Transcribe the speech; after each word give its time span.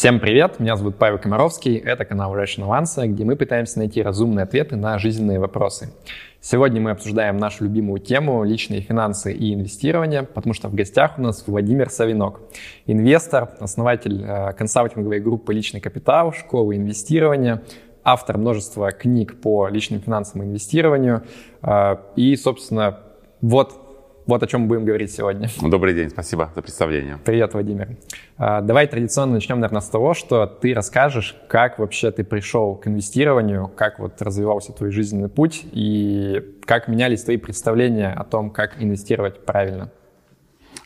Всем 0.00 0.18
привет, 0.18 0.58
меня 0.58 0.76
зовут 0.76 0.96
Павел 0.96 1.18
Комаровский, 1.18 1.76
это 1.76 2.06
канал 2.06 2.34
Rational 2.34 2.70
Answer, 2.70 3.06
где 3.06 3.22
мы 3.22 3.36
пытаемся 3.36 3.80
найти 3.80 4.00
разумные 4.00 4.44
ответы 4.44 4.74
на 4.74 4.98
жизненные 4.98 5.38
вопросы. 5.38 5.92
Сегодня 6.40 6.80
мы 6.80 6.92
обсуждаем 6.92 7.36
нашу 7.36 7.64
любимую 7.64 8.00
тему– 8.00 8.42
личные 8.44 8.80
финансы 8.80 9.30
и 9.30 9.52
инвестирование, 9.52 10.22
потому 10.22 10.54
что 10.54 10.68
в 10.68 10.74
гостях 10.74 11.18
у 11.18 11.20
нас 11.20 11.46
Владимир 11.46 11.90
Савинок, 11.90 12.40
инвестор, 12.86 13.50
основатель 13.60 14.24
э, 14.24 14.54
консалтинговой 14.54 15.20
группы 15.20 15.52
«Личный 15.52 15.82
капитал», 15.82 16.32
школы 16.32 16.76
инвестирования, 16.76 17.62
автор 18.02 18.38
множества 18.38 18.92
книг 18.92 19.38
по 19.42 19.68
личным 19.68 20.00
финансам 20.00 20.42
и 20.42 20.46
инвестированию. 20.46 21.24
Э, 21.60 21.96
и, 22.16 22.36
собственно, 22.36 23.00
вот 23.42 23.89
вот 24.30 24.44
о 24.44 24.46
чем 24.46 24.62
мы 24.62 24.68
будем 24.68 24.84
говорить 24.84 25.12
сегодня. 25.12 25.48
Добрый 25.60 25.92
день, 25.92 26.08
спасибо 26.08 26.52
за 26.54 26.62
представление. 26.62 27.18
Привет, 27.24 27.52
Владимир. 27.52 27.96
А, 28.38 28.60
давай 28.60 28.86
традиционно 28.86 29.34
начнем, 29.34 29.58
наверное, 29.58 29.80
с 29.80 29.88
того, 29.88 30.14
что 30.14 30.46
ты 30.46 30.72
расскажешь, 30.72 31.36
как 31.48 31.80
вообще 31.80 32.12
ты 32.12 32.22
пришел 32.22 32.76
к 32.76 32.86
инвестированию, 32.86 33.66
как 33.66 33.98
вот 33.98 34.22
развивался 34.22 34.72
твой 34.72 34.92
жизненный 34.92 35.28
путь 35.28 35.62
и 35.72 36.44
как 36.64 36.86
менялись 36.86 37.24
твои 37.24 37.38
представления 37.38 38.12
о 38.12 38.22
том, 38.22 38.50
как 38.50 38.80
инвестировать 38.80 39.44
правильно. 39.44 39.90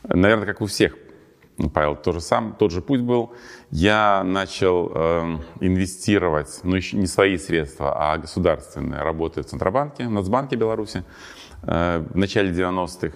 Наверное, 0.07 0.47
как 0.47 0.61
у 0.61 0.65
всех, 0.65 0.97
Павел, 1.71 1.95
тот 1.95 2.15
же 2.15 2.21
сам, 2.21 2.55
тот 2.57 2.71
же 2.71 2.81
путь 2.81 3.01
был. 3.01 3.33
Я 3.69 4.23
начал 4.23 4.91
э, 4.91 5.37
инвестировать, 5.59 6.61
ну 6.63 6.75
еще 6.75 6.97
не 6.97 7.05
свои 7.05 7.37
средства, 7.37 7.93
а 7.95 8.17
государственные, 8.17 9.03
работая 9.03 9.43
в 9.43 9.47
Центробанке, 9.47 10.07
в 10.07 10.11
Нацбанке 10.11 10.55
Беларуси 10.55 11.03
э, 11.61 12.03
в 12.09 12.17
начале 12.17 12.51
90-х 12.51 13.15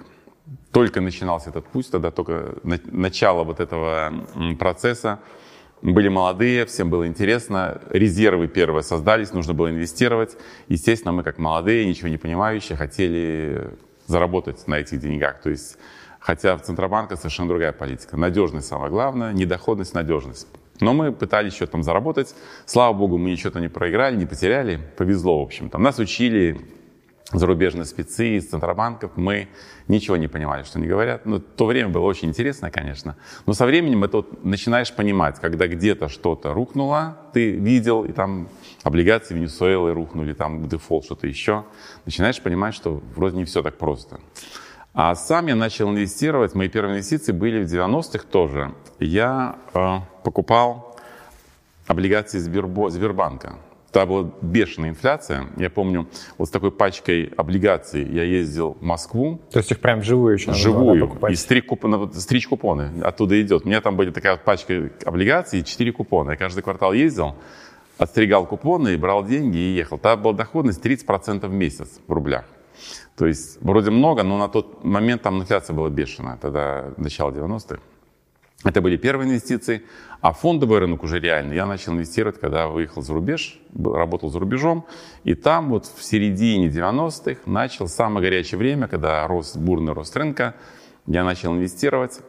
только 0.72 1.02
начинался 1.02 1.50
этот 1.50 1.66
путь, 1.68 1.90
тогда 1.90 2.12
только 2.12 2.56
начало 2.64 3.44
вот 3.44 3.60
этого 3.60 4.14
процесса. 4.60 5.20
Были 5.82 6.10
молодые, 6.10 6.66
всем 6.66 6.90
было 6.90 7.08
интересно, 7.08 7.82
резервы 7.90 8.48
первые 8.48 8.84
создались, 8.84 9.32
нужно 9.32 9.54
было 9.54 9.70
инвестировать. 9.70 10.36
Естественно, 10.68 11.14
мы 11.14 11.24
как 11.24 11.38
молодые, 11.38 11.86
ничего 11.86 12.10
не 12.10 12.18
понимающие, 12.18 12.78
хотели 12.78 13.70
заработать 14.06 14.68
на 14.68 14.76
этих 14.80 15.00
деньгах. 15.00 15.42
То 15.42 15.50
есть, 15.50 15.78
хотя 16.20 16.58
в 16.58 16.62
Центробанке 16.64 17.16
совершенно 17.16 17.48
другая 17.48 17.72
политика. 17.72 18.18
Надежность 18.18 18.68
самое 18.68 18.92
главное, 18.92 19.32
недоходность, 19.32 19.94
надежность. 19.94 20.48
Но 20.82 20.94
мы 20.94 21.12
пытались 21.12 21.54
что-то 21.54 21.74
там 21.74 21.84
заработать. 21.84 22.36
Слава 22.66 22.94
богу, 22.94 23.18
мы 23.18 23.32
ничего-то 23.32 23.60
не 23.60 23.70
проиграли, 23.70 24.16
не 24.18 24.26
потеряли. 24.26 24.80
Повезло, 24.98 25.40
в 25.40 25.44
общем. 25.44 25.70
Там 25.70 25.84
нас 25.84 26.00
учили 26.00 26.60
зарубежные 27.32 27.86
спецы 27.86 28.38
из 28.38 28.50
центробанков, 28.50 29.12
мы 29.16 29.50
ничего 29.88 30.18
не 30.18 30.28
понимали, 30.28 30.64
что 30.64 30.80
они 30.80 30.88
говорят. 30.88 31.26
Ну, 31.26 31.40
то 31.40 31.66
время 31.66 31.90
было 31.90 32.04
очень 32.04 32.30
интересно, 32.30 32.72
конечно. 32.72 33.16
Но 33.46 33.54
со 33.54 33.66
временем 33.66 34.04
это 34.04 34.18
вот 34.18 34.44
начинаешь 34.44 34.94
понимать, 34.94 35.40
когда 35.40 35.68
где-то 35.68 36.10
что-то 36.10 36.54
рухнуло, 36.54 37.18
ты 37.34 37.52
видел, 37.52 38.04
и 38.04 38.12
там 38.12 38.50
облигации 38.84 39.36
Венесуэлы 39.36 39.94
рухнули, 39.94 40.34
там 40.34 40.68
дефолт, 40.68 41.06
что-то 41.06 41.28
еще. 41.28 41.66
Начинаешь 42.06 42.42
понимать, 42.42 42.74
что 42.74 43.02
вроде 43.16 43.38
не 43.38 43.46
все 43.46 43.62
так 43.62 43.78
просто. 43.78 44.20
А 44.94 45.14
сам 45.14 45.48
я 45.48 45.56
начал 45.56 45.90
инвестировать, 45.90 46.56
мои 46.56 46.68
первые 46.68 46.94
инвестиции 46.94 47.32
были 47.32 47.64
в 47.64 47.68
90-х 47.72 48.26
тоже. 48.32 48.74
Я 49.00 49.58
э, 49.74 49.98
покупал 50.24 50.98
облигации 51.86 52.40
Сбербо, 52.40 52.90
Сбербанка. 52.90 53.54
Тогда 53.92 54.06
была 54.06 54.32
бешеная 54.42 54.90
инфляция. 54.90 55.48
Я 55.58 55.70
помню, 55.70 56.08
вот 56.38 56.48
с 56.48 56.52
такой 56.52 56.72
пачкой 56.72 57.34
облигаций 57.36 58.04
я 58.04 58.24
ездил 58.24 58.78
в 58.80 58.84
Москву. 58.84 59.42
То 59.52 59.60
есть 59.60 59.72
их 59.72 59.80
прям 59.80 60.04
живую 60.04 60.36
еще 60.36 60.54
Живую. 60.54 61.08
Покупать. 61.08 61.34
И 61.34 61.36
стричь 61.36 61.66
купоны, 61.66 62.14
стричь 62.14 62.48
купоны 62.48 62.92
оттуда 63.02 63.42
идет. 63.42 63.66
У 63.66 63.68
меня 63.68 63.82
там 63.82 63.96
были 63.96 64.12
такая 64.12 64.38
пачка 64.38 64.92
облигаций 65.06 65.62
и 65.62 65.64
4 65.64 65.92
купона. 65.92 66.32
Я 66.32 66.38
каждый 66.38 66.62
квартал 66.62 66.94
ездил, 66.94 67.36
отстригал 67.98 68.46
купоны 68.46 68.94
и 68.94 68.98
брал 68.98 69.26
деньги 69.26 69.58
и 69.58 69.76
ехал. 69.76 69.98
Тогда 69.98 70.22
была 70.22 70.34
доходность 70.34 70.86
30% 70.86 71.48
в 71.48 71.54
месяц 71.54 72.00
в 72.08 72.14
рублях. 72.14 72.46
То 73.18 73.26
есть 73.26 73.58
вроде 73.62 73.92
много, 73.92 74.24
но 74.24 74.38
на 74.38 74.48
тот 74.48 74.84
момент 74.84 75.24
там 75.24 75.42
инфляция 75.42 75.76
была 75.76 75.90
бешеная. 75.90 76.38
Тогда 76.38 76.94
начало 76.98 77.32
90-х. 77.32 77.80
Это 78.64 78.82
были 78.82 78.98
первые 78.98 79.30
инвестиции. 79.30 79.84
А 80.22 80.34
фондовый 80.34 80.80
рынок 80.80 81.04
уже 81.04 81.20
реально 81.20 81.54
я 81.54 81.66
начал 81.66 81.94
инвестировать, 81.94 82.40
когда 82.40 82.68
выехал 82.68 83.02
за 83.02 83.14
рубеж, 83.14 83.60
работал 83.74 84.30
за 84.30 84.40
рубежом. 84.40 84.86
И 85.24 85.34
там 85.34 85.70
вот 85.70 85.86
в 85.86 86.04
середине 86.04 86.68
90-х 86.68 87.42
начал 87.46 87.88
самое 87.88 88.22
горячее 88.22 88.58
время, 88.58 88.88
когда 88.88 89.26
рос 89.28 89.56
бурный 89.56 89.94
рост 89.94 90.16
рынка. 90.18 90.56
Я 91.08 91.24
начал 91.24 91.54
инвестировать. 91.54 92.20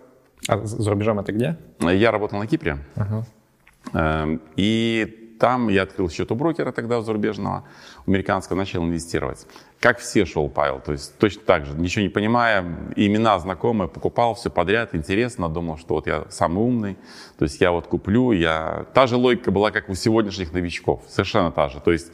А 0.48 0.64
за 0.64 0.90
рубежом 0.90 1.18
это 1.18 1.32
где? 1.32 1.58
Я 1.80 2.12
работал 2.12 2.38
на 2.38 2.46
Кипре. 2.46 2.78
Uh-huh. 2.94 4.40
И 4.56 5.19
там 5.40 5.68
я 5.68 5.82
открыл 5.82 6.10
счет 6.10 6.30
у 6.30 6.34
брокера 6.34 6.70
тогда 6.70 7.00
зарубежного, 7.00 7.64
американского, 8.06 8.56
начал 8.56 8.84
инвестировать. 8.84 9.46
Как 9.80 9.98
все 9.98 10.26
шел 10.26 10.50
Павел, 10.50 10.80
то 10.80 10.92
есть 10.92 11.16
точно 11.18 11.42
так 11.46 11.64
же, 11.64 11.74
ничего 11.74 12.02
не 12.02 12.10
понимая, 12.10 12.62
имена 12.94 13.38
знакомые, 13.38 13.88
покупал 13.88 14.34
все 14.34 14.50
подряд, 14.50 14.94
интересно, 14.94 15.48
думал, 15.48 15.78
что 15.78 15.94
вот 15.94 16.06
я 16.06 16.26
самый 16.28 16.58
умный, 16.58 16.98
то 17.38 17.46
есть 17.46 17.58
я 17.60 17.72
вот 17.72 17.86
куплю, 17.86 18.32
я... 18.32 18.84
Та 18.92 19.06
же 19.06 19.16
логика 19.16 19.50
была, 19.50 19.70
как 19.70 19.88
у 19.88 19.94
сегодняшних 19.94 20.52
новичков, 20.52 21.02
совершенно 21.08 21.50
та 21.50 21.70
же. 21.70 21.80
То 21.80 21.90
есть 21.90 22.12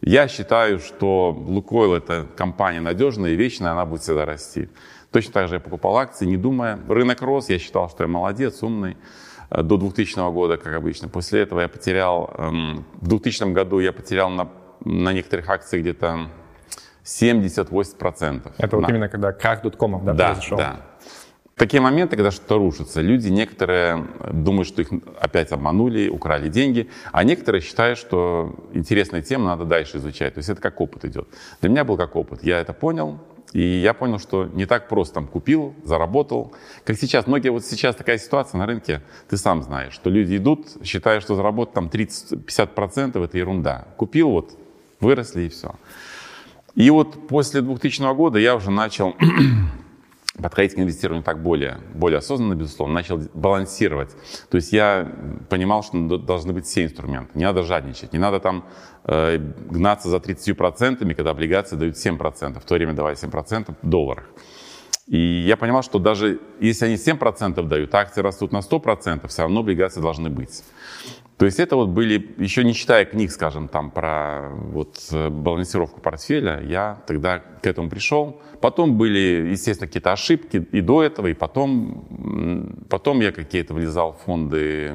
я 0.00 0.26
считаю, 0.26 0.80
что 0.80 1.30
Лукойл 1.30 1.94
это 1.94 2.26
компания 2.36 2.80
надежная 2.80 3.30
и 3.30 3.36
вечная, 3.36 3.70
она 3.70 3.86
будет 3.86 4.02
всегда 4.02 4.26
расти. 4.26 4.68
Точно 5.12 5.32
так 5.32 5.48
же 5.48 5.54
я 5.54 5.60
покупал 5.60 5.96
акции, 5.96 6.26
не 6.26 6.36
думая. 6.36 6.80
Рынок 6.88 7.22
рос, 7.22 7.48
я 7.48 7.60
считал, 7.60 7.88
что 7.88 8.02
я 8.02 8.08
молодец, 8.08 8.64
умный. 8.64 8.96
Э, 9.50 9.62
до 9.62 9.76
2000 9.76 10.30
года, 10.32 10.56
как 10.56 10.74
обычно. 10.74 11.08
После 11.08 11.42
этого 11.42 11.60
я 11.60 11.68
потерял, 11.68 12.32
эм, 12.36 12.84
в 13.00 13.08
2000 13.08 13.52
году 13.52 13.80
я 13.80 13.92
потерял 13.92 14.30
на, 14.30 14.48
на 14.84 15.12
некоторых 15.12 15.48
акциях 15.48 15.82
где-то 15.82 16.28
70-80%. 17.04 18.52
Это 18.58 18.76
вот 18.76 18.88
именно 18.88 19.08
когда 19.08 19.32
крах 19.32 19.62
доткомов 19.62 20.04
да, 20.04 20.14
да, 20.14 20.26
произошел? 20.26 20.58
Да, 20.58 20.80
Такие 21.56 21.80
моменты, 21.80 22.16
когда 22.16 22.32
что-то 22.32 22.58
рушится, 22.58 23.00
люди 23.00 23.28
некоторые 23.28 24.08
думают, 24.32 24.66
что 24.66 24.82
их 24.82 24.88
опять 25.20 25.52
обманули, 25.52 26.08
украли 26.08 26.48
деньги, 26.48 26.90
а 27.12 27.22
некоторые 27.22 27.62
считают, 27.62 27.96
что 27.96 28.56
интересная 28.72 29.22
тема, 29.22 29.44
надо 29.46 29.64
дальше 29.64 29.98
изучать. 29.98 30.34
То 30.34 30.38
есть 30.38 30.48
это 30.48 30.60
как 30.60 30.80
опыт 30.80 31.04
идет. 31.04 31.28
Для 31.60 31.70
меня 31.70 31.84
был 31.84 31.96
как 31.96 32.16
опыт. 32.16 32.42
Я 32.42 32.58
это 32.58 32.72
понял, 32.72 33.20
и 33.54 33.62
я 33.62 33.94
понял, 33.94 34.18
что 34.18 34.46
не 34.46 34.66
так 34.66 34.88
просто 34.88 35.14
там 35.14 35.28
купил, 35.28 35.74
заработал. 35.84 36.52
Как 36.82 36.98
сейчас, 36.98 37.28
многие, 37.28 37.50
вот 37.50 37.64
сейчас 37.64 37.94
такая 37.94 38.18
ситуация 38.18 38.58
на 38.58 38.66
рынке, 38.66 39.00
ты 39.28 39.36
сам 39.36 39.62
знаешь, 39.62 39.92
что 39.92 40.10
люди 40.10 40.36
идут, 40.36 40.66
считая, 40.82 41.20
что 41.20 41.36
заработать 41.36 41.72
там 41.72 41.86
30-50% 41.86 43.24
это 43.24 43.38
ерунда. 43.38 43.86
Купил, 43.96 44.30
вот, 44.30 44.58
выросли 44.98 45.42
и 45.42 45.48
все. 45.48 45.76
И 46.74 46.90
вот 46.90 47.28
после 47.28 47.62
2000 47.62 48.12
года 48.16 48.40
я 48.40 48.56
уже 48.56 48.72
начал 48.72 49.14
подходить 50.42 50.74
к 50.74 50.78
инвестированию 50.78 51.22
так 51.22 51.42
более, 51.42 51.78
более 51.94 52.18
осознанно, 52.18 52.54
безусловно, 52.54 52.94
начал 52.94 53.20
балансировать. 53.34 54.10
То 54.50 54.56
есть 54.56 54.72
я 54.72 55.10
понимал, 55.48 55.82
что 55.82 56.18
должны 56.18 56.52
быть 56.52 56.66
все 56.66 56.84
инструменты. 56.84 57.30
Не 57.34 57.44
надо 57.44 57.62
жадничать, 57.62 58.12
не 58.12 58.18
надо 58.18 58.40
там 58.40 58.64
э, 59.04 59.38
гнаться 59.38 60.08
за 60.08 60.16
30%, 60.16 61.14
когда 61.14 61.30
облигации 61.30 61.76
дают 61.76 61.96
7%, 61.96 62.60
в 62.60 62.64
то 62.64 62.74
время 62.74 62.94
давали 62.94 63.16
7% 63.16 63.74
в 63.80 63.88
долларах. 63.88 64.28
И 65.06 65.18
я 65.18 65.56
понимал, 65.56 65.82
что 65.82 65.98
даже 65.98 66.40
если 66.60 66.86
они 66.86 66.94
7% 66.94 67.62
дают, 67.62 67.94
акции 67.94 68.22
растут 68.22 68.52
на 68.52 68.58
100%, 68.58 69.28
все 69.28 69.42
равно 69.42 69.60
облигации 69.60 70.00
должны 70.00 70.30
быть. 70.30 70.62
То 71.36 71.46
есть 71.46 71.58
это 71.58 71.74
вот 71.76 71.88
были, 71.88 72.34
еще 72.38 72.62
не 72.62 72.74
читая 72.74 73.04
книг, 73.04 73.30
скажем, 73.32 73.68
там 73.68 73.90
про 73.90 74.50
вот 74.50 74.98
э, 75.10 75.28
балансировку 75.28 76.00
портфеля, 76.00 76.60
я 76.62 77.02
тогда 77.06 77.40
к 77.40 77.66
этому 77.66 77.90
пришел. 77.90 78.40
Потом 78.64 78.96
были, 78.96 79.50
естественно, 79.50 79.86
какие-то 79.86 80.12
ошибки 80.12 80.56
и 80.56 80.80
до 80.80 81.02
этого, 81.02 81.26
и 81.26 81.34
потом, 81.34 82.86
потом 82.88 83.20
я 83.20 83.30
какие-то 83.30 83.74
влезал 83.74 84.14
в 84.14 84.24
фонды 84.24 84.94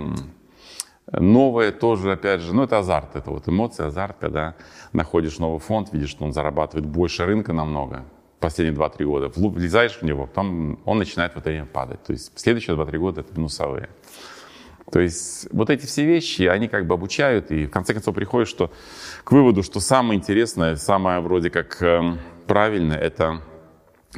новые 1.12 1.72
тоже, 1.72 2.14
опять 2.14 2.41
же, 2.41 2.55
ну 2.55 2.64
это 2.64 2.79
азарт, 2.79 3.16
это 3.16 3.29
вот 3.29 3.47
эмоции, 3.47 3.85
азарт, 3.85 4.17
когда 4.20 4.55
находишь 4.91 5.38
новый 5.38 5.59
фонд, 5.59 5.94
видишь, 5.94 6.09
что 6.09 6.26
он 6.26 6.34
зарабатывает 6.34 6.88
больше 6.88 7.28
рынка 7.28 7.53
намного, 7.53 8.05
последние 8.40 8.76
2-3 8.76 9.05
года, 9.05 9.32
влезаешь 9.35 9.99
в 9.99 10.02
него, 10.02 10.26
потом 10.26 10.79
он 10.85 10.97
начинает 10.97 11.35
в 11.35 11.38
это 11.38 11.52
время 11.52 11.67
падать. 11.67 12.02
То 12.02 12.14
есть 12.14 12.32
следующие 12.40 12.76
2-3 12.76 12.97
года 12.97 13.22
это 13.22 13.35
минусовые. 13.35 13.90
То 14.91 14.99
есть 14.99 15.47
вот 15.52 15.70
эти 15.70 15.85
все 15.85 16.05
вещи, 16.05 16.41
они 16.41 16.70
как 16.70 16.88
бы 16.88 16.96
обучают, 16.96 17.52
и 17.52 17.67
в 17.67 17.70
конце 17.70 17.94
концов 17.94 18.16
приходишь 18.16 18.47
что, 18.47 18.72
к 19.23 19.32
выводу, 19.32 19.61
что 19.61 19.79
самое 19.79 20.17
интересное, 20.17 20.76
самое 20.76 21.20
вроде 21.20 21.52
как 21.52 21.79
э, 21.84 22.17
правильное, 22.47 22.97
это 22.97 23.44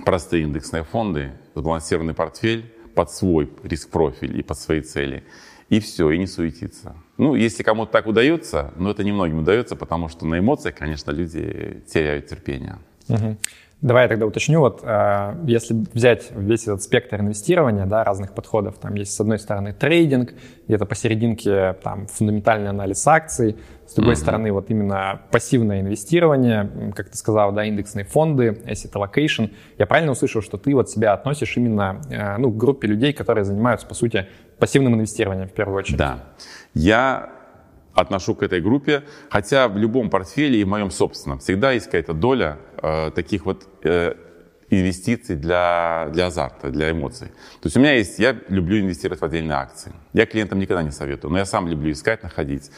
простые 0.06 0.44
индексные 0.44 0.84
фонды, 0.84 1.32
сбалансированный 1.56 2.14
портфель 2.14 2.72
под 2.96 3.12
свой 3.12 3.50
риск-профиль 3.64 4.40
и 4.40 4.44
под 4.44 4.58
свои 4.58 4.82
цели. 4.82 5.24
И 5.70 5.80
все, 5.80 6.12
и 6.12 6.18
не 6.18 6.28
суетиться. 6.28 6.96
Ну, 7.18 7.34
если 7.36 7.64
кому-то 7.64 7.94
так 7.94 8.06
удается, 8.06 8.74
но 8.76 8.92
это 8.92 9.04
немногим 9.06 9.40
удается, 9.40 9.78
потому 9.78 10.10
что 10.10 10.26
на 10.26 10.40
эмоциях, 10.40 10.76
конечно, 10.76 11.12
люди 11.12 11.82
теряют 11.88 12.28
терпение. 12.28 12.78
Угу. 13.08 13.38
Давай 13.82 14.04
я 14.04 14.10
тогда 14.10 14.28
уточню, 14.28 14.60
вот 14.60 14.82
э, 14.84 15.36
если 15.48 15.74
взять 15.94 16.30
весь 16.36 16.64
этот 16.64 16.84
спектр 16.84 17.20
инвестирования, 17.20 17.88
да, 17.88 18.04
разных 18.04 18.34
подходов, 18.34 18.78
там 18.78 18.94
есть 18.94 19.12
с 19.12 19.20
одной 19.20 19.40
стороны 19.40 19.74
трейдинг, 19.74 20.34
где-то 20.68 20.86
посерединке 20.86 21.74
там 21.82 22.06
фундаментальный 22.06 22.70
анализ 22.70 23.08
акций, 23.08 23.58
с 23.88 23.96
другой 23.96 24.14
mm-hmm. 24.14 24.18
стороны 24.18 24.52
вот 24.52 24.70
именно 24.70 25.22
пассивное 25.32 25.82
инвестирование, 25.82 26.94
как 26.96 27.10
ты 27.10 27.18
сказал, 27.18 27.52
да, 27.54 27.66
индексные 27.66 28.06
фонды, 28.06 28.62
asset 28.66 28.92
allocation. 28.94 29.52
Я 29.80 29.88
правильно 29.88 30.12
услышал, 30.12 30.44
что 30.44 30.58
ты 30.58 30.76
вот 30.76 30.92
себя 30.92 31.14
относишь 31.14 31.58
именно 31.58 32.02
э, 32.12 32.38
ну, 32.38 32.52
к 32.52 32.58
группе 32.58 32.88
людей, 32.88 33.14
которые 33.14 33.46
занимаются, 33.46 33.88
по 33.88 33.96
сути, 33.96 34.28
пассивным 34.60 34.94
инвестированием 34.94 35.48
в 35.48 35.54
первую 35.54 35.80
очередь? 35.80 35.98
Да. 35.98 36.20
Я 36.76 37.41
отношу 37.94 38.36
к 38.36 38.44
этой 38.44 38.62
группе, 38.62 39.04
хотя 39.30 39.68
в 39.68 39.78
любом 39.78 40.10
портфеле 40.10 40.60
и 40.60 40.64
в 40.64 40.68
моем 40.68 40.92
собственном 40.92 41.40
всегда 41.40 41.72
есть 41.72 41.86
какая-то 41.86 42.14
доля 42.14 42.58
э, 42.82 43.12
таких 43.14 43.46
вот 43.46 43.68
э, 43.84 44.16
инвестиций 44.72 45.36
для, 45.36 46.10
для 46.14 46.28
азарта, 46.28 46.70
для 46.70 46.92
эмоций. 46.92 47.28
То 47.28 47.66
есть 47.66 47.76
у 47.76 47.80
меня 47.80 47.94
есть, 47.94 48.20
я 48.20 48.36
люблю 48.48 48.80
инвестировать 48.80 49.20
в 49.20 49.26
отдельные 49.26 49.58
акции. 49.58 49.92
Я 50.14 50.26
клиентам 50.26 50.60
никогда 50.60 50.82
не 50.82 50.92
советую, 50.92 51.32
но 51.32 51.38
я 51.38 51.46
сам 51.46 51.68
люблю 51.68 51.92
искать, 51.92 52.24
находить. 52.24 52.72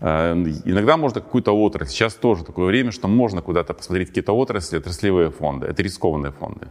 Э, 0.00 0.32
иногда 0.64 0.96
можно 0.96 1.20
какую-то 1.20 1.52
отрасль, 1.52 1.92
сейчас 1.92 2.14
тоже 2.14 2.44
такое 2.44 2.66
время, 2.66 2.90
что 2.90 3.08
можно 3.08 3.42
куда-то 3.42 3.74
посмотреть 3.74 4.08
какие-то 4.08 4.32
отрасли, 4.32 4.78
отраслевые 4.78 5.30
фонды, 5.30 5.68
это 5.68 5.82
рискованные 5.82 6.32
фонды, 6.32 6.66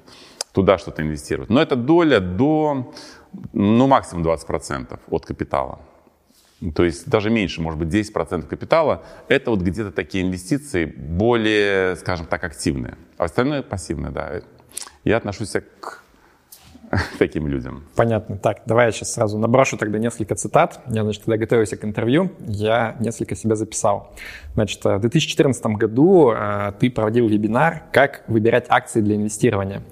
туда 0.51 0.77
что-то 0.77 1.01
инвестировать. 1.01 1.49
Но 1.49 1.61
это 1.61 1.77
доля 1.77 2.19
до, 2.19 2.93
ну, 3.53 3.87
максимум 3.87 4.25
20% 4.25 4.99
от 5.09 5.25
капитала. 5.25 5.79
То 6.73 6.83
есть 6.83 7.07
даже 7.09 7.29
меньше, 7.29 7.61
может 7.61 7.79
быть, 7.79 7.89
10% 7.89 8.47
капитала. 8.47 9.03
Это 9.27 9.51
вот 9.51 9.61
где-то 9.61 9.91
такие 9.91 10.23
инвестиции 10.23 10.85
более, 10.85 11.95
скажем 11.95 12.25
так, 12.25 12.43
активные. 12.43 12.97
А 13.17 13.25
остальное 13.25 13.61
пассивное, 13.61 14.11
да. 14.11 14.41
Я 15.03 15.17
отношусь 15.17 15.55
к 15.79 16.03
таким 17.19 17.47
людям. 17.47 17.83
Понятно. 17.95 18.37
Так, 18.37 18.61
давай 18.65 18.87
я 18.87 18.91
сейчас 18.91 19.13
сразу 19.13 19.37
наброшу 19.37 19.77
тогда 19.77 19.99
несколько 19.99 20.35
цитат. 20.35 20.79
Я, 20.87 21.03
значит, 21.03 21.23
когда 21.23 21.37
готовился 21.37 21.77
к 21.77 21.83
интервью, 21.83 22.31
я 22.39 22.95
несколько 22.99 23.35
себе 23.35 23.55
записал. 23.55 24.13
Значит, 24.53 24.83
в 24.83 24.99
2014 24.99 25.65
году 25.65 26.31
э, 26.31 26.73
ты 26.79 26.89
проводил 26.89 27.27
вебинар 27.27 27.83
«Как 27.91 28.23
выбирать 28.27 28.65
акции 28.69 29.01
для 29.01 29.15
инвестирования». 29.15 29.83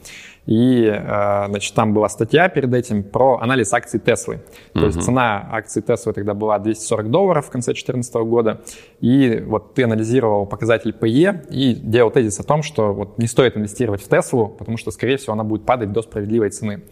И, 0.45 0.85
э, 0.85 1.45
значит, 1.47 1.73
там 1.73 1.93
была 1.93 2.09
статья 2.09 2.49
перед 2.49 2.73
этим 2.73 3.03
про 3.03 3.37
анализ 3.39 3.73
акций 3.73 3.99
Теслы. 3.99 4.41
То 4.73 4.79
mm-hmm. 4.79 4.85
есть 4.85 5.01
цена 5.03 5.47
акций 5.51 5.81
Теслы 5.81 6.13
тогда 6.13 6.33
была 6.33 6.59
240 6.59 7.09
долларов 7.09 7.45
в 7.47 7.49
конце 7.49 7.71
2014 7.71 8.13
года. 8.15 8.61
И 8.99 9.41
вот 9.45 9.73
ты 9.73 9.83
анализировал 9.83 10.45
показатель 10.45 10.91
PE 10.91 11.47
и 11.49 11.73
делал 11.75 12.11
тезис 12.11 12.39
о 12.39 12.43
том, 12.43 12.61
что 12.61 12.93
вот 12.93 13.17
не 13.17 13.27
стоит 13.27 13.55
инвестировать 13.55 14.03
в 14.03 14.09
Теслу, 14.09 14.49
потому 14.49 14.77
что, 14.77 14.91
скорее 14.91 15.17
всего, 15.17 15.33
она 15.33 15.43
будет 15.43 15.65
падать 15.65 15.91
до 15.93 16.01
справедливой 16.01 16.49
цены. 16.49 16.83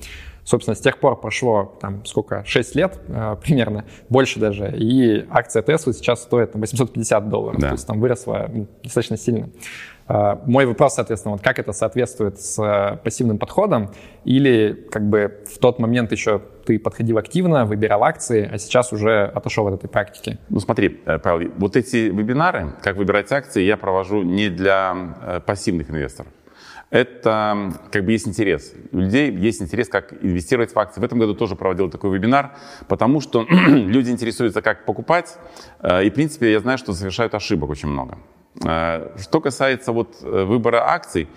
Собственно, 0.43 0.75
с 0.75 0.79
тех 0.79 0.97
пор 0.97 1.19
прошло, 1.19 1.77
там, 1.79 2.03
сколько, 2.05 2.43
6 2.45 2.75
лет 2.75 2.99
э, 3.07 3.35
примерно, 3.43 3.85
больше 4.09 4.39
даже, 4.39 4.73
и 4.75 5.25
акция 5.29 5.61
Tesla 5.61 5.93
сейчас 5.93 6.23
стоит 6.23 6.53
там, 6.53 6.61
850 6.61 7.29
долларов, 7.29 7.59
да. 7.59 7.67
то 7.67 7.73
есть 7.73 7.85
там 7.85 7.99
выросла 7.99 8.49
ну, 8.51 8.67
достаточно 8.83 9.17
сильно. 9.17 9.49
Э, 10.11 10.37
мой 10.45 10.65
вопрос, 10.65 10.95
соответственно, 10.95 11.33
вот 11.33 11.41
как 11.41 11.59
это 11.59 11.71
соответствует 11.71 12.39
с 12.39 12.61
э, 12.61 12.97
пассивным 12.97 13.37
подходом, 13.37 13.91
или 14.25 14.87
как 14.91 15.07
бы 15.07 15.39
в 15.45 15.57
тот 15.57 15.79
момент 15.79 16.11
еще 16.11 16.41
ты 16.65 16.79
подходил 16.79 17.17
активно, 17.17 17.65
выбирал 17.65 18.03
акции, 18.03 18.49
а 18.51 18.57
сейчас 18.57 18.91
уже 18.91 19.23
отошел 19.23 19.67
от 19.67 19.75
этой 19.75 19.87
практики? 19.87 20.37
Ну 20.49 20.59
смотри, 20.59 20.99
э, 21.05 21.17
Павел, 21.17 21.51
вот 21.57 21.75
эти 21.77 22.09
вебинары, 22.09 22.73
как 22.81 22.97
выбирать 22.97 23.31
акции, 23.31 23.63
я 23.63 23.77
провожу 23.77 24.21
не 24.23 24.49
для 24.49 25.41
пассивных 25.45 25.89
инвесторов 25.89 26.27
это 26.89 27.71
как 27.89 28.03
бы 28.03 28.11
есть 28.11 28.27
интерес. 28.27 28.73
У 28.91 28.97
людей 28.97 29.31
есть 29.31 29.61
интерес, 29.61 29.87
как 29.87 30.11
инвестировать 30.21 30.75
в 30.75 30.77
акции. 30.77 30.99
В 30.99 31.03
этом 31.05 31.19
году 31.19 31.33
тоже 31.33 31.55
проводил 31.55 31.89
такой 31.89 32.13
вебинар, 32.13 32.51
потому 32.89 33.21
что 33.21 33.45
люди 33.49 34.09
интересуются, 34.09 34.61
как 34.61 34.85
покупать. 34.85 35.37
Э, 35.79 36.03
и, 36.03 36.09
в 36.09 36.13
принципе, 36.13 36.51
я 36.51 36.59
знаю, 36.59 36.77
что 36.77 36.91
совершают 36.91 37.33
ошибок 37.33 37.69
очень 37.69 37.87
много. 37.87 38.17
Э, 38.65 39.15
что 39.19 39.41
касается 39.41 39.91
вот 39.91 40.17
э, 40.21 40.43
выбора 40.43 40.89
акций, 40.89 41.27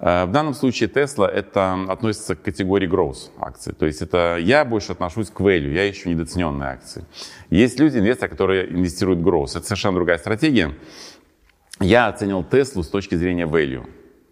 в 0.00 0.28
данном 0.30 0.54
случае 0.54 0.88
Tesla 0.88 1.26
это 1.26 1.76
относится 1.88 2.36
к 2.36 2.42
категории 2.42 2.88
growth 2.88 3.30
акций. 3.40 3.72
То 3.72 3.84
есть 3.84 4.00
это 4.00 4.36
я 4.38 4.64
больше 4.64 4.92
отношусь 4.92 5.28
к 5.28 5.40
value, 5.40 5.72
я 5.72 5.90
ищу 5.90 6.08
недооцененные 6.08 6.68
акции. 6.68 7.04
Есть 7.50 7.80
люди, 7.80 7.98
инвесторы, 7.98 8.30
которые 8.30 8.72
инвестируют 8.72 9.18
в 9.18 9.28
growth. 9.28 9.56
Это 9.56 9.62
совершенно 9.62 9.96
другая 9.96 10.18
стратегия. 10.18 10.72
Я 11.80 12.06
оценил 12.06 12.44
Теслу 12.44 12.84
с 12.84 12.88
точки 12.88 13.16
зрения 13.16 13.46
value. 13.46 13.88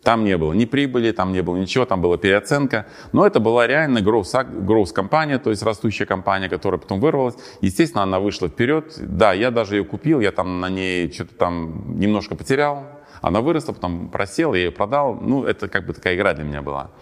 Там 0.07 0.23
не 0.23 0.39
было 0.39 0.53
ни 0.53 0.67
прибыли, 0.67 1.11
там 1.11 1.33
не 1.33 1.43
было 1.43 1.57
ничего, 1.57 1.85
там 1.85 2.01
была 2.01 2.17
переоценка. 2.17 2.87
Но 3.11 3.27
это 3.27 3.41
была 3.41 3.67
реально 3.67 4.01
гроус-компания, 4.03 5.41
то 5.41 5.51
есть 5.51 5.65
растущая 5.65 6.07
компания, 6.07 6.49
которая 6.49 6.79
потом 6.79 7.01
вырвалась. 7.01 7.35
Естественно, 7.61 8.05
она 8.05 8.21
вышла 8.21 8.47
вперед. 8.49 8.95
Да, 9.01 9.33
я 9.33 9.51
даже 9.51 9.75
ее 9.75 9.85
купил, 9.85 10.21
я 10.21 10.31
там 10.31 10.61
на 10.61 10.71
ней 10.71 11.11
что-то 11.11 11.35
там 11.35 11.99
немножко 11.99 12.37
потерял. 12.37 12.85
Она 13.21 13.41
выросла, 13.41 13.73
потом 13.73 14.09
просела, 14.09 14.55
я 14.55 14.67
ее 14.67 14.71
продал. 14.71 15.19
Ну, 15.21 15.43
это 15.43 15.67
как 15.67 15.87
бы 15.87 15.93
такая 15.93 16.15
игра 16.15 16.35
для 16.35 16.45
меня 16.45 16.63
была. 16.63 16.93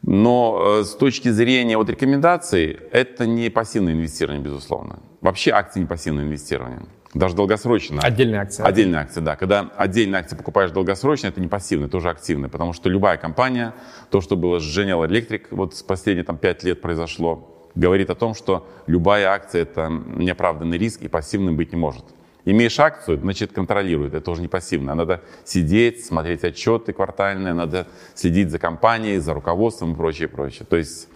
Но 0.00 0.78
э, 0.80 0.84
с 0.84 0.94
точки 0.94 1.28
зрения 1.28 1.76
вот 1.76 1.90
рекомендаций, 1.90 2.78
это 2.90 3.26
не 3.26 3.50
пассивное 3.50 3.92
инвестирование, 3.92 4.42
безусловно. 4.42 4.79
Вообще 5.20 5.50
акции 5.50 5.80
не 5.80 5.86
пассивное 5.86 6.24
инвестирование. 6.24 6.80
Даже 7.12 7.34
долгосрочно. 7.34 8.00
Отдельные 8.02 8.40
акции. 8.40 8.62
Отдельные 8.62 9.00
акции, 9.00 9.20
да. 9.20 9.34
Когда 9.36 9.70
отдельные 9.76 10.20
акции 10.20 10.36
покупаешь 10.36 10.70
долгосрочно, 10.70 11.26
это 11.26 11.40
не 11.40 11.48
пассивно, 11.48 11.88
тоже 11.88 12.08
активно. 12.08 12.48
Потому 12.48 12.72
что 12.72 12.88
любая 12.88 13.16
компания, 13.16 13.74
то, 14.10 14.20
что 14.20 14.36
было 14.36 14.60
с 14.60 14.62
General 14.62 15.06
Electric, 15.08 15.46
вот 15.50 15.74
с 15.74 15.82
последние 15.82 16.24
там, 16.24 16.38
5 16.38 16.64
лет 16.64 16.80
произошло, 16.80 17.68
говорит 17.74 18.10
о 18.10 18.14
том, 18.14 18.34
что 18.34 18.68
любая 18.86 19.28
акция– 19.28 19.62
это 19.62 19.88
неоправданный 19.88 20.78
риск 20.78 21.02
и 21.02 21.08
пассивным 21.08 21.56
быть 21.56 21.72
не 21.72 21.78
может. 21.78 22.04
Имеешь 22.44 22.78
акцию, 22.78 23.18
значит, 23.18 23.52
контролирует. 23.52 24.14
Это 24.14 24.24
тоже 24.24 24.40
не 24.40 24.48
пассивно. 24.48 24.94
Надо 24.94 25.22
сидеть, 25.44 26.04
смотреть 26.04 26.44
отчеты 26.44 26.92
квартальные, 26.92 27.54
надо 27.54 27.86
следить 28.14 28.50
за 28.50 28.58
компанией, 28.58 29.18
за 29.18 29.34
руководством 29.34 29.92
и 29.92 29.96
прочее, 29.96 30.28
прочее. 30.28 30.66
То 30.68 30.76
есть, 30.76 31.08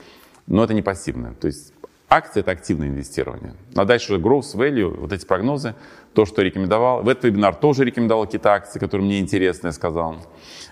но 0.47 0.65
это 0.65 0.75
не 0.75 0.83
пассивное. 0.83 1.35
То 1.35 1.47
есть 1.47 1.74
Акции– 2.09 2.41
это 2.41 2.51
активное 2.51 2.89
инвестирование. 2.89 3.55
А 3.75 3.85
дальше 3.85 4.13
уже 4.13 4.23
growth 4.23 4.55
value, 4.55 5.01
вот 5.01 5.13
эти 5.13 5.25
прогнозы, 5.27 5.75
то, 6.13 6.27
что 6.27 6.43
рекомендовал. 6.43 7.03
В 7.03 7.09
этот 7.09 7.25
вебинар 7.25 7.55
тоже 7.55 7.85
рекомендовал 7.85 8.27
какие-то 8.27 8.53
акции, 8.53 8.79
которые 8.79 9.07
мне 9.07 9.21
интересны, 9.21 9.69
я 9.69 9.73
сказал. 9.73 10.17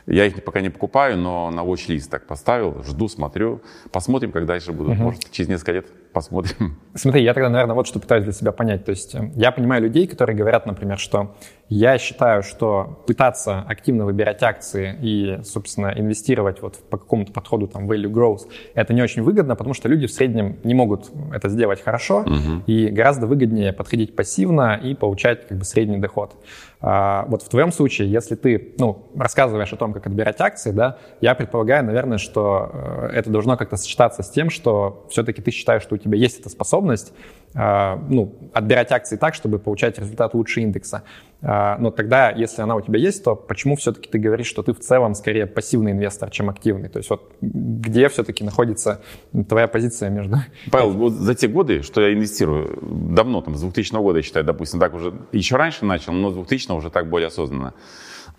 Я 0.06 0.26
их 0.26 0.44
пока 0.44 0.60
не 0.60 0.70
покупаю, 0.70 1.18
но 1.18 1.50
на 1.50 1.60
watch-лист 1.60 2.10
так 2.10 2.26
поставил, 2.26 2.82
жду, 2.84 3.08
смотрю. 3.08 3.60
Посмотрим, 3.90 4.30
как 4.30 4.46
дальше 4.46 4.72
будут. 4.72 4.94
Угу. 4.94 5.02
Может, 5.02 5.30
через 5.30 5.48
несколько 5.48 5.72
лет 5.72 5.86
посмотрим. 6.12 6.78
Смотри, 6.94 7.22
я 7.22 7.34
тогда, 7.34 7.48
наверное, 7.48 7.74
вот 7.74 7.86
что 7.86 7.98
пытаюсь 7.98 8.24
для 8.24 8.32
себя 8.32 8.52
понять. 8.52 8.84
То 8.84 8.90
есть 8.90 9.14
э, 9.14 9.30
я 9.34 9.50
понимаю 9.50 9.82
людей, 9.82 10.06
которые 10.06 10.36
говорят, 10.36 10.66
например, 10.66 10.98
что 10.98 11.34
я 11.68 11.96
считаю, 11.96 12.42
что 12.42 13.02
пытаться 13.06 13.60
активно 13.60 14.04
выбирать 14.04 14.42
акции 14.42 14.94
и, 15.00 15.40
собственно, 15.42 15.92
инвестировать 15.96 16.60
вот 16.60 16.78
по 16.90 16.98
какому-то 16.98 17.32
подходу 17.32 17.66
там 17.66 17.90
value 17.90 18.10
growth, 18.10 18.48
это 18.74 18.92
не 18.92 19.00
очень 19.00 19.22
выгодно, 19.22 19.56
потому 19.56 19.72
что 19.72 19.88
люди 19.88 20.06
в 20.06 20.12
среднем 20.12 20.58
не 20.64 20.74
могут 20.74 21.10
это 21.32 21.48
сделать 21.48 21.82
хорошо, 21.82 22.20
угу. 22.20 22.62
и 22.66 22.88
гораздо 22.88 23.26
выгоднее 23.26 23.72
подходить 23.72 24.14
пассивно 24.14 24.78
и 24.82 24.94
получать 24.94 25.48
как 25.48 25.58
бы 25.58 25.64
средний 25.64 25.98
доход. 25.98 26.36
А, 26.84 27.26
вот 27.28 27.42
в 27.42 27.48
твоем 27.48 27.70
случае, 27.70 28.10
если 28.10 28.34
ты 28.34 28.74
ну, 28.78 29.06
рассказываешь 29.16 29.72
о 29.72 29.76
том, 29.76 29.92
как 29.92 30.06
отбирать 30.08 30.40
акции, 30.40 30.72
да, 30.72 30.98
я 31.20 31.36
предполагаю, 31.36 31.84
наверное, 31.84 32.18
что 32.18 32.70
э, 32.72 33.10
это 33.14 33.30
должно 33.30 33.56
как-то 33.56 33.76
сочетаться 33.76 34.24
с 34.24 34.30
тем, 34.30 34.50
что 34.50 35.06
все-таки 35.08 35.40
ты 35.40 35.52
считаешь, 35.52 35.82
что 35.82 35.94
у 35.94 35.98
тебя 35.98 36.18
есть 36.18 36.40
эта 36.40 36.48
способность 36.48 37.14
ну, 37.54 38.34
отбирать 38.52 38.92
акции 38.92 39.16
так, 39.16 39.34
чтобы 39.34 39.58
получать 39.58 39.98
результат 39.98 40.34
лучше 40.34 40.60
индекса. 40.60 41.02
А, 41.44 41.76
но 41.78 41.90
тогда, 41.90 42.30
если 42.30 42.62
она 42.62 42.76
у 42.76 42.80
тебя 42.80 42.98
есть, 42.98 43.24
то 43.24 43.34
почему 43.34 43.76
все-таки 43.76 44.08
ты 44.08 44.18
говоришь, 44.18 44.46
что 44.46 44.62
ты 44.62 44.72
в 44.72 44.78
целом 44.78 45.14
скорее 45.14 45.46
пассивный 45.46 45.90
инвестор, 45.90 46.30
чем 46.30 46.48
активный? 46.48 46.88
То 46.88 46.98
есть 46.98 47.10
вот 47.10 47.32
где 47.40 48.08
все-таки 48.08 48.44
находится 48.44 49.00
твоя 49.48 49.66
позиция 49.66 50.08
между... 50.08 50.36
Павел, 50.70 50.92
вот 50.92 51.12
за 51.12 51.34
те 51.34 51.48
годы, 51.48 51.82
что 51.82 52.00
я 52.00 52.14
инвестирую, 52.14 52.78
давно, 52.80 53.40
там, 53.40 53.56
с 53.56 53.60
2000 53.60 53.94
года, 53.96 54.18
я 54.18 54.22
считаю, 54.22 54.44
допустим, 54.44 54.78
так 54.78 54.94
уже, 54.94 55.12
еще 55.32 55.56
раньше 55.56 55.84
начал, 55.84 56.12
но 56.12 56.30
с 56.30 56.34
2000 56.34 56.70
уже 56.72 56.90
так 56.90 57.10
более 57.10 57.26
осознанно. 57.26 57.74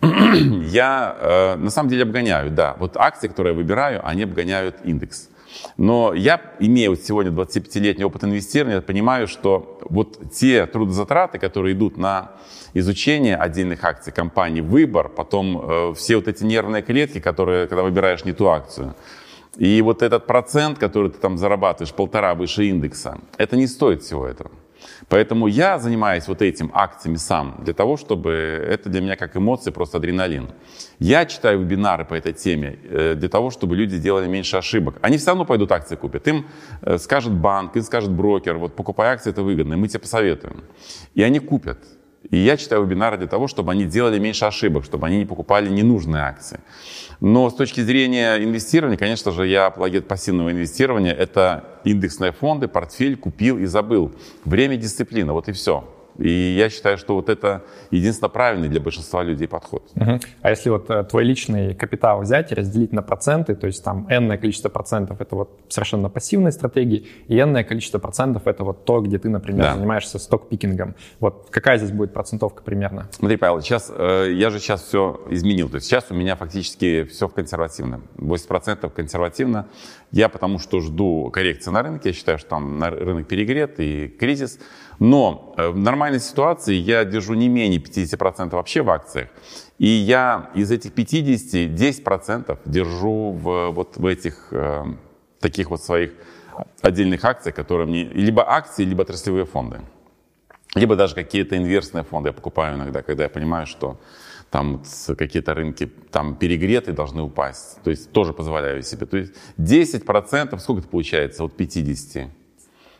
я 0.00 1.16
э, 1.20 1.56
на 1.56 1.70
самом 1.70 1.90
деле 1.90 2.04
обгоняю, 2.04 2.50
да. 2.50 2.74
Вот 2.78 2.96
акции, 2.96 3.28
которые 3.28 3.52
я 3.52 3.56
выбираю, 3.56 4.06
они 4.06 4.22
обгоняют 4.22 4.76
индекс. 4.82 5.28
Но 5.76 6.14
я, 6.14 6.40
имея 6.60 6.90
вот 6.90 7.00
сегодня 7.00 7.32
25-летний 7.32 8.04
опыт 8.04 8.24
инвестирования, 8.24 8.80
понимаю, 8.80 9.26
что 9.28 9.78
вот 9.88 10.32
те 10.32 10.66
трудозатраты, 10.66 11.38
которые 11.38 11.74
идут 11.74 11.96
на 11.96 12.32
изучение 12.74 13.36
отдельных 13.36 13.84
акций 13.84 14.12
компании, 14.12 14.60
выбор, 14.60 15.08
потом 15.08 15.60
э, 15.62 15.94
все 15.94 16.16
вот 16.16 16.28
эти 16.28 16.44
нервные 16.44 16.82
клетки, 16.82 17.20
которые, 17.20 17.66
когда 17.66 17.82
выбираешь 17.82 18.24
не 18.24 18.32
ту 18.32 18.48
акцию, 18.48 18.94
и 19.56 19.80
вот 19.82 20.02
этот 20.02 20.26
процент, 20.26 20.78
который 20.78 21.10
ты 21.10 21.18
там 21.18 21.38
зарабатываешь, 21.38 21.94
полтора 21.94 22.34
выше 22.34 22.64
индекса, 22.64 23.18
это 23.38 23.56
не 23.56 23.66
стоит 23.66 24.02
всего 24.02 24.26
этого. 24.26 24.50
Поэтому 25.08 25.46
я 25.46 25.78
занимаюсь 25.78 26.28
вот 26.28 26.42
этим 26.42 26.70
акциями 26.74 27.16
сам, 27.16 27.60
для 27.64 27.74
того, 27.74 27.96
чтобы 27.96 28.30
это 28.32 28.88
для 28.88 29.00
меня 29.00 29.16
как 29.16 29.36
эмоции, 29.36 29.70
просто 29.70 29.98
адреналин. 29.98 30.50
Я 30.98 31.26
читаю 31.26 31.60
вебинары 31.60 32.04
по 32.04 32.14
этой 32.14 32.32
теме 32.32 32.78
э, 32.84 33.14
для 33.14 33.28
того, 33.28 33.50
чтобы 33.50 33.76
люди 33.76 33.98
делали 33.98 34.26
меньше 34.26 34.56
ошибок. 34.56 34.98
Они 35.02 35.16
все 35.16 35.28
равно 35.28 35.44
пойдут 35.44 35.72
акции 35.72 35.96
купят. 35.96 36.26
Им 36.28 36.46
э, 36.82 36.98
скажет 36.98 37.32
банк, 37.32 37.76
им 37.76 37.82
скажет 37.82 38.10
брокер, 38.10 38.58
вот 38.58 38.76
покупай 38.76 39.08
акции, 39.08 39.30
это 39.30 39.42
выгодно, 39.42 39.74
и 39.74 39.76
мы 39.76 39.88
тебе 39.88 40.00
посоветуем. 40.00 40.64
И 41.14 41.22
они 41.22 41.38
купят. 41.40 41.78
И 42.34 42.38
я 42.38 42.56
читаю 42.56 42.84
вебинары 42.84 43.16
для 43.16 43.28
того, 43.28 43.46
чтобы 43.46 43.70
они 43.70 43.84
делали 43.84 44.18
меньше 44.18 44.44
ошибок, 44.44 44.84
чтобы 44.84 45.06
они 45.06 45.18
не 45.18 45.24
покупали 45.24 45.68
ненужные 45.68 46.24
акции. 46.24 46.58
Но 47.20 47.48
с 47.48 47.54
точки 47.54 47.80
зрения 47.80 48.38
инвестирования, 48.38 48.98
конечно 48.98 49.30
же, 49.30 49.46
я 49.46 49.66
апологет 49.66 50.08
пассивного 50.08 50.50
инвестирования. 50.50 51.12
Это 51.12 51.62
индексные 51.84 52.32
фонды, 52.32 52.66
портфель, 52.66 53.16
купил 53.16 53.56
и 53.58 53.66
забыл. 53.66 54.10
Время, 54.44 54.76
дисциплина, 54.76 55.32
вот 55.32 55.48
и 55.48 55.52
все. 55.52 55.88
И 56.18 56.54
я 56.56 56.70
считаю, 56.70 56.96
что 56.98 57.14
вот 57.14 57.28
это 57.28 57.64
единственно 57.90 58.28
правильный 58.28 58.68
для 58.68 58.80
большинства 58.80 59.22
людей 59.22 59.48
подход. 59.48 59.90
Угу. 59.96 60.20
А 60.42 60.50
если 60.50 60.70
вот 60.70 60.90
э, 60.90 61.04
твой 61.04 61.24
личный 61.24 61.74
капитал 61.74 62.20
взять 62.20 62.52
и 62.52 62.54
разделить 62.54 62.92
на 62.92 63.02
проценты, 63.02 63.54
то 63.54 63.66
есть 63.66 63.82
там 63.82 64.06
n 64.08 64.38
количество 64.38 64.68
процентов 64.68 65.20
это 65.20 65.36
вот 65.36 65.60
совершенно 65.68 66.08
пассивные 66.08 66.52
стратегии, 66.52 67.06
и 67.28 67.36
n 67.36 67.64
количество 67.64 67.98
процентов 67.98 68.46
это 68.46 68.64
вот 68.64 68.84
то, 68.84 69.00
где 69.00 69.18
ты, 69.18 69.28
например, 69.28 69.64
да. 69.64 69.74
занимаешься 69.74 70.18
сток-пикингом. 70.18 70.94
Вот 71.20 71.48
какая 71.50 71.78
здесь 71.78 71.90
будет 71.90 72.12
процентовка 72.12 72.62
примерно? 72.62 73.08
Смотри, 73.12 73.36
Павел, 73.36 73.60
сейчас, 73.60 73.92
э, 73.94 74.30
я 74.32 74.50
же 74.50 74.58
сейчас 74.60 74.82
все 74.82 75.20
изменил. 75.30 75.68
То 75.68 75.76
есть 75.76 75.86
сейчас 75.86 76.06
у 76.10 76.14
меня 76.14 76.36
фактически 76.36 77.04
все 77.04 77.28
в 77.28 77.34
консервативном. 77.34 78.04
80% 78.16 78.90
консервативно. 78.90 79.66
Я 80.10 80.28
потому 80.28 80.58
что 80.58 80.80
жду 80.80 81.30
коррекции 81.32 81.70
на 81.70 81.82
рынке. 81.82 82.10
Я 82.10 82.14
считаю, 82.14 82.38
что 82.38 82.50
там 82.50 82.82
рынок 82.82 83.26
перегрет 83.26 83.80
и 83.80 84.08
кризис. 84.08 84.58
Но 84.98 85.54
э, 85.56 85.68
в 85.68 85.78
нормальной 86.04 86.20
ситуации 86.20 86.74
я 86.74 87.04
держу 87.04 87.34
не 87.34 87.48
менее 87.48 87.80
50% 87.80 88.50
вообще 88.50 88.82
в 88.82 88.90
акциях. 88.90 89.28
И 89.78 89.86
я 89.86 90.50
из 90.54 90.70
этих 90.70 90.92
50 90.92 91.70
10% 91.70 92.58
держу 92.66 93.32
в, 93.32 93.70
вот 93.70 93.96
в 93.96 94.06
этих 94.06 94.48
э, 94.50 94.84
таких 95.40 95.70
вот 95.70 95.82
своих 95.82 96.12
отдельных 96.82 97.24
акциях, 97.24 97.56
которые 97.56 97.86
мне... 97.86 98.04
Либо 98.04 98.42
акции, 98.42 98.84
либо 98.84 99.02
отраслевые 99.02 99.46
фонды. 99.46 99.80
Либо 100.74 100.94
даже 100.94 101.14
какие-то 101.14 101.56
инверсные 101.56 102.04
фонды 102.04 102.28
я 102.28 102.32
покупаю 102.32 102.76
иногда, 102.76 103.02
когда 103.02 103.22
я 103.22 103.28
понимаю, 103.30 103.66
что 103.66 103.96
там 104.50 104.82
какие-то 105.18 105.54
рынки 105.54 105.90
там 106.10 106.36
перегреты 106.36 106.92
должны 106.92 107.22
упасть. 107.22 107.82
То 107.82 107.90
есть 107.90 108.12
тоже 108.12 108.32
позволяю 108.32 108.82
себе. 108.82 109.06
То 109.06 109.16
есть 109.16 109.32
10%, 109.58 110.58
сколько 110.58 110.80
это 110.80 110.88
получается 110.88 111.44
от 111.44 111.56
50? 111.56 112.28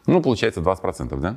Ну, 0.06 0.22
получается 0.22 0.60
20%, 0.60 1.20
да? 1.20 1.36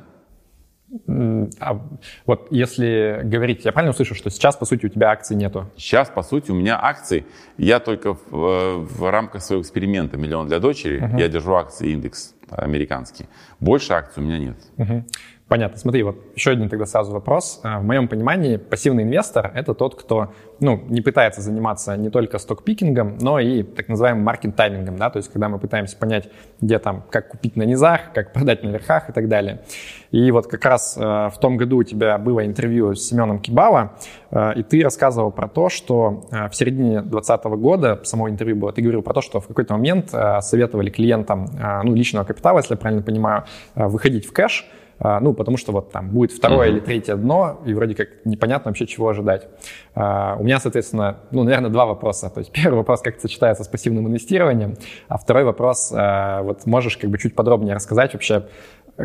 А 1.06 1.80
вот 2.24 2.48
если 2.50 3.20
говорить, 3.24 3.64
я 3.64 3.72
правильно 3.72 3.90
услышал, 3.90 4.16
что 4.16 4.30
сейчас, 4.30 4.56
по 4.56 4.64
сути, 4.64 4.86
у 4.86 4.88
тебя 4.88 5.10
акций 5.10 5.36
нету? 5.36 5.70
Сейчас, 5.76 6.08
по 6.08 6.22
сути, 6.22 6.50
у 6.50 6.54
меня 6.54 6.78
акции. 6.82 7.26
Я 7.58 7.78
только 7.78 8.14
в, 8.14 8.18
э, 8.32 8.76
в 8.76 9.10
рамках 9.10 9.42
своего 9.42 9.62
эксперимента 9.62 10.16
«Миллион 10.16 10.48
для 10.48 10.60
дочери» 10.60 11.00
uh-huh. 11.00 11.20
я 11.20 11.28
держу 11.28 11.54
акции 11.54 11.90
индекс 11.90 12.34
американский. 12.50 13.26
Больше 13.60 13.92
акций 13.92 14.22
у 14.22 14.26
меня 14.26 14.38
нет. 14.38 14.56
Uh-huh. 14.78 15.04
Понятно. 15.48 15.78
Смотри, 15.78 16.02
вот 16.02 16.16
еще 16.34 16.50
один 16.50 16.68
тогда 16.68 16.84
сразу 16.84 17.10
вопрос. 17.10 17.60
А, 17.62 17.80
в 17.80 17.84
моем 17.84 18.06
понимании 18.06 18.58
пассивный 18.58 19.04
инвестор— 19.04 19.50
это 19.54 19.72
тот, 19.72 19.94
кто 19.98 20.34
ну, 20.60 20.82
не 20.88 21.00
пытается 21.00 21.40
заниматься 21.40 21.96
не 21.96 22.10
только 22.10 22.38
сток-пикингом, 22.38 23.16
но 23.18 23.40
и 23.40 23.62
так 23.62 23.88
называемым 23.88 24.24
маркет-таймингом, 24.24 24.96
да, 24.96 25.08
то 25.08 25.16
есть 25.16 25.32
когда 25.32 25.48
мы 25.48 25.58
пытаемся 25.58 25.96
понять, 25.96 26.28
где 26.60 26.78
там, 26.78 27.02
как 27.08 27.28
купить 27.28 27.56
на 27.56 27.62
низах, 27.62 28.12
как 28.12 28.34
продать 28.34 28.62
на 28.62 28.68
верхах 28.68 29.08
и 29.08 29.12
так 29.12 29.28
далее. 29.28 29.62
И 30.10 30.30
вот 30.30 30.48
как 30.48 30.64
раз 30.66 30.98
э, 30.98 31.00
в 31.00 31.38
том 31.40 31.56
году 31.56 31.78
у 31.78 31.82
тебя 31.82 32.18
было 32.18 32.44
интервью 32.44 32.94
с 32.94 33.08
Семеном 33.08 33.38
Кибава, 33.38 33.94
э, 34.30 34.52
и 34.56 34.62
ты 34.62 34.82
рассказывал 34.82 35.30
про 35.30 35.48
то, 35.48 35.70
что 35.70 36.26
э, 36.30 36.50
в 36.50 36.54
середине 36.54 37.00
2020 37.00 37.44
года, 37.44 38.00
само 38.04 38.28
интервью 38.28 38.56
было, 38.56 38.72
ты 38.72 38.82
говорил 38.82 39.00
про 39.00 39.14
то, 39.14 39.22
что 39.22 39.40
в 39.40 39.46
какой-то 39.46 39.72
момент 39.74 40.10
э, 40.12 40.42
советовали 40.42 40.90
клиентам, 40.90 41.46
э, 41.46 41.82
ну, 41.84 41.94
личного 41.94 42.24
капитала, 42.24 42.58
если 42.58 42.74
я 42.74 42.78
правильно 42.78 43.02
понимаю, 43.02 43.44
э, 43.74 43.86
выходить 43.86 44.26
в 44.26 44.32
кэш, 44.32 44.66
ну, 45.00 45.32
потому 45.32 45.56
что 45.56 45.72
вот 45.72 45.92
там 45.92 46.10
будет 46.10 46.32
второе 46.32 46.68
uh-huh. 46.68 46.72
или 46.72 46.80
третье 46.80 47.16
дно, 47.16 47.60
и 47.64 47.72
вроде 47.72 47.94
как 47.94 48.08
непонятно 48.24 48.70
вообще, 48.70 48.86
чего 48.86 49.08
ожидать. 49.08 49.48
А, 49.94 50.36
у 50.38 50.44
меня, 50.44 50.58
соответственно, 50.58 51.18
ну, 51.30 51.44
наверное, 51.44 51.70
два 51.70 51.86
вопроса. 51.86 52.30
То 52.30 52.40
есть 52.40 52.52
первый 52.52 52.76
вопрос, 52.76 53.00
как 53.00 53.14
это 53.14 53.22
сочетается 53.22 53.64
с 53.64 53.68
пассивным 53.68 54.08
инвестированием, 54.08 54.76
а 55.08 55.18
второй 55.18 55.44
вопрос, 55.44 55.92
а, 55.94 56.42
вот 56.42 56.66
можешь 56.66 56.96
как 56.96 57.10
бы 57.10 57.18
чуть 57.18 57.34
подробнее 57.34 57.74
рассказать 57.74 58.12
вообще, 58.12 58.48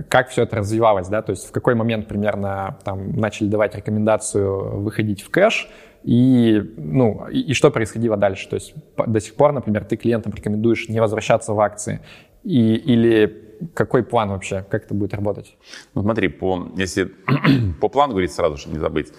как 0.09 0.29
все 0.29 0.43
это 0.43 0.55
развивалось, 0.55 1.07
да, 1.07 1.21
то 1.21 1.31
есть 1.31 1.47
в 1.47 1.51
какой 1.51 1.75
момент 1.75 2.07
примерно 2.07 2.77
там 2.83 3.15
начали 3.15 3.47
давать 3.47 3.75
рекомендацию 3.75 4.79
выходить 4.79 5.21
в 5.21 5.29
кэш, 5.29 5.69
и, 6.03 6.61
ну, 6.77 7.27
и, 7.29 7.39
и 7.41 7.53
что 7.53 7.69
происходило 7.71 8.17
дальше? 8.17 8.49
То 8.49 8.55
есть 8.55 8.73
до 8.97 9.19
сих 9.19 9.35
пор, 9.35 9.53
например, 9.53 9.85
ты 9.85 9.95
клиентам 9.95 10.33
рекомендуешь 10.33 10.89
не 10.89 10.99
возвращаться 10.99 11.53
в 11.53 11.59
акции, 11.59 12.01
и, 12.43 12.75
или 12.75 13.42
какой 13.73 14.03
план 14.03 14.29
вообще, 14.29 14.65
как 14.69 14.85
это 14.85 14.93
будет 14.93 15.13
работать? 15.13 15.57
Ну, 15.93 16.01
смотри, 16.01 16.27
по, 16.27 16.71
если 16.75 17.11
по 17.81 17.89
плану 17.89 18.13
говорить 18.13 18.31
сразу, 18.31 18.57
чтобы 18.57 18.75
не 18.75 18.79
забыть, 18.79 19.11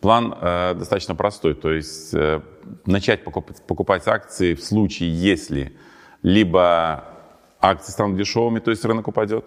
план 0.00 0.34
э, 0.40 0.74
достаточно 0.74 1.14
простой, 1.14 1.54
то 1.54 1.72
есть 1.72 2.14
э, 2.14 2.40
начать 2.86 3.24
покупать, 3.24 3.62
покупать 3.66 4.06
акции 4.06 4.54
в 4.54 4.62
случае, 4.62 5.10
если 5.14 5.72
либо 6.22 7.04
акции 7.60 7.92
станут 7.92 8.16
дешевыми, 8.16 8.58
то 8.58 8.70
есть 8.70 8.84
рынок 8.84 9.08
упадет, 9.08 9.46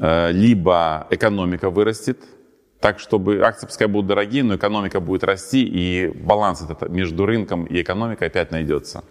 э, 0.00 0.32
либо 0.32 1.06
экономика 1.10 1.70
вырастет, 1.70 2.18
так, 2.80 2.98
чтобы 2.98 3.40
акции 3.42 3.66
пускай 3.66 3.86
будут 3.86 4.08
дорогие, 4.08 4.42
но 4.42 4.56
экономика 4.56 5.00
будет 5.00 5.22
расти, 5.22 5.62
и 5.64 6.08
баланс 6.08 6.62
этот 6.62 6.90
между 6.90 7.26
рынком 7.26 7.64
и 7.64 7.80
экономикой 7.80 8.26
опять 8.26 8.50
найдется. 8.50 9.04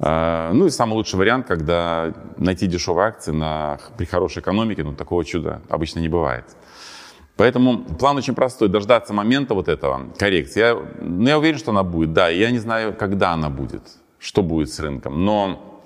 А, 0.00 0.52
ну 0.52 0.66
и 0.66 0.70
самый 0.70 0.94
лучший 0.94 1.18
вариант, 1.18 1.46
когда 1.46 2.14
найти 2.36 2.66
дешевые 2.66 3.08
акции 3.08 3.32
на, 3.32 3.78
при 3.96 4.04
хорошей 4.04 4.40
экономике, 4.40 4.84
ну 4.84 4.94
такого 4.94 5.24
чуда 5.24 5.60
обычно 5.68 6.00
не 6.00 6.08
бывает. 6.08 6.44
Поэтому 7.36 7.84
план 7.84 8.16
очень 8.16 8.34
простой, 8.34 8.68
дождаться 8.68 9.12
момента 9.12 9.54
вот 9.54 9.68
этого 9.68 10.08
коррекции. 10.18 10.60
Я, 10.60 10.78
ну, 11.00 11.28
я 11.28 11.38
уверен, 11.38 11.58
что 11.58 11.70
она 11.70 11.84
будет, 11.84 12.12
да, 12.12 12.28
я 12.28 12.50
не 12.50 12.58
знаю, 12.58 12.94
когда 12.94 13.32
она 13.32 13.48
будет, 13.48 13.82
что 14.18 14.42
будет 14.42 14.70
с 14.72 14.80
рынком, 14.80 15.24
но 15.24 15.77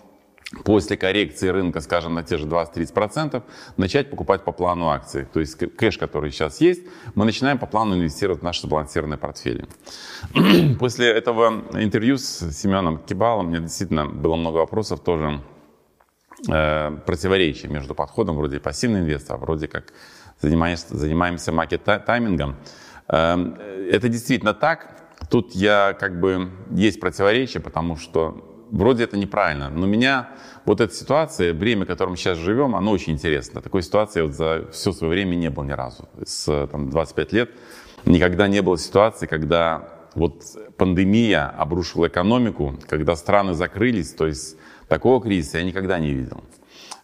после 0.64 0.96
коррекции 0.96 1.48
рынка, 1.48 1.80
скажем, 1.80 2.14
на 2.14 2.22
те 2.22 2.36
же 2.36 2.46
20-30%, 2.46 3.42
начать 3.76 4.10
покупать 4.10 4.44
по 4.44 4.52
плану 4.52 4.88
акции. 4.88 5.26
То 5.32 5.40
есть 5.40 5.56
кэш, 5.56 5.98
который 5.98 6.30
сейчас 6.30 6.60
есть, 6.60 6.82
мы 7.14 7.24
начинаем 7.24 7.58
по 7.58 7.66
плану 7.66 7.94
инвестировать 7.94 8.40
в 8.40 8.44
наши 8.44 8.62
сбалансированные 8.62 9.18
портфели. 9.18 9.66
После 10.78 11.08
этого 11.08 11.64
интервью 11.72 12.18
с 12.18 12.50
Семеном 12.52 12.98
Кибалом 12.98 13.46
мне 13.46 13.60
действительно 13.60 14.06
было 14.06 14.36
много 14.36 14.58
вопросов 14.58 15.00
тоже 15.00 15.40
э, 16.48 16.90
противоречий 17.06 17.68
между 17.68 17.94
подходом 17.94 18.36
вроде 18.36 18.60
пассивный 18.60 19.00
инвестор, 19.00 19.36
а 19.36 19.38
вроде 19.38 19.68
как 19.68 19.92
занимаемся, 20.40 21.52
маркет-таймингом. 21.52 22.56
Э, 23.08 23.88
это 23.90 24.08
действительно 24.08 24.54
так. 24.54 24.98
Тут 25.30 25.54
я 25.54 25.96
как 25.98 26.20
бы 26.20 26.50
есть 26.70 27.00
противоречие, 27.00 27.62
потому 27.62 27.96
что 27.96 28.51
вроде 28.72 29.04
это 29.04 29.16
неправильно, 29.16 29.70
но 29.70 29.86
меня 29.86 30.30
вот 30.64 30.80
эта 30.80 30.92
ситуация, 30.92 31.54
время, 31.54 31.84
в 31.84 31.88
котором 31.88 32.12
мы 32.12 32.16
сейчас 32.16 32.38
живем, 32.38 32.74
оно 32.74 32.90
очень 32.90 33.12
интересно. 33.12 33.60
Такой 33.60 33.82
ситуации 33.82 34.22
вот 34.22 34.32
за 34.32 34.68
все 34.72 34.92
свое 34.92 35.12
время 35.12 35.36
не 35.36 35.50
было 35.50 35.64
ни 35.64 35.72
разу. 35.72 36.08
С 36.24 36.66
там, 36.66 36.90
25 36.90 37.32
лет 37.32 37.50
никогда 38.04 38.48
не 38.48 38.62
было 38.62 38.78
ситуации, 38.78 39.26
когда 39.26 39.88
вот 40.14 40.42
пандемия 40.76 41.48
обрушила 41.48 42.08
экономику, 42.08 42.78
когда 42.88 43.14
страны 43.14 43.54
закрылись, 43.54 44.12
то 44.12 44.26
есть 44.26 44.56
такого 44.88 45.22
кризиса 45.22 45.58
я 45.58 45.64
никогда 45.64 45.98
не 45.98 46.12
видел. 46.12 46.42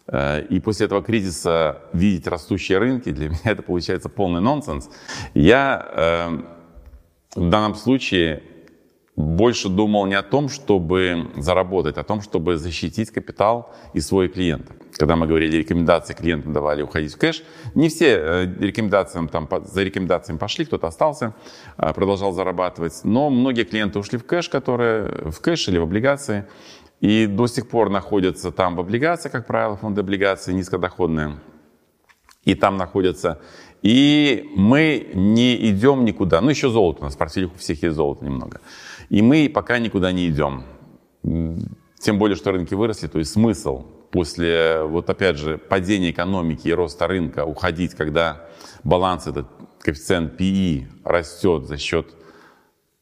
Э, 0.07 0.43
и 0.43 0.59
после 0.59 0.87
этого 0.87 1.01
кризиса 1.03 1.83
видеть 1.93 2.27
растущие 2.27 2.79
рынки, 2.79 3.11
для 3.11 3.29
меня 3.29 3.39
это 3.43 3.61
получается 3.61 4.09
полный 4.09 4.41
нонсенс. 4.41 4.89
Я 5.33 5.87
э, 5.93 7.39
в 7.39 7.49
данном 7.49 7.75
случае 7.75 8.43
больше 9.19 9.67
думал 9.67 10.05
не 10.05 10.15
о 10.15 10.23
том, 10.23 10.47
чтобы 10.47 11.27
заработать, 11.35 11.97
а 11.97 12.01
о 12.01 12.03
том, 12.05 12.21
чтобы 12.21 12.55
защитить 12.55 13.11
капитал 13.11 13.69
и 13.93 13.99
свой 13.99 14.29
клиент. 14.29 14.71
Когда 14.93 15.17
мы 15.17 15.27
говорили, 15.27 15.57
рекомендации 15.57 16.13
клиентам 16.13 16.53
давали 16.53 16.83
уходить 16.83 17.13
в 17.13 17.17
кэш, 17.17 17.43
не 17.75 17.89
все 17.89 18.15
э, 18.17 18.45
рекомендациям, 18.59 19.27
там, 19.27 19.49
за 19.65 19.83
рекомендациями 19.83 20.37
пошли, 20.37 20.63
кто-то 20.63 20.87
остался, 20.87 21.33
э, 21.77 21.93
продолжал 21.93 22.31
зарабатывать, 22.31 23.01
но 23.03 23.29
многие 23.29 23.65
клиенты 23.65 23.99
ушли 23.99 24.17
в 24.17 24.25
кэш, 24.25 24.47
которые 24.47 25.31
в 25.31 25.41
кэш 25.41 25.67
или 25.67 25.77
в 25.77 25.83
облигации, 25.83 26.45
и 27.01 27.27
до 27.27 27.47
сих 27.47 27.67
пор 27.67 27.89
находятся 27.89 28.51
там 28.51 28.77
в 28.77 28.79
облигациях, 28.79 29.33
как 29.33 29.47
правило, 29.47 29.75
фонды 29.75 29.99
облигаций 29.99 30.53
низкодоходные, 30.53 31.39
и 32.45 32.55
там 32.55 32.77
находятся 32.77 33.41
и 33.81 34.51
мы 34.55 35.09
не 35.13 35.69
идем 35.69 36.03
никуда. 36.03 36.41
Ну, 36.41 36.49
еще 36.49 36.69
золото 36.69 37.01
у 37.01 37.03
нас 37.05 37.15
в 37.15 37.17
портфелях 37.17 37.53
у 37.53 37.57
всех 37.57 37.81
есть 37.83 37.95
золото 37.95 38.25
немного. 38.25 38.59
И 39.09 39.21
мы 39.21 39.49
пока 39.53 39.79
никуда 39.79 40.11
не 40.11 40.27
идем. 40.27 40.63
Тем 41.99 42.17
более, 42.17 42.35
что 42.35 42.51
рынки 42.51 42.73
выросли, 42.73 43.07
то 43.07 43.19
есть 43.19 43.31
смысл 43.31 43.85
после, 44.11 44.83
вот 44.83 45.09
опять 45.09 45.37
же, 45.37 45.57
падения 45.57 46.11
экономики 46.11 46.67
и 46.67 46.73
роста 46.73 47.07
рынка 47.07 47.45
уходить, 47.45 47.93
когда 47.93 48.47
баланс 48.83 49.27
этот, 49.27 49.47
коэффициент 49.79 50.39
PE 50.39 50.87
растет 51.03 51.67
за 51.67 51.77
счет, 51.77 52.15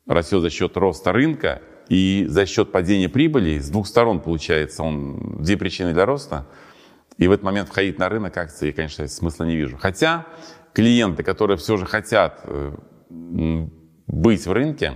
растет 0.05 0.41
за 0.41 0.49
счет 0.49 0.75
роста 0.77 1.11
рынка 1.11 1.61
и 1.89 2.25
за 2.27 2.45
счет 2.45 2.71
падения 2.71 3.09
прибыли, 3.09 3.59
с 3.59 3.69
двух 3.69 3.87
сторон 3.87 4.19
получается 4.19 4.83
он 4.83 5.37
две 5.41 5.57
причины 5.57 5.93
для 5.93 6.05
роста, 6.05 6.47
и 7.17 7.27
в 7.27 7.31
этот 7.31 7.43
момент 7.43 7.69
входить 7.69 7.97
на 7.97 8.09
рынок 8.09 8.37
акций, 8.37 8.71
конечно, 8.73 9.07
смысла 9.07 9.45
не 9.45 9.55
вижу. 9.55 9.77
Хотя 9.77 10.25
клиенты, 10.73 11.23
которые 11.23 11.57
все 11.57 11.77
же 11.77 11.85
хотят 11.85 12.41
э, 12.43 12.75
быть 13.09 14.45
в 14.45 14.51
рынке, 14.51 14.93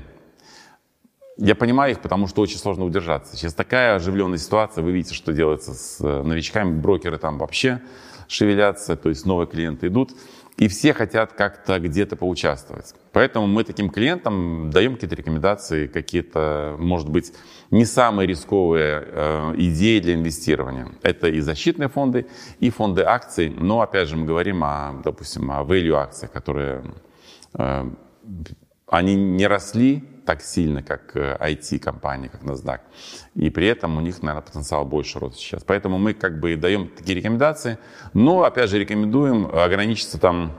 я 1.41 1.55
понимаю 1.55 1.93
их, 1.93 2.01
потому 2.01 2.27
что 2.27 2.41
очень 2.41 2.57
сложно 2.57 2.85
удержаться. 2.85 3.35
Сейчас 3.35 3.55
такая 3.55 3.95
оживленная 3.95 4.37
ситуация, 4.37 4.83
вы 4.83 4.91
видите, 4.91 5.15
что 5.15 5.33
делается 5.33 5.73
с 5.73 5.99
э, 5.99 6.21
новичками, 6.21 6.79
брокеры 6.79 7.17
там 7.17 7.39
вообще 7.39 7.81
шевелятся, 8.27 8.95
то 8.95 9.09
есть 9.09 9.25
новые 9.25 9.47
клиенты 9.47 9.87
идут, 9.87 10.11
и 10.57 10.67
все 10.67 10.93
хотят 10.93 11.33
как-то 11.33 11.79
где-то 11.79 12.15
поучаствовать. 12.15 12.93
Поэтому 13.11 13.47
мы 13.47 13.63
таким 13.63 13.89
клиентам 13.89 14.69
даем 14.69 14.93
какие-то 14.93 15.15
рекомендации, 15.15 15.87
какие-то, 15.87 16.75
может 16.77 17.09
быть, 17.09 17.33
не 17.71 17.85
самые 17.85 18.27
рисковые 18.27 19.03
э, 19.03 19.53
идеи 19.57 19.99
для 19.99 20.13
инвестирования. 20.13 20.89
Это 21.01 21.27
и 21.27 21.39
защитные 21.39 21.89
фонды, 21.89 22.27
и 22.59 22.69
фонды 22.69 23.01
акций, 23.01 23.49
но 23.49 23.81
опять 23.81 24.07
же 24.07 24.15
мы 24.15 24.27
говорим 24.27 24.63
о, 24.63 25.01
допустим, 25.03 25.49
о 25.49 25.63
value 25.63 25.95
акциях, 25.95 26.31
которые 26.31 26.83
э, 27.55 27.89
они 28.91 29.15
не 29.15 29.47
росли 29.47 30.03
так 30.25 30.41
сильно, 30.41 30.83
как 30.83 31.15
IT-компании, 31.15 32.27
э, 32.27 32.29
как 32.29 32.43
NASDAQ. 32.43 32.79
И 33.35 33.49
при 33.49 33.67
этом 33.67 33.97
у 33.97 34.01
них, 34.01 34.21
наверное, 34.21 34.45
потенциал 34.45 34.85
больше 34.85 35.17
роста 35.17 35.39
сейчас. 35.39 35.63
Поэтому 35.63 35.97
мы 35.97 36.13
как 36.13 36.41
бы 36.41 36.57
даем 36.57 36.89
такие 36.89 37.15
рекомендации, 37.17 37.77
но, 38.13 38.43
опять 38.43 38.69
же, 38.69 38.77
рекомендуем 38.77 39.45
ограничиться 39.45 40.19
там 40.19 40.51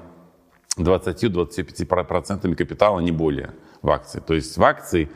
20-25% 0.79 2.55
капитала, 2.55 3.01
не 3.01 3.13
более 3.13 3.51
в 3.83 3.91
акции. 3.91 4.21
То 4.21 4.33
есть 4.33 4.57
в 4.57 4.65
акции 4.65 5.11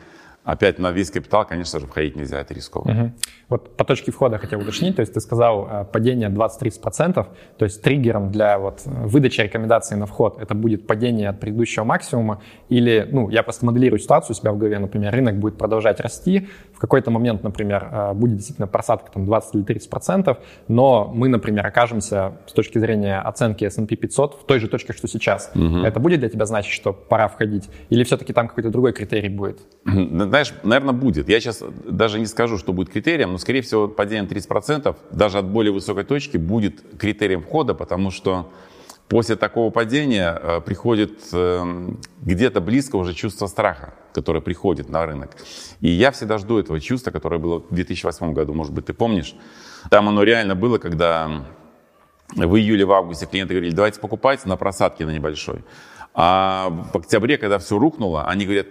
опять 0.46 0.78
на 0.78 0.92
весь 0.92 1.10
капитал, 1.10 1.44
конечно 1.44 1.80
же, 1.80 1.86
входить 1.86 2.16
нельзя, 2.16 2.40
это 2.40 2.54
рискованно. 2.54 3.02
Угу. 3.02 3.12
Вот 3.48 3.76
по 3.76 3.84
точке 3.84 4.12
входа 4.12 4.38
хотел 4.38 4.60
уточнить, 4.60 4.94
то 4.96 5.00
есть 5.00 5.12
ты 5.12 5.20
сказал 5.20 5.68
э, 5.68 5.84
падение 5.92 6.30
20-30%, 6.30 7.26
то 7.58 7.64
есть 7.64 7.82
триггером 7.82 8.30
для 8.30 8.58
вот 8.58 8.82
выдачи 8.84 9.40
рекомендаций 9.40 9.96
на 9.96 10.06
вход 10.06 10.38
это 10.40 10.54
будет 10.54 10.86
падение 10.86 11.30
от 11.30 11.40
предыдущего 11.40 11.82
максимума 11.84 12.40
или, 12.68 13.08
ну, 13.10 13.28
я 13.28 13.42
просто 13.42 13.66
моделирую 13.66 13.98
ситуацию 13.98 14.36
у 14.36 14.38
себя 14.38 14.52
в 14.52 14.58
голове, 14.58 14.78
например, 14.78 15.12
рынок 15.12 15.36
будет 15.36 15.58
продолжать 15.58 15.98
расти, 16.00 16.48
в 16.76 16.78
какой-то 16.78 17.10
момент, 17.10 17.42
например, 17.42 17.88
э, 17.90 18.12
будет 18.12 18.36
действительно 18.36 18.66
просадка 18.66 19.10
там 19.10 19.24
20 19.24 19.54
или 19.54 19.64
30%, 19.64 20.36
но 20.68 21.10
мы, 21.14 21.28
например, 21.28 21.66
окажемся 21.66 22.34
с 22.46 22.52
точки 22.52 22.78
зрения 22.78 23.18
оценки 23.18 23.64
S&P 23.64 23.96
500 23.96 24.42
в 24.42 24.44
той 24.44 24.60
же 24.60 24.68
точке, 24.68 24.92
что 24.92 25.08
сейчас. 25.08 25.50
Угу. 25.54 25.78
Это 25.78 26.00
будет 26.00 26.20
для 26.20 26.28
тебя 26.28 26.44
значить, 26.44 26.72
что 26.72 26.92
пора 26.92 27.28
входить? 27.28 27.70
Или 27.88 28.04
все-таки 28.04 28.34
там 28.34 28.48
какой-то 28.48 28.70
другой 28.70 28.92
критерий 28.92 29.30
будет? 29.30 29.58
знаешь, 29.84 30.52
наверное, 30.62 30.92
будет. 30.92 31.28
Я 31.30 31.40
сейчас 31.40 31.62
даже 31.88 32.18
не 32.18 32.26
скажу, 32.26 32.58
что 32.58 32.74
будет 32.74 32.90
критерием, 32.90 33.32
но, 33.32 33.38
скорее 33.38 33.62
всего, 33.62 33.88
падение 33.88 34.28
30% 34.28 34.94
даже 35.12 35.38
от 35.38 35.46
более 35.46 35.72
высокой 35.72 36.04
точки 36.04 36.36
будет 36.36 36.82
критерием 36.98 37.40
входа, 37.40 37.72
потому 37.72 38.10
что 38.10 38.50
после 39.08 39.36
такого 39.36 39.70
падения 39.70 40.38
э, 40.40 40.60
приходит 40.60 41.20
э, 41.32 41.88
где-то 42.22 42.60
близко 42.60 42.96
уже 42.96 43.14
чувство 43.14 43.46
страха, 43.46 43.94
которое 44.16 44.40
приходит 44.40 44.88
на 44.88 45.06
рынок. 45.06 45.36
И 45.80 45.88
я 45.88 46.10
всегда 46.10 46.38
жду 46.38 46.58
этого 46.58 46.80
чувства, 46.80 47.10
которое 47.10 47.38
было 47.38 47.60
в 47.60 47.74
2008 47.74 48.32
году, 48.32 48.54
может 48.54 48.72
быть, 48.72 48.86
ты 48.86 48.94
помнишь. 48.94 49.34
Там 49.90 50.08
оно 50.08 50.22
реально 50.22 50.54
было, 50.54 50.78
когда 50.78 51.44
в 52.34 52.56
июле, 52.56 52.84
в 52.84 52.92
августе 52.92 53.26
клиенты 53.26 53.54
говорили, 53.54 53.74
давайте 53.74 54.00
покупать 54.00 54.44
на 54.46 54.56
просадке 54.56 55.06
на 55.06 55.10
небольшой. 55.10 55.64
А 56.14 56.70
в 56.92 56.96
октябре, 56.96 57.36
когда 57.36 57.58
все 57.58 57.78
рухнуло, 57.78 58.24
они 58.24 58.46
говорят, 58.46 58.66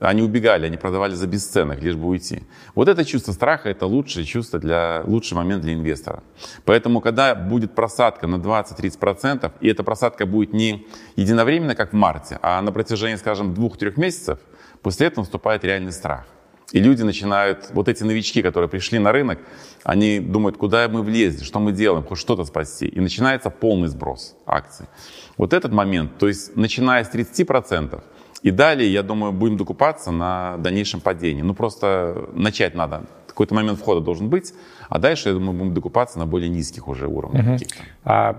они 0.00 0.22
убегали, 0.22 0.66
они 0.66 0.76
продавали 0.76 1.14
за 1.14 1.26
бесценок, 1.26 1.82
лишь 1.82 1.96
бы 1.96 2.06
уйти. 2.08 2.42
Вот 2.74 2.88
это 2.88 3.04
чувство 3.04 3.32
страха– 3.32 3.68
это 3.70 3.86
лучшее 3.86 4.24
чувство, 4.24 4.58
для, 4.58 5.02
лучший 5.04 5.34
момент 5.34 5.62
для 5.62 5.74
инвестора. 5.74 6.22
Поэтому, 6.64 7.00
когда 7.00 7.34
будет 7.34 7.74
просадка 7.74 8.26
на 8.26 8.36
20-30%, 8.36 9.52
и 9.60 9.68
эта 9.68 9.82
просадка 9.82 10.24
будет 10.24 10.52
не 10.52 10.86
единовременно, 11.16 11.74
как 11.74 11.92
в 11.92 11.96
марте, 11.96 12.38
а 12.42 12.62
на 12.62 12.72
протяжении, 12.72 13.16
скажем, 13.16 13.54
двух-трех 13.54 13.96
месяцев, 13.96 14.38
после 14.82 15.08
этого 15.08 15.20
наступает 15.20 15.64
реальный 15.64 15.92
страх. 15.92 16.26
И 16.72 16.80
люди 16.80 17.02
начинают, 17.02 17.70
вот 17.72 17.88
эти 17.88 18.02
новички, 18.02 18.42
которые 18.42 18.68
пришли 18.68 18.98
на 18.98 19.10
рынок, 19.10 19.38
они 19.84 20.20
думают, 20.20 20.58
куда 20.58 20.86
мы 20.88 21.02
влезли, 21.02 21.42
что 21.44 21.60
мы 21.60 21.72
делаем, 21.72 22.04
хоть 22.04 22.18
что-то 22.18 22.44
спасти. 22.44 22.86
И 22.86 23.00
начинается 23.00 23.48
полный 23.48 23.88
сброс 23.88 24.36
акций. 24.44 24.86
Вот 25.38 25.54
этот 25.54 25.72
момент, 25.72 26.18
то 26.18 26.28
есть 26.28 26.56
начиная 26.56 27.04
с 27.04 27.10
30%, 27.10 28.02
и 28.42 28.50
далее, 28.50 28.92
я 28.92 29.02
думаю, 29.02 29.32
будем 29.32 29.56
докупаться 29.56 30.10
на 30.10 30.58
дальнейшем 30.58 31.00
падении. 31.00 31.42
Ну, 31.42 31.54
просто 31.54 32.28
начать 32.34 32.74
надо. 32.74 33.06
Какой-то 33.26 33.54
момент 33.54 33.78
входа 33.78 34.00
должен 34.00 34.28
быть, 34.28 34.52
а 34.88 34.98
дальше, 34.98 35.28
я 35.28 35.34
думаю, 35.34 35.58
будем 35.58 35.74
докупаться 35.74 36.18
на 36.18 36.26
более 36.26 36.48
низких 36.48 36.88
уже 36.88 37.06
уровнях. 37.06 37.46
Угу. 37.46 37.56
А 38.04 38.36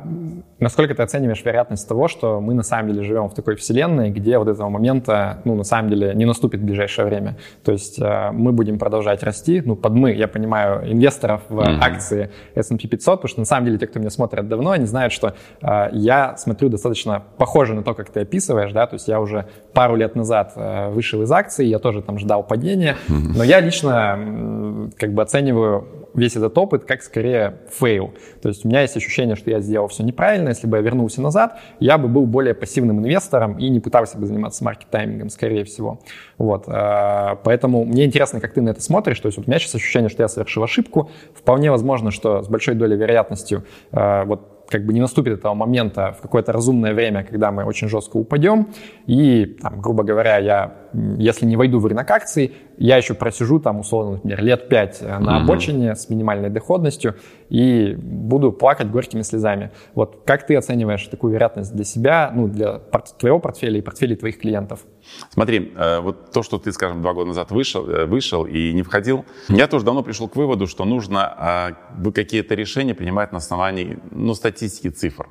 насколько 0.59 0.95
ты 0.95 1.03
оцениваешь 1.03 1.43
вероятность 1.45 1.87
того, 1.87 2.07
что 2.07 2.41
мы 2.41 2.53
на 2.53 2.63
самом 2.63 2.91
деле 2.91 3.03
живем 3.03 3.29
в 3.29 3.35
такой 3.35 3.55
вселенной, 3.55 4.09
где 4.09 4.37
вот 4.37 4.47
этого 4.47 4.69
момента, 4.69 5.41
ну, 5.45 5.55
на 5.55 5.63
самом 5.63 5.89
деле, 5.89 6.13
не 6.15 6.25
наступит 6.25 6.61
в 6.61 6.63
ближайшее 6.63 7.05
время? 7.05 7.37
То 7.63 7.71
есть 7.71 7.99
э, 7.99 8.31
мы 8.31 8.51
будем 8.51 8.79
продолжать 8.79 9.21
расти, 9.21 9.61
ну, 9.63 9.75
под 9.75 9.93
мы, 9.93 10.13
я 10.13 10.27
понимаю, 10.27 10.91
инвесторов 10.91 11.41
в 11.49 11.59
угу. 11.59 11.69
акции 11.81 12.31
S&P 12.55 12.87
500, 12.87 13.19
потому 13.19 13.29
что 13.29 13.39
на 13.41 13.45
самом 13.45 13.65
деле 13.65 13.77
те, 13.77 13.87
кто 13.87 13.99
меня 13.99 14.09
смотрят 14.09 14.47
давно, 14.47 14.71
они 14.71 14.85
знают, 14.85 15.13
что 15.13 15.35
э, 15.61 15.89
я 15.93 16.35
смотрю 16.37 16.69
достаточно 16.69 17.23
похоже 17.37 17.75
на 17.75 17.83
то, 17.83 17.93
как 17.93 18.09
ты 18.09 18.21
описываешь, 18.21 18.71
да, 18.71 18.87
то 18.87 18.95
есть 18.95 19.07
я 19.07 19.21
уже 19.21 19.45
пару 19.73 19.95
лет 19.95 20.15
назад 20.15 20.53
э, 20.55 20.89
вышел 20.89 21.21
из 21.21 21.31
акций, 21.31 21.67
я 21.67 21.77
тоже 21.77 22.01
там 22.01 22.17
ждал 22.17 22.43
падения, 22.43 22.95
но 23.07 23.43
я 23.43 23.59
лично 23.59 24.89
как 24.97 25.13
бы 25.13 25.21
оцениваю 25.21 25.87
весь 26.13 26.35
этот 26.35 26.57
опыт 26.57 26.85
как 26.85 27.01
скорее 27.01 27.59
fail. 27.69 28.13
То 28.41 28.49
есть 28.49 28.65
у 28.65 28.67
меня 28.67 28.81
есть 28.81 28.95
ощущение, 28.97 29.35
что 29.35 29.49
я 29.49 29.59
сделал 29.59 29.87
все 29.87 30.03
неправильно. 30.03 30.49
Если 30.49 30.67
бы 30.67 30.77
я 30.77 30.83
вернулся 30.83 31.21
назад, 31.21 31.59
я 31.79 31.97
бы 31.97 32.07
был 32.07 32.25
более 32.25 32.53
пассивным 32.53 32.99
инвестором 32.99 33.57
и 33.57 33.69
не 33.69 33.79
пытался 33.79 34.17
бы 34.17 34.25
заниматься 34.25 34.63
market 34.63 34.90
timing 34.90 35.16
ом, 35.16 35.29
скорее 35.29 35.63
всего. 35.63 35.99
Вот. 36.37 36.65
Э, 36.67 37.35
поэтому 37.43 37.85
мне 37.85 38.05
интересно, 38.05 38.39
как 38.39 38.53
ты 38.53 38.61
на 38.61 38.69
это 38.69 38.81
смотришь. 38.81 39.19
То 39.19 39.27
есть 39.27 39.37
вот 39.37 39.47
у 39.47 39.49
меня 39.49 39.59
сейчас 39.59 39.75
ощущение, 39.75 40.09
что 40.09 40.23
я 40.23 40.27
совершил 40.27 40.63
ошибку. 40.63 41.09
Вполне 41.33 41.71
возможно, 41.71 42.11
что 42.11 42.41
с 42.41 42.47
большой 42.47 42.75
долей 42.75 42.95
вероятностью 42.95 43.63
э, 43.91 44.23
вот 44.25 44.58
как 44.69 44.85
бы 44.85 44.93
не 44.93 45.01
наступит 45.01 45.33
этого 45.33 45.53
момента 45.53 46.15
в 46.17 46.21
какое-то 46.21 46.51
разумное 46.51 46.93
время, 46.93 47.23
когда 47.23 47.51
мы 47.51 47.63
очень 47.63 47.89
жестко 47.89 48.17
упадем, 48.17 48.67
и, 49.07 49.45
там, 49.45 49.81
грубо 49.81 50.03
говоря, 50.03 50.37
я, 50.37 50.75
если 51.17 51.45
не 51.45 51.57
войду 51.57 51.79
в 51.79 51.85
рынок 51.87 52.09
акций, 52.11 52.53
я 52.77 52.97
еще 52.97 53.13
просижу 53.13 53.59
там, 53.59 53.79
условно, 53.79 54.13
например, 54.13 54.43
лет 54.43 54.69
пять 54.69 54.99
э, 55.01 55.19
на 55.19 55.41
обочине 55.41 55.95
с 55.95 56.09
минимальной 56.09 56.49
доходностью 56.49 57.15
и 57.49 57.95
буду 57.97 58.51
плакать 58.51 58.89
горькими 58.89 59.23
слезами. 59.23 59.71
Вот 59.95 60.21
как 60.25 60.45
ты 60.45 60.55
оцениваешь 60.55 61.05
такую 61.07 61.33
вероятность 61.33 61.75
для 61.75 61.83
себя, 61.83 62.31
ну, 62.33 62.47
для 62.47 62.79
твоего 63.19 63.39
портфеля 63.39 63.79
и 63.79 63.81
портфелей 63.81 64.15
твоих 64.15 64.39
клиентов? 64.39 64.85
Смотри, 65.29 65.73
э, 65.75 65.99
вот 65.99 66.31
то, 66.31 66.43
что 66.43 66.57
ты, 66.57 66.71
скажем, 66.71 67.01
два 67.01 67.13
года 67.13 67.29
назад 67.29 67.51
вышел, 67.51 67.87
э, 67.87 68.05
вышел 68.05 68.45
и 68.45 68.73
не 68.73 68.83
входил, 68.83 69.25
я 69.49 69.67
тоже 69.67 69.85
давно 69.85 70.03
пришел 70.03 70.27
к 70.27 70.35
выводу, 70.35 70.67
что 70.67 70.85
нужно 70.85 71.25
а, 71.25 71.71
какие-то 72.13 72.55
решения 72.55 72.93
принимать 72.93 73.31
на 73.31 73.37
основании 73.37 73.99
ну, 74.11 74.33
статистики 74.33 74.89
цифр. 74.89 75.27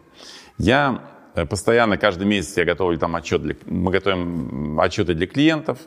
Я 0.59 1.03
постоянно, 1.51 1.97
каждый 1.99 2.27
месяц 2.27 2.57
я 2.57 2.65
готовлю 2.65 2.99
там 2.99 3.15
отчет 3.15 3.43
для, 3.43 3.55
мы 3.67 3.93
готовим 3.93 4.81
отчеты 4.81 5.15
для 5.15 5.27
клиентов, 5.27 5.79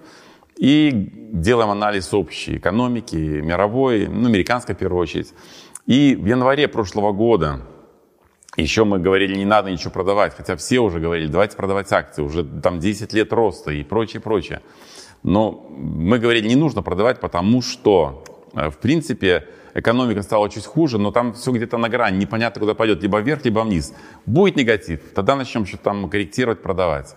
и 0.58 0.91
делаем 1.32 1.71
анализ 1.71 2.13
общей 2.13 2.58
экономики, 2.58 3.15
мировой, 3.15 4.08
ну, 4.08 4.27
американской 4.27 4.75
в 4.75 4.77
первую 4.77 5.01
очередь. 5.01 5.34
И 5.88 6.15
в 6.15 6.25
январе 6.25 6.67
прошлого 6.67 7.12
года 7.12 7.62
еще 8.57 8.83
мы 8.83 8.99
говорили, 8.99 9.35
не 9.35 9.45
надо 9.45 9.71
ничего 9.71 9.91
продавать, 9.91 10.35
хотя 10.35 10.55
все 10.55 10.79
уже 10.79 10.99
говорили, 10.99 11.27
давайте 11.27 11.55
продавать 11.55 11.91
акции, 11.91 12.21
уже 12.21 12.43
там 12.43 12.79
10 12.79 13.13
лет 13.13 13.31
роста 13.31 13.71
и 13.71 13.83
прочее, 13.83 14.21
прочее. 14.21 14.61
Но 15.23 15.67
мы 15.69 16.19
говорили, 16.19 16.47
не 16.47 16.55
нужно 16.55 16.81
продавать, 16.81 17.19
потому 17.19 17.61
что, 17.61 18.23
э, 18.53 18.69
в 18.69 18.77
принципе, 18.77 19.47
экономика 19.73 20.21
стала 20.23 20.49
чуть 20.49 20.65
хуже, 20.65 20.97
но 20.97 21.11
там 21.11 21.33
все 21.33 21.51
где-то 21.51 21.77
на 21.77 21.89
грани, 21.89 22.17
непонятно, 22.17 22.59
куда 22.59 22.73
пойдет, 22.73 23.01
либо 23.03 23.19
вверх, 23.19 23.45
либо 23.45 23.59
вниз. 23.59 23.93
Будет 24.25 24.57
негатив, 24.57 24.99
тогда 25.15 25.35
начнем 25.35 25.65
что-то 25.65 25.83
там 25.83 26.09
корректировать, 26.09 26.61
продавать. 26.61 27.15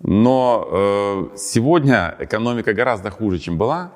Но 0.00 0.68
э, 0.70 1.36
сегодня 1.36 2.16
экономика 2.18 2.74
гораздо 2.74 3.10
хуже, 3.10 3.38
чем 3.38 3.56
была, 3.56 3.92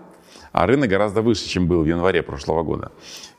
а 0.52 0.66
рынок 0.66 0.88
гораздо 0.90 1.22
выше, 1.22 1.48
чем 1.48 1.66
был 1.66 1.82
в 1.82 1.86
январе 1.86 2.22
прошлого 2.22 2.62
года. 2.62 2.92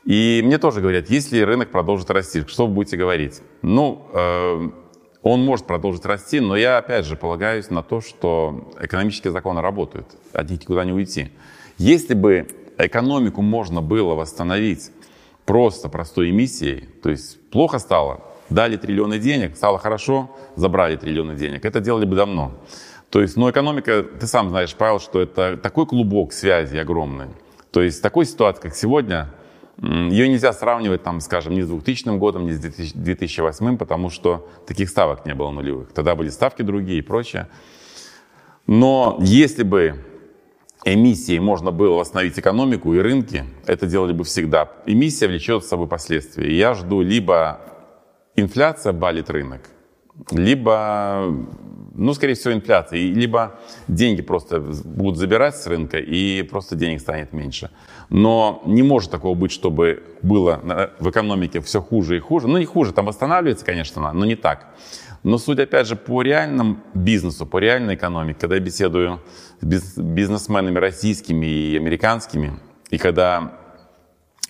И 0.04 0.40
мне 0.44 0.58
тоже 0.58 0.80
говорят, 0.80 1.10
если 1.10 1.40
рынок 1.40 1.70
продолжит 1.70 2.10
расти, 2.10 2.44
что 2.46 2.66
вы 2.66 2.74
будете 2.74 2.96
говорить? 2.96 3.42
Ну, 3.62 4.06
э, 4.12 4.70
он 5.22 5.44
может 5.44 5.66
продолжить 5.66 6.04
расти, 6.04 6.40
но 6.40 6.56
я 6.56 6.78
опять 6.78 7.04
же 7.06 7.16
полагаюсь 7.16 7.70
на 7.70 7.82
то, 7.82 8.00
что 8.00 8.72
экономические 8.80 9.32
законы 9.32 9.60
работают, 9.60 10.08
от 10.32 10.50
них 10.50 10.60
никуда 10.62 10.84
не 10.84 10.92
уйти. 10.92 11.30
Если 11.78 12.14
бы 12.14 12.48
экономику 12.78 13.42
можно 13.42 13.80
было 13.80 14.14
восстановить 14.14 14.90
просто 15.46 15.88
простой 15.88 16.30
эмиссией, 16.30 16.88
то 17.02 17.10
есть 17.10 17.38
плохо 17.50 17.78
стало, 17.78 18.22
дали 18.50 18.76
триллионы 18.76 19.18
денег, 19.18 19.56
стало 19.56 19.78
хорошо, 19.78 20.30
забрали 20.56 20.96
триллионы 20.96 21.36
денег. 21.36 21.64
Это 21.64 21.80
делали 21.80 22.04
бы 22.04 22.16
давно. 22.16 22.52
То 23.12 23.20
есть, 23.20 23.36
но 23.36 23.50
экономика, 23.50 24.02
ты 24.02 24.26
сам 24.26 24.48
знаешь, 24.48 24.74
Павел, 24.74 24.98
что 24.98 25.20
это 25.20 25.58
такой 25.58 25.86
клубок 25.86 26.32
связи 26.32 26.78
огромный. 26.78 27.26
То 27.70 27.82
есть, 27.82 28.00
такой 28.00 28.24
ситуации, 28.24 28.62
как 28.62 28.74
сегодня, 28.74 29.28
ее 29.76 30.28
нельзя 30.28 30.54
сравнивать, 30.54 31.02
там, 31.02 31.20
скажем, 31.20 31.52
ни 31.52 31.60
с 31.60 31.68
2000 31.68 32.16
годом, 32.16 32.46
ни 32.46 32.52
с 32.52 32.58
2008, 32.58 33.76
потому 33.76 34.08
что 34.08 34.48
таких 34.66 34.88
ставок 34.88 35.26
не 35.26 35.34
было 35.34 35.50
нулевых. 35.50 35.92
Тогда 35.92 36.14
были 36.14 36.30
ставки 36.30 36.62
другие 36.62 37.00
и 37.00 37.02
прочее. 37.02 37.48
Но 38.66 39.18
если 39.20 39.62
бы 39.62 40.02
эмиссией 40.86 41.38
можно 41.38 41.70
было 41.70 41.96
восстановить 41.96 42.38
экономику 42.38 42.94
и 42.94 42.98
рынки, 42.98 43.44
это 43.66 43.86
делали 43.86 44.14
бы 44.14 44.24
всегда. 44.24 44.70
Эмиссия 44.86 45.28
влечет 45.28 45.64
с 45.64 45.68
собой 45.68 45.86
последствия. 45.86 46.48
И 46.48 46.56
я 46.56 46.72
жду 46.72 47.02
либо 47.02 47.60
инфляция 48.36 48.94
балит 48.94 49.28
рынок, 49.28 49.68
либо, 50.30 51.34
ну, 51.94 52.14
скорее 52.14 52.34
всего, 52.34 52.52
инфляция, 52.54 52.98
либо 52.98 53.58
деньги 53.88 54.22
просто 54.22 54.60
будут 54.60 55.16
забирать 55.16 55.56
с 55.56 55.66
рынка, 55.66 55.98
и 55.98 56.42
просто 56.42 56.76
денег 56.76 57.00
станет 57.00 57.32
меньше. 57.32 57.70
Но 58.08 58.62
не 58.66 58.82
может 58.82 59.10
такого 59.10 59.34
быть, 59.34 59.52
чтобы 59.52 60.02
было 60.22 60.90
в 60.98 61.10
экономике 61.10 61.60
все 61.60 61.80
хуже 61.80 62.16
и 62.16 62.20
хуже. 62.20 62.48
Ну, 62.48 62.58
не 62.58 62.66
хуже, 62.66 62.92
там 62.92 63.06
восстанавливается, 63.06 63.64
конечно, 63.64 64.12
но 64.12 64.24
не 64.24 64.36
так. 64.36 64.74
Но 65.22 65.38
суть, 65.38 65.60
опять 65.60 65.86
же, 65.86 65.96
по 65.96 66.22
реальному 66.22 66.78
бизнесу, 66.94 67.46
по 67.46 67.58
реальной 67.58 67.94
экономике, 67.94 68.40
когда 68.40 68.56
я 68.56 68.60
беседую 68.60 69.20
с 69.60 69.96
бизнесменами 69.96 70.78
российскими 70.78 71.46
и 71.46 71.76
американскими, 71.76 72.58
и 72.90 72.98
когда 72.98 73.52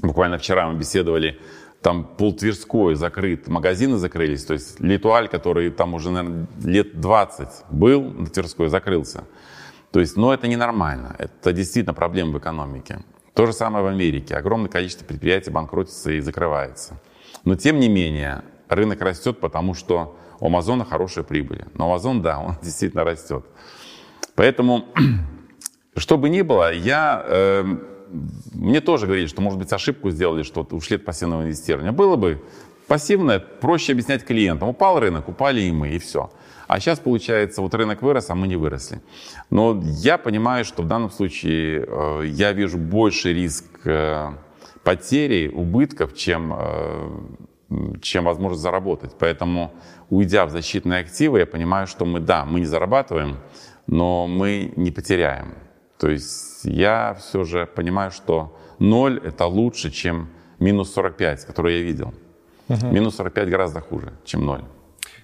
буквально 0.01 0.39
вчера 0.39 0.69
мы 0.69 0.79
беседовали, 0.79 1.39
там 1.83 2.05
пол 2.05 2.33
Тверской 2.33 2.95
закрыт, 2.95 3.49
магазины 3.49 3.97
закрылись, 3.97 4.45
то 4.45 4.55
есть 4.55 4.81
Литуаль, 4.81 5.29
который 5.29 5.71
там 5.71 5.95
уже, 5.95 6.11
наверное, 6.11 6.47
лет 6.65 7.01
20 7.01 7.49
был 7.71 8.03
на 8.03 8.27
Тверской, 8.27 8.69
закрылся. 8.69 9.25
То 9.91 10.01
есть, 10.01 10.17
но 10.17 10.33
это 10.33 10.47
ненормально, 10.49 11.15
это 11.19 11.53
действительно 11.53 11.93
проблема 11.93 12.33
в 12.33 12.39
экономике. 12.39 13.01
То 13.35 13.47
же 13.47 13.53
самое 13.53 13.85
в 13.85 13.89
Америке. 13.89 14.37
Огромное 14.37 14.69
количество 14.69 15.05
предприятий 15.05 15.51
банкротится 15.51 16.13
и 16.13 16.21
закрывается. 16.21 17.01
Но 17.45 17.57
тем 17.57 17.81
не 17.81 17.89
менее, 17.89 18.43
рынок 18.69 19.01
растет, 19.01 19.41
потому 19.41 19.75
что 19.75 20.17
у 20.41 20.47
Амазона 20.47 20.85
хорошая 20.85 21.25
прибыль. 21.25 21.65
Но 21.75 21.87
Амазон, 21.87 22.23
да, 22.23 22.39
он 22.39 22.57
действительно 22.63 23.05
растет. 23.05 23.45
Поэтому, 24.35 24.87
что 25.97 26.19
бы 26.19 26.29
ни 26.29 26.43
было, 26.43 26.73
я, 26.73 27.25
э, 27.27 27.65
мне 28.53 28.81
тоже 28.81 29.07
говорили, 29.07 29.27
что, 29.27 29.41
может 29.41 29.59
быть, 29.59 29.73
ошибку 29.73 30.11
сделали, 30.11 30.43
что 30.43 30.67
ушли 30.71 30.97
от 30.97 31.05
пассивного 31.05 31.43
инвестирования. 31.43 31.93
Было 31.93 32.17
бы 32.17 32.43
пассивное, 32.87 33.39
проще 33.39 33.93
объяснять 33.93 34.25
клиентам. 34.25 34.69
Упал 34.69 35.01
рынок, 35.01 35.29
упали 35.29 35.63
и 35.63 35.73
мы, 35.73 35.91
и 35.91 35.99
все. 35.99 36.31
А 36.69 36.81
сейчас, 36.81 37.01
получается, 37.01 37.63
вот 37.63 37.75
рынок 37.75 38.03
вырос, 38.03 38.31
а 38.31 38.35
мы 38.35 38.49
не 38.49 38.57
выросли. 38.57 39.01
Но 39.51 39.81
я 39.83 40.19
понимаю, 40.19 40.65
что 40.65 40.83
в 40.83 40.87
данном 40.87 41.11
случае 41.11 41.85
э, 41.87 42.23
я 42.27 42.53
вижу 42.53 42.79
больше 42.79 43.33
риск 43.33 43.65
э, 43.85 44.31
потери, 44.83 45.49
убытков, 45.49 46.15
чем, 46.15 46.55
э, 46.57 47.11
чем 48.01 48.25
возможность 48.25 48.63
заработать. 48.63 49.13
Поэтому 49.19 49.73
уйдя 50.09 50.47
в 50.47 50.51
защитные 50.51 51.01
активы, 51.01 51.41
я 51.41 51.47
понимаю, 51.47 51.87
что 51.87 52.05
мы, 52.05 52.21
да, 52.21 52.45
мы 52.45 52.61
не 52.61 52.67
зарабатываем, 52.67 53.39
но 53.87 54.27
мы 54.27 54.73
не 54.77 54.91
потеряем. 54.91 55.55
То 55.99 56.11
есть 56.11 56.52
я 56.65 57.15
все 57.15 57.45
же 57.45 57.67
понимаю, 57.67 58.11
что 58.11 58.57
ноль 58.79 59.21
это 59.25 59.47
лучше, 59.47 59.91
чем 59.91 60.29
минус 60.59 60.93
45, 60.93 61.45
который 61.45 61.79
я 61.79 61.83
видел. 61.83 62.15
Угу. 62.69 62.87
Минус 62.87 63.17
45 63.17 63.49
гораздо 63.51 63.81
хуже, 63.81 64.13
чем 64.25 64.45
ноль. 64.45 64.63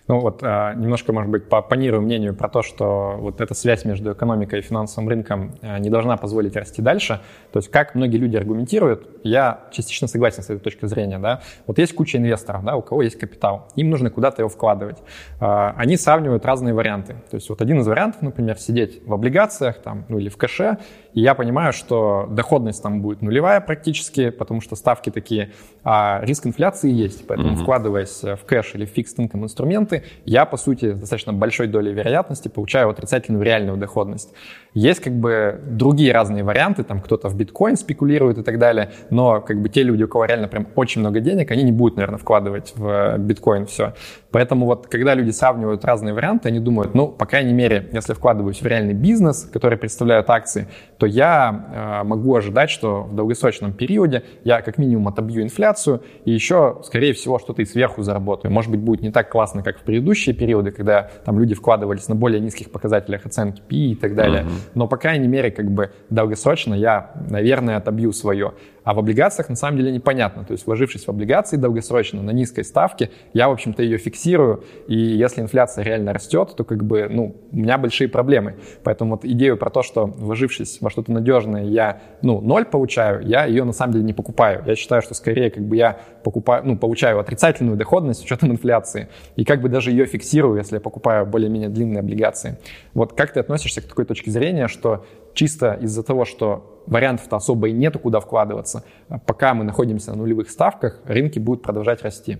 Ну 0.08 0.20
вот 0.20 0.40
а, 0.42 0.72
немножко, 0.72 1.12
может 1.12 1.30
быть, 1.30 1.48
попонирую 1.48 2.00
мнению 2.00 2.34
про 2.34 2.48
то, 2.48 2.62
что 2.62 3.16
вот 3.18 3.42
эта 3.42 3.52
связь 3.52 3.84
между 3.84 4.12
экономикой 4.12 4.60
и 4.60 4.62
финансовым 4.62 5.08
рынком 5.10 5.52
а, 5.60 5.78
не 5.78 5.90
должна 5.90 6.16
позволить 6.16 6.56
расти 6.56 6.80
дальше. 6.80 7.20
То 7.52 7.58
есть 7.58 7.70
как 7.70 7.94
многие 7.94 8.16
люди 8.16 8.36
аргументируют, 8.36 9.06
я 9.22 9.60
частично 9.70 10.08
согласен 10.08 10.42
с 10.42 10.46
этой 10.46 10.60
точки 10.60 10.86
зрения. 10.86 11.18
Да? 11.18 11.42
Вот 11.66 11.78
есть 11.78 11.94
куча 11.94 12.16
инвесторов, 12.16 12.64
да, 12.64 12.76
у 12.76 12.82
кого 12.82 13.02
есть 13.02 13.18
капитал, 13.18 13.68
им 13.76 13.90
нужно 13.90 14.08
куда-то 14.08 14.40
его 14.40 14.48
вкладывать. 14.48 14.96
А, 15.40 15.74
они 15.76 15.98
сравнивают 15.98 16.46
разные 16.46 16.72
варианты. 16.72 17.16
То 17.30 17.34
есть 17.34 17.50
вот 17.50 17.60
один 17.60 17.80
из 17.80 17.86
вариантов, 17.86 18.22
например, 18.22 18.56
сидеть 18.56 19.02
в 19.06 19.12
облигациях 19.12 19.78
там, 19.78 20.06
ну, 20.08 20.18
или 20.18 20.30
в 20.30 20.38
кэше, 20.38 20.78
и 21.12 21.20
я 21.20 21.34
понимаю, 21.34 21.72
что 21.74 22.26
доходность 22.30 22.82
там 22.82 23.02
будет 23.02 23.20
нулевая 23.20 23.60
практически, 23.60 24.30
потому 24.30 24.62
что 24.62 24.74
ставки 24.74 25.10
такие, 25.10 25.52
а 25.84 26.20
риск 26.22 26.46
инфляции 26.46 26.90
есть. 26.90 27.26
Поэтому 27.26 27.52
mm-hmm. 27.52 27.62
вкладываясь 27.62 28.22
в 28.22 28.38
кэш 28.46 28.74
или 28.74 28.86
в 28.86 28.90
фикс 28.90 29.14
инком 29.18 29.44
инструменты, 29.44 29.97
я, 30.24 30.44
по 30.44 30.56
сути, 30.56 30.94
с 30.94 30.98
достаточно 30.98 31.32
большой 31.32 31.66
долей 31.66 31.92
вероятности 31.92 32.48
получаю 32.48 32.90
отрицательную 32.90 33.44
реальную 33.44 33.76
доходность. 33.76 34.32
Есть 34.74 35.00
как 35.00 35.12
бы 35.12 35.60
другие 35.64 36.12
разные 36.12 36.44
варианты, 36.44 36.84
там 36.84 37.00
кто-то 37.00 37.28
в 37.28 37.36
биткоин 37.36 37.76
спекулирует 37.76 38.38
и 38.38 38.42
так 38.42 38.58
далее, 38.58 38.90
но 39.10 39.40
как 39.40 39.60
бы 39.60 39.68
те 39.68 39.82
люди, 39.82 40.02
у 40.02 40.08
кого 40.08 40.24
реально 40.26 40.48
прям 40.48 40.68
очень 40.74 41.00
много 41.00 41.20
денег, 41.20 41.50
они 41.50 41.62
не 41.62 41.72
будут, 41.72 41.96
наверное, 41.96 42.18
вкладывать 42.18 42.72
в 42.76 43.18
биткоин 43.18 43.66
все. 43.66 43.94
Поэтому 44.30 44.66
вот 44.66 44.86
когда 44.88 45.14
люди 45.14 45.30
сравнивают 45.30 45.84
разные 45.84 46.12
варианты, 46.12 46.48
они 46.48 46.60
думают, 46.60 46.94
ну, 46.94 47.08
по 47.08 47.26
крайней 47.26 47.54
мере, 47.54 47.88
если 47.92 48.12
вкладываюсь 48.12 48.60
в 48.60 48.66
реальный 48.66 48.92
бизнес, 48.92 49.48
который 49.52 49.78
представляют 49.78 50.28
акции, 50.28 50.68
то 50.98 51.06
я 51.06 52.02
э, 52.02 52.06
могу 52.06 52.34
ожидать, 52.34 52.70
что 52.70 53.04
в 53.04 53.14
долгосрочном 53.14 53.72
периоде 53.72 54.24
я 54.44 54.60
как 54.60 54.76
минимум 54.78 55.08
отобью 55.08 55.42
инфляцию 55.42 56.02
и 56.24 56.30
еще, 56.30 56.80
скорее 56.84 57.14
всего, 57.14 57.38
что-то 57.38 57.62
и 57.62 57.64
сверху 57.64 58.02
заработаю. 58.02 58.52
Может 58.52 58.70
быть, 58.70 58.80
будет 58.80 59.00
не 59.00 59.10
так 59.10 59.30
классно, 59.30 59.62
как 59.62 59.78
в 59.78 59.82
предыдущие 59.82 60.34
периоды, 60.34 60.72
когда 60.72 61.10
там 61.24 61.38
люди 61.38 61.54
вкладывались 61.54 62.08
на 62.08 62.14
более 62.14 62.40
низких 62.40 62.70
показателях 62.70 63.24
оценки 63.24 63.62
PI 63.68 63.76
и 63.76 63.94
так 63.94 64.14
далее. 64.14 64.42
Uh-huh. 64.42 64.70
Но, 64.74 64.88
по 64.88 64.96
крайней 64.96 65.28
мере, 65.28 65.50
как 65.50 65.70
бы 65.70 65.92
долгосрочно 66.10 66.74
я, 66.74 67.12
наверное, 67.30 67.78
отобью 67.78 68.12
свое. 68.12 68.52
А 68.88 68.94
в 68.94 68.98
облигациях 68.98 69.50
на 69.50 69.54
самом 69.54 69.76
деле 69.76 69.92
непонятно. 69.92 70.44
То 70.44 70.52
есть 70.52 70.66
вложившись 70.66 71.04
в 71.04 71.10
облигации 71.10 71.58
долгосрочно 71.58 72.22
на 72.22 72.30
низкой 72.30 72.64
ставке, 72.64 73.10
я, 73.34 73.50
в 73.50 73.52
общем-то, 73.52 73.82
ее 73.82 73.98
фиксирую. 73.98 74.64
И 74.86 74.96
если 74.96 75.42
инфляция 75.42 75.84
реально 75.84 76.14
растет, 76.14 76.54
то 76.56 76.64
как 76.64 76.82
бы, 76.84 77.06
ну, 77.10 77.36
у 77.52 77.56
меня 77.58 77.76
большие 77.76 78.08
проблемы. 78.08 78.54
Поэтому 78.84 79.10
вот 79.10 79.26
идею 79.26 79.58
про 79.58 79.68
то, 79.68 79.82
что 79.82 80.06
вложившись 80.06 80.78
во 80.80 80.88
что-то 80.88 81.12
надежное, 81.12 81.64
я, 81.64 82.00
ну, 82.22 82.40
ноль 82.40 82.64
получаю, 82.64 83.20
я 83.26 83.44
ее 83.44 83.64
на 83.64 83.74
самом 83.74 83.92
деле 83.92 84.06
не 84.06 84.14
покупаю. 84.14 84.62
Я 84.64 84.74
считаю, 84.74 85.02
что 85.02 85.12
скорее 85.12 85.50
как 85.50 85.64
бы 85.64 85.76
я 85.76 86.00
покупаю, 86.24 86.62
ну, 86.64 86.78
получаю 86.78 87.20
отрицательную 87.20 87.76
доходность 87.76 88.20
с 88.20 88.24
учетом 88.24 88.52
инфляции. 88.52 89.08
И 89.36 89.44
как 89.44 89.60
бы 89.60 89.68
даже 89.68 89.90
ее 89.90 90.06
фиксирую, 90.06 90.56
если 90.56 90.76
я 90.76 90.80
покупаю 90.80 91.26
более-менее 91.26 91.68
длинные 91.68 92.00
облигации. 92.00 92.56
Вот 92.94 93.12
как 93.12 93.34
ты 93.34 93.40
относишься 93.40 93.82
к 93.82 93.84
такой 93.84 94.06
точке 94.06 94.30
зрения, 94.30 94.66
что 94.66 95.04
чисто 95.38 95.78
из-за 95.80 96.02
того, 96.02 96.24
что 96.24 96.82
вариантов-то 96.86 97.36
особо 97.36 97.68
и 97.68 97.72
нету, 97.72 97.98
куда 98.00 98.18
вкладываться. 98.18 98.82
Пока 99.26 99.54
мы 99.54 99.64
находимся 99.64 100.10
на 100.10 100.16
нулевых 100.16 100.50
ставках, 100.50 101.00
рынки 101.04 101.38
будут 101.38 101.62
продолжать 101.62 102.02
расти. 102.02 102.38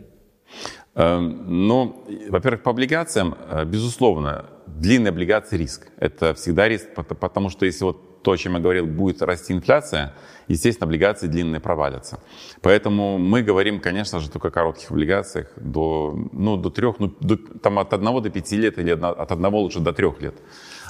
Эм, 0.95 1.69
ну, 1.69 2.05
во-первых, 2.29 2.63
по 2.63 2.71
облигациям, 2.71 3.37
э, 3.51 3.65
безусловно, 3.65 4.47
длинные 4.67 5.11
облигации 5.11 5.57
риск. 5.57 5.87
Это 5.99 6.35
всегда 6.35 6.69
риск, 6.69 6.89
потому 6.95 7.51
что 7.51 7.67
если 7.67 7.85
вот 7.85 8.23
то, 8.23 8.33
о 8.33 8.37
чем 8.37 8.55
я 8.55 8.61
говорил, 8.61 8.87
будет 8.87 9.23
расти 9.23 9.53
инфляция, 9.53 10.13
естественно, 10.49 10.87
облигации 10.87 11.29
длинные 11.29 11.61
провалятся. 11.61 12.19
Поэтому 12.63 13.19
мы 13.19 13.43
говорим, 13.43 13.81
конечно 13.81 14.19
же, 14.19 14.29
только 14.29 14.49
о 14.49 14.51
коротких 14.51 14.91
облигациях 14.91 15.53
до, 15.57 16.19
ну, 16.33 16.57
до 16.57 16.71
трех, 16.71 16.99
ну, 16.99 17.15
до, 17.21 17.37
там 17.37 17.79
от 17.79 17.93
одного 17.93 18.21
до 18.21 18.31
пяти 18.31 18.57
лет 18.57 18.79
или 18.79 18.91
от 18.91 19.33
одного 19.33 19.61
лучше 19.61 19.79
до 19.81 19.93
трех 19.93 20.21
лет. 20.21 20.35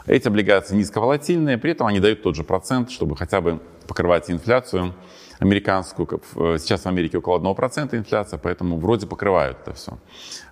Эти 0.07 0.29
облигации 0.29 0.77
низковолатильные, 0.77 1.59
при 1.59 1.73
этом 1.73 1.87
они 1.87 2.01
дают 2.01 2.23
тот 2.23 2.37
же 2.37 2.45
процент, 2.45 2.91
чтобы 2.91 3.17
хотя 3.17 3.41
бы 3.41 3.61
покрывать 3.87 4.31
инфляцию 4.31 4.95
американскую. 5.39 6.09
Э, 6.37 6.57
сейчас 6.59 6.83
в 6.83 6.87
Америке 6.87 7.19
около 7.19 7.39
1% 7.39 7.97
инфляция, 7.97 8.39
поэтому 8.39 8.79
вроде 8.79 9.07
покрывают 9.07 9.59
это 9.63 9.75
все. 9.75 9.99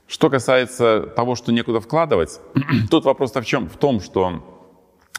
Что 0.06 0.30
касается 0.30 1.02
того, 1.02 1.34
что 1.34 1.52
некуда 1.52 1.80
вкладывать, 1.80 2.40
тут 2.90 3.04
вопрос-то 3.04 3.40
в 3.40 3.46
чем? 3.46 3.68
В 3.68 3.76
том, 3.76 4.00
что 4.00 4.42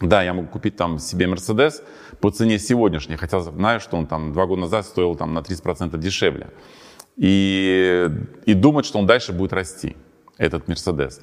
да, 0.01 0.21
я 0.23 0.33
могу 0.33 0.47
купить 0.47 0.75
там 0.75 0.99
себе 0.99 1.27
Мерседес 1.27 1.81
по 2.21 2.29
цене 2.29 2.59
сегодняшней, 2.59 3.15
хотя 3.15 3.39
знаю, 3.39 3.79
что 3.79 3.97
он 3.97 4.05
там 4.05 4.31
два 4.31 4.45
года 4.45 4.61
назад 4.61 4.85
стоил 4.85 5.15
там 5.15 5.33
на 5.33 5.39
30% 5.39 5.97
дешевле. 5.97 6.51
И, 7.15 8.07
и 8.45 8.53
думать, 8.53 8.85
что 8.85 8.99
он 8.99 9.07
дальше 9.07 9.33
будет 9.33 9.53
расти, 9.53 9.95
этот 10.37 10.67
Мерседес. 10.67 11.19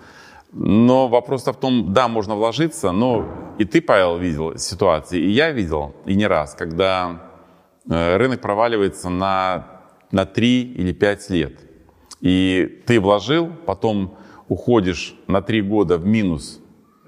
Но 0.56 1.08
вопрос-то 1.08 1.52
в 1.52 1.56
том, 1.56 1.92
да, 1.92 2.06
можно 2.06 2.36
вложиться, 2.36 2.92
но 2.92 3.54
и 3.58 3.64
ты, 3.64 3.80
Павел, 3.82 4.18
видел 4.18 4.56
ситуации, 4.56 5.20
и 5.20 5.30
я 5.30 5.50
видел, 5.50 5.96
и 6.06 6.14
не 6.14 6.28
раз, 6.28 6.54
когда 6.54 7.22
э, 7.90 8.16
рынок 8.16 8.40
проваливается 8.40 9.08
на, 9.08 9.66
на 10.12 10.26
3 10.26 10.62
или 10.62 10.92
5 10.92 11.30
лет. 11.30 11.58
И 12.20 12.82
ты 12.86 13.00
вложил, 13.00 13.50
потом 13.66 14.16
уходишь 14.48 15.16
на 15.26 15.42
3 15.42 15.62
года 15.62 15.98
в 15.98 16.06
минус, 16.06 16.60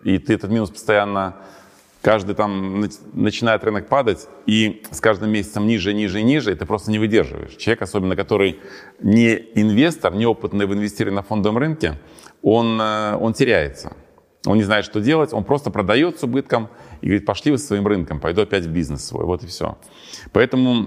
и 0.02 0.18
ты 0.18 0.34
этот 0.34 0.50
минус 0.50 0.70
постоянно 0.70 1.36
каждый 2.06 2.36
там 2.36 2.88
начинает 3.14 3.64
рынок 3.64 3.88
падать, 3.88 4.28
и 4.46 4.84
с 4.92 5.00
каждым 5.00 5.30
месяцем 5.30 5.66
ниже, 5.66 5.92
ниже 5.92 6.22
ниже, 6.22 6.52
и 6.52 6.54
ты 6.54 6.64
просто 6.64 6.92
не 6.92 7.00
выдерживаешь. 7.00 7.56
Человек, 7.56 7.82
особенно 7.82 8.14
который 8.14 8.60
не 9.00 9.34
инвестор, 9.56 10.14
не 10.14 10.24
опытный 10.24 10.66
в 10.66 10.72
инвестировании 10.72 11.16
на 11.16 11.22
фондовом 11.24 11.58
рынке, 11.58 11.98
он, 12.42 12.80
э, 12.80 13.16
он 13.16 13.32
теряется. 13.32 13.96
Он 14.46 14.56
не 14.56 14.62
знает, 14.62 14.84
что 14.84 15.00
делать, 15.00 15.32
он 15.32 15.42
просто 15.42 15.72
продает 15.72 16.20
с 16.20 16.22
убытком 16.22 16.68
и 17.00 17.06
говорит, 17.06 17.26
пошли 17.26 17.50
вы 17.50 17.58
своим 17.58 17.88
рынком, 17.88 18.20
пойду 18.20 18.42
опять 18.42 18.66
в 18.66 18.70
бизнес 18.70 19.04
свой, 19.04 19.24
вот 19.24 19.42
и 19.42 19.48
все. 19.48 19.76
Поэтому 20.30 20.86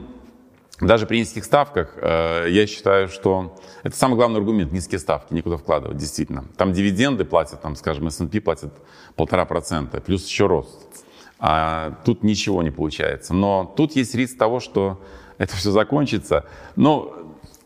даже 0.80 1.06
при 1.06 1.18
низких 1.18 1.44
ставках 1.44 1.98
э, 1.98 2.46
я 2.50 2.66
считаю, 2.66 3.10
что 3.10 3.60
это 3.84 3.94
самый 3.94 4.16
главный 4.16 4.38
аргумент, 4.38 4.72
низкие 4.72 5.00
ставки, 5.00 5.34
никуда 5.34 5.58
вкладывать, 5.58 5.98
действительно. 5.98 6.46
Там 6.56 6.72
дивиденды 6.72 7.26
платят, 7.26 7.62
там, 7.62 7.76
скажем, 7.76 8.08
S&P 8.08 8.40
платят 8.40 8.74
полтора 9.18 9.44
процента, 9.44 10.00
плюс 10.00 10.26
еще 10.26 10.48
рост. 10.48 11.04
А 11.40 11.96
тут 12.04 12.24
ничего 12.24 12.62
не 12.64 12.72
получается. 12.72 13.34
Но 13.34 13.74
тут 13.78 13.96
есть 13.96 14.14
риск 14.14 14.38
того, 14.38 14.60
что 14.60 15.02
это 15.38 15.56
все 15.56 15.72
закончится. 15.72 16.46
Но 16.76 17.16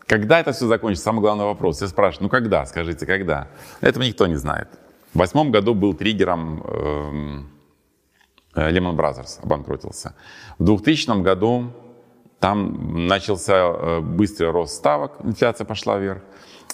когда 0.05 0.39
это 0.39 0.51
все 0.51 0.67
закончится, 0.67 1.05
самый 1.05 1.21
главный 1.21 1.45
вопрос. 1.45 1.81
Я 1.81 1.88
спрашиваю, 1.88 2.25
ну 2.25 2.29
когда, 2.29 2.65
скажите, 2.65 3.05
когда? 3.05 3.47
Этого 3.81 4.03
никто 4.03 4.27
не 4.27 4.36
знает. 4.36 4.67
В 5.13 5.19
восьмом 5.19 5.51
году 5.51 5.73
был 5.73 5.93
триггером 5.93 6.62
эм, 6.63 7.49
э, 8.55 8.71
Lehman 8.71 8.95
Brothers, 8.95 9.41
обанкротился. 9.41 10.15
В 10.57 10.63
2000 10.65 11.21
году 11.21 11.71
там 12.39 13.07
начался 13.07 13.55
э, 13.55 13.99
быстрый 14.01 14.51
рост 14.51 14.75
ставок, 14.75 15.13
инфляция 15.23 15.65
пошла 15.65 15.97
вверх, 15.97 16.21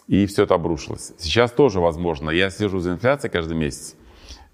и 0.07 0.25
все 0.25 0.43
это 0.43 0.55
обрушилось. 0.55 1.13
Сейчас 1.17 1.51
тоже 1.51 1.79
возможно. 1.79 2.29
Я 2.29 2.49
слежу 2.49 2.79
за 2.79 2.91
инфляцией 2.91 3.31
каждый 3.31 3.55
месяц. 3.55 3.95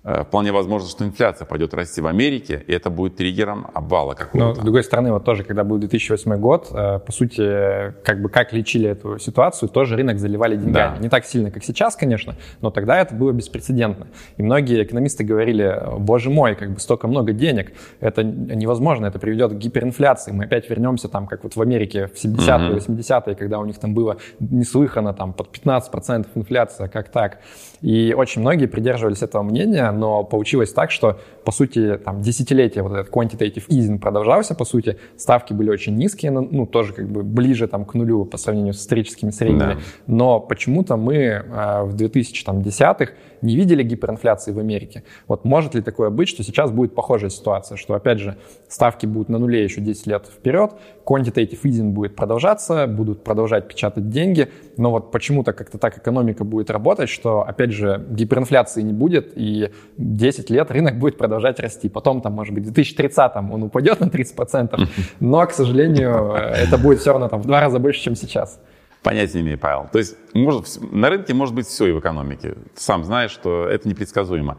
Э, 0.08 0.24
вполне 0.24 0.52
возможно, 0.52 0.88
что 0.88 1.04
инфляция 1.04 1.48
пойдет 1.48 1.74
расти 1.74 2.00
в 2.00 2.06
Америке, 2.06 2.64
и 2.68 2.72
это 2.72 2.92
будет 2.92 3.16
триггером 3.16 3.66
обвала 3.74 4.14
какого-то. 4.14 4.50
Но, 4.50 4.62
с 4.62 4.64
другой 4.64 4.84
стороны, 4.84 5.12
вот 5.12 5.26
тоже, 5.26 5.44
когда 5.44 5.64
был 5.64 5.80
2008 5.80 6.38
год, 6.38 6.68
э, 6.72 7.00
по 7.00 7.12
сути, 7.12 7.92
как 8.04 8.22
бы 8.22 8.30
как 8.30 8.54
лечили 8.54 8.88
эту 8.88 9.18
ситуацию, 9.18 9.68
тоже 9.68 9.96
рынок 9.96 10.20
заливали 10.20 10.58
деньгами. 10.58 10.98
Да. 10.98 11.02
Не 11.02 11.10
так 11.10 11.26
сильно, 11.26 11.50
как 11.50 11.64
сейчас, 11.64 11.96
конечно, 11.96 12.36
но 12.62 12.70
тогда 12.70 13.00
это 13.00 13.16
было 13.16 13.32
беспрецедентно. 13.32 14.06
И 14.38 14.44
многие 14.44 14.84
экономисты 14.84 15.24
говорили, 15.24 15.76
боже 15.98 16.30
мой, 16.30 16.54
как 16.54 16.72
бы 16.72 16.80
столько 16.80 17.08
много 17.08 17.34
денег, 17.34 17.74
это 18.00 18.24
невозможно, 18.24 19.08
это 19.08 19.18
приведет 19.18 19.54
к 19.54 19.56
гиперинфляции. 19.56 20.32
Мы 20.32 20.44
опять 20.44 20.70
вернемся 20.70 21.08
там, 21.08 21.26
как 21.26 21.44
вот 21.44 21.56
в 21.56 21.62
Америке 21.62 22.08
в 22.08 22.24
70-е, 22.24 22.78
80-е, 22.78 23.36
когда 23.36 23.58
у 23.58 23.66
них 23.66 23.80
там 23.80 23.96
было 23.96 24.18
неслыханно 24.40 25.16
там 25.16 25.34
под 25.34 25.50
15% 25.52 26.28
инфляция, 26.36 26.90
как 26.90 27.10
так. 27.10 27.40
И 27.82 28.14
очень 28.16 28.42
многие 28.42 28.68
придерживались 28.68 29.24
этого 29.24 29.42
мнения, 29.42 29.95
но 29.96 30.24
получилось 30.24 30.74
так, 30.74 30.92
что, 30.92 31.20
по 31.44 31.52
сути, 31.52 31.98
там, 32.04 32.22
десятилетия 32.22 32.82
вот 32.82 32.94
этот 32.94 33.14
quantitative 33.14 33.68
easing 33.68 34.00
продолжался, 34.00 34.56
по 34.56 34.66
сути, 34.66 34.98
ставки 35.18 35.54
были 35.54 35.70
очень 35.70 35.96
низкие, 35.96 36.32
ну, 36.32 36.66
тоже 36.66 36.94
как 36.94 37.08
бы 37.10 37.24
ближе 37.24 37.68
там, 37.68 37.86
к 37.86 37.94
нулю 37.94 38.26
по 38.26 38.38
сравнению 38.38 38.74
с 38.74 38.82
историческими 38.82 39.32
средними, 39.32 39.60
да. 39.60 39.80
но 40.08 40.40
почему-то 40.40 40.98
мы 40.98 41.16
э, 41.16 41.84
в 41.84 41.96
2010-х 41.96 43.14
не 43.42 43.56
видели 43.56 43.84
гиперинфляции 43.84 44.52
в 44.52 44.60
Америке. 44.60 45.04
Вот 45.28 45.46
может 45.46 45.76
ли 45.76 45.82
такое 45.82 46.10
быть, 46.10 46.28
что 46.28 46.44
сейчас 46.44 46.72
будет 46.72 46.96
похожая 46.96 47.30
ситуация, 47.30 47.78
что, 47.78 47.94
опять 47.94 48.20
же, 48.20 48.38
ставки 48.68 49.06
будут 49.06 49.30
на 49.30 49.38
нуле 49.38 49.64
еще 49.64 49.82
10 49.82 50.08
лет 50.08 50.26
вперед, 50.28 50.74
quantitative 51.06 51.62
easing 51.64 51.92
будет 51.92 52.16
продолжаться, 52.16 52.88
будут 52.88 53.24
продолжать 53.24 53.68
печатать 53.68 54.10
деньги, 54.10 54.50
но 54.78 54.92
вот 54.92 55.12
почему-то 55.12 55.54
как-то 55.54 55.78
так 55.78 55.98
экономика 55.98 56.44
будет 56.44 56.70
работать, 56.70 57.10
что, 57.10 57.42
опять 57.42 57.72
же, 57.72 58.04
гиперинфляции 58.10 58.82
не 58.82 58.94
будет, 58.94 59.34
и 59.36 59.72
10 59.98 60.50
лет 60.50 60.72
рынок 60.72 60.98
будет 61.00 61.18
продолжать 61.18 61.60
расти. 61.60 61.90
Потом, 61.90 62.22
там, 62.22 62.34
может 62.34 62.54
быть, 62.54 62.64
в 62.64 62.72
2030 62.72 63.36
он 63.36 63.64
упадет 63.64 64.00
на 64.00 64.06
30%, 64.06 64.88
но, 65.20 65.46
к 65.46 65.52
сожалению, 65.52 66.34
это 66.34 66.78
будет 66.78 67.00
все 67.00 67.12
равно 67.12 67.30
там, 67.30 67.42
в 67.42 67.46
два 67.46 67.62
раза 67.62 67.80
больше, 67.80 68.02
чем 68.02 68.16
сейчас. 68.16 68.60
Понятия 69.04 69.38
не 69.38 69.44
имею, 69.44 69.60
Павел. 69.60 69.88
То 69.92 70.00
есть 70.00 70.16
может, 70.34 70.66
на 70.92 71.10
рынке 71.10 71.34
может 71.36 71.54
быть 71.54 71.68
все 71.68 71.86
и 71.86 71.92
в 71.92 72.00
экономике. 72.00 72.54
Ты 72.74 72.82
сам 72.82 73.04
знаешь, 73.04 73.32
что 73.32 73.68
это 73.68 73.88
непредсказуемо. 73.88 74.58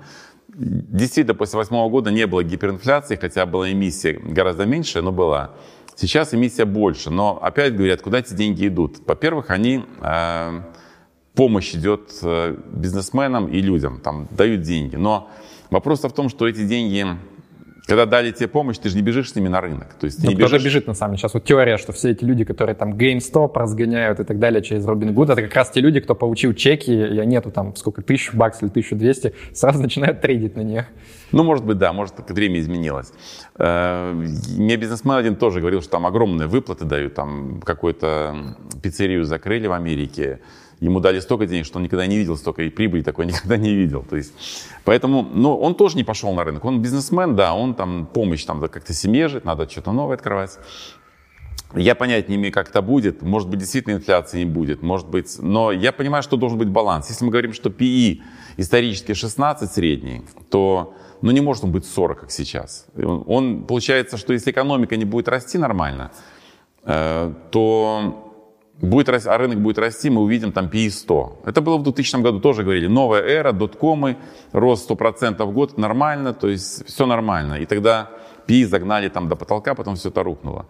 Действительно, 0.48 1.34
после 1.34 1.58
восьмого 1.58 1.90
года 1.90 2.10
не 2.10 2.26
было 2.26 2.44
гиперинфляции, 2.44 3.16
хотя 3.16 3.44
была 3.44 3.70
эмиссия 3.72 4.18
гораздо 4.18 4.64
меньше, 4.64 5.02
но 5.02 5.10
была. 5.10 5.50
Сейчас 5.96 6.32
эмиссия 6.32 6.64
больше, 6.64 7.10
но 7.10 7.38
опять 7.42 7.74
говорят, 7.74 8.02
куда 8.02 8.20
эти 8.20 8.34
деньги 8.34 8.68
идут. 8.68 8.98
Во-первых, 9.06 9.50
они 9.50 9.84
э, 10.00 10.60
помощь 11.36 11.74
идет 11.74 12.10
э, 12.22 12.56
бизнесменам 12.72 13.46
и 13.46 13.60
людям, 13.60 14.00
там 14.00 14.26
дают 14.30 14.62
деньги. 14.62 14.96
Но 14.96 15.28
вопрос 15.70 16.02
в 16.02 16.12
том, 16.12 16.28
что 16.28 16.48
эти 16.48 16.64
деньги 16.66 17.06
когда 17.86 18.04
дали 18.04 18.32
тебе 18.32 18.48
помощь, 18.48 18.78
ты 18.78 18.88
же 18.88 18.96
не 18.96 19.02
бежишь 19.02 19.30
с 19.30 19.36
ними 19.36 19.46
на 19.46 19.60
рынок. 19.60 19.94
То 19.94 20.06
есть 20.06 20.20
ты 20.20 20.26
Но 20.26 20.32
не 20.32 20.36
бежишь... 20.36 20.64
бежит 20.64 20.86
на 20.88 20.94
самом 20.94 21.12
деле. 21.12 21.20
Сейчас 21.20 21.34
вот 21.34 21.44
теория, 21.44 21.78
что 21.78 21.92
все 21.92 22.10
эти 22.10 22.24
люди, 22.24 22.44
которые 22.44 22.74
там 22.74 22.94
GameStop 22.94 23.52
разгоняют 23.54 24.18
и 24.18 24.24
так 24.24 24.40
далее 24.40 24.60
через 24.60 24.84
Robinhood, 24.84 25.32
это 25.32 25.42
как 25.42 25.54
раз 25.54 25.70
те 25.70 25.80
люди, 25.80 26.00
кто 26.00 26.16
получил 26.16 26.52
чеки, 26.52 26.90
и 26.90 27.26
нету 27.26 27.52
там 27.52 27.76
сколько, 27.76 28.02
тысяч 28.02 28.34
баксов 28.34 28.64
или 28.64 28.70
1200, 28.70 29.34
сразу 29.54 29.80
начинают 29.82 30.20
трейдить 30.20 30.56
на 30.56 30.62
них. 30.62 30.86
Ну, 31.30 31.44
может 31.44 31.64
быть, 31.64 31.78
да, 31.78 31.92
может, 31.92 32.14
время 32.28 32.58
изменилось. 32.58 33.12
Э, 33.56 34.12
мне 34.12 34.76
бизнесмен 34.76 35.14
один 35.14 35.36
тоже 35.36 35.60
говорил, 35.60 35.80
что 35.80 35.92
там 35.92 36.06
огромные 36.06 36.48
выплаты 36.48 36.84
дают, 36.84 37.14
там 37.14 37.60
какую-то 37.60 38.56
пиццерию 38.82 39.24
закрыли 39.24 39.68
в 39.68 39.72
Америке, 39.72 40.40
ему 40.80 41.00
дали 41.00 41.20
столько 41.20 41.46
денег, 41.46 41.66
что 41.66 41.78
он 41.78 41.84
никогда 41.84 42.06
не 42.06 42.16
видел 42.16 42.36
столько, 42.36 42.62
и 42.62 42.70
прибыли 42.70 43.02
такой 43.02 43.26
никогда 43.30 43.56
не 43.56 43.74
видел. 43.74 44.02
То 44.08 44.16
есть, 44.16 44.32
поэтому, 44.84 45.22
ну, 45.22 45.56
он 45.56 45.74
тоже 45.74 45.96
не 45.96 46.04
пошел 46.04 46.32
на 46.34 46.44
рынок. 46.44 46.64
Он 46.64 46.82
бизнесмен, 46.82 47.36
да, 47.36 47.54
он 47.54 47.74
там 47.74 48.06
помощь, 48.06 48.44
там, 48.44 48.60
как-то 48.60 48.92
семье 48.92 49.28
жить, 49.28 49.44
надо 49.44 49.68
что-то 49.68 49.92
новое 49.92 50.16
открывать. 50.16 50.58
Я 51.74 51.94
понять 51.94 52.28
не 52.28 52.36
имею, 52.36 52.52
как 52.52 52.68
это 52.68 52.80
будет. 52.80 53.22
Может 53.22 53.48
быть, 53.48 53.58
действительно 53.58 53.94
инфляции 53.94 54.38
не 54.38 54.44
будет. 54.44 54.82
Может 54.82 55.08
быть, 55.08 55.36
но 55.40 55.72
я 55.72 55.92
понимаю, 55.92 56.22
что 56.22 56.36
должен 56.36 56.58
быть 56.58 56.68
баланс. 56.68 57.08
Если 57.08 57.24
мы 57.24 57.30
говорим, 57.30 57.52
что 57.52 57.70
PE 57.70 58.20
исторически 58.56 59.14
16 59.14 59.70
средний, 59.70 60.22
то 60.48 60.94
ну, 61.22 61.32
не 61.32 61.40
может 61.40 61.64
он 61.64 61.72
быть 61.72 61.84
40, 61.84 62.20
как 62.20 62.30
сейчас. 62.30 62.86
Он 62.96 63.64
получается, 63.64 64.16
что 64.16 64.32
если 64.32 64.52
экономика 64.52 64.96
не 64.96 65.04
будет 65.04 65.28
расти 65.28 65.58
нормально, 65.58 66.12
э, 66.84 67.32
то 67.50 68.25
будет, 68.80 69.08
а 69.08 69.38
рынок 69.38 69.60
будет 69.60 69.78
расти, 69.78 70.10
мы 70.10 70.22
увидим 70.22 70.52
там 70.52 70.66
PE 70.66 70.90
100. 70.90 71.42
Это 71.46 71.60
было 71.60 71.78
в 71.78 71.82
2000 71.82 72.22
году, 72.22 72.40
тоже 72.40 72.62
говорили, 72.62 72.86
новая 72.86 73.22
эра, 73.22 73.52
доткомы, 73.52 74.16
рост 74.52 74.90
100% 74.90 75.44
в 75.44 75.52
год, 75.52 75.78
нормально, 75.78 76.34
то 76.34 76.48
есть 76.48 76.86
все 76.86 77.06
нормально. 77.06 77.54
И 77.54 77.66
тогда 77.66 78.10
PE 78.46 78.66
загнали 78.66 79.08
там 79.08 79.28
до 79.28 79.36
потолка, 79.36 79.74
потом 79.74 79.96
все 79.96 80.08
это 80.08 80.22
рухнуло. 80.22 80.66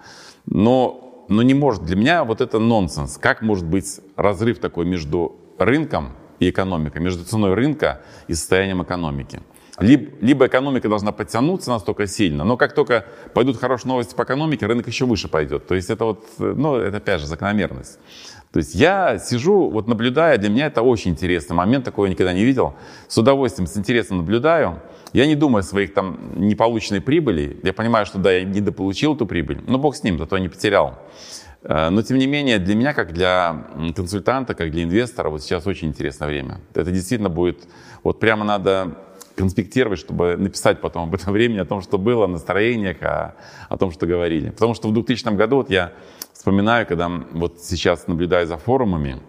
Но, 0.46 1.24
но 1.28 1.42
не 1.42 1.54
может, 1.54 1.84
для 1.84 1.96
меня 1.96 2.24
вот 2.24 2.40
это 2.40 2.58
нонсенс. 2.58 3.18
Как 3.18 3.42
может 3.42 3.66
быть 3.66 4.00
разрыв 4.16 4.58
такой 4.58 4.86
между 4.86 5.36
рынком 5.58 6.12
и 6.38 6.50
экономикой, 6.50 7.02
между 7.02 7.24
ценой 7.24 7.54
рынка 7.54 8.02
и 8.28 8.34
состоянием 8.34 8.82
экономики? 8.82 9.40
Либо, 9.78 10.10
либо 10.20 10.46
экономика 10.46 10.88
должна 10.88 11.12
подтянуться 11.12 11.70
настолько 11.70 12.06
сильно, 12.06 12.44
но 12.44 12.56
как 12.56 12.74
только 12.74 13.04
пойдут 13.34 13.58
хорошие 13.58 13.88
новости 13.88 14.14
по 14.14 14.22
экономике, 14.22 14.66
рынок 14.66 14.86
еще 14.86 15.04
выше 15.04 15.28
пойдет. 15.28 15.66
То 15.66 15.74
есть 15.74 15.90
это 15.90 16.06
вот, 16.06 16.24
ну, 16.38 16.76
это 16.76 16.96
опять 16.96 17.20
же 17.20 17.26
закономерность. 17.26 17.98
То 18.52 18.58
есть 18.58 18.74
я 18.74 19.18
сижу, 19.18 19.68
вот 19.68 19.86
наблюдая, 19.86 20.38
для 20.38 20.48
меня 20.48 20.66
это 20.66 20.80
очень 20.80 21.10
интересный 21.10 21.54
момент, 21.54 21.84
такого 21.84 22.06
я 22.06 22.12
никогда 22.12 22.32
не 22.32 22.44
видел. 22.44 22.74
С 23.06 23.18
удовольствием, 23.18 23.66
с 23.66 23.76
интересом 23.76 24.18
наблюдаю. 24.18 24.80
Я 25.12 25.26
не 25.26 25.34
думаю 25.34 25.60
о 25.60 25.62
своих 25.62 25.92
там 25.92 26.18
неполученной 26.36 27.02
прибыли. 27.02 27.60
Я 27.62 27.74
понимаю, 27.74 28.06
что 28.06 28.18
да, 28.18 28.32
я 28.32 28.44
недополучил 28.44 29.14
эту 29.14 29.26
прибыль, 29.26 29.60
но 29.66 29.78
бог 29.78 29.94
с 29.94 30.02
ним, 30.02 30.18
зато 30.18 30.36
я 30.36 30.42
не 30.42 30.48
потерял. 30.48 30.98
Э, 31.62 31.90
но, 31.90 32.00
тем 32.02 32.16
не 32.16 32.26
менее, 32.26 32.58
для 32.58 32.74
меня, 32.74 32.94
как 32.94 33.12
для 33.12 33.66
консультанта, 33.94 34.54
как 34.54 34.70
для 34.70 34.84
инвестора, 34.84 35.28
вот 35.28 35.42
сейчас 35.42 35.66
очень 35.66 35.88
интересное 35.88 36.28
время. 36.28 36.60
Это 36.74 36.90
действительно 36.90 37.28
будет, 37.28 37.68
вот 38.02 38.20
прямо 38.20 38.44
надо 38.44 38.96
конспектировать, 39.36 39.98
чтобы 39.98 40.36
написать 40.36 40.80
потом 40.80 41.04
об 41.08 41.14
этом 41.14 41.32
времени, 41.32 41.58
о 41.58 41.64
том, 41.64 41.82
что 41.82 41.98
было, 41.98 42.24
о 42.24 42.28
настроениях, 42.28 43.02
о, 43.02 43.34
о 43.68 43.76
том, 43.76 43.92
что 43.92 44.06
говорили. 44.06 44.50
Потому 44.50 44.74
что 44.74 44.88
в 44.88 44.92
2000 44.92 45.34
году, 45.36 45.56
вот 45.56 45.70
я 45.70 45.92
вспоминаю, 46.32 46.86
когда 46.86 47.08
вот 47.08 47.60
сейчас 47.60 48.06
наблюдаю 48.06 48.46
за 48.46 48.56
форумами, 48.56 49.20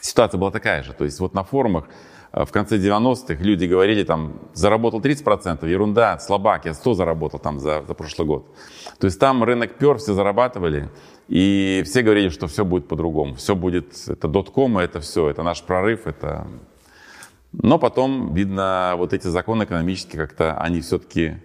ситуация 0.00 0.38
была 0.38 0.50
такая 0.50 0.82
же. 0.82 0.92
То 0.92 1.04
есть 1.04 1.20
вот 1.20 1.34
на 1.34 1.44
форумах 1.44 1.88
э, 2.32 2.44
в 2.44 2.52
конце 2.52 2.78
90-х 2.78 3.42
люди 3.42 3.64
говорили, 3.66 4.04
там, 4.04 4.40
заработал 4.54 5.00
30%, 5.00 5.68
ерунда, 5.68 6.18
слабак, 6.18 6.66
я 6.66 6.74
100 6.74 6.94
заработал 6.94 7.40
там 7.40 7.58
за, 7.58 7.82
за 7.86 7.94
прошлый 7.94 8.26
год. 8.26 8.46
То 8.98 9.06
есть 9.06 9.18
там 9.18 9.42
рынок 9.44 9.76
пер, 9.78 9.98
все 9.98 10.14
зарабатывали, 10.14 10.90
и 11.28 11.82
все 11.84 12.02
говорили, 12.02 12.28
что 12.28 12.46
все 12.46 12.64
будет 12.64 12.86
по-другому. 12.86 13.34
Все 13.34 13.56
будет, 13.56 13.94
это 14.08 14.28
дотком, 14.28 14.78
это 14.78 15.00
все, 15.00 15.28
это 15.28 15.42
наш 15.42 15.62
прорыв, 15.62 16.06
это 16.06 16.46
но 17.62 17.78
потом, 17.78 18.34
видно, 18.34 18.94
вот 18.96 19.12
эти 19.12 19.26
законы 19.28 19.64
экономические 19.64 20.26
как-то, 20.26 20.58
они 20.58 20.80
все-таки 20.80 21.36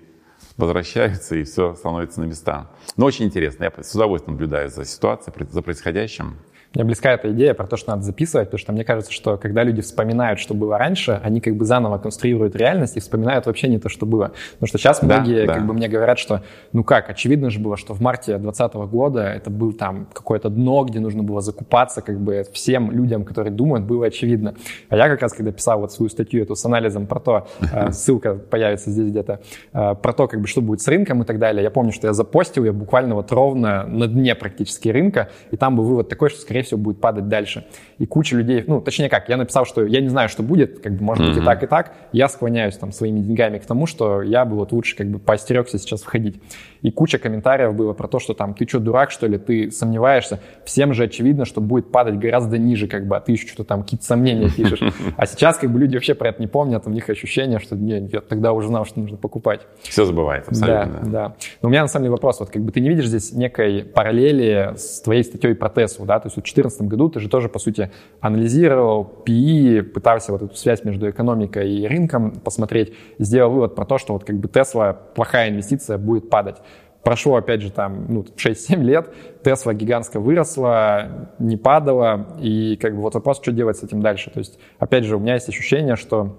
возвращаются 0.57 1.35
и 1.35 1.43
все 1.43 1.73
становится 1.75 2.19
на 2.21 2.25
места. 2.25 2.71
Но 2.97 3.05
очень 3.05 3.25
интересно. 3.25 3.63
Я 3.63 3.83
с 3.83 3.95
удовольствием 3.95 4.33
наблюдаю 4.33 4.69
за 4.69 4.85
ситуацией, 4.85 5.33
за 5.49 5.61
происходящим. 5.61 6.37
Мне 6.73 6.85
близка 6.85 7.11
эта 7.11 7.29
идея 7.31 7.53
про 7.53 7.67
то, 7.67 7.75
что 7.75 7.91
надо 7.91 8.03
записывать, 8.03 8.47
потому 8.47 8.59
что 8.59 8.71
мне 8.71 8.85
кажется, 8.85 9.11
что 9.11 9.37
когда 9.37 9.63
люди 9.63 9.81
вспоминают, 9.81 10.39
что 10.39 10.53
было 10.53 10.77
раньше, 10.77 11.19
они 11.21 11.41
как 11.41 11.57
бы 11.57 11.65
заново 11.65 11.97
конструируют 11.97 12.55
реальность 12.55 12.95
и 12.95 13.01
вспоминают 13.01 13.45
вообще 13.45 13.67
не 13.67 13.77
то, 13.77 13.89
что 13.89 14.05
было. 14.05 14.31
Потому 14.53 14.67
что 14.67 14.77
сейчас 14.77 15.01
да, 15.01 15.07
многие 15.07 15.47
да. 15.47 15.55
как 15.55 15.67
бы 15.67 15.73
мне 15.73 15.89
говорят, 15.89 16.17
что 16.17 16.43
ну 16.71 16.85
как, 16.85 17.09
очевидно 17.09 17.49
же 17.49 17.59
было, 17.59 17.75
что 17.75 17.93
в 17.93 17.99
марте 17.99 18.37
2020 18.37 18.73
года 18.89 19.23
это 19.23 19.49
был 19.49 19.73
там 19.73 20.07
какое-то 20.13 20.49
дно, 20.49 20.85
где 20.85 21.01
нужно 21.01 21.23
было 21.23 21.41
закупаться 21.41 22.01
как 22.01 22.17
бы 22.21 22.45
всем 22.53 22.89
людям, 22.89 23.25
которые 23.25 23.51
думают, 23.51 23.85
было 23.85 24.05
очевидно. 24.05 24.55
А 24.87 24.95
я 24.95 25.09
как 25.09 25.21
раз, 25.21 25.33
когда 25.33 25.51
писал 25.51 25.81
вот 25.81 25.91
свою 25.91 26.09
статью 26.09 26.41
эту 26.41 26.55
с 26.55 26.63
анализом 26.63 27.05
про 27.05 27.19
то, 27.19 27.47
э, 27.59 27.91
ссылка 27.91 28.35
появится 28.35 28.91
здесь 28.91 29.09
где-то, 29.09 29.41
э, 29.73 29.95
про 29.95 30.13
то, 30.13 30.27
как 30.29 30.39
бы 30.39 30.47
что 30.47 30.61
будет 30.61 30.79
с 30.79 30.87
рынком 30.87 31.21
и 31.21 31.25
так 31.25 31.37
далее, 31.37 31.63
я 31.63 31.69
помню, 31.69 31.91
что 31.91 32.07
я 32.07 32.13
запостил 32.13 32.63
ее 32.63 32.71
буквально 32.71 33.15
вот 33.15 33.29
ровно 33.33 33.85
на 33.85 34.07
дне 34.07 34.35
практически 34.35 34.87
рынка, 34.87 35.29
и 35.51 35.57
там 35.57 35.75
был 35.75 35.83
вывод 35.83 36.07
такой, 36.07 36.29
что 36.29 36.39
скорее 36.39 36.60
скорее 36.61 36.63
всего, 36.63 36.79
будет 36.79 37.01
падать 37.01 37.27
дальше. 37.27 37.65
И 37.99 38.05
куча 38.05 38.35
людей, 38.35 38.63
ну, 38.67 38.81
точнее 38.81 39.09
как, 39.09 39.29
я 39.29 39.37
написал, 39.37 39.65
что 39.65 39.85
я 39.85 40.01
не 40.01 40.09
знаю, 40.09 40.29
что 40.29 40.43
будет, 40.43 40.79
как 40.79 40.93
бы, 40.93 41.03
может 41.03 41.25
mm-hmm. 41.25 41.33
быть, 41.33 41.41
и 41.41 41.45
так, 41.45 41.63
и 41.63 41.67
так. 41.67 41.93
Я 42.11 42.29
склоняюсь 42.29 42.77
там 42.77 42.91
своими 42.91 43.19
деньгами 43.19 43.57
к 43.57 43.65
тому, 43.65 43.87
что 43.87 44.21
я 44.21 44.45
бы 44.45 44.55
вот 44.55 44.71
лучше 44.71 44.95
как 44.95 45.07
бы 45.07 45.19
поостерегся 45.19 45.77
сейчас 45.77 46.01
входить. 46.01 46.41
И 46.81 46.91
куча 46.91 47.17
комментариев 47.17 47.75
было 47.75 47.93
про 47.93 48.07
то, 48.07 48.19
что 48.19 48.33
там, 48.33 48.53
ты 48.53 48.67
что, 48.67 48.79
дурак, 48.79 49.11
что 49.11 49.27
ли, 49.27 49.37
ты 49.37 49.71
сомневаешься. 49.71 50.39
Всем 50.65 50.93
же 50.93 51.03
очевидно, 51.03 51.45
что 51.45 51.61
будет 51.61 51.91
падать 51.91 52.17
гораздо 52.17 52.57
ниже, 52.57 52.87
как 52.87 53.07
бы, 53.07 53.15
а 53.17 53.19
ты 53.19 53.33
еще 53.33 53.47
что-то 53.47 53.65
там, 53.65 53.83
какие-то 53.83 54.05
сомнения 54.05 54.49
пишешь. 54.49 54.81
А 55.17 55.25
сейчас, 55.25 55.57
как 55.57 55.71
бы, 55.71 55.79
люди 55.79 55.95
вообще 55.95 56.15
про 56.15 56.29
это 56.29 56.41
не 56.41 56.47
помнят, 56.47 56.87
у 56.87 56.89
них 56.89 57.09
ощущение, 57.09 57.59
что 57.59 57.75
не, 57.75 58.07
я 58.11 58.21
тогда 58.21 58.53
уже 58.53 58.67
знал, 58.67 58.85
что 58.85 58.99
нужно 58.99 59.17
покупать. 59.17 59.61
Все 59.81 60.05
забывает, 60.05 60.47
абсолютно. 60.47 60.99
Да, 61.03 61.09
да. 61.09 61.35
Но 61.61 61.69
у 61.69 61.71
меня, 61.71 61.81
на 61.81 61.87
самом 61.87 62.05
деле, 62.05 62.11
вопрос, 62.11 62.39
вот, 62.39 62.49
как 62.49 62.61
бы, 62.63 62.71
ты 62.71 62.79
не 62.79 62.89
видишь 62.89 63.07
здесь 63.07 63.33
некой 63.33 63.83
параллели 63.83 64.73
с 64.75 65.01
твоей 65.01 65.23
статьей 65.23 65.53
про 65.53 65.69
Теслу, 65.69 66.05
да, 66.05 66.19
то 66.19 66.27
есть 66.27 66.37
в 66.37 66.41
2014 66.41 66.81
году 66.83 67.09
ты 67.09 67.19
же 67.19 67.29
тоже, 67.29 67.49
по 67.49 67.59
сути, 67.59 67.91
анализировал 68.19 69.23
PE, 69.25 69.83
пытался 69.83 70.31
вот 70.31 70.41
эту 70.41 70.55
связь 70.55 70.83
между 70.83 71.09
экономикой 71.09 71.71
и 71.71 71.87
рынком 71.87 72.31
посмотреть, 72.31 72.93
сделал 73.19 73.51
вывод 73.51 73.75
про 73.75 73.85
то, 73.85 73.97
что 73.97 74.13
вот 74.13 74.23
как 74.23 74.37
бы 74.37 74.47
Тесла 74.47 74.93
плохая 74.93 75.49
инвестиция 75.49 75.97
будет 75.97 76.29
падать. 76.29 76.57
Прошло, 77.03 77.35
опять 77.35 77.61
же, 77.61 77.71
там, 77.71 78.05
ну, 78.09 78.25
6-7 78.35 78.81
лет, 78.83 79.09
Тесла 79.43 79.73
гигантско 79.73 80.19
выросла, 80.19 81.29
не 81.39 81.57
падала, 81.57 82.37
и 82.39 82.75
как 82.75 82.95
бы 82.95 83.01
вот 83.01 83.15
вопрос, 83.15 83.41
что 83.41 83.51
делать 83.51 83.77
с 83.77 83.83
этим 83.83 84.01
дальше. 84.01 84.29
То 84.29 84.39
есть, 84.39 84.59
опять 84.77 85.05
же, 85.05 85.15
у 85.15 85.19
меня 85.19 85.33
есть 85.33 85.49
ощущение, 85.49 85.95
что 85.95 86.37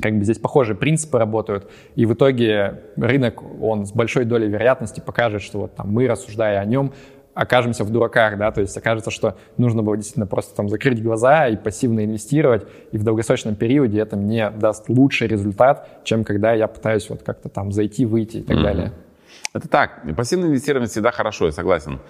как 0.00 0.18
бы 0.18 0.24
здесь 0.24 0.38
похожие 0.38 0.76
принципы 0.76 1.18
работают, 1.18 1.70
и 1.94 2.06
в 2.06 2.14
итоге 2.14 2.82
рынок, 2.96 3.42
он 3.62 3.86
с 3.86 3.92
большой 3.92 4.24
долей 4.24 4.48
вероятности 4.48 5.00
покажет, 5.00 5.42
что 5.42 5.58
вот 5.60 5.76
там 5.76 5.90
мы, 5.90 6.08
рассуждая 6.08 6.58
о 6.58 6.64
нем, 6.64 6.92
окажемся 7.34 7.84
в 7.84 7.90
дураках, 7.90 8.36
да, 8.38 8.50
то 8.50 8.60
есть 8.60 8.76
окажется, 8.76 9.10
что 9.10 9.36
нужно 9.56 9.82
было 9.82 9.96
действительно 9.96 10.26
просто 10.26 10.54
там 10.54 10.68
закрыть 10.68 11.02
глаза 11.02 11.48
и 11.48 11.56
пассивно 11.56 12.04
инвестировать, 12.04 12.66
и 12.90 12.98
в 12.98 13.04
долгосрочном 13.04 13.54
периоде 13.54 14.00
это 14.00 14.16
мне 14.16 14.50
даст 14.50 14.88
лучший 14.88 15.28
результат, 15.28 15.88
чем 16.04 16.24
когда 16.24 16.52
я 16.52 16.66
пытаюсь 16.68 17.08
вот 17.08 17.22
как-то 17.22 17.48
там 17.48 17.72
зайти, 17.72 18.04
выйти 18.04 18.38
и 18.38 18.42
так 18.42 18.56
mm-hmm. 18.56 18.62
далее. 18.62 18.92
Это 19.52 19.68
так. 19.68 20.02
Пассивное 20.16 20.48
инвестирование 20.48 20.88
всегда 20.88 21.12
хорошо, 21.12 21.46
я 21.46 21.52
согласен. 21.52 22.00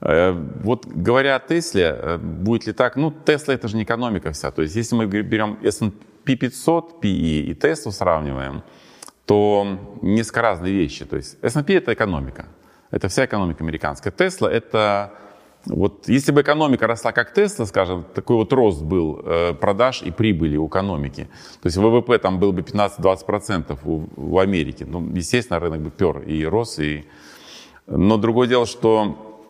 Э, 0.00 0.32
вот 0.32 0.86
говоря 0.86 1.36
о 1.36 1.40
Тесле, 1.40 1.96
э, 1.98 2.18
будет 2.18 2.66
ли 2.66 2.72
так? 2.72 2.96
Ну, 2.96 3.10
Тесла 3.10 3.54
это 3.54 3.68
же 3.68 3.76
не 3.76 3.84
экономика 3.84 4.32
вся. 4.32 4.50
То 4.50 4.62
есть 4.62 4.76
если 4.76 4.94
мы 4.96 5.06
берем 5.06 5.58
S&P 5.62 6.36
500 6.36 7.02
PE 7.02 7.40
и 7.40 7.54
Теслу 7.54 7.92
сравниваем, 7.92 8.62
то 9.24 9.78
несколько 10.02 10.42
разные 10.42 10.74
вещи. 10.74 11.04
То 11.04 11.16
есть 11.16 11.38
S&P 11.42 11.74
это 11.74 11.94
экономика. 11.94 12.46
Это 12.90 13.08
вся 13.08 13.24
экономика 13.24 13.64
американская. 13.64 14.12
Тесла 14.12 14.50
это 14.50 15.12
вот 15.66 16.08
если 16.08 16.32
бы 16.32 16.40
экономика 16.40 16.86
росла 16.86 17.12
как 17.12 17.34
Тесла, 17.34 17.66
скажем, 17.66 18.04
такой 18.14 18.36
вот 18.36 18.52
рост 18.52 18.82
был 18.82 19.20
э, 19.22 19.54
продаж 19.54 20.02
и 20.02 20.10
прибыли 20.10 20.56
у 20.56 20.68
экономики, 20.68 21.28
то 21.60 21.66
есть 21.66 21.76
ВВП 21.76 22.18
там 22.18 22.38
был 22.38 22.52
бы 22.52 22.62
15-20% 22.62 23.78
у, 23.84 24.06
у 24.16 24.38
Америки, 24.38 24.84
ну, 24.88 25.06
естественно, 25.14 25.60
рынок 25.60 25.82
бы 25.82 25.90
пер 25.90 26.20
и 26.20 26.44
рос, 26.44 26.78
и... 26.78 27.04
но 27.86 28.16
другое 28.16 28.48
дело, 28.48 28.64
что 28.64 29.42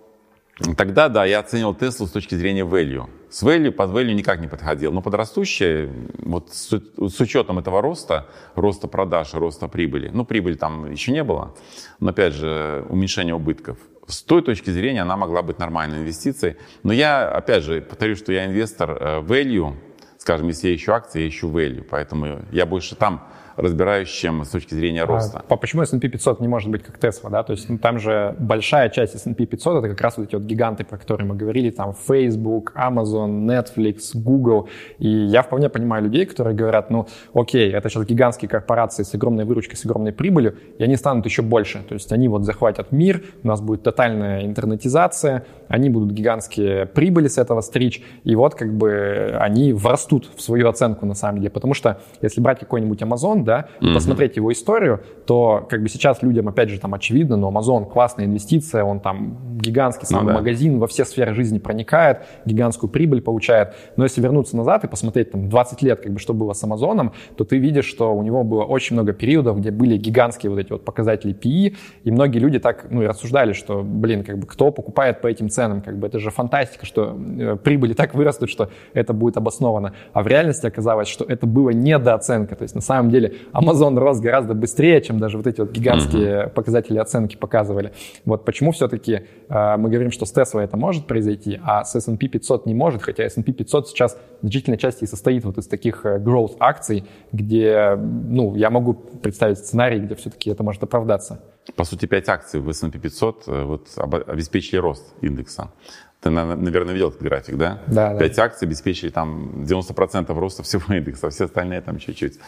тогда, 0.77 1.09
да, 1.09 1.25
я 1.25 1.38
оценивал 1.38 1.75
Теслу 1.75 2.07
с 2.07 2.11
точки 2.11 2.35
зрения 2.35 2.64
value. 2.64 3.09
С 3.31 3.44
value, 3.44 3.70
под 3.70 3.90
value 3.90 4.12
никак 4.12 4.40
не 4.40 4.49
подходил, 4.49 4.90
но 4.90 5.03
под 5.03 5.14
растущее, 5.14 5.92
вот 6.18 6.51
с, 6.51 6.73
с 6.99 7.20
учетом 7.20 7.61
этого 7.61 7.81
роста, 7.81 8.27
роста 8.57 8.88
продаж, 8.88 9.35
роста 9.35 9.68
прибыли, 9.68 10.11
ну, 10.12 10.25
прибыли 10.25 10.55
там 10.55 10.90
еще 10.90 11.12
не 11.12 11.23
было, 11.23 11.55
но, 12.01 12.11
опять 12.11 12.35
же, 12.35 12.85
уменьшение 12.88 13.37
убытков, 13.37 13.79
с 14.11 14.23
той 14.23 14.42
точки 14.42 14.70
зрения 14.70 15.03
она 15.03 15.16
могла 15.16 15.42
быть 15.42 15.59
нормальной 15.59 15.99
инвестицией. 15.99 16.57
Но 16.83 16.92
я, 16.92 17.29
опять 17.29 17.62
же, 17.62 17.81
повторю, 17.81 18.16
что 18.16 18.33
я 18.33 18.46
инвестор 18.46 18.90
э, 18.90 19.20
value, 19.20 19.75
скажем, 20.18 20.49
если 20.49 20.68
я 20.68 20.75
ищу 20.75 20.92
акции, 20.92 21.23
я 21.23 21.29
ищу 21.29 21.51
value, 21.51 21.87
поэтому 21.88 22.40
я 22.53 22.66
больше 22.66 22.96
там 22.96 23.29
разбираюсь, 23.61 24.09
чем 24.09 24.44
с 24.44 24.49
точки 24.49 24.75
зрения 24.75 25.03
а 25.03 25.07
роста. 25.07 25.42
А 25.49 25.57
почему 25.57 25.83
S&P 25.83 26.09
500 26.09 26.40
не 26.40 26.49
может 26.49 26.70
быть 26.70 26.83
как 26.83 26.99
Tesla, 26.99 27.31
да? 27.31 27.42
То 27.42 27.53
есть 27.53 27.68
ну, 27.68 27.79
там 27.79 27.99
же 27.99 28.35
большая 28.38 28.88
часть 28.88 29.14
S&P 29.14 29.46
500 29.46 29.79
это 29.79 29.88
как 29.88 30.01
раз 30.01 30.16
вот 30.16 30.29
эти 30.29 30.35
вот 30.35 30.44
гиганты, 30.44 30.85
про 30.85 30.99
которые 30.99 31.27
мы 31.27 31.37
говорили, 31.37 31.70
там 31.70 31.94
Facebook, 31.94 32.73
Amazon, 32.77 33.46
Netflix, 33.46 34.11
Google. 34.14 34.68
И 34.99 35.09
я 35.09 35.42
вполне 35.42 35.68
понимаю 35.68 36.05
людей, 36.05 36.27
которые 36.27 36.55
говорят, 36.57 36.90
ну, 36.90 37.07
окей, 37.35 37.70
это 37.73 37.88
сейчас 37.88 38.05
гигантские 38.07 38.49
корпорации 38.49 39.03
с 39.03 39.14
огромной 39.14 39.44
выручкой, 39.44 39.77
с 39.77 39.85
огромной 39.85 40.12
прибылью, 40.12 40.57
и 40.79 40.85
они 40.85 40.96
станут 40.96 41.27
еще 41.27 41.42
больше. 41.42 41.83
То 41.88 41.94
есть 41.94 42.12
они 42.12 42.29
вот 42.29 42.44
захватят 42.44 42.92
мир, 42.92 43.23
у 43.42 43.49
нас 43.49 43.61
будет 43.61 43.83
тотальная 43.83 44.44
интернетизация, 44.44 45.44
они 45.68 45.90
будут 45.90 46.12
гигантские 46.12 46.87
прибыли 46.87 47.29
с 47.29 47.38
этого 47.38 47.61
стричь, 47.61 48.03
и 48.25 48.35
вот 48.35 48.55
как 48.55 48.77
бы 48.77 49.37
они 49.38 49.73
врастут 49.73 50.31
в 50.35 50.42
свою 50.42 50.68
оценку 50.68 51.07
на 51.07 51.14
самом 51.14 51.38
деле. 51.38 51.51
Потому 51.51 51.75
что 51.75 52.01
если 52.23 52.40
брать 52.40 52.61
какой-нибудь 52.61 53.01
Amazon, 53.03 53.44
да, 53.51 53.67
mm-hmm. 53.81 53.95
посмотреть 53.95 54.37
его 54.37 54.53
историю, 54.53 55.01
то 55.27 55.67
как 55.69 55.83
бы 55.83 55.89
сейчас 55.89 56.23
людям, 56.23 56.47
опять 56.47 56.69
же, 56.69 56.79
там 56.79 56.95
очевидно, 56.95 57.37
но 57.37 57.51
Amazon 57.51 57.85
классная 57.85 58.27
инвестиция, 58.27 58.85
он 58.85 59.01
там 59.01 59.59
гигантский 59.59 60.07
самый 60.07 60.23
ну, 60.23 60.29
да. 60.29 60.35
магазин, 60.35 60.79
во 60.79 60.87
все 60.87 61.05
сферы 61.05 61.35
жизни 61.35 61.59
проникает, 61.59 62.21
гигантскую 62.45 62.89
прибыль 62.89 63.21
получает. 63.21 63.75
Но 63.97 64.05
если 64.05 64.21
вернуться 64.21 64.57
назад 64.57 64.85
и 64.85 64.87
посмотреть 64.87 65.33
там 65.33 65.49
20 65.49 65.83
лет, 65.83 66.01
как 66.01 66.13
бы, 66.13 66.21
что 66.21 66.33
было 66.33 66.53
с 66.53 66.63
Амазоном, 66.63 67.13
то 67.37 67.45
ты 67.45 67.59
видишь, 67.59 67.87
что 67.87 68.15
у 68.15 68.23
него 68.23 68.45
было 68.45 68.63
очень 68.63 68.95
много 68.95 69.13
периодов, 69.13 69.59
где 69.59 69.73
были 69.73 69.97
гигантские 69.97 70.51
вот 70.51 70.61
эти 70.61 70.71
вот 70.71 70.85
показатели 70.85 71.35
PE, 71.35 71.77
и 72.05 72.11
многие 72.11 72.39
люди 72.39 72.61
так, 72.61 72.87
ну, 72.89 73.03
и 73.03 73.07
рассуждали, 73.07 73.53
что, 73.53 73.83
блин, 73.83 74.23
как 74.23 74.39
бы, 74.39 74.47
кто 74.47 74.71
покупает 74.71 75.21
по 75.21 75.27
этим 75.27 75.49
ценам, 75.49 75.83
как 75.83 75.99
бы, 75.99 76.07
это 76.07 76.21
же 76.21 76.31
фантастика, 76.31 76.87
что 76.87 77.19
э, 77.39 77.57
прибыли 77.57 77.95
так 77.95 78.15
вырастут, 78.15 78.49
что 78.49 78.71
это 78.95 79.13
будет 79.13 79.37
обосновано. 79.37 79.93
А 80.13 80.23
в 80.23 80.29
реальности 80.29 80.67
оказалось, 80.67 81.09
что 81.09 81.25
это 81.25 81.47
было 81.47 81.71
недооценка, 81.71 82.55
то 82.55 82.63
есть 82.63 82.77
на 82.77 82.81
самом 82.81 83.11
деле 83.11 83.30
Amazon 83.53 83.99
рос 83.99 84.21
гораздо 84.21 84.55
быстрее, 84.55 85.01
чем 85.03 85.19
даже 85.19 85.37
вот 85.37 85.47
эти 85.47 85.61
вот 85.61 85.73
гигантские 85.73 86.45
mm-hmm. 86.45 86.51
показатели 86.51 86.99
оценки 86.99 87.37
показывали. 87.37 87.93
Вот 88.25 88.45
почему 88.45 88.73
все-таки 88.73 89.23
э, 89.49 89.77
мы 89.77 89.90
говорим, 89.90 90.11
что 90.11 90.27
с 90.27 90.35
Tesla 90.35 90.61
это 90.61 90.77
может 90.77 91.07
произойти, 91.07 91.61
а 91.64 91.85
с 91.85 91.95
S&P 91.95 92.29
500 92.29 92.66
не 92.66 92.75
может, 92.75 93.03
хотя 93.03 93.25
S&P 93.25 93.53
500 93.53 93.88
сейчас 93.88 94.19
в 94.40 94.43
значительной 94.43 94.79
части 94.79 95.05
и 95.05 95.07
состоит 95.07 95.45
вот 95.45 95.59
из 95.59 95.66
таких 95.66 96.07
э, 96.07 96.19
growth 96.19 96.57
акций, 96.59 97.05
где, 97.33 97.97
ну, 97.97 98.55
я 98.57 98.71
могу 98.71 98.95
представить 98.95 99.59
сценарий, 99.59 100.01
где 100.01 100.14
все-таки 100.14 100.51
это 100.51 100.62
может 100.62 100.83
оправдаться. 100.83 101.40
По 101.77 101.85
сути, 101.85 102.07
5 102.07 102.29
акций 102.29 102.61
в 102.61 102.69
S&P 102.69 102.99
500 102.99 103.45
э, 103.47 103.64
вот, 103.64 103.88
обеспечили 103.97 104.79
рост 104.79 105.14
индекса. 105.21 105.71
Ты, 106.20 106.28
наверное, 106.28 106.92
видел 106.92 107.09
этот 107.09 107.22
график, 107.22 107.56
да? 107.56 107.80
Да. 107.87 108.14
5 108.14 108.37
да. 108.37 108.42
акций 108.42 108.66
обеспечили 108.66 109.09
там 109.09 109.64
90% 109.64 110.38
роста 110.38 110.62
всего 110.62 110.83
индекса, 110.94 111.30
все 111.30 111.44
остальные 111.44 111.80
там 111.80 111.98
чуть-чуть. 111.98 112.38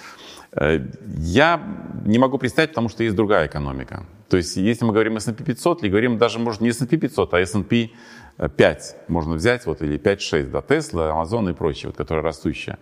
Э, 0.53 0.81
я 1.17 1.61
не 2.05 2.19
могу 2.19 2.39
представить, 2.39 2.71
потому 2.71 2.89
что 2.89 3.03
есть 3.03 3.17
другая 3.17 3.47
экономика. 3.47 4.05
То 4.29 4.37
есть, 4.37 4.57
если 4.57 4.85
мы 4.85 4.93
говорим 4.93 5.17
S&P 5.17 5.43
500, 5.45 5.83
или 5.83 5.91
говорим 5.91 6.19
даже, 6.19 6.39
может, 6.39 6.61
не 6.61 6.69
S&P 6.69 6.97
500, 6.97 7.35
а 7.35 7.41
S&P 7.41 7.91
5 8.57 8.97
можно 9.09 9.35
взять, 9.35 9.67
вот, 9.67 9.83
или 9.83 9.99
5-6, 9.99 10.51
да, 10.51 10.59
Tesla, 10.59 11.13
Amazon 11.13 11.51
и 11.51 11.55
прочие, 11.55 11.89
вот, 11.89 11.97
которые 11.97 12.25
растущие. 12.25 12.79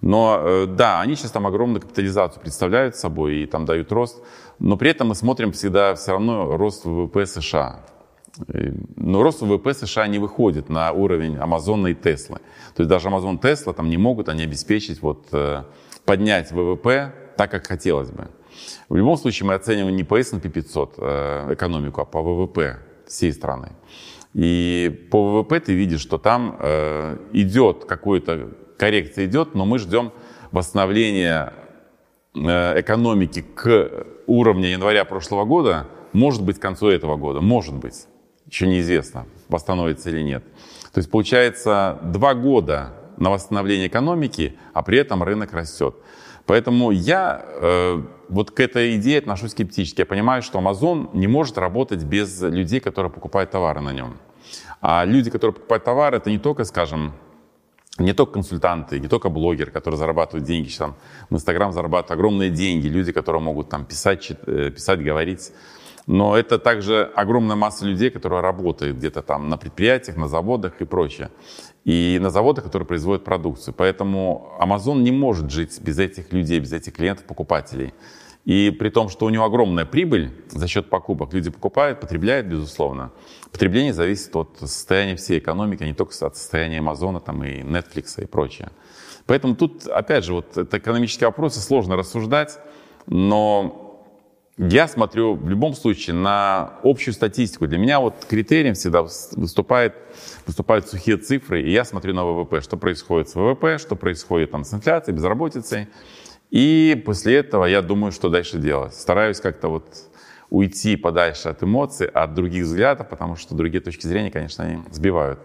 Но, 0.00 0.38
э, 0.40 0.66
да, 0.66 1.00
они 1.00 1.14
сейчас 1.14 1.30
там 1.30 1.46
огромную 1.46 1.80
капитализацию 1.80 2.42
представляют 2.42 2.96
собой 2.96 3.36
и 3.36 3.46
там 3.46 3.64
дают 3.64 3.92
рост, 3.92 4.22
но 4.58 4.76
при 4.76 4.90
этом 4.90 5.08
мы 5.08 5.14
смотрим 5.14 5.52
всегда 5.52 5.94
все 5.94 6.12
равно 6.12 6.56
рост 6.56 6.84
ВВП 6.84 7.26
США. 7.26 7.80
Но 8.96 9.22
рост 9.22 9.42
ВВП 9.42 9.74
США 9.74 10.06
не 10.06 10.18
выходит 10.18 10.68
на 10.68 10.92
уровень 10.92 11.36
Амазона 11.36 11.88
и 11.88 11.94
Теслы. 11.94 12.38
То 12.74 12.82
есть 12.82 12.88
даже 12.88 13.08
Amazon 13.08 13.40
Tesla 13.40 13.72
там 13.74 13.88
не 13.88 13.96
могут 13.96 14.28
они 14.28 14.42
обеспечить 14.42 15.02
вот 15.02 15.28
э, 15.32 15.62
поднять 16.04 16.50
ВВП 16.50 17.14
так, 17.36 17.50
как 17.50 17.66
хотелось 17.66 18.10
бы. 18.10 18.28
В 18.88 18.96
любом 18.96 19.16
случае 19.16 19.46
мы 19.46 19.54
оцениваем 19.54 19.94
не 19.96 20.04
по 20.04 20.18
S&P 20.18 20.48
500 20.48 20.94
э, 20.98 21.54
экономику, 21.54 22.00
а 22.00 22.04
по 22.04 22.22
ВВП 22.22 22.78
всей 23.06 23.32
страны. 23.32 23.72
И 24.32 25.08
по 25.10 25.22
ВВП 25.22 25.60
ты 25.60 25.74
видишь, 25.74 26.00
что 26.00 26.18
там 26.18 26.56
э, 26.58 27.18
идет 27.32 27.84
какая-то 27.84 28.50
коррекция 28.76 29.26
идет, 29.26 29.54
но 29.54 29.64
мы 29.64 29.78
ждем 29.78 30.12
восстановления 30.50 31.52
э, 32.34 32.80
экономики 32.80 33.44
к 33.54 34.06
уровню 34.26 34.68
января 34.70 35.04
прошлого 35.04 35.44
года, 35.44 35.86
может 36.12 36.42
быть, 36.44 36.58
к 36.58 36.62
концу 36.62 36.88
этого 36.88 37.16
года, 37.16 37.40
может 37.40 37.74
быть. 37.74 38.06
Еще 38.54 38.68
неизвестно, 38.68 39.26
восстановится 39.48 40.10
или 40.10 40.22
нет. 40.22 40.44
То 40.92 40.98
есть 40.98 41.10
получается 41.10 41.98
два 42.02 42.34
года 42.34 42.94
на 43.16 43.30
восстановление 43.30 43.88
экономики, 43.88 44.56
а 44.72 44.82
при 44.82 44.98
этом 44.98 45.24
рынок 45.24 45.52
растет. 45.52 45.96
Поэтому 46.46 46.92
я 46.92 47.44
э, 47.44 48.02
вот 48.28 48.52
к 48.52 48.60
этой 48.60 48.96
идее 48.96 49.18
отношусь 49.18 49.52
скептически. 49.52 50.02
Я 50.02 50.06
понимаю, 50.06 50.42
что 50.42 50.60
Amazon 50.60 51.10
не 51.14 51.26
может 51.26 51.58
работать 51.58 52.04
без 52.04 52.42
людей, 52.42 52.78
которые 52.78 53.10
покупают 53.10 53.50
товары 53.50 53.80
на 53.80 53.92
нем. 53.92 54.18
А 54.80 55.04
люди, 55.04 55.30
которые 55.30 55.54
покупают 55.54 55.84
товары, 55.84 56.18
это 56.18 56.30
не 56.30 56.38
только, 56.38 56.64
скажем, 56.64 57.12
не 57.98 58.12
только 58.12 58.34
консультанты, 58.34 59.00
не 59.00 59.08
только 59.08 59.30
блогеры, 59.30 59.72
которые 59.72 59.98
зарабатывают 59.98 60.46
деньги, 60.46 60.68
там 60.76 60.94
в 61.28 61.34
Инстаграм 61.34 61.72
зарабатывают 61.72 62.20
огромные 62.20 62.50
деньги, 62.50 62.86
люди, 62.86 63.10
которые 63.10 63.42
могут 63.42 63.68
там 63.68 63.84
писать, 63.84 64.30
э, 64.46 64.70
писать, 64.70 65.00
говорить. 65.00 65.50
Но 66.06 66.36
это 66.36 66.58
также 66.58 67.10
огромная 67.14 67.56
масса 67.56 67.86
людей, 67.86 68.10
которые 68.10 68.42
работают 68.42 68.98
где-то 68.98 69.22
там 69.22 69.48
на 69.48 69.56
предприятиях, 69.56 70.16
на 70.16 70.28
заводах 70.28 70.80
и 70.80 70.84
прочее. 70.84 71.30
И 71.84 72.18
на 72.20 72.30
заводах, 72.30 72.64
которые 72.64 72.86
производят 72.86 73.24
продукцию. 73.24 73.74
Поэтому 73.74 74.54
Amazon 74.60 75.00
не 75.02 75.12
может 75.12 75.50
жить 75.50 75.80
без 75.80 75.98
этих 75.98 76.32
людей, 76.32 76.60
без 76.60 76.72
этих 76.72 76.92
клиентов, 76.92 77.24
покупателей. 77.24 77.94
И 78.44 78.70
при 78.70 78.90
том, 78.90 79.08
что 79.08 79.24
у 79.24 79.30
него 79.30 79.44
огромная 79.44 79.86
прибыль 79.86 80.30
за 80.50 80.68
счет 80.68 80.90
покупок, 80.90 81.32
люди 81.32 81.50
покупают, 81.50 82.00
потребляют, 82.00 82.46
безусловно. 82.46 83.10
Потребление 83.50 83.94
зависит 83.94 84.36
от 84.36 84.58
состояния 84.58 85.16
всей 85.16 85.38
экономики, 85.38 85.82
а 85.82 85.86
не 85.86 85.94
только 85.94 86.12
от 86.26 86.36
состояния 86.36 86.80
Амазона 86.80 87.20
там, 87.20 87.42
и 87.42 87.62
Netflix 87.62 88.22
и 88.22 88.26
прочее. 88.26 88.70
Поэтому 89.24 89.56
тут, 89.56 89.86
опять 89.86 90.24
же, 90.24 90.34
вот 90.34 90.58
это 90.58 90.76
экономические 90.76 91.28
вопросы, 91.28 91.60
сложно 91.60 91.96
рассуждать, 91.96 92.58
но 93.06 93.83
я 94.56 94.86
смотрю 94.86 95.34
в 95.34 95.48
любом 95.48 95.74
случае 95.74 96.14
на 96.14 96.74
общую 96.84 97.12
статистику. 97.12 97.66
Для 97.66 97.78
меня 97.78 97.98
вот 98.00 98.24
критерием 98.28 98.74
всегда 98.74 99.02
выступает, 99.02 99.94
выступают 100.46 100.88
сухие 100.88 101.16
цифры, 101.16 101.62
и 101.62 101.70
я 101.72 101.84
смотрю 101.84 102.14
на 102.14 102.24
ВВП, 102.24 102.60
что 102.60 102.76
происходит 102.76 103.28
с 103.28 103.34
ВВП, 103.34 103.78
что 103.78 103.96
происходит 103.96 104.52
там 104.52 104.64
с 104.64 104.72
инфляцией, 104.72 105.16
безработицей. 105.16 105.88
И 106.50 107.02
после 107.04 107.36
этого 107.36 107.64
я 107.64 107.82
думаю, 107.82 108.12
что 108.12 108.28
дальше 108.28 108.58
делать. 108.58 108.94
Стараюсь 108.94 109.40
как-то 109.40 109.68
вот 109.68 109.86
уйти 110.50 110.94
подальше 110.94 111.48
от 111.48 111.62
эмоций, 111.64 112.06
от 112.06 112.34
других 112.34 112.64
взглядов, 112.64 113.08
потому 113.08 113.34
что 113.34 113.56
другие 113.56 113.82
точки 113.82 114.06
зрения, 114.06 114.30
конечно, 114.30 114.64
они 114.64 114.82
сбивают. 114.92 115.40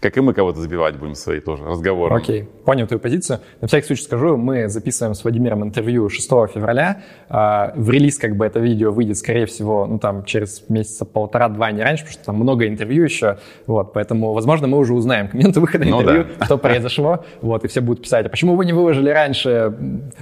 Как 0.00 0.16
и 0.16 0.20
мы 0.20 0.34
кого-то 0.34 0.60
забивать 0.60 0.96
будем 0.96 1.14
свои 1.14 1.40
тоже 1.40 1.64
разговоры. 1.64 2.14
Окей, 2.14 2.42
okay. 2.42 2.64
понял 2.64 2.86
твою 2.86 3.00
позицию. 3.00 3.40
На 3.60 3.68
всякий 3.68 3.86
случай 3.86 4.02
скажу, 4.02 4.36
мы 4.36 4.68
записываем 4.68 5.14
с 5.14 5.22
Владимиром 5.24 5.64
интервью 5.64 6.08
6 6.08 6.28
февраля. 6.54 7.02
А, 7.28 7.72
в 7.74 7.90
релиз 7.90 8.18
как 8.18 8.36
бы 8.36 8.46
это 8.46 8.60
видео 8.60 8.92
выйдет, 8.92 9.16
скорее 9.16 9.46
всего, 9.46 9.86
ну 9.86 9.98
там 9.98 10.24
через 10.24 10.68
месяца 10.68 11.04
полтора-два, 11.04 11.72
не 11.72 11.82
раньше, 11.82 12.04
потому 12.04 12.14
что 12.14 12.24
там 12.24 12.36
много 12.36 12.68
интервью 12.68 13.04
еще. 13.04 13.38
Вот, 13.66 13.92
поэтому, 13.92 14.32
возможно, 14.32 14.66
мы 14.66 14.78
уже 14.78 14.94
узнаем 14.94 15.28
к 15.28 15.34
моменту 15.34 15.60
выхода 15.60 15.84
ну, 15.84 16.00
интервью, 16.00 16.26
да. 16.38 16.44
что 16.44 16.58
произошло. 16.58 17.24
Вот, 17.40 17.64
и 17.64 17.68
все 17.68 17.80
будут 17.80 18.02
писать, 18.02 18.26
а 18.26 18.28
почему 18.28 18.56
вы 18.56 18.64
не 18.64 18.72
выложили 18.72 19.10
раньше? 19.10 19.74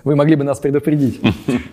Вы 0.05 0.17
могли 0.17 0.37
бы 0.37 0.45
нас 0.45 0.59
предупредить. 0.59 1.21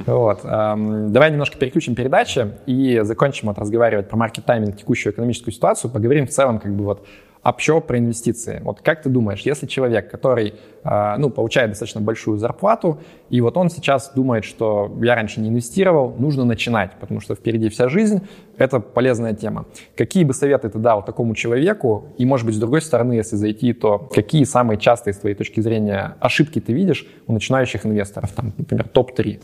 Вот. 0.05 0.41
Давай 0.43 1.31
немножко 1.31 1.57
переключим 1.57 1.95
передачи 1.95 2.47
и 2.65 2.99
закончим 3.03 3.47
вот 3.47 3.57
разговаривать 3.57 4.09
про 4.09 4.17
маркет-тайминг, 4.17 4.75
текущую 4.75 5.13
экономическую 5.13 5.53
ситуацию. 5.53 5.91
Поговорим 5.91 6.27
в 6.27 6.31
целом 6.31 6.59
как 6.59 6.75
бы 6.75 6.83
вот 6.83 7.05
общо 7.43 7.79
про 7.79 7.97
инвестиции. 7.97 8.61
Вот 8.63 8.81
как 8.81 9.01
ты 9.01 9.09
думаешь, 9.09 9.41
если 9.41 9.65
человек, 9.65 10.11
который 10.11 10.53
а, 10.83 11.17
ну, 11.17 11.29
получает 11.29 11.69
достаточно 11.69 12.01
большую 12.01 12.37
зарплату, 12.37 12.99
и 13.29 13.41
вот 13.41 13.57
он 13.57 13.69
сейчас 13.69 14.11
думает, 14.13 14.45
что 14.45 14.95
я 15.01 15.15
раньше 15.15 15.41
не 15.41 15.49
инвестировал, 15.49 16.15
нужно 16.17 16.45
начинать, 16.45 16.91
потому 16.99 17.19
что 17.19 17.35
впереди 17.35 17.69
вся 17.69 17.89
жизнь, 17.89 18.21
это 18.57 18.79
полезная 18.79 19.33
тема. 19.33 19.65
Какие 19.97 20.23
бы 20.23 20.33
советы 20.33 20.69
ты 20.69 20.77
дал 20.77 21.03
такому 21.03 21.33
человеку, 21.35 22.05
и, 22.17 22.25
может 22.25 22.45
быть, 22.45 22.55
с 22.55 22.59
другой 22.59 22.81
стороны, 22.81 23.13
если 23.13 23.35
зайти, 23.35 23.73
то 23.73 23.97
какие 23.97 24.43
самые 24.43 24.77
частые, 24.77 25.13
с 25.13 25.17
твоей 25.17 25.35
точки 25.35 25.61
зрения, 25.61 26.15
ошибки 26.19 26.59
ты 26.59 26.73
видишь 26.73 27.07
у 27.27 27.33
начинающих 27.33 27.85
инвесторов, 27.85 28.31
там, 28.33 28.53
например, 28.57 28.87
топ-3? 28.87 29.41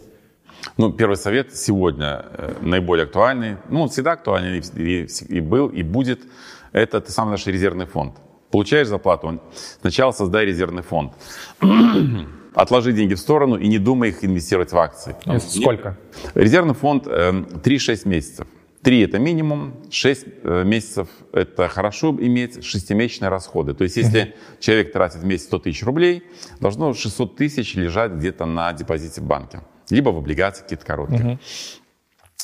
Ну, 0.77 0.91
первый 0.91 1.17
совет 1.17 1.55
сегодня 1.55 2.25
э, 2.33 2.53
наиболее 2.61 3.03
актуальный. 3.03 3.57
Ну, 3.69 3.83
он 3.83 3.89
всегда 3.89 4.13
актуальный 4.13 4.59
и, 4.75 5.03
и, 5.03 5.07
и 5.29 5.39
был, 5.39 5.67
и 5.67 5.81
будет– 5.81 6.19
это 6.71 7.01
ты 7.01 7.11
сам 7.11 7.29
наш 7.29 7.45
резервный 7.47 7.85
фонд. 7.85 8.15
Получаешь 8.51 8.87
зарплату, 8.87 9.41
сначала 9.81 10.11
создай 10.11 10.45
резервный 10.45 10.83
фонд. 10.83 11.13
Отложи 12.53 12.93
деньги 12.93 13.13
в 13.13 13.19
сторону 13.19 13.57
и 13.57 13.67
не 13.67 13.77
думай 13.77 14.09
их 14.09 14.23
инвестировать 14.23 14.71
в 14.71 14.77
акции. 14.77 15.15
Там, 15.23 15.39
Сколько? 15.39 15.97
Резервный 16.33 16.73
фонд 16.73 17.05
э, 17.05 17.31
3-6 17.31 18.07
месяцев. 18.07 18.47
3 18.81 19.01
это 19.01 19.19
минимум, 19.19 19.73
6 19.91 20.25
э, 20.43 20.63
месяцев 20.63 21.09
это 21.33 21.67
хорошо 21.67 22.15
иметь 22.19 22.63
шестимесячные 22.63 23.29
расходы. 23.29 23.73
То 23.73 23.83
есть 23.83 23.97
если 23.97 24.35
человек 24.59 24.93
тратит 24.93 25.21
в 25.21 25.25
месяц 25.25 25.45
100 25.45 25.59
тысяч 25.59 25.83
рублей, 25.83 26.23
должно 26.59 26.93
600 26.93 27.35
тысяч 27.35 27.75
лежать 27.75 28.13
где-то 28.13 28.45
на 28.45 28.71
депозите 28.73 29.21
в 29.21 29.25
банке. 29.25 29.61
Либо 29.89 30.09
в 30.09 30.17
облигациях 30.17 30.65
какие-то 30.65 30.85
короткие. 30.85 31.39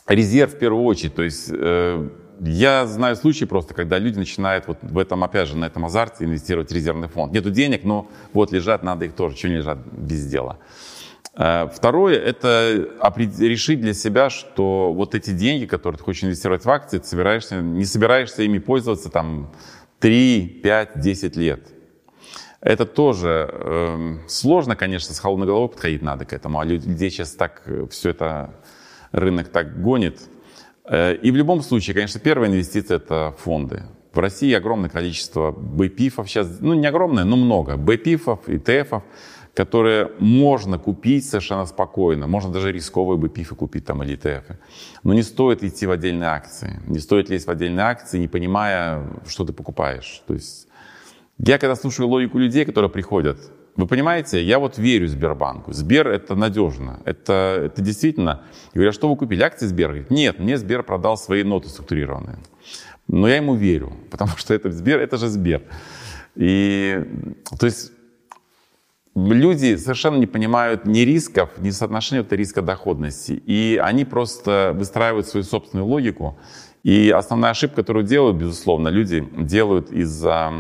Резерв 0.08 0.54
в 0.54 0.60
первую 0.60 0.84
очередь, 0.84 1.16
то 1.16 1.24
есть 1.24 1.50
э, 1.50 2.10
я 2.40 2.86
знаю 2.86 3.16
случаи 3.16 3.46
просто, 3.46 3.74
когда 3.74 4.00
люди 4.00 4.18
начинают 4.18 4.68
вот 4.68 4.78
в 4.82 4.98
этом, 4.98 5.24
опять 5.24 5.48
же, 5.48 5.58
на 5.58 5.66
этом 5.66 5.86
азарте 5.86 6.26
инвестировать 6.26 6.72
в 6.72 6.74
резервный 6.74 7.08
фонд. 7.08 7.34
Нету 7.34 7.52
денег, 7.52 7.84
но 7.84 8.10
вот 8.34 8.52
лежат, 8.52 8.84
надо 8.84 9.06
их 9.06 9.14
тоже, 9.14 9.36
что 9.36 9.50
не 9.50 9.58
лежат 9.58 9.78
без 9.78 10.26
дела. 10.26 10.58
Э, 11.36 11.68
второе– 11.74 12.20
это 12.20 12.90
решить 13.40 13.82
для 13.82 13.94
себя, 13.94 14.30
что 14.30 14.94
вот 14.94 15.16
эти 15.16 15.32
деньги, 15.32 15.66
которые 15.66 15.98
ты 15.98 16.04
хочешь 16.04 16.24
инвестировать 16.24 16.66
в 16.66 16.70
акции, 16.70 17.00
ты 17.00 17.06
собираешься, 17.06 17.62
не 17.62 17.86
собираешься 17.86 18.44
ими 18.44 18.60
пользоваться 18.60 19.10
там 19.10 19.52
3, 20.00 20.62
5, 20.64 21.00
10 21.00 21.36
лет. 21.38 21.68
Это 22.62 22.86
тоже 22.86 23.50
э, 23.52 24.18
сложно, 24.28 24.76
конечно, 24.76 25.14
с 25.14 25.20
холодной 25.20 25.48
головой 25.48 25.70
подходить 25.70 26.02
надо 26.02 26.26
к 26.26 26.34
этому, 26.34 26.60
а 26.60 26.66
людей 26.66 27.10
сейчас 27.10 27.32
так 27.34 27.64
э, 27.66 27.88
все 27.92 28.12
это, 28.12 28.54
рынок 29.12 29.50
так 29.50 29.82
гонит– 29.82 30.22
и 30.90 31.32
в 31.32 31.36
любом 31.36 31.62
случае, 31.62 31.94
конечно, 31.94 32.20
первая 32.20 32.50
инвестиция– 32.50 32.98
это 32.98 33.34
фонды. 33.38 33.84
В 34.14 34.20
России 34.20 34.54
огромное 34.54 34.90
количество 34.90 35.52
БПИФов 35.52 36.30
сейчас, 36.30 36.60
ну 36.60 36.74
не 36.74 36.86
огромное, 36.86 37.24
но 37.24 37.36
много, 37.36 37.78
БПИФов, 37.78 38.48
ИТФов, 38.48 39.04
которые 39.54 40.12
можно 40.20 40.80
купить 40.80 41.26
совершенно 41.26 41.66
спокойно. 41.66 42.28
Можно 42.28 42.52
даже 42.52 42.72
рисковые 42.72 43.18
БПИФы 43.18 43.56
купить 43.56 43.86
там 43.86 44.04
или 44.04 44.16
ИТФы. 44.16 44.58
Но 45.04 45.14
не 45.14 45.24
стоит 45.24 45.64
идти 45.64 45.86
в 45.86 45.92
отдельные 45.92 46.30
акции. 46.30 46.80
Не 46.88 47.00
стоит 47.00 47.30
лезть 47.30 47.48
в 47.48 47.52
отдельные 47.52 47.86
акции, 47.86 48.20
не 48.20 48.28
понимая, 48.28 49.04
что 49.28 49.46
ты 49.46 49.54
покупаешь. 49.54 50.22
То 50.28 50.34
есть 50.34 50.68
я 51.38 51.58
когда 51.58 51.76
слушаю 51.76 52.08
логику 52.08 52.38
людей, 52.40 52.66
которые 52.66 52.90
приходят, 52.90 53.40
вы 53.76 53.88
понимаете, 53.88 54.44
я 54.44 54.60
вот 54.60 54.78
верю 54.78 55.08
Сбербанку. 55.08 55.74
Сбер 55.74 56.08
это 56.08 56.36
надежно. 56.36 57.00
Это, 57.06 57.64
это 57.66 57.82
действительно... 57.82 58.44
Я 58.74 58.80
говорю, 58.80 58.90
а 58.90 58.94
что 58.94 59.10
вы 59.10 59.16
купили? 59.16 59.42
Акции 59.42 59.66
Сбер? 59.66 59.88
Говорит, 59.90 60.12
нет, 60.12 60.40
мне 60.40 60.58
Сбер 60.58 60.84
продал 60.84 61.18
свои 61.18 61.44
ноты 61.44 61.70
структурированные. 61.70 62.38
Но 63.08 63.28
я 63.28 63.38
ему 63.38 63.56
верю, 63.56 63.94
потому 64.12 64.38
что 64.38 64.54
это 64.54 64.72
Сбер, 64.72 65.00
это 65.00 65.18
же 65.18 65.28
Сбер. 65.28 65.64
И, 66.36 67.04
то 67.60 67.66
есть, 67.66 67.92
люди 69.16 69.76
совершенно 69.76 70.18
не 70.18 70.28
понимают 70.28 70.86
ни 70.86 71.00
рисков, 71.00 71.50
ни 71.58 71.72
соотношения 71.72 72.22
вот 72.22 72.32
риска 72.32 72.62
доходности. 72.62 73.32
И 73.32 73.80
они 73.82 74.06
просто 74.06 74.74
выстраивают 74.76 75.28
свою 75.28 75.44
собственную 75.44 75.88
логику. 75.88 76.38
И 76.84 77.10
основная 77.10 77.52
ошибка, 77.52 77.78
которую 77.78 78.06
делают, 78.06 78.38
безусловно, 78.38 78.90
люди 78.90 79.28
делают 79.38 79.92
из-за 79.92 80.52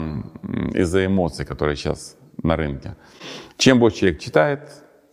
из 0.74 0.96
эмоций, 0.96 1.46
которые 1.46 1.76
сейчас 1.76 2.16
на 2.42 2.56
рынке. 2.56 2.96
Чем 3.58 3.80
больше 3.80 4.00
человек 4.00 4.20
читает, 4.20 4.70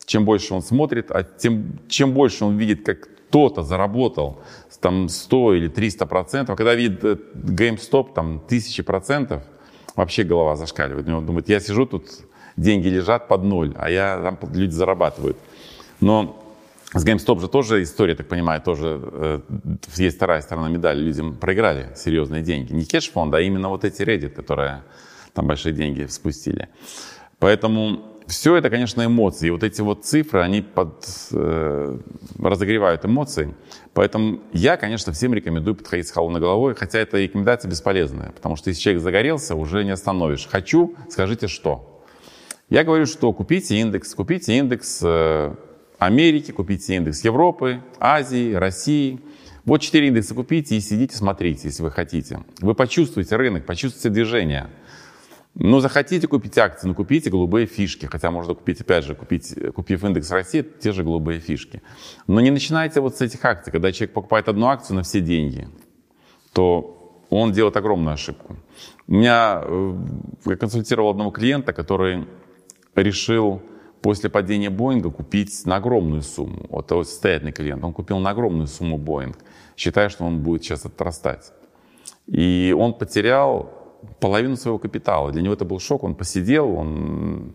чем 0.07 0.25
больше 0.25 0.55
он 0.55 0.63
смотрит, 0.63 1.11
а 1.11 1.23
тем, 1.23 1.79
чем 1.89 2.13
больше 2.13 2.45
он 2.45 2.57
видит, 2.57 2.85
как 2.85 3.09
кто-то 3.31 3.63
заработал 3.63 4.43
там 4.81 5.09
100 5.09 5.55
или 5.55 5.69
300 5.69 6.07
процентов, 6.07 6.57
когда 6.57 6.75
видит 6.75 7.05
э, 7.05 7.17
GameStop 7.35 8.13
там 8.15 8.41
тысячи 8.41 8.83
процентов, 8.83 9.43
вообще 9.95 10.25
голова 10.25 10.57
зашкаливает. 10.57 11.07
Он 11.09 11.25
думает, 11.25 11.49
я 11.49 11.61
сижу 11.61 11.87
тут, 11.87 12.07
деньги 12.57 12.89
лежат 12.89 13.29
под 13.29 13.45
ноль, 13.45 13.73
а 13.77 13.89
я 13.89 14.21
там 14.21 14.39
люди 14.53 14.73
зарабатывают. 14.73 15.37
Но 16.01 16.43
с 16.93 17.07
GameStop 17.07 17.41
же 17.41 17.49
тоже 17.49 17.83
история, 17.83 18.17
так 18.17 18.27
понимаю, 18.27 18.61
тоже 18.63 19.01
э, 19.01 19.41
есть 19.97 20.17
вторая 20.17 20.41
сторона 20.41 20.69
медали. 20.69 21.01
Людям 21.01 21.37
проиграли 21.37 21.91
серьезные 21.95 22.43
деньги. 22.43 22.73
Не 22.73 22.85
кэш-фонд, 22.85 23.33
а 23.35 23.41
именно 23.41 23.69
вот 23.69 23.85
эти 23.85 24.03
Reddit, 24.03 24.31
которые 24.31 24.83
там 25.35 25.47
большие 25.47 25.73
деньги 25.73 26.07
спустили. 26.07 26.69
Поэтому 27.39 28.11
все 28.31 28.57
это, 28.57 28.71
конечно, 28.71 29.05
эмоции. 29.05 29.49
И 29.49 29.51
вот 29.51 29.65
эти 29.65 29.81
вот 29.81 30.05
цифры, 30.05 30.41
они 30.41 30.63
под, 30.63 31.05
э, 31.33 31.99
разогревают 32.39 33.05
эмоции. 33.05 33.55
Поэтому 33.93 34.41
я, 34.53 34.77
конечно, 34.77 35.13
всем 35.13 35.35
рекомендую 35.35 35.75
подходить 35.75 36.07
с 36.07 36.13
холодной 36.13 36.41
головой, 36.41 36.75
хотя 36.75 37.01
эта 37.01 37.19
рекомендация 37.19 37.69
бесполезная, 37.69 38.31
потому 38.31 38.57
что 38.57 38.71
если 38.71 38.81
человек 38.81 39.03
загорелся, 39.03 39.57
уже 39.57 39.85
не 39.85 39.91
остановишь. 39.91 40.47
Хочу, 40.47 40.95
скажите 41.09 41.49
что. 41.49 42.05
Я 42.69 42.85
говорю, 42.85 43.07
что 43.07 43.33
купите 43.33 43.81
индекс, 43.81 44.15
купите 44.15 44.57
индекс 44.57 45.01
э, 45.03 45.53
Америки, 45.99 46.53
купите 46.53 46.95
индекс 46.95 47.25
Европы, 47.25 47.83
Азии, 47.99 48.55
России. 48.55 49.21
Вот 49.65 49.79
четыре 49.83 50.09
индекса 50.09 50.35
купите 50.35 50.77
и 50.77 50.81
сидите, 50.81 51.17
смотрите, 51.17 51.69
если 51.69 51.83
вы 51.83 51.91
хотите. 51.91 52.41
Вы 52.61 52.75
почувствуете 52.75 53.35
рынок, 53.37 53.67
почувствуете 53.67 54.11
движение. 54.11 54.69
Ну, 55.55 55.81
захотите 55.81 56.29
купить 56.29 56.57
акции, 56.59 56.87
ну, 56.87 56.95
купите 56.95 57.29
голубые 57.29 57.67
фишки. 57.67 58.07
Хотя 58.07 58.31
можно 58.31 58.55
купить, 58.55 58.81
опять 58.81 59.05
же, 59.05 59.15
купить, 59.15 59.55
купив 59.75 60.05
индекс 60.05 60.31
России, 60.31 60.63
те 60.63 60.93
же 60.93 61.03
голубые 61.03 61.41
фишки. 61.41 61.83
Но 62.27 62.41
не 62.41 62.51
начинайте 62.51 63.01
вот 63.01 63.17
с 63.17 63.21
этих 63.21 63.45
акций. 63.45 63.73
Когда 63.73 63.93
человек 63.93 64.15
покупает 64.15 64.49
одну 64.49 64.67
акцию 64.69 64.97
на 64.97 65.03
все 65.03 65.21
деньги, 65.21 65.69
то 66.53 67.25
он 67.31 67.53
делает 67.53 67.77
огромную 67.77 68.15
ошибку. 68.15 68.57
У 69.09 69.13
меня, 69.13 69.63
э, 69.65 69.95
я 70.47 70.57
консультировал 70.57 71.11
одного 71.11 71.31
клиента, 71.31 71.73
который 71.73 72.27
решил 72.95 73.61
после 74.03 74.31
падения 74.31 74.71
Боинга 74.71 75.11
купить 75.11 75.67
на 75.67 75.77
огромную 75.77 76.23
сумму. 76.23 76.67
Вот 76.69 76.87
это 76.87 77.03
состоятельный 77.03 77.53
клиент. 77.53 77.85
Он 77.85 77.93
купил 77.93 78.19
на 78.19 78.31
огромную 78.31 78.67
сумму 78.67 78.99
Боинг, 78.99 79.39
считая, 79.77 80.09
что 80.09 80.25
он 80.25 80.41
будет 80.41 80.63
сейчас 80.63 80.85
отрастать. 80.85 81.53
И 82.27 82.75
он 82.77 82.95
потерял 82.95 83.80
половину 84.21 84.57
своего 84.57 84.79
капитала. 84.79 85.33
Для 85.33 85.43
него 85.43 85.55
это 85.55 85.65
был 85.65 85.79
шок, 85.79 86.05
он 86.05 86.15
посидел, 86.15 86.75
он... 86.75 87.55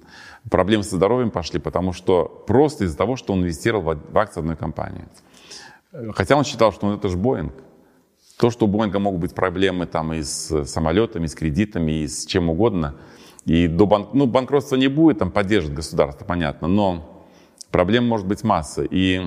проблемы 0.50 0.84
со 0.84 0.96
здоровьем 0.96 1.32
пошли, 1.32 1.60
потому 1.60 1.94
что 1.94 2.44
просто 2.48 2.86
из-за 2.86 2.98
того, 2.98 3.16
что 3.16 3.34
он 3.34 3.42
инвестировал 3.42 3.96
в 4.12 4.18
акции 4.18 4.40
одной 4.40 4.56
компании. 4.56 5.06
Хотя 6.14 6.36
он 6.36 6.44
считал, 6.44 6.72
что 6.72 6.94
это 6.94 7.08
же 7.10 7.18
Боинг. 7.18 7.54
То, 8.38 8.50
что 8.52 8.66
у 8.66 8.68
Боинга 8.68 9.00
могут 9.00 9.22
быть 9.22 9.34
проблемы 9.34 9.86
там 9.86 10.14
и 10.14 10.22
с 10.22 10.66
самолетами, 10.66 11.26
и 11.26 11.28
с 11.28 11.36
кредитами, 11.36 12.04
и 12.04 12.08
с 12.08 12.26
чем 12.26 12.50
угодно. 12.50 12.96
И 13.46 13.68
до 13.68 13.86
банк... 13.86 14.10
ну, 14.14 14.26
банкротства 14.26 14.76
не 14.76 14.88
будет, 14.88 15.20
там 15.20 15.32
поддержит 15.32 15.74
государство, 15.74 16.26
понятно, 16.26 16.68
но 16.68 17.26
проблем 17.72 18.08
может 18.08 18.28
быть 18.28 18.44
масса. 18.44 18.84
И 18.84 19.22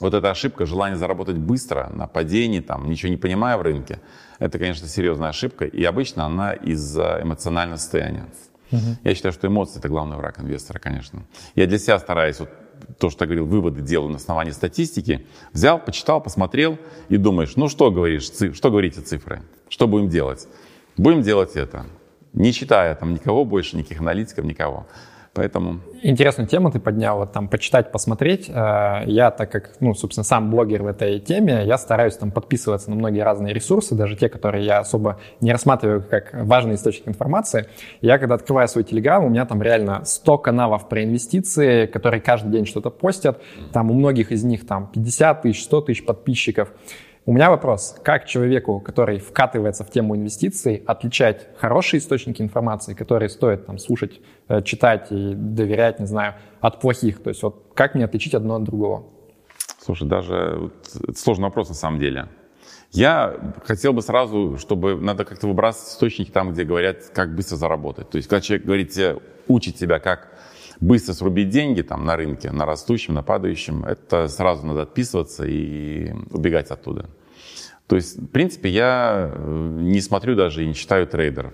вот 0.00 0.14
эта 0.14 0.30
ошибка, 0.30 0.66
желание 0.66 0.96
заработать 0.96 1.36
быстро 1.36 1.90
на 1.94 2.06
падении, 2.06 2.60
там, 2.60 2.88
ничего 2.90 3.10
не 3.10 3.16
понимая 3.16 3.56
в 3.56 3.62
рынке, 3.62 4.00
это, 4.38 4.58
конечно, 4.58 4.88
серьезная 4.88 5.28
ошибка, 5.28 5.64
и 5.64 5.84
обычно 5.84 6.26
она 6.26 6.52
из-за 6.52 7.20
эмоционального 7.22 7.76
состояния. 7.76 8.26
Угу. 8.72 8.80
Я 9.04 9.14
считаю, 9.14 9.32
что 9.32 9.46
эмоции– 9.46 9.78
это 9.80 9.88
главный 9.88 10.16
враг 10.16 10.40
инвестора, 10.40 10.78
конечно. 10.78 11.22
Я 11.54 11.66
для 11.66 11.78
себя 11.78 11.98
стараюсь, 11.98 12.40
вот 12.40 12.50
то, 12.98 13.10
что 13.10 13.24
я 13.24 13.26
говорил, 13.26 13.46
выводы 13.46 13.82
делаю 13.82 14.10
на 14.10 14.16
основании 14.16 14.52
статистики. 14.52 15.26
Взял, 15.52 15.78
почитал, 15.78 16.20
посмотрел 16.20 16.78
и 17.08 17.16
думаешь, 17.16 17.56
ну 17.56 17.68
что 17.68 17.90
говоришь, 17.90 18.24
что 18.24 18.70
говорите 18.70 19.00
цифры? 19.00 19.42
Что 19.68 19.86
будем 19.86 20.08
делать? 20.08 20.48
Будем 20.96 21.22
делать 21.22 21.56
это. 21.56 21.86
Не 22.32 22.52
читая 22.52 22.94
там 22.94 23.14
никого 23.14 23.44
больше, 23.44 23.76
никаких 23.76 24.00
аналитиков, 24.00 24.44
никого. 24.44 24.86
Поэтому... 25.34 25.80
Интересную 26.02 26.46
тему 26.46 26.70
ты 26.70 26.78
поднял, 26.78 27.18
вот 27.18 27.32
там 27.32 27.48
почитать, 27.48 27.90
посмотреть. 27.90 28.48
Э, 28.48 29.02
я, 29.06 29.32
так 29.32 29.50
как, 29.50 29.72
ну, 29.80 29.92
собственно, 29.94 30.22
сам 30.22 30.48
блогер 30.48 30.84
в 30.84 30.86
этой 30.86 31.18
теме, 31.18 31.64
я 31.66 31.76
стараюсь 31.76 32.16
там 32.16 32.30
подписываться 32.30 32.90
на 32.90 32.96
многие 32.96 33.22
разные 33.22 33.52
ресурсы, 33.52 33.96
даже 33.96 34.14
те, 34.16 34.28
которые 34.28 34.64
я 34.64 34.78
особо 34.78 35.18
не 35.40 35.50
рассматриваю 35.50 36.04
как 36.08 36.30
важный 36.32 36.76
источник 36.76 37.08
информации. 37.08 37.66
Я, 38.00 38.18
когда 38.18 38.36
открываю 38.36 38.68
свой 38.68 38.84
телеграм, 38.84 39.24
у 39.24 39.28
меня 39.28 39.44
там 39.44 39.60
реально 39.60 40.04
100 40.04 40.38
каналов 40.38 40.88
про 40.88 41.02
инвестиции, 41.02 41.86
которые 41.86 42.20
каждый 42.20 42.52
день 42.52 42.64
что-то 42.64 42.90
постят. 42.90 43.42
Там 43.72 43.90
у 43.90 43.94
многих 43.94 44.30
из 44.30 44.44
них 44.44 44.66
там 44.66 44.86
50 44.92 45.42
тысяч, 45.42 45.64
100 45.64 45.80
тысяч 45.80 46.04
подписчиков. 46.04 46.70
У 47.26 47.32
меня 47.32 47.48
вопрос, 47.48 47.96
как 48.04 48.26
человеку, 48.26 48.80
который 48.80 49.18
вкатывается 49.18 49.82
в 49.82 49.90
тему 49.90 50.14
инвестиций, 50.14 50.82
отличать 50.86 51.48
хорошие 51.56 52.00
источники 52.00 52.42
информации, 52.42 52.92
которые 52.92 53.30
стоит 53.30 53.64
там 53.64 53.78
слушать, 53.78 54.20
э, 54.48 54.60
читать 54.60 55.06
и 55.10 55.32
доверять, 55.34 56.00
не 56.00 56.06
знаю, 56.06 56.34
от 56.60 56.80
плохих? 56.80 57.22
То 57.22 57.30
есть 57.30 57.42
вот 57.42 57.72
как 57.74 57.94
мне 57.94 58.04
отличить 58.04 58.34
одно 58.34 58.56
от 58.56 58.64
другого? 58.64 59.06
Слушай, 59.80 60.06
даже 60.06 60.70
это 61.02 61.18
сложный 61.18 61.44
вопрос 61.44 61.70
на 61.70 61.74
самом 61.74 61.98
деле. 61.98 62.28
Я 62.90 63.34
хотел 63.64 63.94
бы 63.94 64.02
сразу, 64.02 64.58
чтобы 64.58 64.94
надо 64.96 65.24
как-то 65.24 65.46
выбрасывать 65.46 65.94
источники 65.94 66.30
там, 66.30 66.52
где 66.52 66.64
говорят, 66.64 67.04
как 67.14 67.34
быстро 67.34 67.56
заработать. 67.56 68.10
То 68.10 68.16
есть, 68.16 68.28
когда 68.28 68.42
человек 68.42 68.66
говорит 68.66 68.90
тебе, 68.90 69.16
учит 69.48 69.76
тебя, 69.76 69.98
как 69.98 70.33
быстро 70.80 71.12
срубить 71.12 71.48
деньги 71.48 71.82
там 71.82 72.04
на 72.04 72.16
рынке, 72.16 72.50
на 72.50 72.66
растущем, 72.66 73.14
на 73.14 73.22
падающем, 73.22 73.84
это 73.84 74.28
сразу 74.28 74.66
надо 74.66 74.82
отписываться 74.82 75.44
и 75.46 76.12
убегать 76.30 76.70
оттуда. 76.70 77.08
То 77.86 77.96
есть, 77.96 78.18
в 78.18 78.28
принципе, 78.28 78.70
я 78.70 79.30
э, 79.32 79.76
не 79.80 80.00
смотрю 80.00 80.34
даже 80.36 80.64
и 80.64 80.66
не 80.66 80.74
читаю 80.74 81.06
трейдеров. 81.06 81.52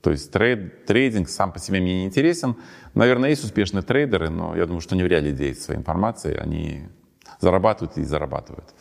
То 0.00 0.10
есть 0.10 0.30
трейд, 0.32 0.86
трейдинг 0.86 1.28
сам 1.28 1.52
по 1.52 1.58
себе 1.58 1.80
мне 1.80 2.00
не 2.00 2.06
интересен. 2.06 2.56
Наверное, 2.94 3.30
есть 3.30 3.44
успешные 3.44 3.82
трейдеры, 3.82 4.28
но 4.28 4.56
я 4.56 4.66
думаю, 4.66 4.80
что 4.80 4.94
они 4.94 5.04
вряд 5.04 5.22
ли 5.22 5.32
делятся 5.32 5.64
своей 5.64 5.80
информацией. 5.80 6.36
Они 6.36 6.88
зарабатывают 7.40 7.96
и 7.96 8.04
зарабатывают. 8.04 8.74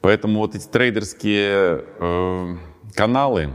Поэтому 0.00 0.40
вот 0.40 0.54
эти 0.54 0.66
трейдерские 0.66 1.84
э, 1.98 2.56
каналы 2.94 3.50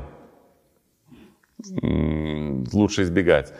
э, 1.82 2.64
лучше 2.72 3.04
избегать. 3.04 3.54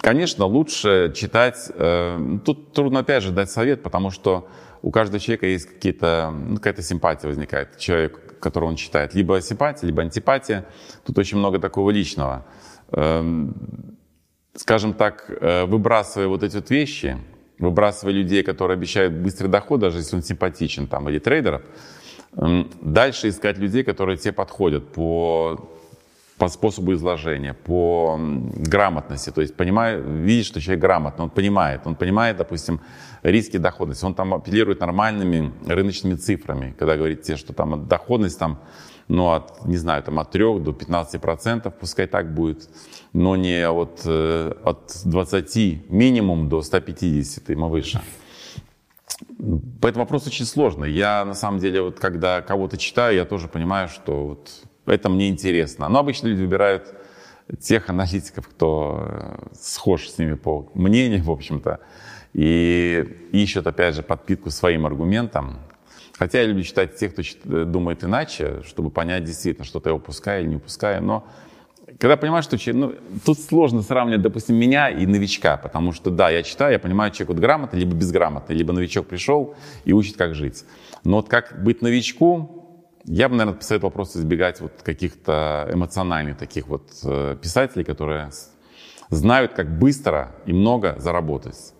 Конечно, 0.00 0.46
лучше 0.46 1.12
читать. 1.14 1.70
Э, 1.74 2.38
тут 2.44 2.72
трудно 2.72 3.00
опять 3.00 3.22
же 3.22 3.30
дать 3.30 3.50
совет, 3.50 3.82
потому 3.82 4.10
что 4.10 4.48
у 4.80 4.90
каждого 4.90 5.20
человека 5.20 5.46
есть 5.46 5.66
какие-то, 5.66 6.32
ну, 6.34 6.56
какая-то 6.56 6.82
симпатия 6.82 7.28
возникает. 7.28 7.78
Человек, 7.78 8.40
которого 8.40 8.70
он 8.70 8.76
читает. 8.76 9.14
Либо 9.14 9.40
симпатия, 9.40 9.86
либо 9.86 10.02
антипатия. 10.02 10.66
Тут 11.04 11.18
очень 11.18 11.38
много 11.38 11.58
такого 11.58 11.90
личного. 11.90 12.46
Эм, 12.90 13.54
скажем 14.54 14.94
так, 14.94 15.30
э, 15.40 15.66
выбрасывая 15.66 16.26
вот 16.26 16.42
эти 16.42 16.56
вот 16.56 16.70
вещи, 16.70 17.16
выбрасывая 17.58 18.12
людей, 18.12 18.42
которые 18.42 18.76
обещают 18.76 19.14
быстрый 19.14 19.48
доход, 19.48 19.80
даже 19.80 19.98
если 19.98 20.16
он 20.16 20.22
симпатичен, 20.22 20.88
там, 20.88 21.08
или 21.08 21.18
трейдеров, 21.18 21.62
эм, 22.36 22.70
дальше 22.80 23.28
искать 23.28 23.58
людей, 23.58 23.84
которые 23.84 24.16
тебе 24.16 24.32
подходят 24.32 24.92
по 24.92 25.71
по 26.42 26.48
способу 26.48 26.92
изложения, 26.92 27.54
по 27.54 28.18
грамотности. 28.18 29.30
То 29.30 29.42
есть 29.42 29.54
понимает, 29.54 30.04
видит, 30.04 30.46
что 30.46 30.60
человек 30.60 30.82
грамотный, 30.82 31.22
он 31.22 31.30
понимает. 31.30 31.82
Он 31.84 31.94
понимает, 31.94 32.36
допустим, 32.36 32.80
риски 33.22 33.58
доходности. 33.58 34.04
Он 34.04 34.12
там 34.12 34.34
апеллирует 34.34 34.80
нормальными 34.80 35.52
рыночными 35.64 36.16
цифрами, 36.16 36.74
когда 36.76 36.96
говорит 36.96 37.22
тебе, 37.22 37.36
что 37.36 37.52
там 37.52 37.86
доходность 37.86 38.40
там, 38.40 38.58
ну, 39.06 39.30
от, 39.30 39.64
не 39.66 39.76
знаю, 39.76 40.02
там 40.02 40.18
от 40.18 40.32
3 40.32 40.58
до 40.58 40.72
15 40.72 41.20
процентов, 41.20 41.74
пускай 41.78 42.08
так 42.08 42.34
будет, 42.34 42.68
но 43.12 43.36
не 43.36 43.64
от, 43.68 44.00
э, 44.04 44.52
от 44.64 45.00
20 45.04 45.90
минимум 45.90 46.48
до 46.48 46.62
150 46.62 47.50
и 47.50 47.54
выше. 47.54 48.00
Поэтому 49.80 50.04
вопрос 50.04 50.26
очень 50.26 50.44
сложный. 50.44 50.90
Я, 50.90 51.24
на 51.24 51.34
самом 51.34 51.60
деле, 51.60 51.82
вот 51.82 52.00
когда 52.00 52.42
кого-то 52.42 52.76
читаю, 52.78 53.14
я 53.14 53.24
тоже 53.24 53.46
понимаю, 53.46 53.88
что 53.88 54.26
вот 54.26 54.50
это 54.86 55.08
мне 55.08 55.28
интересно. 55.28 55.88
Но 55.88 55.98
обычно 55.98 56.28
люди 56.28 56.42
выбирают 56.42 56.94
тех 57.60 57.88
аналитиков, 57.90 58.48
кто 58.48 59.06
э, 59.08 59.46
схож 59.58 60.08
с 60.08 60.18
ними 60.18 60.34
по 60.34 60.70
мнению, 60.74 61.22
в 61.22 61.30
общем-то, 61.30 61.80
и 62.32 63.28
ищут, 63.32 63.66
опять 63.66 63.94
же, 63.94 64.02
подпитку 64.02 64.50
своим 64.50 64.86
аргументам. 64.86 65.58
Хотя 66.18 66.40
я 66.40 66.46
люблю 66.46 66.62
читать 66.62 66.96
тех, 66.96 67.12
кто 67.12 67.22
э, 67.22 67.64
думает 67.64 68.04
иначе, 68.04 68.62
чтобы 68.64 68.90
понять 68.90 69.24
действительно, 69.24 69.64
что-то 69.64 69.90
я 69.90 69.94
упускаю 69.94 70.42
или 70.42 70.50
не 70.50 70.56
упускаю. 70.56 71.02
Но 71.02 71.26
когда 71.98 72.16
понимаешь, 72.16 72.44
что 72.44 72.56
ну, 72.72 72.94
тут 73.24 73.38
сложно 73.38 73.82
сравнивать, 73.82 74.22
допустим, 74.22 74.56
меня 74.56 74.88
и 74.88 75.06
новичка, 75.06 75.56
потому 75.56 75.92
что, 75.92 76.10
да, 76.10 76.30
я 76.30 76.42
читаю, 76.42 76.72
я 76.72 76.78
понимаю, 76.78 77.10
человек 77.10 77.28
вот 77.28 77.38
грамотный, 77.38 77.80
либо 77.80 77.94
безграмотный, 77.94 78.56
либо 78.56 78.72
новичок 78.72 79.06
пришел 79.06 79.54
и 79.84 79.92
учит, 79.92 80.16
как 80.16 80.34
жить. 80.34 80.64
Но 81.04 81.16
вот 81.16 81.28
как 81.28 81.62
быть 81.62 81.82
новичку, 81.82 82.61
я 83.04 83.28
бы, 83.28 83.36
наверное, 83.36 83.58
посоветовал 83.58 83.90
просто 83.90 84.18
избегать 84.18 84.60
вот 84.60 84.72
каких-то 84.82 85.68
эмоциональных 85.72 86.36
таких 86.36 86.68
вот 86.68 86.88
э, 87.04 87.36
писателей, 87.40 87.84
которые 87.84 88.30
знают, 89.10 89.52
как 89.52 89.78
быстро 89.78 90.32
и 90.46 90.52
много 90.52 90.96
заработать. 90.98 91.74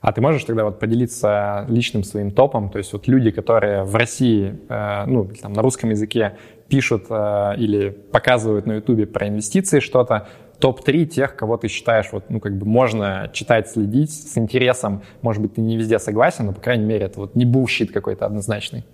А 0.00 0.12
ты 0.12 0.20
можешь 0.20 0.44
тогда 0.44 0.64
вот 0.64 0.78
поделиться 0.78 1.66
личным 1.68 2.04
своим 2.04 2.30
топом? 2.30 2.70
То 2.70 2.78
есть 2.78 2.92
вот 2.92 3.08
люди, 3.08 3.32
которые 3.32 3.82
в 3.82 3.94
России, 3.96 4.58
э, 4.68 5.04
ну, 5.06 5.28
там, 5.40 5.52
на 5.52 5.62
русском 5.62 5.90
языке 5.90 6.36
пишут 6.68 7.06
э, 7.10 7.54
или 7.56 7.90
показывают 7.90 8.66
на 8.66 8.74
Ютубе 8.74 9.06
про 9.06 9.28
инвестиции 9.28 9.80
что-то, 9.80 10.28
топ-3 10.60 11.06
тех, 11.06 11.36
кого 11.36 11.56
ты 11.56 11.68
считаешь, 11.68 12.06
вот, 12.12 12.30
ну, 12.30 12.40
как 12.40 12.56
бы 12.56 12.66
можно 12.66 13.30
читать, 13.32 13.68
следить 13.68 14.12
с 14.12 14.36
интересом. 14.38 15.02
Может 15.22 15.42
быть, 15.42 15.54
ты 15.54 15.60
не 15.60 15.76
везде 15.76 15.98
согласен, 15.98 16.46
но, 16.46 16.52
по 16.52 16.60
крайней 16.60 16.84
мере, 16.84 17.06
это 17.06 17.20
вот 17.20 17.34
не 17.34 17.44
bullshit 17.44 17.92
какой-то 17.92 18.26
однозначный. 18.26 18.84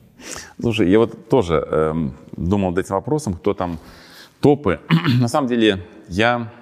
Слушай, 0.60 0.90
я 0.90 0.98
вот 0.98 1.28
тоже 1.28 1.66
э, 1.66 1.94
думал 2.36 2.70
над 2.70 2.78
этим 2.78 2.94
вопросом, 2.94 3.34
кто 3.34 3.54
там 3.54 3.78
топы. 4.40 4.80
На 5.20 5.28
самом 5.28 5.48
деле, 5.48 5.86
я 6.08 6.52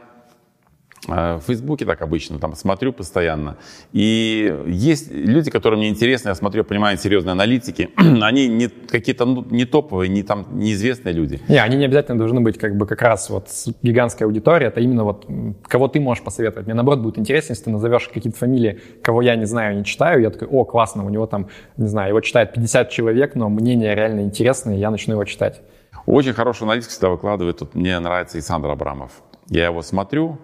в 1.09 1.41
Фейсбуке 1.47 1.85
так 1.85 2.01
обычно, 2.01 2.39
там 2.39 2.55
смотрю 2.55 2.93
постоянно. 2.93 3.57
И 3.93 4.57
есть 4.67 5.11
люди, 5.11 5.51
которые 5.51 5.79
мне 5.79 5.89
интересны, 5.89 6.29
я 6.29 6.35
смотрю, 6.35 6.63
понимаю, 6.65 6.97
серьезные 6.97 7.33
аналитики. 7.33 7.91
Они 7.97 8.47
не 8.47 8.69
какие-то 8.69 9.25
ну, 9.25 9.45
не 9.51 9.65
топовые, 9.65 10.09
не 10.09 10.23
там 10.23 10.47
неизвестные 10.53 11.13
люди. 11.13 11.41
Не, 11.49 11.61
они 11.61 11.77
не 11.77 11.87
обязательно 11.87 12.19
должны 12.19 12.41
быть 12.41 12.57
как 12.57 12.77
бы 12.77 12.87
как 12.87 13.03
раз 13.03 13.31
вот 13.31 13.49
гигантская 13.83 14.29
аудитория. 14.29 14.69
Это 14.69 14.81
именно 14.81 15.03
вот 15.03 15.27
кого 15.65 15.89
ты 15.89 15.99
можешь 15.99 16.23
посоветовать. 16.23 16.67
Мне 16.67 16.75
наоборот 16.75 17.01
будет 17.01 17.19
интересно, 17.19 17.53
если 17.53 17.65
ты 17.65 17.71
назовешь 17.71 18.09
какие-то 18.09 18.39
фамилии, 18.39 18.81
кого 19.03 19.23
я 19.23 19.35
не 19.35 19.47
знаю, 19.47 19.77
не 19.77 19.85
читаю. 19.85 20.23
Я 20.23 20.31
такой, 20.31 20.47
о, 20.49 20.65
классно, 20.65 21.05
у 21.05 21.09
него 21.09 21.27
там, 21.27 21.49
не 21.77 21.89
знаю, 21.89 22.11
его 22.11 22.21
читает 22.21 22.53
50 22.53 22.91
человек, 22.91 23.35
но 23.35 23.49
мнение 23.49 23.95
реально 23.97 24.21
интересное, 24.21 24.77
я 24.77 24.91
начну 24.91 25.15
его 25.15 25.25
читать. 25.25 25.63
Очень 26.07 26.33
хороший 26.33 26.63
аналитик 26.65 26.91
всегда 26.91 27.11
выкладывает. 27.11 27.59
Тут 27.59 27.75
мне 27.75 27.99
нравится 27.99 28.37
Александр 28.37 28.69
Абрамов. 28.69 29.11
Я 29.49 29.67
его 29.67 29.83
смотрю, 29.83 30.39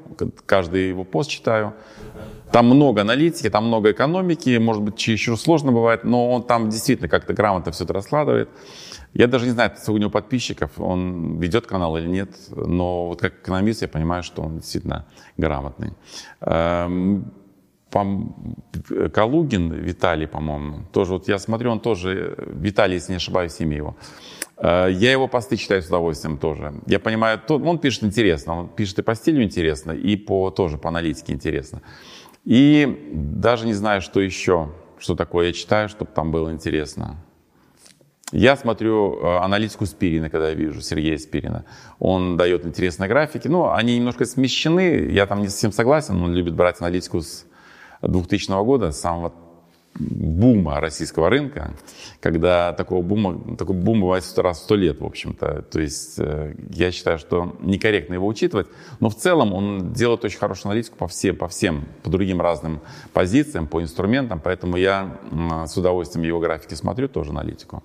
каждый 0.47 0.89
его 0.89 1.05
пост 1.05 1.31
читаю. 1.31 1.75
Там 2.53 2.67
много 2.67 3.03
аналитики, 3.03 3.51
там 3.51 3.67
много 3.67 3.93
экономики, 3.93 4.57
может 4.59 4.83
быть, 4.83 5.07
еще 5.07 5.37
сложно 5.37 5.71
бывает, 5.71 6.05
но 6.05 6.31
он 6.31 6.43
там 6.43 6.71
действительно 6.71 7.09
как-то 7.09 7.35
грамотно 7.35 7.73
все 7.73 7.85
это 7.85 7.93
раскладывает. 7.93 8.49
Я 9.15 9.27
даже 9.27 9.47
не 9.47 9.53
знаю, 9.53 9.73
сколько 9.77 9.97
у 9.97 9.99
него 9.99 10.11
подписчиков, 10.11 10.71
он 10.79 11.39
ведет 11.39 11.67
канал 11.67 11.97
или 11.97 12.07
нет, 12.07 12.31
но 12.51 13.09
вот 13.09 13.21
как 13.21 13.35
экономист 13.43 13.83
я 13.83 13.89
понимаю, 13.89 14.23
что 14.23 14.43
он 14.43 14.59
действительно 14.59 15.07
грамотный. 15.37 15.93
Эм, 16.41 17.33
Калугин 19.13 19.73
Виталий, 19.73 20.27
по-моему, 20.27 20.85
тоже 20.93 21.13
вот 21.13 21.29
я 21.29 21.39
смотрю, 21.39 21.71
он 21.71 21.81
тоже, 21.81 22.35
Виталий, 22.39 22.95
если 22.95 23.13
не 23.13 23.17
ошибаюсь, 23.17 23.61
имя 23.61 23.77
его. 23.77 23.97
Э, 24.61 24.89
я 24.91 25.13
его 25.13 25.29
посты 25.29 25.57
читаю 25.57 25.83
с 25.83 25.87
удовольствием 25.87 26.39
тоже. 26.39 26.75
Я 26.87 26.99
понимаю, 26.99 27.41
он 27.49 27.79
пишет 27.79 28.05
интересно, 28.05 28.61
он 28.61 28.69
пишет 28.69 28.99
и 28.99 29.03
по 29.03 29.15
стилю 29.15 29.43
интересно, 29.43 29.93
и 29.93 30.17
по, 30.17 30.51
тоже 30.51 30.79
по 30.79 30.89
аналитике 30.89 31.33
интересно. 31.33 31.83
И 32.45 33.11
даже 33.13 33.67
не 33.67 33.75
знаю, 33.75 34.01
что 34.01 34.21
еще, 34.21 34.71
что 34.99 35.15
такое 35.15 35.49
я 35.49 35.53
читаю, 35.53 35.89
чтобы 35.89 36.11
там 36.15 36.33
было 36.33 36.51
интересно. 36.53 37.17
Я 38.31 38.57
смотрю 38.57 39.21
э, 39.21 39.39
аналитику 39.39 39.87
Спирина, 39.87 40.29
когда 40.29 40.51
я 40.51 40.55
вижу 40.55 40.83
Сергея 40.83 41.17
Спирина. 41.17 41.65
Он 41.99 42.37
дает 42.37 42.67
интересные 42.67 43.09
графики. 43.09 43.49
Ну, 43.49 43.71
они 43.71 43.97
немножко 43.97 44.27
смещены, 44.27 45.09
я 45.11 45.27
там 45.27 45.41
не 45.41 45.49
совсем 45.49 45.73
согласен. 45.73 46.21
Он 46.23 46.35
любит 46.35 46.55
брать 46.55 46.81
аналитику 46.81 47.23
с 47.23 47.47
2000 48.03 48.65
года, 48.65 48.93
с 48.93 49.01
самого 49.01 49.33
бума 49.99 50.81
российского 50.81 51.29
рынка, 51.29 51.75
когда 52.21 52.73
такого 52.73 53.03
бума, 53.03 53.57
такой 53.57 53.75
бум 53.75 54.01
бывает 54.01 54.25
раз 54.37 54.61
в 54.61 54.63
сто 54.63 54.77
лет, 54.77 55.01
в 55.01 55.05
общем-то. 55.05 55.63
То 55.63 55.81
есть 55.81 56.19
э, 56.19 56.55
я 56.71 56.93
считаю, 56.93 57.19
что 57.19 57.57
некорректно 57.61 58.15
его 58.15 58.27
учитывать, 58.27 58.69
но 59.01 59.11
в 59.11 59.17
целом 59.17 59.53
он 59.53 59.93
делает 59.93 60.25
очень 60.25 60.39
хорошую 60.39 60.71
аналитику 60.71 60.97
по 60.97 61.09
всем, 61.09 61.37
по 61.37 61.49
всем, 61.49 61.85
по 62.03 62.11
другим 62.11 62.41
разным 62.41 62.81
позициям, 63.13 63.67
по 63.67 63.83
инструментам, 63.83 64.41
поэтому 64.43 64.77
я 64.77 65.19
с 65.67 65.77
удовольствием 65.77 66.27
его 66.27 66.41
графики 66.41 66.75
смотрю, 66.75 67.09
тоже 67.09 67.31
аналитику. 67.31 67.83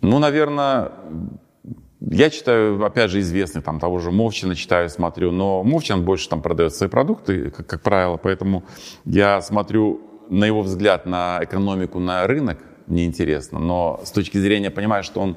Ну, 0.00 0.18
наверное, 0.18 0.92
я 2.00 2.30
читаю, 2.30 2.84
опять 2.84 3.10
же, 3.10 3.20
известный, 3.20 3.62
там, 3.62 3.80
того 3.80 3.98
же 3.98 4.10
Мовчина 4.10 4.54
читаю, 4.54 4.88
смотрю, 4.90 5.32
но 5.32 5.62
Мовчин 5.62 6.04
больше 6.04 6.28
там 6.28 6.42
продает 6.42 6.74
свои 6.74 6.88
продукты, 6.88 7.50
как, 7.50 7.66
как 7.66 7.82
правило, 7.82 8.16
поэтому 8.16 8.64
я 9.04 9.40
смотрю 9.40 10.00
на 10.28 10.44
его 10.44 10.62
взгляд 10.62 11.06
на 11.06 11.40
экономику, 11.42 11.98
на 11.98 12.26
рынок 12.26 12.58
неинтересно, 12.86 13.58
но 13.58 14.00
с 14.04 14.10
точки 14.10 14.38
зрения 14.38 14.70
понимаю, 14.70 15.02
что 15.02 15.20
он 15.20 15.36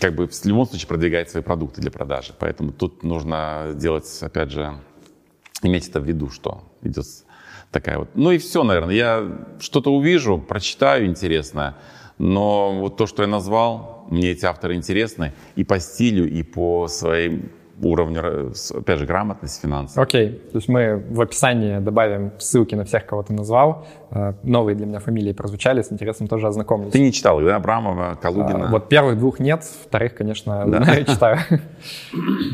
как 0.00 0.14
бы 0.14 0.26
в 0.26 0.44
любом 0.44 0.66
случае 0.66 0.88
продвигает 0.88 1.30
свои 1.30 1.42
продукты 1.42 1.80
для 1.80 1.90
продажи. 1.90 2.32
Поэтому 2.38 2.72
тут 2.72 3.02
нужно 3.02 3.72
делать, 3.74 4.06
опять 4.22 4.50
же, 4.50 4.78
иметь 5.62 5.88
это 5.88 6.00
в 6.00 6.04
виду, 6.04 6.30
что 6.30 6.62
идет 6.82 7.06
такая 7.70 7.98
вот. 7.98 8.10
Ну 8.14 8.30
и 8.30 8.38
все, 8.38 8.62
наверное. 8.62 8.94
Я 8.94 9.46
что-то 9.60 9.92
увижу, 9.92 10.38
прочитаю 10.38 11.06
интересное, 11.06 11.76
но 12.18 12.80
вот 12.80 12.96
то, 12.96 13.06
что 13.06 13.22
я 13.22 13.28
назвал, 13.28 14.06
мне 14.10 14.30
эти 14.30 14.46
авторы 14.46 14.74
интересны 14.76 15.34
и 15.56 15.64
по 15.64 15.78
стилю, 15.78 16.28
и 16.28 16.42
по 16.42 16.88
своим 16.88 17.50
уровня, 17.82 18.50
опять 18.74 18.98
же, 18.98 19.06
грамотность 19.06 19.60
финансов. 19.60 19.98
Окей, 19.98 20.28
okay. 20.28 20.50
то 20.50 20.56
есть 20.56 20.68
мы 20.68 20.96
в 21.10 21.20
описании 21.20 21.78
добавим 21.78 22.32
ссылки 22.38 22.74
на 22.74 22.84
всех, 22.84 23.06
кого 23.06 23.22
ты 23.22 23.32
назвал. 23.32 23.86
Э, 24.10 24.34
новые 24.42 24.74
для 24.74 24.86
меня 24.86 25.00
фамилии 25.00 25.32
прозвучали, 25.32 25.82
с 25.82 25.92
интересом 25.92 26.26
тоже 26.26 26.46
ознакомлюсь. 26.46 26.92
Ты 26.92 27.00
не 27.00 27.12
читал, 27.12 27.40
да, 27.40 27.56
Абрамова, 27.56 28.18
Калугина? 28.20 28.68
А, 28.68 28.70
вот 28.70 28.88
первых 28.88 29.18
двух 29.18 29.40
нет, 29.40 29.62
вторых, 29.62 30.14
конечно, 30.14 30.64
да. 30.66 31.04
читаю. 31.04 31.38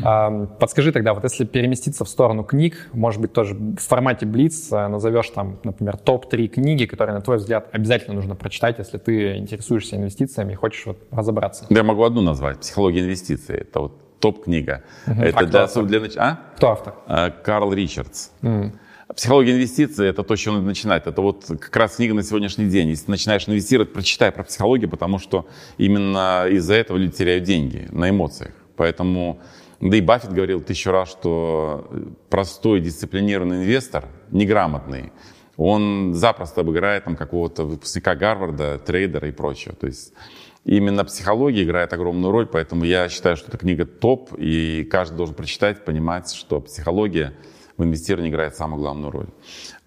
А, 0.03 0.45
подскажи 0.59 0.91
тогда, 0.91 1.13
вот 1.13 1.23
если 1.23 1.45
переместиться 1.45 2.03
в 2.03 2.09
сторону 2.09 2.43
книг, 2.43 2.89
может 2.91 3.21
быть, 3.21 3.33
тоже 3.33 3.55
в 3.55 3.77
формате 3.77 4.25
Блиц 4.25 4.71
э, 4.71 4.87
назовешь 4.87 5.29
там, 5.29 5.59
например, 5.63 5.97
топ-3 5.97 6.47
книги, 6.47 6.85
которые, 6.85 7.15
на 7.15 7.21
твой 7.21 7.37
взгляд, 7.37 7.69
обязательно 7.71 8.15
нужно 8.15 8.35
прочитать, 8.35 8.79
если 8.79 8.97
ты 8.97 9.37
интересуешься 9.37 9.95
инвестициями 9.95 10.53
и 10.53 10.55
хочешь 10.55 10.85
вот 10.85 10.97
разобраться. 11.11 11.65
Да, 11.69 11.77
я 11.77 11.83
могу 11.83 12.03
одну 12.03 12.21
назвать. 12.21 12.59
«Психология 12.59 13.01
инвестиций». 13.01 13.57
Это 13.57 13.79
вот 13.79 14.02
топ-книга. 14.23 14.83
Угу. 15.05 15.21
Это 15.21 15.39
а 15.39 15.45
для, 15.45 15.67
кто 15.67 15.81
для, 15.81 16.01
а? 16.15 16.39
Кто 16.55 16.71
автор? 16.71 16.93
А, 17.07 17.29
Карл 17.29 17.73
Ричардс. 17.73 18.29
Угу. 18.41 18.71
Психология 19.17 19.51
инвестиций– 19.51 20.07
это 20.09 20.23
то, 20.23 20.35
с 20.37 20.39
чего 20.39 20.55
надо 20.55 20.65
начинать. 20.65 21.05
Это 21.07 21.21
вот 21.21 21.45
как 21.59 21.75
раз 21.75 21.97
книга 21.97 22.13
на 22.13 22.23
сегодняшний 22.23 22.69
день. 22.69 22.87
Если 22.87 23.05
ты 23.05 23.11
начинаешь 23.11 23.49
инвестировать, 23.49 23.91
прочитай 23.91 24.31
про 24.31 24.43
психологию, 24.45 24.89
потому 24.89 25.19
что 25.19 25.45
именно 25.77 26.45
из-за 26.49 26.75
этого 26.75 26.97
люди 26.97 27.17
теряют 27.17 27.43
деньги 27.43 27.89
на 27.91 28.09
эмоциях. 28.09 28.53
Поэтому, 28.77 29.41
да 29.81 29.97
и 29.97 30.01
Баффет 30.01 30.31
говорил 30.31 30.61
тысячу 30.61 30.91
раз, 30.91 31.11
что 31.11 31.89
простой 32.29 32.79
дисциплинированный 32.79 33.57
инвестор, 33.57 34.05
неграмотный, 34.31 35.11
он 35.57 36.13
запросто 36.13 36.61
обыграет 36.61 37.03
там 37.03 37.17
какого-то 37.17 37.65
выпускника 37.65 38.15
Гарварда, 38.15 38.79
трейдера 38.79 39.27
и 39.27 39.31
прочего. 39.31 39.75
То 39.75 39.87
есть 39.87 40.13
именно 40.65 41.03
психология 41.05 41.63
играет 41.63 41.93
огромную 41.93 42.31
роль, 42.31 42.47
поэтому 42.47 42.85
я 42.85 43.09
считаю, 43.09 43.35
что 43.35 43.49
эта 43.49 43.57
книга 43.57 43.85
топ, 43.85 44.33
и 44.37 44.83
каждый 44.89 45.17
должен 45.17 45.35
прочитать, 45.35 45.85
понимать, 45.85 46.33
что 46.33 46.61
психология 46.61 47.33
в 47.77 47.83
инвестировании 47.83 48.29
играет 48.29 48.55
самую 48.55 48.79
главную 48.79 49.11
роль. 49.11 49.27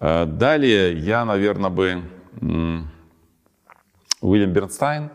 Э, 0.00 0.26
далее 0.26 0.96
я, 0.98 1.24
наверное, 1.24 1.70
бы 1.70 2.02
Уильям 4.20 4.52
Бернстайн, 4.52 5.10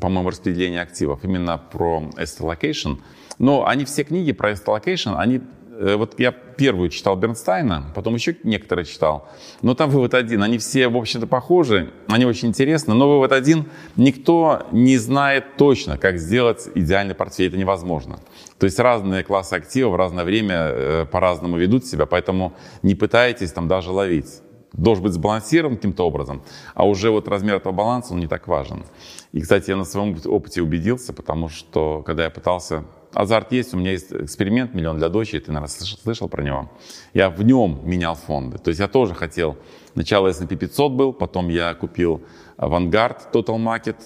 по-моему, 0.00 0.30
распределение 0.30 0.80
активов, 0.80 1.24
именно 1.24 1.58
про 1.58 2.10
asset 2.16 2.40
allocation. 2.40 2.98
Но 3.38 3.66
они 3.66 3.84
все 3.84 4.04
книги 4.04 4.32
про 4.32 4.52
asset 4.52 4.66
allocation, 4.66 5.16
они 5.16 5.40
вот 5.82 6.18
я 6.20 6.30
первую 6.30 6.90
читал 6.90 7.16
Бернстайна, 7.16 7.92
потом 7.94 8.14
еще 8.14 8.36
некоторые 8.44 8.84
читал, 8.84 9.28
но 9.62 9.74
там 9.74 9.90
вывод 9.90 10.14
один. 10.14 10.42
Они 10.42 10.58
все, 10.58 10.88
в 10.88 10.96
общем-то, 10.96 11.26
похожи, 11.26 11.90
они 12.06 12.24
очень 12.24 12.48
интересны, 12.48 12.94
но 12.94 13.08
вывод 13.08 13.32
один. 13.32 13.66
Никто 13.96 14.66
не 14.70 14.96
знает 14.96 15.56
точно, 15.56 15.98
как 15.98 16.18
сделать 16.18 16.68
идеальный 16.74 17.14
портфель. 17.14 17.48
Это 17.48 17.56
невозможно. 17.56 18.20
То 18.58 18.66
есть 18.66 18.78
разные 18.78 19.24
классы 19.24 19.54
активов 19.54 19.94
в 19.94 19.96
разное 19.96 20.24
время 20.24 20.56
э, 20.56 21.06
по-разному 21.10 21.56
ведут 21.56 21.84
себя, 21.84 22.06
поэтому 22.06 22.52
не 22.82 22.94
пытайтесь 22.94 23.50
там 23.52 23.66
даже 23.66 23.90
ловить. 23.90 24.40
Должен 24.72 25.04
быть 25.04 25.12
сбалансирован 25.12 25.76
каким-то 25.76 26.06
образом, 26.06 26.42
а 26.74 26.86
уже 26.86 27.10
вот 27.10 27.28
размер 27.28 27.56
этого 27.56 27.72
баланса, 27.72 28.14
он 28.14 28.20
не 28.20 28.26
так 28.26 28.48
важен. 28.48 28.84
И, 29.32 29.40
кстати, 29.40 29.70
я 29.70 29.76
на 29.76 29.84
своем 29.84 30.16
опыте 30.24 30.62
убедился, 30.62 31.12
потому 31.12 31.48
что, 31.48 32.02
когда 32.06 32.24
я 32.24 32.30
пытался 32.30 32.84
азарт 33.14 33.52
есть, 33.52 33.74
у 33.74 33.76
меня 33.76 33.92
есть 33.92 34.12
эксперимент 34.12 34.74
«Миллион 34.74 34.98
для 34.98 35.08
дочери», 35.08 35.40
ты, 35.40 35.52
наверное, 35.52 35.68
слышал, 35.68 35.98
слышал 36.02 36.28
про 36.28 36.42
него. 36.42 36.70
Я 37.14 37.30
в 37.30 37.42
нем 37.42 37.80
менял 37.84 38.14
фонды. 38.14 38.58
То 38.58 38.68
есть 38.68 38.80
я 38.80 38.88
тоже 38.88 39.14
хотел, 39.14 39.56
сначала 39.94 40.28
S&P 40.28 40.56
500 40.56 40.92
был, 40.92 41.12
потом 41.12 41.48
я 41.48 41.74
купил 41.74 42.22
Vanguard 42.56 43.18
Total 43.32 43.56
Market, 43.56 43.96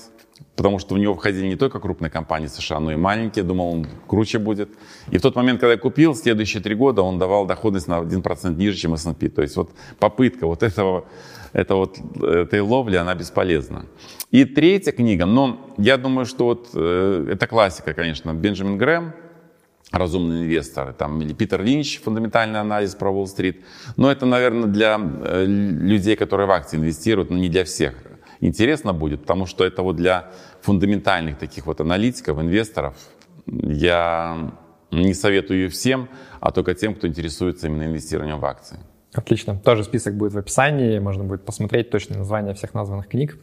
потому 0.55 0.79
что 0.79 0.95
в 0.95 0.99
него 0.99 1.15
входили 1.15 1.47
не 1.47 1.57
только 1.57 1.79
крупные 1.79 2.11
компании 2.11 2.47
США, 2.47 2.81
но 2.81 2.93
и 2.93 2.97
маленькие. 2.97 3.45
Думал, 3.45 3.73
он 3.73 3.87
круче 4.07 4.39
будет. 4.39 4.71
И 5.11 5.19
в 5.19 5.23
тот 5.23 5.37
момент, 5.37 5.61
когда 5.61 5.73
я 5.73 5.79
купил, 5.79 6.15
следующие 6.15 6.63
три 6.63 6.75
года 6.75 7.03
он 7.03 7.19
давал 7.19 7.47
доходность 7.47 7.89
на 7.89 8.01
1% 8.01 8.55
ниже, 8.57 8.77
чем 8.77 8.95
S&P. 8.95 9.29
То 9.29 9.43
есть 9.43 9.57
вот 9.57 9.71
попытка 9.99 10.47
вот 10.47 10.63
этого 10.63 11.05
это 11.53 11.75
вот, 11.75 11.99
этой 12.23 12.61
ловли, 12.61 12.97
она 12.97 13.15
бесполезна. 13.15 13.87
И 14.31 14.45
третья 14.45 14.93
книга, 14.93 15.27
но 15.27 15.75
я 15.79 15.97
думаю, 15.97 16.27
что 16.27 16.45
вот 16.45 16.71
э, 16.75 17.29
это 17.33 17.47
классика, 17.47 17.95
конечно, 17.95 18.35
Бенджамин 18.35 18.79
Грэм, 18.79 19.13
разумные 19.93 20.45
инвесторы, 20.45 20.93
там, 20.93 21.21
или 21.23 21.33
Питер 21.33 21.63
Линч, 21.63 22.01
фундаментальный 22.01 22.61
анализ 22.61 22.95
про 22.95 23.11
Уолл-стрит. 23.11 23.65
Но 23.97 24.11
это, 24.11 24.27
наверное, 24.27 24.69
для 24.69 25.01
э, 25.01 25.45
людей, 25.47 26.17
которые 26.17 26.47
в 26.47 26.51
акции 26.51 26.77
инвестируют, 26.77 27.31
но 27.31 27.37
не 27.37 27.49
для 27.49 27.65
всех. 27.65 27.95
Интересно 28.41 28.93
будет, 28.93 29.23
потому 29.23 29.47
что 29.47 29.65
это 29.65 29.83
вот 29.83 29.97
для 29.97 30.31
фундаментальных 30.63 31.39
таких 31.39 31.67
вот 31.67 31.81
аналитиков, 31.81 32.39
инвесторов. 32.39 32.97
Я 33.47 34.53
не 34.91 35.15
советую 35.15 35.71
всем, 35.71 36.09
а 36.41 36.51
только 36.51 36.75
тем, 36.75 36.95
кто 36.95 37.07
интересуется 37.07 37.69
именно 37.69 37.85
инвестированием 37.85 38.39
в 38.39 38.45
акции. 38.45 38.79
Отлично. 39.17 39.57
Тоже 39.57 39.83
список 39.83 40.15
будет 40.15 40.33
в 40.33 40.39
описании, 40.39 40.99
можно 40.99 41.25
будет 41.25 41.45
посмотреть 41.45 41.91
точное 41.91 42.19
название 42.19 42.55
всех 42.55 42.75
названных 42.75 43.09
книг. 43.09 43.39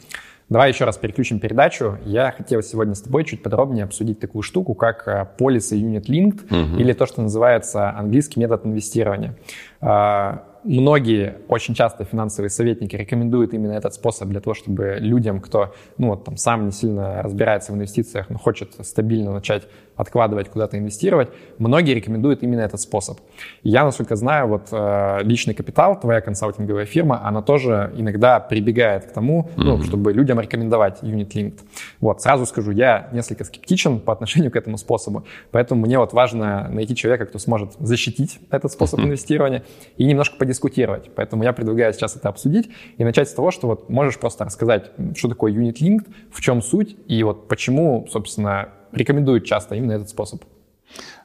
Давай 0.49 0.69
еще 0.69 0.85
раз 0.85 0.97
переключим 0.97 1.39
передачу. 1.39 1.97
Я 2.05 2.31
хотел 2.31 2.61
сегодня 2.61 2.93
с 2.93 3.01
тобой 3.01 3.23
чуть 3.23 3.41
подробнее 3.41 3.85
обсудить 3.85 4.19
такую 4.19 4.43
штуку, 4.43 4.75
как 4.75 5.07
э, 5.07 5.25
полисы 5.37 5.79
Unit 5.79 6.05
Linked 6.05 6.45
угу. 6.45 6.79
или 6.79 6.93
то, 6.93 7.05
что 7.05 7.21
называется 7.21 7.89
английский 7.89 8.39
метод 8.39 8.65
инвестирования. 8.65 9.35
А, 9.81 10.43
многие, 10.63 11.37
очень 11.47 11.73
часто 11.73 12.03
финансовые 12.03 12.49
советники 12.49 12.95
рекомендуют 12.95 13.53
именно 13.53 13.71
этот 13.71 13.93
способ 13.93 14.29
для 14.29 14.41
того, 14.41 14.53
чтобы 14.53 14.97
людям, 14.99 15.39
кто 15.39 15.73
ну, 15.97 16.09
вот, 16.09 16.25
там, 16.25 16.37
сам 16.37 16.65
не 16.65 16.71
сильно 16.71 17.21
разбирается 17.21 17.71
в 17.71 17.75
инвестициях, 17.75 18.29
но 18.29 18.37
хочет 18.37 18.73
стабильно 18.81 19.31
начать 19.31 19.63
откладывать, 19.95 20.49
куда-то 20.49 20.77
инвестировать, 20.77 21.29
многие 21.57 21.93
рекомендуют 21.93 22.43
именно 22.43 22.61
этот 22.61 22.81
способ. 22.81 23.19
Я, 23.63 23.83
насколько 23.83 24.15
знаю, 24.15 24.47
вот 24.47 24.69
э, 24.71 25.19
личный 25.23 25.53
капитал, 25.53 25.99
твоя 25.99 26.21
консалтинговая 26.21 26.85
фирма, 26.85 27.25
она 27.25 27.41
тоже 27.41 27.93
иногда 27.95 28.39
прибегает 28.39 29.05
к 29.05 29.11
тому, 29.11 29.49
mm-hmm. 29.55 29.63
ну, 29.63 29.83
чтобы 29.83 30.13
людям 30.13 30.39
рекомендовать 30.39 31.03
Unit 31.03 31.29
Linked. 31.29 31.59
Вот, 31.99 32.21
сразу 32.21 32.45
скажу, 32.45 32.71
я 32.71 33.09
несколько 33.11 33.43
скептичен 33.43 33.99
по 33.99 34.13
отношению 34.13 34.51
к 34.51 34.55
этому 34.55 34.77
способу, 34.77 35.25
поэтому 35.51 35.81
мне 35.81 35.99
вот 35.99 36.13
важно 36.13 36.69
найти 36.69 36.95
человека, 36.95 37.25
кто 37.25 37.39
сможет 37.39 37.73
защитить 37.79 38.39
этот 38.49 38.71
способ 38.71 38.99
mm-hmm. 38.99 39.05
инвестирования 39.05 39.63
и 39.97 40.05
немножко 40.05 40.37
подискутировать 40.37 40.63
дискутировать. 40.63 41.09
Поэтому 41.15 41.43
я 41.43 41.53
предлагаю 41.53 41.93
сейчас 41.93 42.15
это 42.15 42.29
обсудить 42.29 42.69
и 42.97 43.03
начать 43.03 43.29
с 43.29 43.33
того, 43.33 43.51
что 43.51 43.67
вот 43.67 43.89
можешь 43.89 44.17
просто 44.17 44.45
рассказать, 44.45 44.91
что 45.15 45.29
такое 45.29 45.51
Unit 45.51 45.75
Linked, 45.81 46.07
в 46.31 46.41
чем 46.41 46.61
суть 46.61 46.95
и 47.07 47.23
вот 47.23 47.47
почему, 47.47 48.07
собственно, 48.09 48.69
рекомендуют 48.93 49.45
часто 49.45 49.75
именно 49.75 49.93
этот 49.93 50.09
способ. 50.09 50.43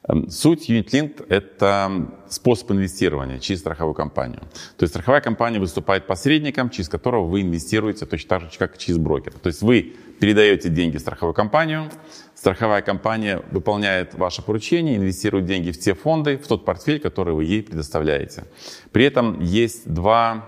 Эм, 0.08 0.30
суть 0.30 0.70
Unit— 0.70 1.26
это 1.28 2.08
способ 2.28 2.70
инвестирования 2.72 3.38
через 3.38 3.60
страховую 3.60 3.94
компанию. 3.94 4.40
То 4.76 4.84
есть 4.84 4.92
страховая 4.92 5.20
компания 5.20 5.58
выступает 5.58 6.06
посредником, 6.06 6.70
через 6.70 6.88
которого 6.88 7.26
вы 7.26 7.42
инвестируете 7.42 8.06
точно 8.06 8.28
так 8.28 8.52
же, 8.52 8.58
как 8.58 8.78
через 8.78 8.98
брокера. 8.98 9.34
То 9.34 9.48
есть 9.48 9.62
вы 9.62 9.94
передаете 10.20 10.68
деньги 10.68 10.96
в 10.96 11.00
страховую 11.00 11.34
компанию, 11.34 11.90
страховая 12.34 12.82
компания 12.82 13.42
выполняет 13.50 14.14
ваше 14.14 14.42
поручение, 14.42 14.96
инвестирует 14.96 15.44
деньги 15.44 15.70
в 15.70 15.78
те 15.78 15.94
фонды, 15.94 16.38
в 16.38 16.46
тот 16.46 16.64
портфель, 16.64 17.00
который 17.00 17.34
вы 17.34 17.44
ей 17.44 17.62
предоставляете. 17.62 18.44
При 18.92 19.04
этом 19.04 19.40
есть 19.40 19.92
два, 19.92 20.46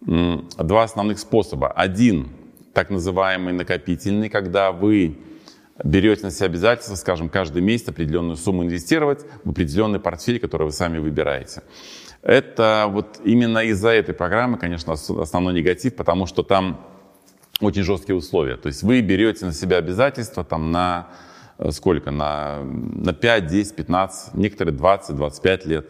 два 0.00 0.82
основных 0.82 1.18
способа. 1.18 1.68
Один, 1.68 2.30
так 2.72 2.90
называемый 2.90 3.52
накопительный, 3.52 4.28
когда 4.28 4.72
вы 4.72 5.18
берете 5.84 6.24
на 6.24 6.30
себя 6.30 6.46
обязательство, 6.46 6.94
скажем, 6.94 7.28
каждый 7.28 7.62
месяц 7.62 7.88
определенную 7.88 8.36
сумму 8.36 8.62
инвестировать 8.62 9.24
в 9.44 9.50
определенный 9.50 10.00
портфель, 10.00 10.38
который 10.38 10.64
вы 10.64 10.72
сами 10.72 10.98
выбираете. 10.98 11.62
Это 12.22 12.86
вот 12.88 13.20
именно 13.24 13.60
из-за 13.60 13.90
этой 13.90 14.14
программы, 14.14 14.58
конечно, 14.58 14.92
основной 14.92 15.54
негатив, 15.54 15.96
потому 15.96 16.26
что 16.26 16.42
там 16.42 16.86
очень 17.60 17.82
жесткие 17.82 18.16
условия. 18.16 18.56
То 18.56 18.68
есть 18.68 18.82
вы 18.82 19.00
берете 19.00 19.46
на 19.46 19.52
себя 19.52 19.78
обязательства 19.78 20.44
там 20.44 20.70
на 20.70 21.08
э, 21.58 21.70
сколько? 21.70 22.10
На, 22.10 22.62
на 22.62 23.12
5, 23.12 23.46
10, 23.46 23.76
15, 23.76 24.34
некоторые 24.34 24.74
20, 24.74 25.16
25 25.16 25.66
лет. 25.66 25.86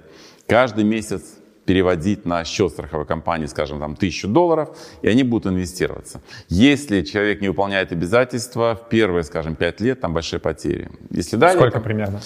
Каждый 0.46 0.84
месяц 0.84 1.39
переводить 1.64 2.24
на 2.24 2.44
счет 2.44 2.72
страховой 2.72 3.06
компании, 3.06 3.46
скажем, 3.46 3.78
там, 3.80 3.96
тысячу 3.96 4.28
долларов, 4.28 4.76
и 5.02 5.08
они 5.08 5.22
будут 5.22 5.52
инвестироваться. 5.52 6.20
Если 6.48 7.02
человек 7.02 7.40
не 7.40 7.48
выполняет 7.48 7.92
обязательства, 7.92 8.74
в 8.74 8.88
первые, 8.88 9.24
скажем, 9.24 9.54
пять 9.56 9.80
лет 9.80 10.00
там 10.00 10.14
большие 10.14 10.40
потери. 10.40 10.90
Если 11.10 11.36
далее, 11.36 11.58
Сколько 11.58 11.74
там, 11.74 11.82
примерно? 11.82 12.20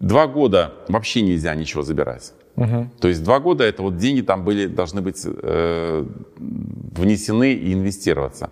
Два 0.00 0.26
года 0.26 0.74
вообще 0.88 1.22
нельзя 1.22 1.54
ничего 1.54 1.82
забирать. 1.82 2.32
Угу. 2.56 2.90
То 3.00 3.08
есть 3.08 3.24
два 3.24 3.40
года 3.40 3.64
это 3.64 3.82
вот 3.82 3.96
деньги 3.96 4.20
там 4.20 4.44
были, 4.44 4.66
должны 4.66 5.00
быть 5.00 5.22
э, 5.24 6.06
внесены 6.38 7.54
и 7.54 7.72
инвестироваться. 7.72 8.50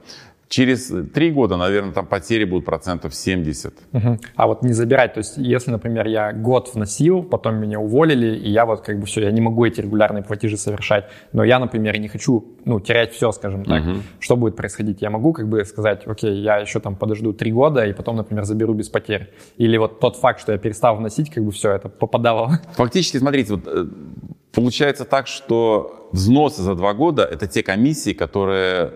Через 0.50 0.92
три 1.14 1.30
года, 1.30 1.56
наверное, 1.56 1.92
там 1.92 2.06
потери 2.06 2.42
будут 2.42 2.64
процентов 2.64 3.14
70. 3.14 3.72
Угу. 3.92 4.18
А 4.34 4.46
вот 4.48 4.64
не 4.64 4.72
забирать, 4.72 5.14
то 5.14 5.18
есть 5.18 5.36
если, 5.36 5.70
например, 5.70 6.08
я 6.08 6.32
год 6.32 6.74
вносил, 6.74 7.22
потом 7.22 7.54
меня 7.54 7.78
уволили, 7.78 8.36
и 8.36 8.50
я 8.50 8.66
вот 8.66 8.80
как 8.80 8.98
бы 8.98 9.06
все, 9.06 9.20
я 9.20 9.30
не 9.30 9.40
могу 9.40 9.64
эти 9.64 9.80
регулярные 9.80 10.24
платежи 10.24 10.56
совершать, 10.56 11.04
но 11.32 11.44
я, 11.44 11.60
например, 11.60 11.96
не 12.00 12.08
хочу, 12.08 12.44
ну, 12.64 12.80
терять 12.80 13.12
все, 13.12 13.30
скажем 13.30 13.64
так, 13.64 13.80
угу. 13.80 13.92
что 14.18 14.36
будет 14.36 14.56
происходить? 14.56 15.00
Я 15.02 15.10
могу 15.10 15.32
как 15.32 15.48
бы 15.48 15.64
сказать, 15.64 16.02
окей, 16.04 16.42
я 16.42 16.56
еще 16.56 16.80
там 16.80 16.96
подожду 16.96 17.32
три 17.32 17.52
года, 17.52 17.86
и 17.86 17.92
потом, 17.92 18.16
например, 18.16 18.42
заберу 18.42 18.74
без 18.74 18.88
потерь. 18.88 19.32
Или 19.56 19.76
вот 19.76 20.00
тот 20.00 20.16
факт, 20.16 20.40
что 20.40 20.50
я 20.50 20.58
перестал 20.58 20.96
вносить, 20.96 21.30
как 21.30 21.44
бы 21.44 21.52
все 21.52 21.70
это 21.70 21.88
попадало. 21.88 22.58
Фактически, 22.72 23.18
смотрите, 23.18 23.54
вот 23.54 23.68
э, 23.68 23.86
получается 24.50 25.04
так, 25.04 25.28
что 25.28 26.08
взносы 26.10 26.62
за 26.62 26.74
два 26.74 26.92
года– 26.92 27.22
это 27.30 27.46
те 27.46 27.62
комиссии, 27.62 28.14
которые 28.14 28.90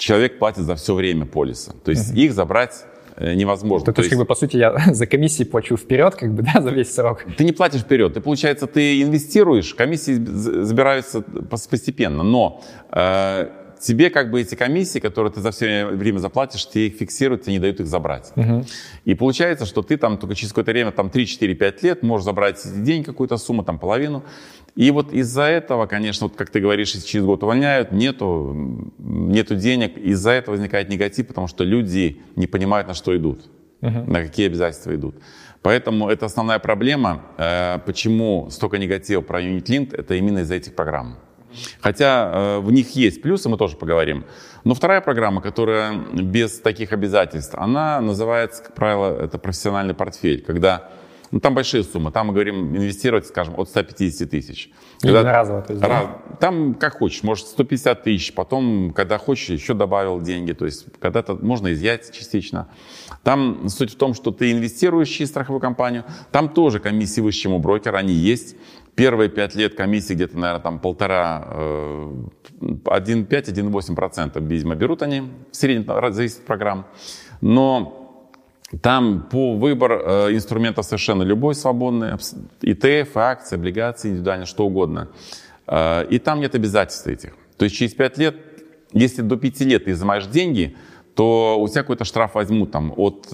человек 0.00 0.38
платит 0.38 0.64
за 0.64 0.74
все 0.74 0.94
время 0.94 1.26
полиса. 1.26 1.72
То 1.84 1.90
есть 1.90 2.14
их 2.16 2.32
забрать 2.32 2.84
э, 3.16 3.34
невозможно. 3.34 3.86
То, 3.86 3.92
то, 3.92 4.00
есть, 4.00 4.10
как 4.10 4.18
бы, 4.18 4.24
по 4.24 4.34
сути, 4.34 4.56
я 4.56 4.76
за 4.92 5.06
комиссии 5.06 5.44
плачу 5.44 5.76
вперед, 5.76 6.14
как 6.16 6.32
бы, 6.32 6.42
да, 6.54 6.60
за 6.60 6.70
весь 6.70 6.92
срок. 6.92 7.24
Ты 7.36 7.44
не 7.44 7.52
платишь 7.52 7.82
вперед. 7.82 8.14
Ты, 8.14 8.20
получается, 8.20 8.66
ты 8.66 9.02
инвестируешь, 9.02 9.74
комиссии 9.74 10.14
забираются 10.14 11.20
постепенно. 11.22 12.22
Но 12.22 12.62
э, 12.92 13.48
тебе 13.80 14.10
как 14.10 14.30
бы 14.30 14.40
эти 14.40 14.54
комиссии, 14.54 14.98
которые 14.98 15.32
ты 15.32 15.40
за 15.40 15.50
все 15.50 15.86
время 15.86 16.18
заплатишь, 16.18 16.68
тебе 16.68 16.88
их 16.88 16.94
фиксируют, 16.94 17.42
тебе 17.42 17.54
не 17.54 17.58
дают 17.58 17.80
их 17.80 17.86
забрать. 17.86 18.32
Угу. 18.36 18.64
И 19.04 19.14
получается, 19.14 19.66
что 19.66 19.82
ты 19.82 19.96
там 19.96 20.18
только 20.18 20.34
через 20.34 20.50
какое-то 20.50 20.72
время, 20.72 20.92
там 20.92 21.08
3-4-5 21.08 21.78
лет 21.82 22.02
можешь 22.02 22.24
забрать 22.24 22.60
деньги, 22.82 23.04
какую-то 23.04 23.36
сумму, 23.36 23.64
там 23.64 23.78
половину. 23.78 24.24
И 24.76 24.90
вот 24.90 25.12
из-за 25.12 25.44
этого, 25.44 25.86
конечно, 25.86 26.28
вот 26.28 26.36
как 26.36 26.50
ты 26.50 26.60
говоришь, 26.60 26.94
если 26.94 27.06
через 27.06 27.24
год 27.24 27.42
увольняют, 27.42 27.92
нету, 27.92 28.86
нету 28.98 29.56
денег, 29.56 29.96
из-за 29.96 30.30
этого 30.30 30.54
возникает 30.54 30.88
негатив, 30.88 31.26
потому 31.26 31.48
что 31.48 31.64
люди 31.64 32.20
не 32.36 32.46
понимают, 32.46 32.88
на 32.88 32.94
что 32.94 33.16
идут, 33.16 33.50
угу. 33.80 34.10
на 34.10 34.22
какие 34.22 34.46
обязательства 34.46 34.94
идут. 34.94 35.16
Поэтому 35.62 36.08
это 36.08 36.26
основная 36.26 36.58
проблема, 36.58 37.22
э, 37.36 37.78
почему 37.84 38.48
столько 38.50 38.78
негатива 38.78 39.20
про 39.20 39.42
UnitLint, 39.42 39.94
это 39.94 40.14
именно 40.14 40.38
из-за 40.38 40.54
этих 40.54 40.74
программ. 40.74 41.18
Хотя 41.80 42.30
э, 42.32 42.58
в 42.60 42.70
них 42.72 42.94
есть 42.96 43.22
плюсы, 43.22 43.48
мы 43.48 43.56
тоже 43.56 43.76
поговорим. 43.76 44.24
Но 44.64 44.74
вторая 44.74 45.00
программа, 45.00 45.40
которая 45.40 45.94
без 46.12 46.60
таких 46.60 46.92
обязательств, 46.92 47.54
она 47.54 48.00
называется, 48.00 48.62
как 48.62 48.74
правило, 48.74 49.16
это 49.22 49.38
профессиональный 49.38 49.94
портфель, 49.94 50.42
когда 50.42 50.90
ну, 51.30 51.38
там 51.38 51.54
большие 51.54 51.84
суммы. 51.84 52.10
Там 52.10 52.28
мы 52.28 52.32
говорим 52.32 52.76
инвестировать, 52.76 53.26
скажем, 53.26 53.54
от 53.56 53.68
150 53.68 54.28
тысяч. 54.28 54.70
Единоразово, 55.02 55.62
то 55.62 55.72
есть, 55.72 55.84
раз, 55.84 56.08
Там 56.40 56.74
как 56.74 56.98
хочешь, 56.98 57.22
может 57.22 57.46
150 57.46 58.02
тысяч, 58.02 58.34
потом, 58.34 58.92
когда 58.92 59.16
хочешь, 59.16 59.48
еще 59.50 59.74
добавил 59.74 60.20
деньги. 60.20 60.52
То 60.52 60.64
есть 60.64 60.86
когда-то 60.98 61.34
можно 61.34 61.72
изъять 61.72 62.12
частично. 62.12 62.68
Там 63.22 63.68
суть 63.68 63.92
в 63.92 63.96
том, 63.96 64.14
что 64.14 64.32
ты 64.32 64.50
инвестируешь 64.50 65.08
через 65.08 65.30
страховую 65.30 65.60
компанию. 65.60 66.04
Там 66.32 66.48
тоже 66.48 66.80
комиссии 66.80 67.20
выше, 67.20 67.38
чем 67.38 67.52
у 67.52 67.60
брокера, 67.60 67.98
они 67.98 68.12
есть. 68.12 68.56
Первые 68.94 69.30
пять 69.30 69.54
лет 69.54 69.74
комиссии 69.74 70.14
где-то, 70.14 70.38
наверное, 70.38 70.62
там 70.62 70.78
полтора, 70.78 71.46
1,5-1,8% 72.60 74.32
э, 74.34 74.40
видимо, 74.40 74.74
берут 74.74 75.02
они. 75.02 75.22
В 75.50 75.56
среднем 75.56 76.12
зависит 76.12 76.38
от 76.38 76.44
программ. 76.44 76.86
Но 77.40 78.28
там 78.82 79.28
по 79.30 79.54
выбор 79.56 79.92
э, 79.92 80.34
инструментов 80.34 80.84
совершенно 80.84 81.22
любой 81.22 81.54
свободный, 81.54 82.12
ETF, 82.62 83.10
акции, 83.14 83.56
облигации, 83.56 84.10
индивидуально, 84.10 84.46
что 84.46 84.66
угодно. 84.66 85.08
Э, 85.66 86.04
и 86.10 86.18
там 86.18 86.40
нет 86.40 86.54
обязательств 86.54 87.06
этих. 87.06 87.34
То 87.56 87.64
есть 87.64 87.76
через 87.76 87.94
5 87.94 88.18
лет, 88.18 88.36
если 88.92 89.22
до 89.22 89.36
5 89.36 89.60
лет 89.62 89.84
ты 89.84 89.92
изымаешь 89.92 90.26
деньги, 90.26 90.76
то 91.14 91.60
у 91.60 91.68
тебя 91.68 91.82
какой-то 91.82 92.04
штраф 92.04 92.34
возьмут 92.34 92.70
там 92.70 92.92
от 92.96 93.28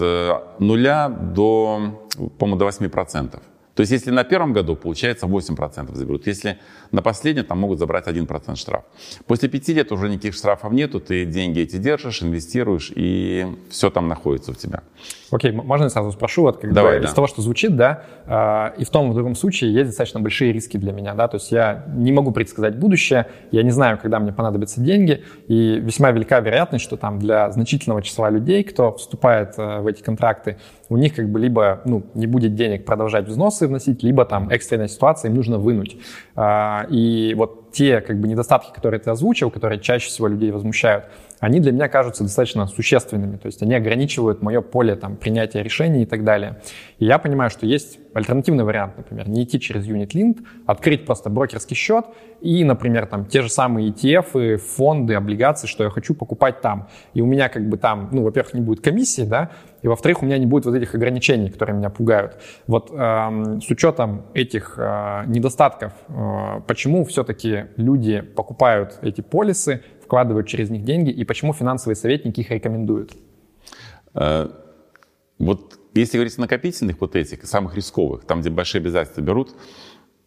нуля 0.59 1.09
до, 1.09 2.03
по-моему, 2.37 2.57
до 2.57 2.67
8%. 2.67 3.39
То 3.77 3.81
есть 3.81 3.91
если 3.91 4.09
на 4.09 4.23
первом 4.23 4.53
году, 4.53 4.75
получается 4.75 5.27
8% 5.27 5.93
заберут. 5.93 6.25
Если 6.25 6.57
на 6.91 7.03
последнем, 7.03 7.45
там 7.45 7.59
могут 7.59 7.77
забрать 7.77 8.07
1% 8.07 8.55
штраф. 8.55 8.83
После 9.27 9.49
пяти 9.49 9.71
лет 9.71 9.91
уже 9.91 10.09
никаких 10.09 10.33
штрафов 10.33 10.73
нету, 10.73 10.99
ты 10.99 11.25
деньги 11.25 11.59
эти 11.59 11.75
держишь, 11.75 12.23
инвестируешь, 12.23 12.91
и 12.95 13.45
все 13.69 13.91
там 13.91 14.07
находится 14.07 14.51
у 14.51 14.55
тебя. 14.55 14.81
Окей, 15.29 15.51
можно 15.51 15.83
я 15.83 15.89
сразу 15.89 16.11
спрошу, 16.11 16.43
вот 16.43 16.57
как 16.57 16.73
Давай, 16.73 16.95
бы, 16.95 17.03
да. 17.03 17.09
из 17.09 17.13
того, 17.13 17.27
что 17.27 17.41
звучит, 17.41 17.75
да, 17.75 18.03
э, 18.25 18.81
и 18.81 18.85
в 18.85 18.89
том 18.89 19.09
и 19.09 19.11
в 19.11 19.13
другом 19.13 19.35
случае 19.35 19.73
есть 19.73 19.89
достаточно 19.89 20.21
большие 20.21 20.53
риски 20.53 20.77
для 20.77 20.93
меня, 20.93 21.13
да, 21.13 21.27
то 21.27 21.35
есть 21.35 21.51
я 21.51 21.83
не 21.93 22.11
могу 22.11 22.31
предсказать 22.31 22.77
будущее, 22.77 23.27
я 23.51 23.61
не 23.61 23.71
знаю, 23.71 23.99
когда 24.01 24.19
мне 24.19 24.31
понадобятся 24.31 24.79
деньги, 24.79 25.23
и 25.47 25.79
весьма 25.79 26.11
велика 26.11 26.39
вероятность, 26.39 26.85
что 26.85 26.95
там 26.95 27.19
для 27.19 27.51
значительного 27.51 28.01
числа 28.01 28.29
людей, 28.29 28.63
кто 28.63 28.93
вступает 28.93 29.55
э, 29.57 29.81
в 29.81 29.87
эти 29.87 30.01
контракты, 30.01 30.57
у 30.89 30.97
них 30.97 31.15
как 31.15 31.29
бы 31.29 31.39
либо 31.39 31.81
ну, 31.85 32.03
не 32.13 32.27
будет 32.27 32.55
денег 32.55 32.85
продолжать 32.85 33.27
взносы 33.27 33.67
вносить, 33.67 34.03
либо 34.03 34.25
там 34.25 34.49
экстренная 34.49 34.87
ситуация, 34.87 35.29
им 35.29 35.35
нужно 35.35 35.57
вынуть. 35.57 35.97
Э, 36.35 36.85
и 36.89 37.33
вот 37.35 37.71
те 37.71 38.01
как 38.01 38.19
бы 38.19 38.27
недостатки, 38.27 38.73
которые 38.73 38.99
ты 38.99 39.09
озвучил, 39.09 39.51
которые 39.51 39.79
чаще 39.79 40.07
всего 40.07 40.27
людей 40.27 40.51
возмущают, 40.51 41.05
они 41.39 41.59
для 41.59 41.71
меня 41.71 41.87
кажутся 41.87 42.23
достаточно 42.23 42.67
существенными, 42.67 43.37
то 43.37 43.45
есть 43.45 43.61
они 43.61 43.75
ограничивают 43.75 44.41
мое 44.41 44.61
поле 44.61 44.95
там, 44.95 45.15
принятия 45.17 45.61
решений 45.61 46.03
и 46.03 46.05
так 46.05 46.23
далее. 46.23 46.61
И 46.99 47.05
я 47.05 47.19
понимаю, 47.19 47.49
что 47.49 47.65
есть 47.65 47.99
альтернативный 48.13 48.63
вариант, 48.63 48.97
например, 48.97 49.29
не 49.29 49.43
идти 49.43 49.59
через 49.59 49.87
UnitLint, 49.87 50.39
открыть 50.65 51.05
просто 51.05 51.29
брокерский 51.29 51.75
счет 51.75 52.05
и, 52.41 52.63
например, 52.63 53.05
там 53.05 53.25
те 53.25 53.41
же 53.41 53.49
самые 53.49 53.89
ETF, 53.89 54.57
фонды, 54.57 55.13
облигации, 55.13 55.67
что 55.67 55.83
я 55.83 55.89
хочу 55.89 56.15
покупать 56.15 56.61
там. 56.61 56.87
И 57.13 57.21
у 57.21 57.25
меня 57.25 57.49
как 57.49 57.67
бы 57.69 57.77
там, 57.77 58.09
ну, 58.11 58.23
во-первых, 58.23 58.53
не 58.53 58.61
будет 58.61 58.83
комиссии, 58.83 59.23
да, 59.23 59.51
и 59.83 59.87
во-вторых, 59.87 60.23
у 60.23 60.25
меня 60.25 60.37
не 60.37 60.45
будет 60.45 60.65
вот 60.65 60.75
этих 60.75 60.95
ограничений, 60.95 61.49
которые 61.49 61.75
меня 61.77 61.89
пугают. 61.89 62.41
Вот 62.65 62.91
э, 62.91 63.59
с 63.63 63.69
учетом 63.69 64.25
этих 64.33 64.75
э, 64.77 65.23
недостатков, 65.27 65.93
э, 66.09 66.61
почему 66.67 67.05
все-таки 67.05 67.65
люди 67.75 68.21
покупают 68.21 68.97
эти 69.01 69.21
полисы, 69.21 69.83
вкладывают 70.07 70.47
через 70.47 70.69
них 70.69 70.83
деньги, 70.83 71.11
и 71.11 71.23
почему 71.25 71.53
финансовые 71.53 71.95
советники 71.95 72.39
их 72.39 72.49
рекомендуют? 72.49 73.11
Э, 74.15 74.47
вот 75.37 75.79
если 75.93 76.17
говорить 76.17 76.37
о 76.37 76.41
накопительных 76.41 76.99
вот 77.01 77.15
этих, 77.15 77.45
самых 77.45 77.75
рисковых, 77.75 78.23
там, 78.25 78.41
где 78.41 78.49
большие 78.49 78.79
обязательства 78.79 79.21
берут, 79.21 79.55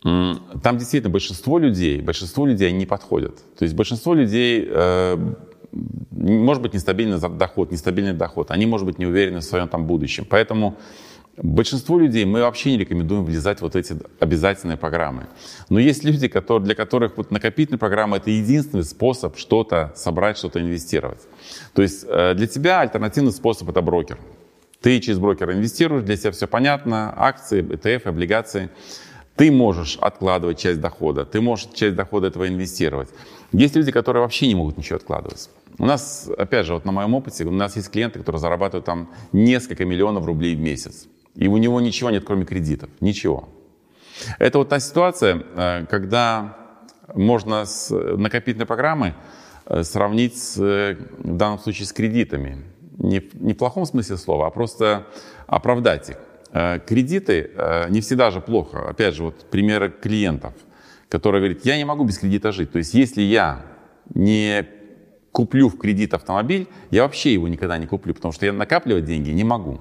там 0.03 0.79
действительно 0.79 1.11
большинство 1.11 1.59
людей, 1.59 2.01
большинство 2.01 2.47
людей 2.47 2.69
они 2.69 2.79
не 2.79 2.87
подходят. 2.87 3.37
То 3.59 3.65
есть 3.65 3.75
большинство 3.75 4.15
людей, 4.15 4.67
э, 4.69 5.35
может 6.11 6.63
быть, 6.63 6.75
нестабильный 6.75 7.19
доход, 7.19 7.71
нестабильный 7.71 8.15
доход, 8.15 8.51
они, 8.51 8.67
может 8.67 8.87
быть, 8.87 8.99
не 8.99 9.07
уверены 9.07 9.41
в 9.41 9.45
своем 9.45 9.69
там 9.69 9.87
будущем. 9.87 10.27
Поэтому 10.29 10.77
Большинству 11.37 11.99
людей 11.99 12.25
мы 12.25 12.41
вообще 12.41 12.73
не 12.73 12.79
рекомендуем 12.79 13.25
влезать 13.25 13.59
в 13.59 13.63
вот 13.63 13.77
эти 13.77 13.97
обязательные 14.19 14.77
программы. 14.77 15.27
Но 15.69 15.79
есть 15.79 16.05
люди, 16.05 16.29
которые, 16.29 16.65
для 16.65 16.75
которых 16.75 17.17
вот 17.17 17.31
накопительная 17.31 17.79
программа 17.79 18.19
это 18.19 18.31
единственный 18.31 18.85
способ 18.85 19.39
что-то 19.39 19.93
собрать, 19.97 20.37
что-то 20.37 20.61
инвестировать. 20.61 21.21
То 21.73 21.83
есть 21.83 22.05
э, 22.07 22.35
для 22.35 22.47
тебя 22.47 22.81
альтернативный 22.81 23.33
способ 23.33 23.71
это 23.71 23.81
брокер. 23.81 24.19
Ты 24.83 24.99
через 25.01 25.19
брокера 25.19 25.55
инвестируешь, 25.55 26.05
для 26.05 26.17
тебя 26.17 26.33
все 26.33 26.47
понятно, 26.47 27.15
акции, 27.17 27.63
ETF, 27.63 28.09
облигации. 28.09 28.71
Ты 29.37 29.51
можешь 29.51 29.97
откладывать 29.99 30.59
часть 30.59 30.81
дохода, 30.81 31.25
ты 31.25 31.41
можешь 31.41 31.69
часть 31.73 31.97
дохода 31.97 32.27
этого 32.27 32.49
инвестировать. 32.49 33.09
Есть 33.53 33.77
люди, 33.77 33.93
которые 33.93 34.23
вообще 34.23 34.47
не 34.49 34.55
могут 34.55 34.77
ничего 34.77 34.97
откладывать. 34.97 35.49
У 35.79 35.87
нас, 35.87 36.29
опять 36.37 36.67
же, 36.67 36.75
вот 36.75 36.85
на 36.85 36.93
моем 36.93 37.15
опыте, 37.15 37.45
у 37.45 37.51
нас 37.51 37.77
есть 37.77 37.91
клиенты, 37.91 38.19
которые 38.19 38.41
зарабатывают 38.41 38.85
там 38.85 39.09
несколько 39.33 39.87
миллионов 39.87 40.27
рублей 40.27 40.55
в 40.55 40.61
месяц. 40.61 41.09
И 41.35 41.49
у 41.49 41.57
него 41.57 41.81
ничего 41.81 42.11
нет, 42.11 42.25
кроме 42.25 42.45
кредитов. 42.45 42.91
Ничего. 43.01 43.49
Это 44.39 44.59
вот 44.59 44.69
та 44.69 44.81
ситуация, 44.81 45.43
э, 45.55 45.87
когда 45.89 46.57
можно 47.15 47.65
с 47.65 47.91
накопительной 47.91 48.67
программы 48.67 49.15
э, 49.67 49.83
сравнить 49.83 50.37
с, 50.37 50.59
э, 50.59 50.97
в 51.19 51.37
данном 51.37 51.59
случае 51.59 51.87
с 51.87 51.93
кредитами. 51.93 52.65
Не, 52.99 53.23
не 53.35 53.55
в 53.55 53.57
плохом 53.57 53.87
смысле 53.87 54.17
слова, 54.17 54.47
а 54.47 54.51
просто 54.51 55.07
оправдать 55.47 56.11
их. 56.11 56.17
Кредиты 56.87 57.53
не 57.89 58.01
всегда 58.01 58.31
же 58.33 58.41
плохо. 58.41 58.91
Опять 58.91 59.15
же, 59.15 59.23
вот 59.23 59.49
примеры 59.51 59.89
клиентов, 59.89 60.53
которые 61.09 61.41
говорят, 61.41 61.65
я 61.65 61.77
не 61.77 61.85
могу 61.85 62.05
без 62.05 62.19
кредита 62.19 62.51
жить. 62.51 62.73
То 62.73 62.79
есть 62.79 62.93
если 62.93 63.23
я 63.23 63.65
не 64.13 64.67
куплю 65.33 65.69
в 65.69 65.79
кредит 65.79 66.13
автомобиль, 66.13 66.67
я 66.91 67.05
вообще 67.05 67.33
его 67.33 67.49
никогда 67.49 67.79
не 67.79 67.87
куплю, 67.87 68.15
потому 68.15 68.33
что 68.33 68.47
я 68.47 68.53
накапливать 68.53 69.05
деньги 69.05 69.31
не 69.31 69.45
могу. 69.45 69.81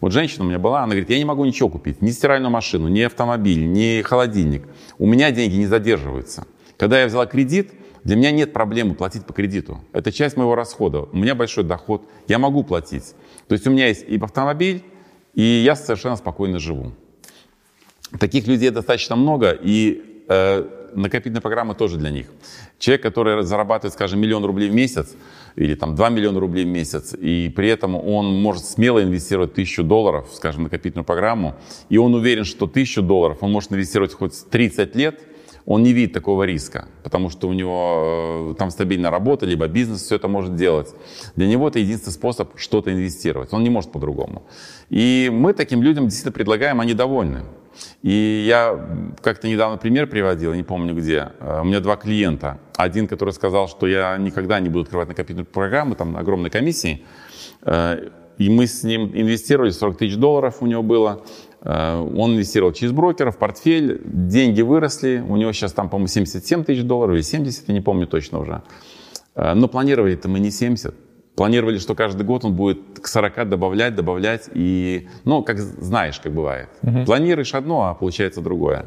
Вот 0.00 0.12
женщина 0.12 0.44
у 0.44 0.48
меня 0.48 0.58
была, 0.58 0.80
она 0.80 0.90
говорит, 0.90 1.10
я 1.10 1.18
не 1.18 1.24
могу 1.24 1.44
ничего 1.44 1.68
купить, 1.68 2.02
ни 2.02 2.10
стиральную 2.10 2.50
машину, 2.50 2.88
ни 2.88 3.00
автомобиль, 3.00 3.66
ни 3.70 4.02
холодильник. 4.02 4.62
У 4.98 5.06
меня 5.06 5.30
деньги 5.30 5.56
не 5.56 5.66
задерживаются. 5.66 6.46
Когда 6.76 7.00
я 7.00 7.06
взяла 7.06 7.26
кредит, 7.26 7.72
для 8.04 8.16
меня 8.16 8.30
нет 8.30 8.52
проблемы 8.52 8.94
платить 8.94 9.26
по 9.26 9.32
кредиту. 9.32 9.80
Это 9.92 10.12
часть 10.12 10.36
моего 10.36 10.54
расхода. 10.54 11.02
У 11.02 11.16
меня 11.16 11.34
большой 11.34 11.64
доход, 11.64 12.08
я 12.28 12.38
могу 12.38 12.62
платить. 12.62 13.14
То 13.48 13.54
есть 13.54 13.66
у 13.66 13.70
меня 13.70 13.88
есть 13.88 14.04
и 14.06 14.18
автомобиль, 14.18 14.84
и 15.34 15.42
я 15.42 15.74
совершенно 15.74 16.16
спокойно 16.16 16.58
живу. 16.58 16.92
Таких 18.18 18.46
людей 18.46 18.70
достаточно 18.70 19.16
много, 19.16 19.50
и 19.50 20.24
э, 20.28 20.77
накопительная 20.94 21.40
программа 21.40 21.74
тоже 21.74 21.96
для 21.96 22.10
них. 22.10 22.26
Человек, 22.78 23.02
который 23.02 23.42
зарабатывает, 23.42 23.94
скажем, 23.94 24.20
миллион 24.20 24.44
рублей 24.44 24.68
в 24.68 24.74
месяц, 24.74 25.14
или 25.56 25.74
там 25.74 25.94
2 25.94 26.08
миллиона 26.10 26.40
рублей 26.40 26.64
в 26.64 26.68
месяц, 26.68 27.14
и 27.14 27.52
при 27.54 27.68
этом 27.68 27.96
он 27.96 28.40
может 28.40 28.64
смело 28.64 29.02
инвестировать 29.02 29.54
тысячу 29.54 29.82
долларов, 29.82 30.28
скажем, 30.32 30.62
в 30.62 30.64
накопительную 30.64 31.04
программу, 31.04 31.54
и 31.88 31.98
он 31.98 32.14
уверен, 32.14 32.44
что 32.44 32.66
тысячу 32.66 33.02
долларов 33.02 33.38
он 33.40 33.52
может 33.52 33.72
инвестировать 33.72 34.12
хоть 34.12 34.48
30 34.50 34.96
лет, 34.96 35.20
он 35.70 35.82
не 35.82 35.92
видит 35.92 36.14
такого 36.14 36.44
риска, 36.44 36.88
потому 37.02 37.28
что 37.28 37.46
у 37.46 37.52
него 37.52 38.52
э, 38.52 38.54
там 38.58 38.70
стабильная 38.70 39.10
работа, 39.10 39.44
либо 39.44 39.68
бизнес 39.68 40.00
все 40.00 40.16
это 40.16 40.26
может 40.26 40.56
делать. 40.56 40.94
Для 41.36 41.46
него 41.46 41.68
это 41.68 41.78
единственный 41.78 42.14
способ 42.14 42.58
что-то 42.58 42.90
инвестировать. 42.90 43.52
Он 43.52 43.62
не 43.62 43.68
может 43.68 43.92
по-другому. 43.92 44.44
И 44.88 45.28
мы 45.30 45.52
таким 45.52 45.82
людям 45.82 46.04
действительно 46.04 46.32
предлагаем, 46.32 46.80
они 46.80 46.94
довольны. 46.94 47.42
И 48.02 48.44
я 48.46 48.78
как-то 49.22 49.48
недавно 49.48 49.76
пример 49.76 50.06
приводил, 50.06 50.54
не 50.54 50.62
помню 50.62 50.94
где. 50.94 51.32
Э, 51.40 51.60
у 51.62 51.64
меня 51.64 51.80
два 51.80 51.96
клиента. 51.96 52.58
Один, 52.76 53.08
который 53.08 53.30
сказал, 53.30 53.68
что 53.68 53.86
я 53.86 54.16
никогда 54.16 54.60
не 54.60 54.68
буду 54.68 54.82
открывать 54.82 55.08
накопительную 55.08 55.46
программу, 55.46 55.94
там 55.94 56.16
огромной 56.16 56.50
комиссии. 56.50 57.04
Э, 57.62 58.08
и 58.38 58.50
мы 58.50 58.66
с 58.68 58.84
ним 58.84 59.10
инвестировали, 59.14 59.70
40 59.70 59.98
тысяч 59.98 60.16
долларов 60.16 60.58
у 60.60 60.66
него 60.66 60.82
было. 60.82 61.24
Э, 61.62 61.96
он 61.98 62.34
инвестировал 62.34 62.72
через 62.72 62.92
брокера 62.92 63.32
в 63.32 63.38
портфель, 63.38 64.00
деньги 64.04 64.62
выросли. 64.62 65.24
У 65.26 65.36
него 65.36 65.52
сейчас 65.52 65.72
там, 65.72 65.88
по-моему, 65.88 66.08
77 66.08 66.64
тысяч 66.64 66.84
долларов 66.84 67.14
или 67.14 67.22
70, 67.22 67.68
я 67.68 67.74
не 67.74 67.80
помню 67.80 68.06
точно 68.06 68.38
уже. 68.38 68.62
Но 69.34 69.68
планировали 69.68 70.14
это 70.14 70.28
мы 70.28 70.40
не 70.40 70.50
70, 70.50 70.92
Планировали, 71.38 71.78
что 71.78 71.94
каждый 71.94 72.26
год 72.26 72.44
он 72.44 72.54
будет 72.54 72.98
к 73.00 73.06
40 73.06 73.48
добавлять, 73.48 73.94
добавлять. 73.94 74.50
И, 74.54 75.08
ну, 75.24 75.44
как 75.44 75.58
знаешь, 75.58 76.18
как 76.18 76.32
бывает. 76.32 76.68
Угу. 76.82 77.04
Планируешь 77.04 77.54
одно, 77.54 77.86
а 77.88 77.94
получается 77.94 78.40
другое. 78.40 78.86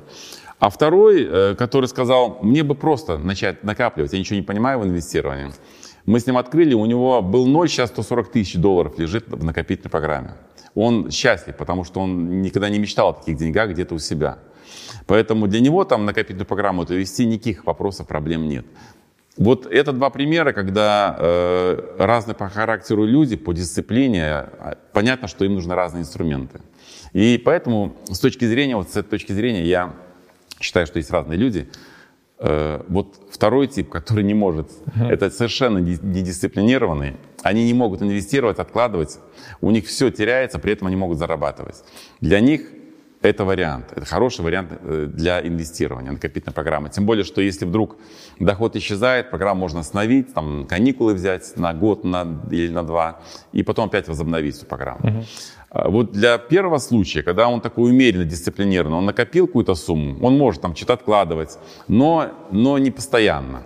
А 0.59 0.69
второй, 0.69 1.23
э, 1.23 1.55
который 1.55 1.85
сказал, 1.85 2.39
мне 2.41 2.63
бы 2.63 2.75
просто 2.75 3.17
начать 3.17 3.63
накапливать, 3.63 4.13
я 4.13 4.19
ничего 4.19 4.35
не 4.35 4.43
понимаю 4.43 4.79
в 4.79 4.85
инвестировании. 4.85 5.51
Мы 6.05 6.19
с 6.19 6.27
ним 6.27 6.37
открыли, 6.37 6.73
у 6.73 6.85
него 6.85 7.21
был 7.21 7.45
ноль, 7.47 7.69
сейчас 7.69 7.89
140 7.89 8.31
тысяч 8.31 8.55
долларов 8.55 8.99
лежит 8.99 9.27
в 9.27 9.43
накопительной 9.43 9.89
программе. 9.89 10.33
Он 10.75 11.09
счастлив, 11.09 11.55
потому 11.55 11.85
что 11.85 12.01
он 12.01 12.41
никогда 12.41 12.69
не 12.69 12.79
мечтал 12.79 13.09
о 13.09 13.13
таких 13.13 13.37
деньгах 13.37 13.69
где-то 13.69 13.95
у 13.95 13.99
себя. 13.99 14.39
Поэтому 15.07 15.47
для 15.47 15.61
него 15.61 15.83
там 15.83 16.05
накопительную 16.05 16.45
программу 16.45 16.83
это 16.83 16.95
вести 16.95 17.25
никаких 17.25 17.65
вопросов, 17.65 18.07
проблем 18.07 18.47
нет. 18.47 18.65
Вот 19.37 19.65
это 19.65 19.93
два 19.93 20.09
примера, 20.09 20.51
когда 20.51 21.15
э, 21.17 21.95
разные 21.97 22.35
по 22.35 22.49
характеру 22.49 23.05
люди, 23.05 23.37
по 23.37 23.53
дисциплине, 23.53 24.25
а, 24.25 24.77
понятно, 24.91 25.27
что 25.27 25.45
им 25.45 25.55
нужны 25.55 25.73
разные 25.73 26.01
инструменты. 26.01 26.59
И 27.13 27.41
поэтому 27.43 27.95
с 28.09 28.19
точки 28.19 28.45
зрения, 28.45 28.75
вот 28.75 28.89
с 28.89 28.97
этой 28.97 29.09
точки 29.09 29.31
зрения, 29.31 29.63
я 29.63 29.93
считаю, 30.59 30.85
что 30.85 30.97
есть 30.97 31.11
разные 31.11 31.37
люди. 31.37 31.69
Э, 32.39 32.83
вот 32.89 33.21
второй 33.31 33.67
тип, 33.67 33.89
который 33.89 34.25
не 34.25 34.33
может, 34.33 34.69
uh-huh. 34.69 35.09
это 35.09 35.29
совершенно 35.29 35.77
недисциплинированные. 35.77 37.15
Они 37.41 37.65
не 37.65 37.73
могут 37.73 38.01
инвестировать, 38.01 38.59
откладывать. 38.59 39.17
У 39.61 39.71
них 39.71 39.85
все 39.87 40.11
теряется, 40.11 40.59
при 40.59 40.73
этом 40.73 40.87
они 40.87 40.97
могут 40.97 41.17
зарабатывать. 41.17 41.83
Для 42.19 42.41
них 42.41 42.63
это 43.21 43.45
вариант. 43.45 43.87
Это 43.95 44.05
хороший 44.05 44.41
вариант 44.41 44.71
э, 44.71 45.07
для 45.11 45.45
инвестирования, 45.45 46.11
накопительной 46.11 46.53
программы. 46.53 46.89
Тем 46.89 47.05
более, 47.05 47.23
что 47.23 47.41
если 47.41 47.65
вдруг 47.65 47.97
доход 48.39 48.75
исчезает, 48.75 49.29
программу 49.29 49.61
можно 49.61 49.79
остановить, 49.79 50.33
там, 50.33 50.65
каникулы 50.65 51.13
взять 51.13 51.57
на 51.57 51.73
год 51.73 52.03
на, 52.03 52.41
или 52.51 52.69
на 52.69 52.83
два, 52.83 53.21
и 53.53 53.63
потом 53.63 53.87
опять 53.87 54.07
возобновить 54.07 54.57
эту 54.57 54.65
программу. 54.65 54.99
Угу. 55.03 55.25
Вот 55.91 56.11
для 56.11 56.37
первого 56.37 56.79
случая, 56.79 57.23
когда 57.23 57.47
он 57.47 57.61
такой 57.61 57.91
умеренно 57.91 58.25
дисциплинированный, 58.25 58.97
он 58.97 59.05
накопил 59.05 59.47
какую-то 59.47 59.75
сумму, 59.75 60.17
он 60.25 60.37
может 60.37 60.61
там 60.61 60.75
что-то 60.75 60.93
откладывать, 60.93 61.57
но, 61.87 62.31
но 62.51 62.77
не 62.77 62.91
постоянно. 62.91 63.63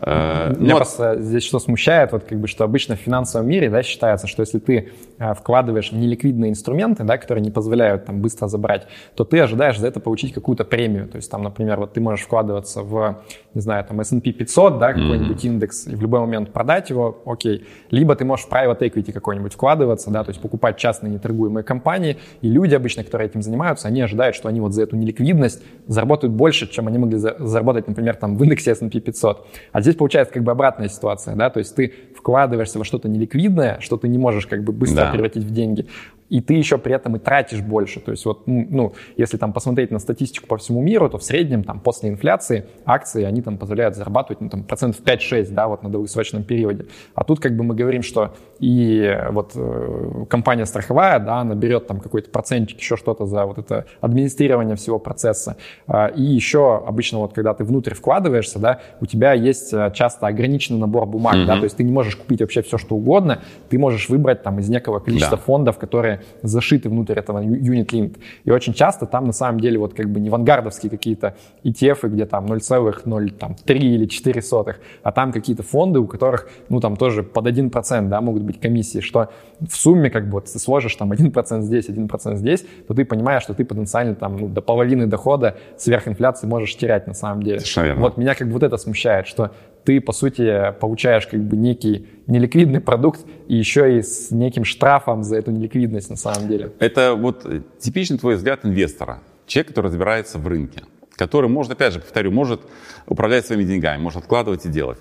Э, 0.00 0.52
Меня 0.58 0.72
ну, 0.72 0.76
просто 0.76 1.20
здесь 1.20 1.44
что 1.44 1.58
смущает, 1.58 2.12
вот 2.12 2.24
как 2.24 2.38
бы, 2.38 2.48
что 2.48 2.64
обычно 2.64 2.96
в 2.96 2.98
финансовом 2.98 3.48
мире 3.48 3.70
да, 3.70 3.82
считается, 3.82 4.26
что 4.26 4.42
если 4.42 4.58
ты 4.58 4.92
э, 5.18 5.34
вкладываешь 5.34 5.92
в 5.92 5.96
неликвидные 5.96 6.50
инструменты, 6.50 7.04
да, 7.04 7.16
которые 7.16 7.42
не 7.42 7.50
позволяют 7.50 8.06
там 8.06 8.20
быстро 8.20 8.48
забрать, 8.48 8.86
то 9.14 9.24
ты 9.24 9.38
ожидаешь 9.38 9.78
за 9.78 9.86
это 9.86 10.00
получить 10.00 10.32
какую-то 10.32 10.64
премию. 10.64 11.08
То 11.08 11.16
есть 11.16 11.30
там, 11.30 11.42
например, 11.42 11.78
вот 11.78 11.92
ты 11.92 12.00
можешь 12.00 12.24
вкладываться 12.24 12.82
в, 12.82 13.22
не 13.54 13.60
знаю, 13.60 13.84
там 13.84 14.00
S&P 14.00 14.32
500, 14.32 14.78
да, 14.78 14.92
какой-нибудь 14.92 15.44
mm-hmm. 15.44 15.48
индекс, 15.48 15.86
и 15.86 15.94
в 15.94 16.02
любой 16.02 16.20
момент 16.20 16.52
продать 16.52 16.90
его, 16.90 17.22
окей. 17.24 17.64
Либо 17.90 18.16
ты 18.16 18.24
можешь 18.24 18.46
в 18.46 18.52
private 18.52 18.80
equity 18.80 19.12
какой-нибудь 19.12 19.54
вкладываться, 19.54 20.10
да, 20.10 20.24
то 20.24 20.30
есть 20.30 20.40
покупать 20.40 20.76
частные 20.76 21.12
неторгуемые 21.12 21.62
компании, 21.62 22.18
и 22.40 22.48
люди 22.48 22.74
обычно, 22.74 23.04
которые 23.04 23.28
этим 23.28 23.42
занимаются, 23.42 23.86
они 23.86 24.02
ожидают, 24.02 24.34
что 24.34 24.48
они 24.48 24.60
вот 24.60 24.72
за 24.72 24.82
эту 24.82 24.96
неликвидность 24.96 25.62
заработают 25.86 26.34
больше, 26.34 26.68
чем 26.68 26.88
они 26.88 26.98
могли 26.98 27.16
заработать, 27.16 27.86
например, 27.86 28.16
там 28.16 28.36
в 28.36 28.42
индексе 28.42 28.72
S&P 28.72 29.00
500. 29.00 29.46
А 29.72 29.80
здесь 29.84 29.96
получается 29.96 30.34
как 30.34 30.42
бы 30.42 30.50
обратная 30.50 30.88
ситуация, 30.88 31.36
да, 31.36 31.50
то 31.50 31.58
есть 31.58 31.74
ты 31.74 31.92
вкладываешься 32.16 32.78
во 32.78 32.84
что-то 32.84 33.08
неликвидное, 33.08 33.78
что 33.80 33.96
ты 33.96 34.08
не 34.08 34.18
можешь 34.18 34.46
как 34.46 34.64
бы 34.64 34.72
быстро 34.72 35.04
да. 35.04 35.10
превратить 35.12 35.44
в 35.44 35.52
деньги, 35.52 35.86
и 36.30 36.40
ты 36.40 36.54
еще 36.54 36.78
при 36.78 36.94
этом 36.94 37.16
и 37.16 37.18
тратишь 37.18 37.60
больше. 37.60 38.00
То 38.00 38.10
есть 38.10 38.24
вот, 38.24 38.46
ну, 38.46 38.94
если 39.16 39.36
там 39.36 39.52
посмотреть 39.52 39.90
на 39.90 39.98
статистику 39.98 40.46
по 40.46 40.56
всему 40.56 40.82
миру, 40.82 41.08
то 41.08 41.18
в 41.18 41.22
среднем 41.22 41.64
там 41.64 41.80
после 41.80 42.08
инфляции 42.08 42.64
акции, 42.84 43.24
они 43.24 43.42
там 43.42 43.58
позволяют 43.58 43.94
зарабатывать 43.94 44.40
ну, 44.40 44.48
там, 44.48 44.64
процентов 44.64 45.02
5-6, 45.02 45.52
да, 45.52 45.68
вот 45.68 45.82
на 45.82 45.90
долгосрочном 45.90 46.42
периоде. 46.44 46.86
А 47.14 47.24
тут 47.24 47.40
как 47.40 47.56
бы 47.56 47.64
мы 47.64 47.74
говорим, 47.74 48.02
что 48.02 48.34
и 48.58 49.16
вот 49.30 49.52
э, 49.54 50.24
компания 50.28 50.64
страховая, 50.66 51.18
да, 51.18 51.38
она 51.38 51.54
берет 51.54 51.86
там 51.86 52.00
какой-то 52.00 52.30
процентик, 52.30 52.78
еще 52.78 52.96
что-то 52.96 53.26
за 53.26 53.44
вот 53.44 53.58
это 53.58 53.86
администрирование 54.00 54.76
всего 54.76 54.98
процесса. 54.98 55.56
Э, 55.86 56.10
и 56.14 56.22
еще 56.22 56.82
обычно 56.86 57.18
вот 57.18 57.34
когда 57.34 57.52
ты 57.54 57.64
внутрь 57.64 57.94
вкладываешься, 57.94 58.58
да, 58.58 58.80
у 59.00 59.06
тебя 59.06 59.34
есть 59.34 59.72
э, 59.74 59.92
часто 59.94 60.26
ограниченный 60.26 60.80
набор 60.80 61.06
бумаг, 61.06 61.36
mm-hmm. 61.36 61.46
да, 61.46 61.56
то 61.58 61.64
есть 61.64 61.76
ты 61.76 61.84
не 61.84 61.92
можешь 61.92 62.16
купить 62.16 62.40
вообще 62.40 62.62
все, 62.62 62.78
что 62.78 62.96
угодно, 62.96 63.40
ты 63.68 63.78
можешь 63.78 64.08
выбрать 64.08 64.42
там 64.42 64.58
из 64.58 64.68
некого 64.68 65.00
количества 65.00 65.36
да. 65.36 65.42
фондов, 65.42 65.78
которые 65.78 66.13
зашиты 66.42 66.88
внутрь 66.88 67.18
этого 67.18 67.42
unit 67.42 67.86
link. 67.86 68.18
И 68.44 68.50
очень 68.50 68.74
часто 68.74 69.06
там 69.06 69.26
на 69.26 69.32
самом 69.32 69.60
деле 69.60 69.78
вот 69.78 69.94
как 69.94 70.10
бы 70.10 70.20
не 70.20 70.30
вангардовские 70.30 70.90
какие-то 70.90 71.36
ETF, 71.64 72.08
где 72.08 72.26
там 72.26 72.46
0,03 72.46 73.78
или 73.78 74.06
4 74.06 74.42
сотых, 74.42 74.80
а 75.02 75.12
там 75.12 75.32
какие-то 75.32 75.62
фонды, 75.62 75.98
у 75.98 76.06
которых, 76.06 76.48
ну 76.68 76.80
там 76.80 76.96
тоже 76.96 77.22
под 77.22 77.46
1%, 77.46 78.08
да, 78.08 78.20
могут 78.20 78.42
быть 78.42 78.60
комиссии, 78.60 79.00
что 79.00 79.30
в 79.60 79.76
сумме 79.76 80.10
как 80.10 80.26
бы 80.26 80.32
вот 80.32 80.44
ты 80.46 80.58
сложишь 80.58 80.94
там 80.96 81.12
1% 81.12 81.60
здесь, 81.62 81.88
1% 81.88 82.36
здесь, 82.36 82.64
то 82.86 82.94
ты 82.94 83.04
понимаешь, 83.04 83.42
что 83.42 83.54
ты 83.54 83.64
потенциально 83.64 84.14
там 84.14 84.36
ну, 84.36 84.48
до 84.48 84.60
половины 84.60 85.06
дохода 85.06 85.56
сверхинфляции 85.76 86.46
можешь 86.46 86.76
терять 86.76 87.06
на 87.06 87.14
самом 87.14 87.42
деле. 87.42 87.60
Совершенно 87.60 88.00
Вот 88.00 88.16
меня 88.16 88.34
как 88.34 88.48
бы 88.48 88.54
вот 88.54 88.62
это 88.62 88.76
смущает, 88.76 89.26
что 89.26 89.50
ты, 89.84 90.00
по 90.00 90.12
сути, 90.12 90.72
получаешь 90.80 91.26
как 91.26 91.40
бы 91.40 91.56
некий 91.56 92.06
неликвидный 92.26 92.80
продукт 92.80 93.20
и 93.48 93.54
еще 93.54 93.98
и 93.98 94.02
с 94.02 94.30
неким 94.30 94.64
штрафом 94.64 95.22
за 95.22 95.36
эту 95.36 95.50
неликвидность 95.50 96.03
на 96.08 96.16
самом 96.16 96.48
деле. 96.48 96.72
Это 96.78 97.14
вот 97.14 97.46
типичный 97.78 98.18
твой 98.18 98.36
взгляд 98.36 98.64
инвестора, 98.64 99.22
человек, 99.46 99.68
который 99.68 99.86
разбирается 99.86 100.38
в 100.38 100.46
рынке 100.46 100.82
который 101.16 101.48
может, 101.48 101.72
опять 101.72 101.92
же, 101.92 102.00
повторю, 102.00 102.30
может 102.30 102.60
управлять 103.06 103.46
своими 103.46 103.64
деньгами, 103.64 104.00
может 104.00 104.22
откладывать 104.22 104.66
и 104.66 104.68
делать. 104.68 104.98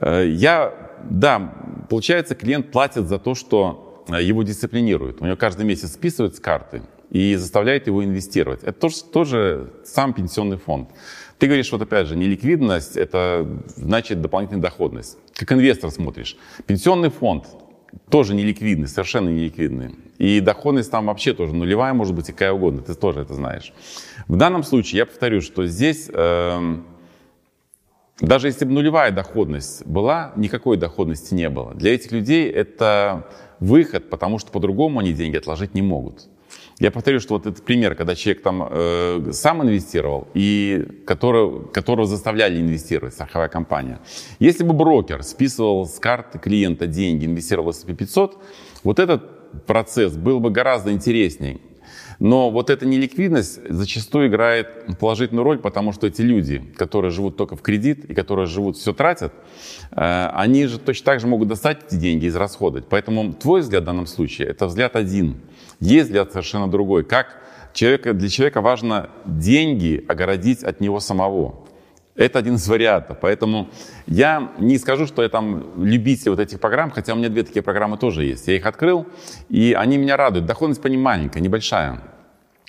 Э, 0.00 0.26
я, 0.26 0.72
да, 1.04 1.52
получается, 1.88 2.34
клиент 2.34 2.70
платит 2.70 3.08
за 3.08 3.18
то, 3.18 3.34
что 3.34 4.04
э, 4.08 4.22
его 4.22 4.42
дисциплинируют. 4.42 5.20
У 5.20 5.24
него 5.24 5.36
каждый 5.36 5.66
месяц 5.66 5.92
списывают 5.92 6.36
с 6.36 6.40
карты 6.40 6.82
и 7.10 7.34
заставляет 7.36 7.86
его 7.86 8.04
инвестировать. 8.04 8.62
Это 8.62 8.78
тоже, 8.78 9.04
тоже 9.12 9.72
сам 9.84 10.12
пенсионный 10.12 10.58
фонд. 10.58 10.90
Ты 11.38 11.46
говоришь, 11.46 11.70
вот 11.70 11.82
опять 11.82 12.06
же, 12.06 12.16
неликвидность– 12.16 12.96
это 12.96 13.46
значит 13.76 14.22
дополнительная 14.22 14.62
доходность. 14.62 15.18
Как 15.34 15.52
инвестор 15.52 15.90
смотришь. 15.90 16.36
Пенсионный 16.66 17.10
фонд 17.10 17.44
тоже 18.10 18.34
неликвидный, 18.34 18.88
совершенно 18.88 19.28
неликвидный. 19.28 19.94
И 20.18 20.40
доходность 20.40 20.90
там 20.90 21.06
вообще 21.06 21.34
тоже 21.34 21.54
нулевая, 21.54 21.92
может 21.92 22.14
быть, 22.14 22.28
и 22.28 22.32
какая 22.32 22.52
угодно. 22.52 22.82
Ты 22.82 22.94
тоже 22.94 23.20
это 23.20 23.34
знаешь. 23.34 23.72
В 24.28 24.36
данном 24.36 24.62
случае 24.62 24.98
я 24.98 25.06
повторю, 25.06 25.40
что 25.40 25.66
здесь... 25.66 26.08
Э, 26.12 26.76
даже 28.20 28.48
если 28.48 28.64
бы 28.64 28.72
нулевая 28.72 29.10
доходность 29.12 29.84
была, 29.86 30.32
никакой 30.36 30.78
доходности 30.78 31.34
не 31.34 31.50
было. 31.50 31.74
Для 31.74 31.94
этих 31.94 32.12
людей 32.12 32.50
это 32.50 33.26
выход, 33.60 34.08
потому 34.08 34.38
что 34.38 34.50
по-другому 34.50 35.00
они 35.00 35.12
деньги 35.12 35.36
отложить 35.36 35.74
не 35.74 35.82
могут. 35.82 36.28
Я 36.78 36.90
повторю, 36.90 37.20
что 37.20 37.34
вот 37.34 37.46
этот 37.46 37.64
пример, 37.64 37.94
когда 37.94 38.14
человек 38.14 38.42
там 38.42 38.68
э, 38.70 39.30
сам 39.32 39.62
инвестировал 39.62 40.28
и 40.34 40.86
которого, 41.06 41.68
которого 41.68 42.06
заставляли 42.06 42.60
инвестировать, 42.60 43.14
страховая 43.14 43.48
компания. 43.48 43.98
Если 44.40 44.62
бы 44.62 44.74
брокер 44.74 45.22
списывал 45.22 45.86
с 45.86 45.98
карты 45.98 46.38
клиента 46.38 46.86
деньги, 46.86 47.24
инвестировал 47.24 47.72
в 47.72 47.76
S&P 47.76 47.94
500, 47.94 48.42
вот 48.84 48.98
этот 48.98 49.64
процесс 49.66 50.16
был 50.16 50.38
бы 50.38 50.50
гораздо 50.50 50.92
интереснее. 50.92 51.60
Но 52.18 52.50
вот 52.50 52.70
эта 52.70 52.86
неликвидность 52.86 53.60
зачастую 53.68 54.28
играет 54.28 54.98
положительную 54.98 55.44
роль, 55.44 55.58
потому 55.58 55.92
что 55.92 56.06
эти 56.06 56.22
люди, 56.22 56.62
которые 56.76 57.10
живут 57.10 57.36
только 57.36 57.56
в 57.56 57.62
кредит 57.62 58.04
и 58.04 58.14
которые 58.14 58.46
живут, 58.46 58.76
все 58.76 58.92
тратят, 58.92 59.32
э, 59.92 60.30
они 60.32 60.66
же 60.66 60.78
точно 60.78 61.04
так 61.04 61.20
же 61.20 61.26
могут 61.26 61.48
достать 61.48 61.78
эти 61.86 61.96
деньги 61.96 62.24
и 62.24 62.28
израсходовать. 62.28 62.86
Поэтому 62.88 63.32
твой 63.32 63.60
взгляд 63.60 63.82
в 63.82 63.86
данном 63.86 64.06
случае– 64.06 64.48
это 64.48 64.66
взгляд 64.66 64.96
один– 64.96 65.40
есть 65.80 66.06
взгляд 66.06 66.32
совершенно 66.32 66.70
другой. 66.70 67.04
Как 67.04 67.42
человека, 67.72 68.14
для 68.14 68.28
человека 68.28 68.60
важно 68.60 69.10
деньги 69.24 70.04
огородить 70.08 70.62
от 70.62 70.80
него 70.80 71.00
самого. 71.00 71.66
Это 72.16 72.38
один 72.38 72.54
из 72.54 72.66
вариантов. 72.66 73.18
Поэтому 73.20 73.68
я 74.06 74.52
не 74.58 74.78
скажу, 74.78 75.06
что 75.06 75.22
я 75.22 75.28
там 75.28 75.84
любитель 75.84 76.30
вот 76.30 76.40
этих 76.40 76.60
программ, 76.60 76.90
хотя 76.90 77.12
у 77.12 77.16
меня 77.16 77.28
две 77.28 77.42
такие 77.42 77.62
программы 77.62 77.98
тоже 77.98 78.24
есть. 78.24 78.48
Я 78.48 78.56
их 78.56 78.64
открыл, 78.64 79.06
и 79.48 79.74
они 79.78 79.98
меня 79.98 80.16
радуют. 80.16 80.46
Доходность 80.46 80.80
по 80.80 80.88
небольшая. 80.88 82.00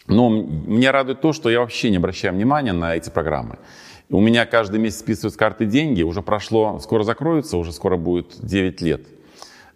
Но 0.07 0.29
меня 0.29 0.91
радует 0.91 1.21
то, 1.21 1.33
что 1.33 1.49
я 1.49 1.59
вообще 1.59 1.89
не 1.89 1.97
обращаю 1.97 2.33
внимания 2.33 2.73
на 2.73 2.95
эти 2.95 3.09
программы. 3.09 3.57
У 4.09 4.21
меня 4.21 4.45
каждый 4.45 4.79
месяц 4.79 4.99
списывают 4.99 5.33
с 5.33 5.37
карты 5.37 5.65
деньги, 5.65 6.01
уже 6.01 6.21
прошло, 6.21 6.79
скоро 6.79 7.03
закроются, 7.03 7.57
уже 7.57 7.73
скоро 7.73 7.97
будет 7.97 8.35
9 8.39 8.81
лет. 8.81 9.01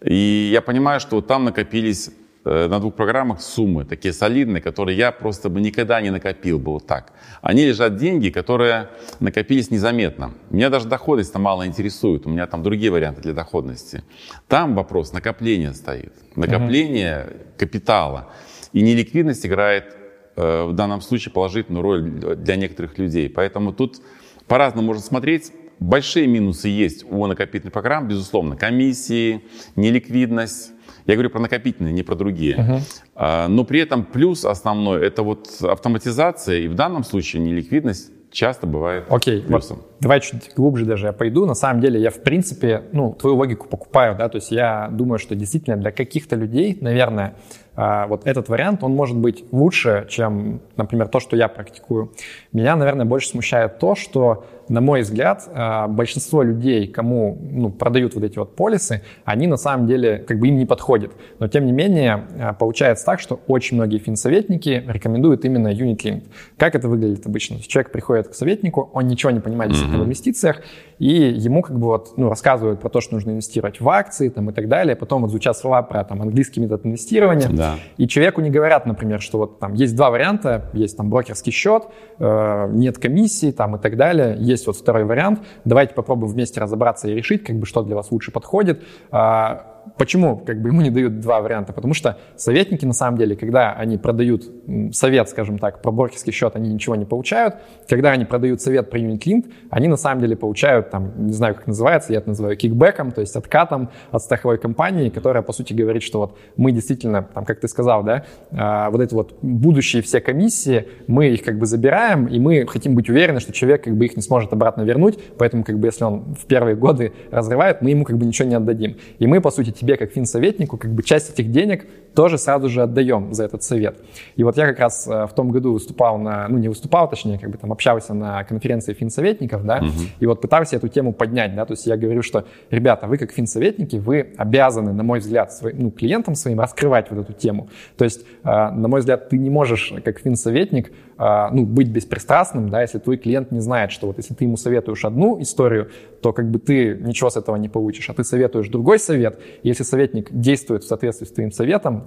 И 0.04 0.50
я 0.52 0.62
понимаю, 0.62 1.02
что 1.02 1.22
там 1.22 1.44
накопились 1.44 2.12
на 2.44 2.80
двух 2.80 2.96
программах 2.96 3.42
суммы 3.42 3.86
такие 3.86 4.14
солидные, 4.14 4.62
которые 4.62 4.98
я 4.98 5.12
просто 5.12 5.50
бы 5.50 5.62
никогда 5.62 6.02
не 6.02 6.10
накопил 6.10 6.58
бы 6.58 6.72
вот 6.72 6.88
так. 6.88 7.14
Они 7.42 7.66
лежат 7.66 7.98
деньги, 7.98 8.30
которые 8.30 8.90
накопились 9.20 9.70
незаметно. 9.70 10.34
Меня 10.50 10.70
даже 10.70 10.88
доходность 10.88 11.34
там 11.34 11.44
мало 11.44 11.68
интересует, 11.68 12.26
у 12.26 12.30
меня 12.30 12.48
там 12.48 12.64
другие 12.64 12.92
варианты 12.92 13.22
для 13.22 13.34
доходности. 13.34 14.04
Там 14.48 14.76
вопрос 14.76 15.14
накопления 15.14 15.74
стоит, 15.74 16.14
накопление 16.36 17.28
uh 17.30 17.48
капитала. 17.62 18.32
И 18.74 18.82
неликвидность 18.82 19.46
играет 19.46 19.96
э, 20.36 20.66
в 20.66 20.74
данном 20.74 21.02
случае 21.02 21.32
положительную 21.32 21.84
роль 21.84 22.02
для 22.38 22.56
некоторых 22.56 22.98
людей. 22.98 23.30
Поэтому 23.30 23.72
тут 23.72 24.02
по-разному 24.48 24.88
можно 24.88 25.04
смотреть. 25.04 25.52
Большие 25.80 26.26
минусы 26.26 26.70
есть 26.70 27.06
у 27.10 27.26
накопительных 27.28 27.74
программ, 27.74 28.08
безусловно. 28.08 28.56
Комиссии, 28.56 29.44
неликвидность, 29.76 30.71
я 31.06 31.14
говорю 31.16 31.30
про 31.30 31.40
накопительные, 31.40 31.94
не 31.94 32.04
про 32.04 32.16
другие. 32.16 32.84
Uh-huh. 33.16 33.48
Но 33.48 33.64
при 33.64 33.80
этом 33.80 34.04
плюс 34.04 34.46
основной– 34.46 35.06
это 35.08 35.24
вот 35.24 35.48
автоматизация, 35.62 36.60
и 36.60 36.68
в 36.68 36.76
данном 36.76 37.04
случае 37.04 37.42
неликвидность 37.42 38.12
часто 38.32 38.66
бывает 38.66 39.06
Окей, 39.10 39.42
плюсом. 39.42 39.78
Вот, 39.78 39.86
давай 40.00 40.22
чуть 40.22 40.54
глубже 40.56 40.86
даже 40.86 41.08
я 41.08 41.14
пойду. 41.14 41.46
На 41.46 41.54
самом 41.54 41.82
деле 41.82 42.00
я, 42.00 42.10
в 42.10 42.22
принципе, 42.22 42.84
ну, 42.92 43.14
твою 43.14 43.36
логику 43.36 43.68
покупаю, 43.68 44.16
да, 44.18 44.30
то 44.30 44.38
есть 44.38 44.52
я 44.52 44.90
думаю, 44.92 45.20
что 45.20 45.36
действительно 45.36 45.78
для 45.78 45.92
каких-то 45.92 46.36
людей, 46.36 46.78
наверное, 46.80 47.36
а, 47.71 47.71
вот 47.76 48.28
этот 48.28 48.50
вариант, 48.50 48.84
он 48.84 48.94
может 48.94 49.18
быть 49.18 49.46
лучше, 49.52 50.06
чем, 50.10 50.60
например, 50.76 51.08
то, 51.08 51.20
что 51.20 51.38
я 51.38 51.48
практикую. 51.48 52.12
Меня, 52.52 52.76
наверное, 52.76 53.06
больше 53.06 53.30
смущает 53.30 53.80
то, 53.80 53.96
что 53.96 54.46
на 54.72 54.80
мой 54.80 55.02
взгляд, 55.02 55.50
а, 55.54 55.88
большинство 55.90 56.44
людей, 56.44 56.88
кому 56.88 57.38
ну, 57.42 57.70
продают 57.70 58.16
вот 58.16 58.24
эти 58.24 58.40
вот 58.40 58.56
полисы, 58.56 59.02
они 59.26 59.46
на 59.46 59.58
самом 59.58 59.86
деле 59.86 60.20
как 60.20 60.40
бы 60.40 60.48
им 60.48 60.58
не 60.58 60.66
подходят. 60.66 61.12
Но 61.40 61.50
тем 61.50 61.66
не 61.66 61.74
менее 61.74 62.26
а, 62.40 62.54
получается 62.54 63.06
так, 63.06 63.20
что 63.20 63.42
очень 63.48 63.76
многие 63.76 63.98
финсоветники 63.98 64.84
рекомендуют 64.88 65.44
именно 65.44 65.68
unit 65.68 65.98
link. 65.98 66.24
Как 66.56 66.76
это 66.76 66.88
выглядит 66.88 67.26
обычно? 67.28 67.60
Человек 67.60 67.92
приходит 67.92 68.30
к 68.30 68.34
советнику, 68.34 68.90
он 68.94 69.08
ничего 69.08 69.32
не 69.32 69.42
понимает 69.42 69.74
mm-hmm. 69.74 69.98
в 70.00 70.06
инвестициях, 70.06 70.62
и 71.00 71.08
ему 71.10 71.64
как 71.64 71.78
бы 71.78 71.88
вот 71.88 72.14
ну, 72.16 72.30
рассказывают 72.30 72.80
про 72.80 72.88
то, 72.88 73.02
что 73.02 73.16
нужно 73.16 73.32
инвестировать 73.32 73.82
в 73.82 73.90
акции 73.90 74.30
там, 74.30 74.52
и 74.52 74.54
так 74.54 74.70
далее. 74.70 74.96
Потом 74.96 75.24
вот 75.24 75.32
звучат 75.32 75.58
слова 75.58 75.82
про 75.82 76.06
там 76.06 76.22
английский 76.22 76.62
метод 76.62 76.86
инвестирования. 76.86 77.50
Да. 77.50 77.61
И 77.98 78.08
человеку 78.08 78.40
не 78.42 78.50
говорят, 78.50 78.86
например, 78.86 79.22
что 79.22 79.38
вот 79.38 79.60
там 79.60 79.74
есть 79.74 79.96
два 79.96 80.12
варианта, 80.12 80.70
есть 80.74 80.96
там 80.96 81.10
брокерский 81.10 81.52
счет, 81.52 81.88
э, 82.20 82.70
нет 82.72 82.98
комиссии 82.98 83.52
там 83.52 83.76
и 83.76 83.80
так 83.80 83.98
далее, 83.98 84.38
есть 84.40 84.62
есть 84.62 84.68
вот 84.68 84.78
второй 84.78 85.04
вариант. 85.04 85.40
Давайте 85.66 85.94
попробуем 85.94 86.34
вместе 86.34 86.62
разобраться 86.62 87.08
и 87.08 87.14
решить, 87.14 87.44
как 87.44 87.56
бы, 87.58 87.66
что 87.66 87.84
для 87.84 87.96
вас 87.96 88.12
лучше 88.12 88.32
подходит. 88.32 88.84
А, 89.12 89.71
Почему 89.98 90.38
как 90.38 90.62
бы 90.62 90.70
ему 90.70 90.82
не 90.82 90.90
дают 90.90 91.20
два 91.20 91.42
варианта? 91.42 91.74
Потому 91.74 91.94
что 91.94 92.18
советники, 92.36 92.86
на 92.86 92.94
самом 92.94 93.18
деле, 93.18 93.36
когда 93.36 93.74
они 93.74 93.98
продают 93.98 94.44
совет, 94.92 95.30
скажем 95.30 95.60
так, 95.60 95.82
про 95.82 95.92
брокерский 95.92 96.32
счет, 96.32 96.56
они 96.56 96.74
ничего 96.74 96.96
не 96.96 97.06
получают. 97.06 97.56
Когда 97.88 98.12
они 98.12 98.26
продают 98.26 98.62
совет 98.62 98.90
про 98.90 99.00
Link, 99.00 99.52
они 99.70 99.88
на 99.88 99.98
самом 99.98 100.22
деле 100.22 100.36
получают, 100.36 100.90
там, 100.90 101.28
не 101.28 101.34
знаю, 101.34 101.56
как 101.56 101.68
называется, 101.68 102.14
я 102.14 102.20
это 102.20 102.30
называю 102.30 102.58
кикбэком, 102.58 103.12
то 103.12 103.22
есть 103.22 103.36
откатом 103.36 103.90
от 104.12 104.22
страховой 104.22 104.58
компании, 104.58 105.10
которая, 105.10 105.44
по 105.44 105.54
сути, 105.54 105.74
говорит, 105.74 106.04
что 106.04 106.20
вот 106.20 106.38
мы 106.56 106.72
действительно, 106.72 107.24
там, 107.24 107.46
как 107.46 107.60
ты 107.60 107.68
сказал, 107.68 108.04
да, 108.04 108.26
а, 108.52 108.90
вот 108.90 109.02
эти 109.02 109.14
вот 109.14 109.38
будущие 109.42 110.02
все 110.02 110.22
комиссии, 110.22 110.88
мы 111.08 111.28
их 111.28 111.44
как 111.44 111.58
бы 111.58 111.66
забираем, 111.66 112.28
и 112.28 112.40
мы 112.40 112.66
хотим 112.68 112.96
быть 112.96 113.10
уверены, 113.10 113.40
что 113.40 113.52
человек 113.52 113.84
как 113.84 113.96
бы 113.96 114.06
их 114.06 114.16
не 114.16 114.22
сможет 114.22 114.54
обратно 114.54 114.84
вернуть, 114.84 115.20
поэтому 115.38 115.64
как 115.64 115.80
бы 115.80 115.88
если 115.88 116.04
он 116.04 116.36
в 116.36 116.46
первые 116.46 116.76
годы 116.76 117.14
разрывает, 117.32 117.82
мы 117.82 117.90
ему 117.90 118.06
как 118.06 118.18
бы 118.18 118.26
ничего 118.26 118.48
не 118.48 118.56
отдадим. 118.56 118.98
И 119.20 119.28
мы, 119.28 119.42
по 119.42 119.52
сути, 119.52 119.71
тебе, 119.72 119.98
как 119.98 120.12
финсоветнику, 120.12 120.78
как 120.78 120.92
бы 120.94 121.04
часть 121.04 121.32
этих 121.32 121.52
денег 121.52 121.86
тоже 122.14 122.38
сразу 122.38 122.70
же 122.70 122.82
отдаем 122.82 123.34
за 123.34 123.46
этот 123.46 123.64
совет. 123.64 123.98
И 124.36 124.44
вот 124.44 124.58
я 124.58 124.66
как 124.66 124.80
раз 124.80 125.08
э, 125.08 125.28
в 125.28 125.34
том 125.34 125.52
году 125.52 125.74
выступал 125.74 126.18
на, 126.18 126.48
ну 126.48 126.58
не 126.58 126.68
выступал, 126.68 127.10
точнее, 127.10 127.40
как 127.40 127.50
бы 127.50 127.58
там 127.58 127.72
общался 127.72 128.14
на 128.14 128.44
конференции 128.44 128.94
финсоветников, 128.94 129.66
да, 129.66 129.78
угу. 129.78 129.88
и 130.20 130.26
вот 130.26 130.42
пытался 130.42 130.76
эту 130.76 130.88
тему 130.88 131.14
поднять, 131.14 131.56
да, 131.56 131.66
то 131.66 131.74
есть 131.74 131.86
я 131.88 131.98
говорю, 131.98 132.22
что, 132.22 132.46
ребята, 132.70 133.08
вы 133.08 133.18
как 133.18 133.32
финсоветники, 133.32 133.96
вы 133.96 134.34
обязаны, 134.38 134.94
на 134.94 135.04
мой 135.04 135.20
взгляд, 135.20 135.54
своим, 135.54 135.84
ну, 135.84 135.92
клиентам 135.92 136.36
своим 136.36 136.60
раскрывать 136.60 137.10
вот 137.12 137.20
эту 137.22 137.34
тему. 137.34 137.70
То 137.98 138.06
есть, 138.06 138.26
э, 138.44 138.50
на 138.50 138.88
мой 138.88 139.00
взгляд, 139.00 139.30
ты 139.30 139.38
не 139.38 139.50
можешь 139.50 139.94
как 140.04 140.20
финсоветник 140.20 140.92
э, 141.18 141.48
ну, 141.52 141.66
быть 141.66 141.90
беспристрастным, 141.90 142.70
да, 142.70 142.82
если 142.82 143.00
твой 143.00 143.18
клиент 143.18 143.52
не 143.52 143.60
знает, 143.60 143.92
что 143.92 144.08
вот 144.08 144.18
если 144.18 144.34
ты 144.34 144.46
ему 144.46 144.58
советуешь 144.58 145.06
одну 145.06 145.42
историю, 145.42 145.90
то 146.22 146.34
как 146.34 146.50
бы 146.50 146.60
ты 146.60 146.98
ничего 147.02 147.30
с 147.30 147.38
этого 147.38 147.56
не 147.56 147.70
получишь, 147.70 148.10
а 148.10 148.14
ты 148.14 148.24
советуешь 148.24 148.68
другой 148.68 149.00
совет, 149.00 149.40
и 149.64 149.70
если 149.70 149.84
советник 149.84 150.28
действует 150.32 150.84
в 150.84 150.88
соответствии 150.88 151.26
с 151.26 151.32
твоим 151.32 151.52
советом, 151.52 152.01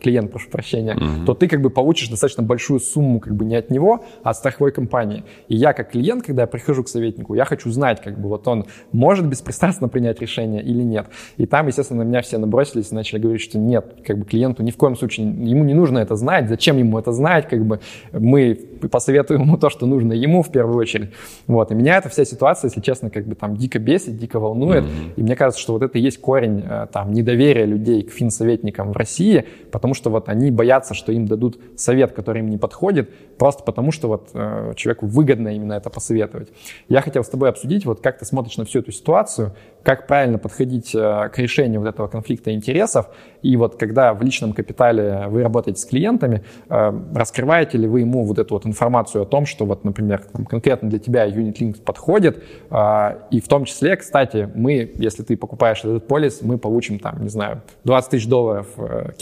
клиент, 0.00 0.30
прошу 0.30 0.50
прощения, 0.50 0.94
mm-hmm. 0.94 1.24
то 1.26 1.34
ты 1.34 1.48
как 1.48 1.60
бы 1.60 1.70
получишь 1.70 2.08
достаточно 2.08 2.42
большую 2.42 2.80
сумму 2.80 3.20
как 3.20 3.34
бы 3.34 3.44
не 3.44 3.56
от 3.56 3.70
него, 3.70 4.04
а 4.22 4.30
от 4.30 4.36
страховой 4.36 4.72
компании. 4.72 5.24
И 5.48 5.56
я 5.56 5.72
как 5.72 5.90
клиент, 5.90 6.24
когда 6.24 6.42
я 6.42 6.46
прихожу 6.46 6.84
к 6.84 6.88
советнику, 6.88 7.34
я 7.34 7.44
хочу 7.44 7.70
знать, 7.70 8.00
как 8.02 8.18
бы 8.18 8.28
вот 8.28 8.46
он 8.48 8.66
может 8.92 9.26
беспристрастно 9.26 9.88
принять 9.88 10.20
решение 10.20 10.62
или 10.62 10.82
нет. 10.82 11.06
И 11.36 11.46
там, 11.46 11.66
естественно, 11.66 12.04
на 12.04 12.08
меня 12.08 12.22
все 12.22 12.38
набросились 12.38 12.92
и 12.92 12.94
начали 12.94 13.20
говорить, 13.20 13.42
что 13.42 13.58
нет, 13.58 13.96
как 14.06 14.18
бы 14.18 14.24
клиенту 14.24 14.62
ни 14.62 14.70
в 14.70 14.76
коем 14.76 14.96
случае, 14.96 15.26
ему 15.26 15.64
не 15.64 15.74
нужно 15.74 15.98
это 15.98 16.16
знать, 16.16 16.48
зачем 16.48 16.78
ему 16.78 16.98
это 16.98 17.12
знать, 17.12 17.48
как 17.48 17.64
бы 17.64 17.80
мы 18.12 18.58
посоветуем 18.90 19.42
ему 19.42 19.56
то, 19.56 19.70
что 19.70 19.86
нужно 19.86 20.12
ему 20.12 20.42
в 20.42 20.50
первую 20.50 20.78
очередь. 20.78 21.10
Вот. 21.46 21.70
И 21.70 21.74
меня 21.74 21.98
эта 21.98 22.08
вся 22.08 22.24
ситуация, 22.24 22.68
если 22.68 22.80
честно, 22.80 23.10
как 23.10 23.26
бы 23.26 23.34
там 23.34 23.56
дико 23.56 23.78
бесит, 23.78 24.16
дико 24.16 24.38
волнует. 24.38 24.84
Mm-hmm. 24.84 25.12
И 25.16 25.22
мне 25.22 25.36
кажется, 25.36 25.60
что 25.60 25.72
вот 25.74 25.82
это 25.82 25.98
и 25.98 26.00
есть 26.00 26.20
корень 26.20 26.62
э, 26.68 26.86
там 26.92 27.12
недоверия 27.12 27.64
людей 27.64 28.02
к 28.02 28.10
финсоветникам 28.10 28.92
в 28.92 28.96
России, 28.96 29.39
потому 29.70 29.94
что 29.94 30.10
вот 30.10 30.28
они 30.28 30.50
боятся, 30.50 30.94
что 30.94 31.12
им 31.12 31.26
дадут 31.26 31.58
совет, 31.76 32.12
который 32.12 32.40
им 32.40 32.48
не 32.48 32.58
подходит, 32.58 33.10
просто 33.38 33.62
потому 33.62 33.92
что 33.92 34.08
вот 34.08 34.30
э, 34.34 34.72
человеку 34.76 35.06
выгодно 35.06 35.48
именно 35.48 35.74
это 35.74 35.90
посоветовать. 35.90 36.48
Я 36.88 37.00
хотел 37.00 37.24
с 37.24 37.28
тобой 37.28 37.48
обсудить, 37.48 37.84
вот 37.86 38.00
как 38.00 38.18
ты 38.18 38.24
смотришь 38.24 38.56
на 38.56 38.64
всю 38.64 38.80
эту 38.80 38.92
ситуацию, 38.92 39.54
как 39.82 40.06
правильно 40.06 40.38
подходить 40.38 40.94
э, 40.94 41.30
к 41.32 41.38
решению 41.38 41.80
вот 41.80 41.88
этого 41.88 42.08
конфликта 42.08 42.52
интересов, 42.52 43.08
и 43.42 43.56
вот 43.56 43.76
когда 43.76 44.12
в 44.14 44.22
личном 44.22 44.52
капитале 44.52 45.26
вы 45.28 45.42
работаете 45.42 45.80
с 45.80 45.84
клиентами, 45.84 46.44
э, 46.68 46.92
раскрываете 47.14 47.78
ли 47.78 47.86
вы 47.86 48.00
ему 48.00 48.24
вот 48.24 48.38
эту 48.38 48.54
вот 48.54 48.66
информацию 48.66 49.22
о 49.22 49.26
том, 49.26 49.46
что 49.46 49.64
вот, 49.64 49.84
например, 49.84 50.22
там, 50.32 50.44
конкретно 50.44 50.90
для 50.90 50.98
тебя 50.98 51.26
Unit 51.26 51.56
Links 51.58 51.82
подходит, 51.82 52.42
э, 52.70 53.16
и 53.30 53.40
в 53.40 53.48
том 53.48 53.64
числе, 53.64 53.96
кстати, 53.96 54.48
мы, 54.54 54.92
если 54.96 55.22
ты 55.22 55.36
покупаешь 55.36 55.78
этот 55.78 56.06
полис, 56.06 56.42
мы 56.42 56.58
получим 56.58 56.98
там, 56.98 57.22
не 57.22 57.28
знаю, 57.28 57.62
20 57.84 58.10
тысяч 58.10 58.26
долларов 58.26 58.66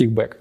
кикбэк 0.08 0.38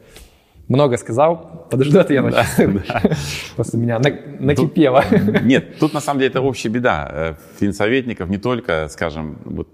много 0.67 0.97
сказал, 0.97 1.67
подожду. 1.69 1.93
Да, 1.93 2.03
да. 2.03 2.45
Просто 3.55 3.77
меня 3.77 3.99
накипело. 3.99 5.03
Тут, 5.09 5.41
нет, 5.43 5.79
тут 5.79 5.93
на 5.93 6.01
самом 6.01 6.19
деле 6.19 6.29
это 6.29 6.41
общая 6.41 6.69
беда. 6.69 7.09
Э, 7.09 7.33
финсоветников 7.59 8.29
не 8.29 8.37
только, 8.37 8.87
скажем, 8.89 9.37
вот 9.45 9.69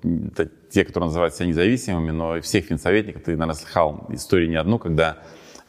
те, 0.70 0.86
которые 0.86 1.08
называют 1.08 1.34
себя 1.34 1.48
независимыми, 1.48 2.12
но 2.12 2.38
и 2.38 2.42
всех 2.42 2.66
финсоветников, 2.66 3.24
ты, 3.24 3.32
наверное, 3.32 3.56
слыхал 3.56 4.06
историю 4.10 4.50
не 4.50 4.56
одну, 4.56 4.78
когда 4.78 5.18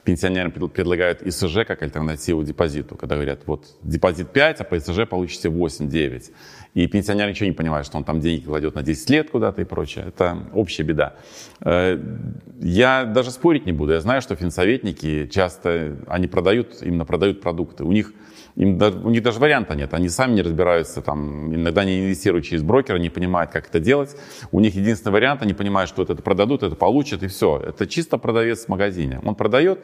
пенсионерам 0.05 0.53
предлагают 0.53 1.23
ИСЖ 1.23 1.65
как 1.67 1.83
альтернативу 1.83 2.45
депозиту, 2.45 2.95
когда 2.95 3.15
говорят, 3.15 3.41
вот 3.47 3.65
депозит 3.83 4.31
5, 4.31 4.61
а 4.61 4.65
по 4.65 4.77
ИСЖ 4.77 5.09
получите 5.09 5.49
8-9. 5.49 6.31
И 6.75 6.89
пенсионер 6.89 7.29
ничего 7.29 7.47
не 7.47 7.53
понимает, 7.53 7.87
что 7.87 7.97
он 7.97 8.05
там 8.05 8.21
деньги 8.21 8.45
кладет 8.45 8.75
на 8.75 8.83
10 8.83 9.11
лет 9.11 9.31
куда-то 9.31 9.63
и 9.63 9.65
прочее. 9.65 10.07
Это 10.09 10.39
общая 10.53 10.83
беда. 10.83 11.15
Э, 11.61 11.99
я 12.61 13.05
даже 13.05 13.31
спорить 13.31 13.65
не 13.65 13.73
буду. 13.73 13.93
Я 13.93 14.01
знаю, 14.01 14.21
что 14.21 14.35
финсоветники 14.35 15.29
часто, 15.33 15.97
они 16.09 16.27
продают, 16.27 16.83
именно 16.83 17.05
продают 17.05 17.41
продукты. 17.41 17.85
У 17.85 17.93
них 17.93 18.13
им, 18.57 18.81
у 19.05 19.11
них 19.11 19.23
даже 19.23 19.41
варианта 19.41 19.75
нет. 19.75 19.95
Они 19.95 20.09
сами 20.09 20.35
не 20.35 20.43
разбираются, 20.43 21.03
там, 21.03 21.55
иногда 21.55 21.85
не 21.85 22.01
инвестируют 22.01 22.47
через 22.47 22.63
брокера, 22.63 22.99
не 22.99 23.11
понимают, 23.11 23.51
как 23.51 23.69
это 23.69 23.81
делать. 23.81 24.17
У 24.53 24.61
них 24.61 24.75
единственный 24.77 25.13
вариант, 25.13 25.43
они 25.43 25.55
понимают, 25.55 25.89
что 25.89 26.03
это 26.03 26.15
продадут, 26.17 26.63
это 26.63 26.77
получат, 26.77 27.23
и 27.23 27.27
все. 27.27 27.59
Это 27.59 27.87
чисто 27.87 28.17
продавец 28.17 28.67
в 28.67 28.69
магазине. 28.69 29.21
Он 29.25 29.35
продает, 29.35 29.81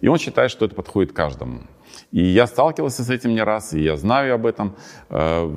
и 0.00 0.08
он 0.08 0.18
считает, 0.18 0.50
что 0.50 0.64
это 0.64 0.74
подходит 0.74 1.12
каждому. 1.12 1.62
И 2.12 2.22
я 2.22 2.46
сталкивался 2.46 3.04
с 3.04 3.10
этим 3.10 3.34
не 3.34 3.42
раз, 3.42 3.74
и 3.74 3.80
я 3.80 3.96
знаю 3.96 4.34
об 4.34 4.46
этом. 4.46 4.76
Э, 5.10 5.50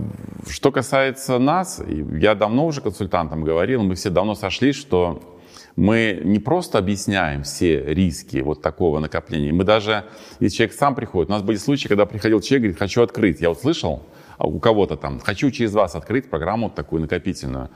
что 0.50 0.72
касается 0.72 1.40
нас, 1.40 1.82
я 1.88 2.36
давно 2.36 2.66
уже 2.66 2.82
консультантам 2.82 3.44
говорил, 3.44 3.84
мы 3.84 3.96
все 3.96 4.10
давно 4.10 4.36
сошлись, 4.36 4.76
что 4.76 5.39
мы 5.76 6.22
не 6.24 6.40
просто 6.40 6.78
объясняем 6.78 7.44
все 7.44 7.84
риски 7.94 8.38
вот 8.38 8.62
такого 8.62 9.00
накопления, 9.00 9.52
мы 9.52 9.64
даже, 9.64 10.06
если 10.40 10.58
человек 10.58 10.76
сам 10.76 10.96
приходит, 10.96 11.30
у 11.30 11.34
нас 11.34 11.42
были 11.42 11.58
случаи, 11.58 11.88
когда 11.88 12.06
приходил 12.06 12.42
человек, 12.42 12.64
говорит, 12.64 12.80
хочу 12.80 13.02
открыть, 13.02 13.42
я 13.42 13.52
услышал 13.52 14.04
а 14.40 14.48
у 14.48 14.58
кого-то 14.58 14.96
там, 14.96 15.20
хочу 15.20 15.52
через 15.52 15.74
вас 15.74 15.96
открыть 15.96 16.30
программу 16.30 16.70
такую 16.70 17.02
накопительную, 17.02 17.70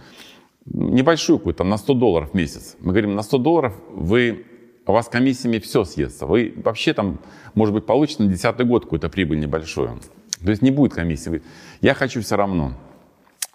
небольшую 0.66 1.38
какую-то, 1.38 1.60
там, 1.60 1.70
на 1.70 1.78
100 1.78 1.94
долларов 1.94 2.32
в 2.32 2.34
месяц. 2.34 2.78
Мы 2.80 2.94
говорим, 2.94 3.16
на 3.16 3.22
100 3.22 3.38
долларов 3.38 3.74
вы 3.92 4.46
у 4.86 4.94
вас 4.94 5.10
комиссиями 5.10 5.60
все 5.60 5.84
съестся. 5.84 6.26
Вы 6.26 6.54
вообще 6.56 6.94
там, 6.94 7.20
может 7.54 7.74
быть, 7.74 7.86
получите 7.86 8.24
на 8.24 8.30
десятый 8.30 8.66
год 8.66 8.84
какую-то 8.86 9.10
прибыль 9.10 9.42
небольшую. 9.42 10.00
То 10.42 10.52
есть 10.52 10.62
не 10.62 10.72
будет 10.72 10.94
комиссии. 10.94 11.42
Я 11.82 11.94
хочу 11.94 12.22
все 12.22 12.38
равно. 12.38 12.74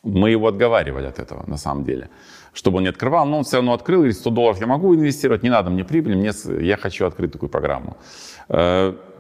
Мы 0.02 0.30
его 0.30 0.46
отговаривали 0.46 1.06
от 1.06 1.18
этого, 1.18 1.44
на 1.46 1.56
самом 1.56 1.84
деле 1.84 2.10
чтобы 2.52 2.78
он 2.78 2.82
не 2.82 2.88
открывал, 2.88 3.26
но 3.26 3.38
он 3.38 3.44
все 3.44 3.56
равно 3.56 3.72
открыл, 3.72 4.04
и 4.04 4.12
100 4.12 4.30
долларов 4.30 4.60
я 4.60 4.66
могу 4.66 4.94
инвестировать, 4.94 5.42
не 5.42 5.50
надо 5.50 5.70
мне 5.70 5.84
прибыли, 5.84 6.14
мне, 6.14 6.32
я 6.64 6.76
хочу 6.76 7.06
открыть 7.06 7.32
такую 7.32 7.50
программу. 7.50 7.96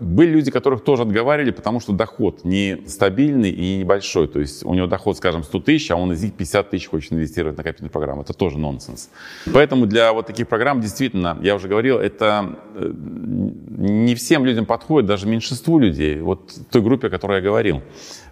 Были 0.00 0.30
люди, 0.30 0.50
которых 0.50 0.84
тоже 0.84 1.02
отговаривали, 1.02 1.50
потому 1.50 1.80
что 1.80 1.92
доход 1.92 2.44
не 2.44 2.82
стабильный 2.86 3.50
и 3.50 3.78
небольшой. 3.78 4.28
То 4.28 4.40
есть 4.40 4.64
у 4.64 4.74
него 4.74 4.86
доход, 4.86 5.16
скажем, 5.16 5.42
100 5.42 5.60
тысяч, 5.60 5.90
а 5.90 5.96
он 5.96 6.12
из 6.12 6.22
них 6.22 6.34
50 6.34 6.70
тысяч 6.70 6.88
хочет 6.88 7.12
инвестировать 7.12 7.56
в 7.56 7.58
накопительную 7.58 7.90
программу. 7.90 8.22
Это 8.22 8.32
тоже 8.32 8.58
нонсенс. 8.58 9.10
Поэтому 9.52 9.86
для 9.86 10.12
вот 10.12 10.26
таких 10.26 10.48
программ 10.48 10.80
действительно, 10.80 11.38
я 11.42 11.54
уже 11.54 11.68
говорил, 11.68 11.98
это 11.98 12.58
э, 12.74 12.92
не 12.92 14.14
всем 14.14 14.44
людям 14.44 14.66
подходит, 14.66 15.08
даже 15.08 15.26
меньшинству 15.26 15.78
людей, 15.78 16.20
вот 16.20 16.52
той 16.70 16.82
группе, 16.82 17.08
о 17.08 17.10
которой 17.10 17.38
я 17.38 17.42
говорил. 17.42 17.82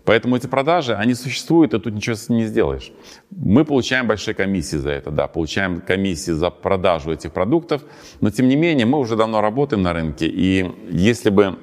Поэтому 0.07 0.37
эти 0.37 0.47
продажи, 0.47 0.95
они 0.95 1.15
существуют, 1.15 1.75
и 1.75 1.81
тут 1.81 1.93
ничего 1.93 2.17
не 2.29 2.47
сделаешь. 2.47 2.93
Мы 3.31 3.65
получаем 3.65 4.07
большие 4.07 4.35
комиссии 4.35 4.77
за 4.77 4.91
это, 4.91 5.11
да, 5.11 5.27
получаем 5.27 5.81
комиссии 5.81 6.31
за 6.31 6.51
продажу 6.51 7.13
этих 7.13 7.33
продуктов, 7.33 7.83
но 8.21 8.31
тем 8.31 8.47
не 8.47 8.55
менее 8.55 8.87
мы 8.87 9.01
уже 9.01 9.17
давно 9.17 9.41
работаем 9.41 9.83
на 9.83 9.93
рынке, 9.93 10.29
и 10.29 10.73
если 10.91 11.31
бы 11.31 11.56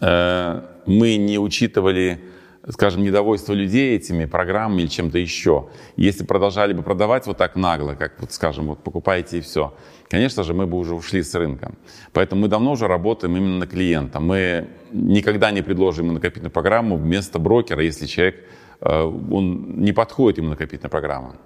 мы 0.00 1.16
не 1.16 1.38
учитывали 1.38 2.20
скажем, 2.68 3.02
недовольство 3.02 3.52
людей 3.52 3.96
этими 3.96 4.26
программами 4.26 4.82
или 4.82 4.88
чем-то 4.88 5.18
еще. 5.18 5.68
Если 5.96 6.24
продолжали 6.24 6.72
бы 6.72 6.82
продавать 6.82 7.26
вот 7.26 7.36
так 7.36 7.56
нагло, 7.56 7.94
как 7.94 8.20
вот, 8.20 8.32
скажем, 8.32 8.68
вот 8.68 8.82
покупайте 8.82 9.38
и 9.38 9.40
все, 9.40 9.74
конечно 10.08 10.44
же, 10.44 10.54
мы 10.54 10.66
бы 10.66 10.76
уже 10.76 10.94
ушли 10.94 11.22
с 11.22 11.34
рынка. 11.34 11.72
Поэтому 12.12 12.42
мы 12.42 12.48
давно 12.48 12.72
уже 12.72 12.86
работаем 12.86 13.36
именно 13.36 13.58
на 13.58 13.66
клиента. 13.66 14.20
Мы 14.20 14.68
никогда 14.92 15.50
не 15.50 15.62
предложим 15.62 16.12
накопительную 16.12 16.52
программу 16.52 16.96
вместо 16.96 17.38
брокера, 17.38 17.82
если 17.82 18.06
человек, 18.06 18.44
э, 18.80 19.02
он 19.02 19.80
не 19.80 19.92
подходит 19.92 20.38
ему 20.38 20.50
накопительная 20.50 20.90
программа. 20.90 21.36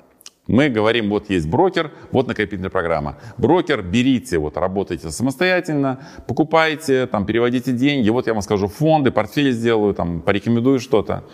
Мы 0.47 0.68
говорим, 0.68 1.09
вот 1.09 1.30
есть 1.30 1.49
брокер, 1.49 1.90
вот 2.12 2.28
накопительная 2.28 2.68
программа. 2.70 3.16
Брокер, 3.38 3.82
берите, 3.82 4.36
вот 4.38 4.59
работайте 4.59 5.11
самостоятельно, 5.11 6.07
покупайте, 6.26 7.07
там, 7.07 7.24
переводите 7.24 7.72
деньги, 7.72 8.11
вот 8.11 8.26
я 8.26 8.34
вам 8.34 8.42
скажу 8.42 8.68
фонды, 8.68 9.11
портфель 9.11 9.53
сделаю, 9.53 9.95
там, 9.95 10.20
порекомендую 10.20 10.80
что-то. 10.80 11.24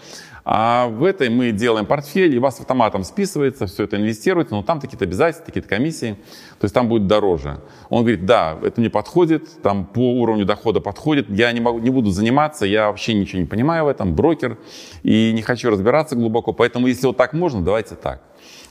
А 0.44 0.86
в 0.86 1.04
этой 1.04 1.28
мы 1.28 1.50
делаем 1.50 1.86
портфель, 1.86 2.34
и 2.34 2.38
у 2.38 2.40
вас 2.40 2.60
автоматом 2.60 3.02
списывается, 3.02 3.66
все 3.66 3.84
это 3.84 3.96
инвестируется, 3.96 4.54
но 4.54 4.62
там 4.62 4.80
какие-то 4.80 5.04
обязательства, 5.04 5.44
какие-то 5.44 5.68
комиссии, 5.68 6.12
то 6.58 6.64
есть 6.64 6.74
там 6.74 6.88
будет 6.88 7.08
дороже. 7.08 7.60
Он 7.88 8.02
говорит, 8.02 8.24
да, 8.26 8.58
это 8.62 8.80
не 8.80 8.88
подходит, 8.88 9.60
там 9.62 9.84
по 9.86 10.12
уровню 10.20 10.46
дохода 10.46 10.80
подходит, 10.80 11.28
я 11.30 11.50
не, 11.52 11.60
могу, 11.60 11.80
не 11.80 11.90
буду 11.90 12.10
заниматься, 12.10 12.64
я 12.64 12.86
вообще 12.86 13.14
ничего 13.14 13.40
не 13.40 13.46
понимаю 13.46 13.84
в 13.84 13.88
этом, 13.88 14.14
брокер, 14.14 14.56
и 15.02 15.32
не 15.32 15.42
хочу 15.42 15.68
разбираться 15.68 16.14
глубоко, 16.14 16.52
поэтому 16.52 16.86
если 16.86 17.06
вот 17.06 17.16
так 17.16 17.32
можно, 17.32 17.62
давайте 17.62 17.96
так. 17.96 18.22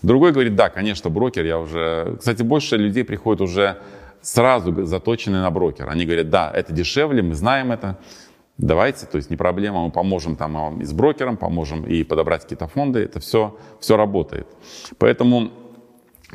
Другой 0.02 0.32
говорит, 0.32 0.56
да, 0.56 0.70
конечно, 0.70 1.10
брокер, 1.10 1.46
я 1.46 1.60
уже... 1.60 2.16
Кстати, 2.20 2.42
больше 2.44 2.78
людей 2.78 3.04
приходят 3.04 3.42
уже 3.42 3.78
сразу 4.22 4.86
заточенные 4.86 5.42
на 5.42 5.52
брокер. 5.52 5.90
Они 5.90 6.06
говорят, 6.06 6.30
да, 6.30 6.52
это 6.54 6.74
дешевле, 6.74 7.22
мы 7.22 7.36
знаем 7.36 7.72
это, 7.72 7.98
давайте, 8.58 9.06
то 9.06 9.18
есть 9.18 9.30
не 9.30 9.38
проблема, 9.38 9.84
мы 9.86 9.92
поможем 9.92 10.36
там 10.36 10.82
и 10.82 10.86
с 10.86 10.94
брокером, 10.94 11.38
поможем 11.38 11.86
и 11.86 12.04
подобрать 12.04 12.44
какие-то 12.44 12.68
фонды, 12.68 13.00
это 13.00 13.20
все, 13.20 13.58
все 13.80 13.98
работает. 13.98 14.48
Поэтому 14.98 15.52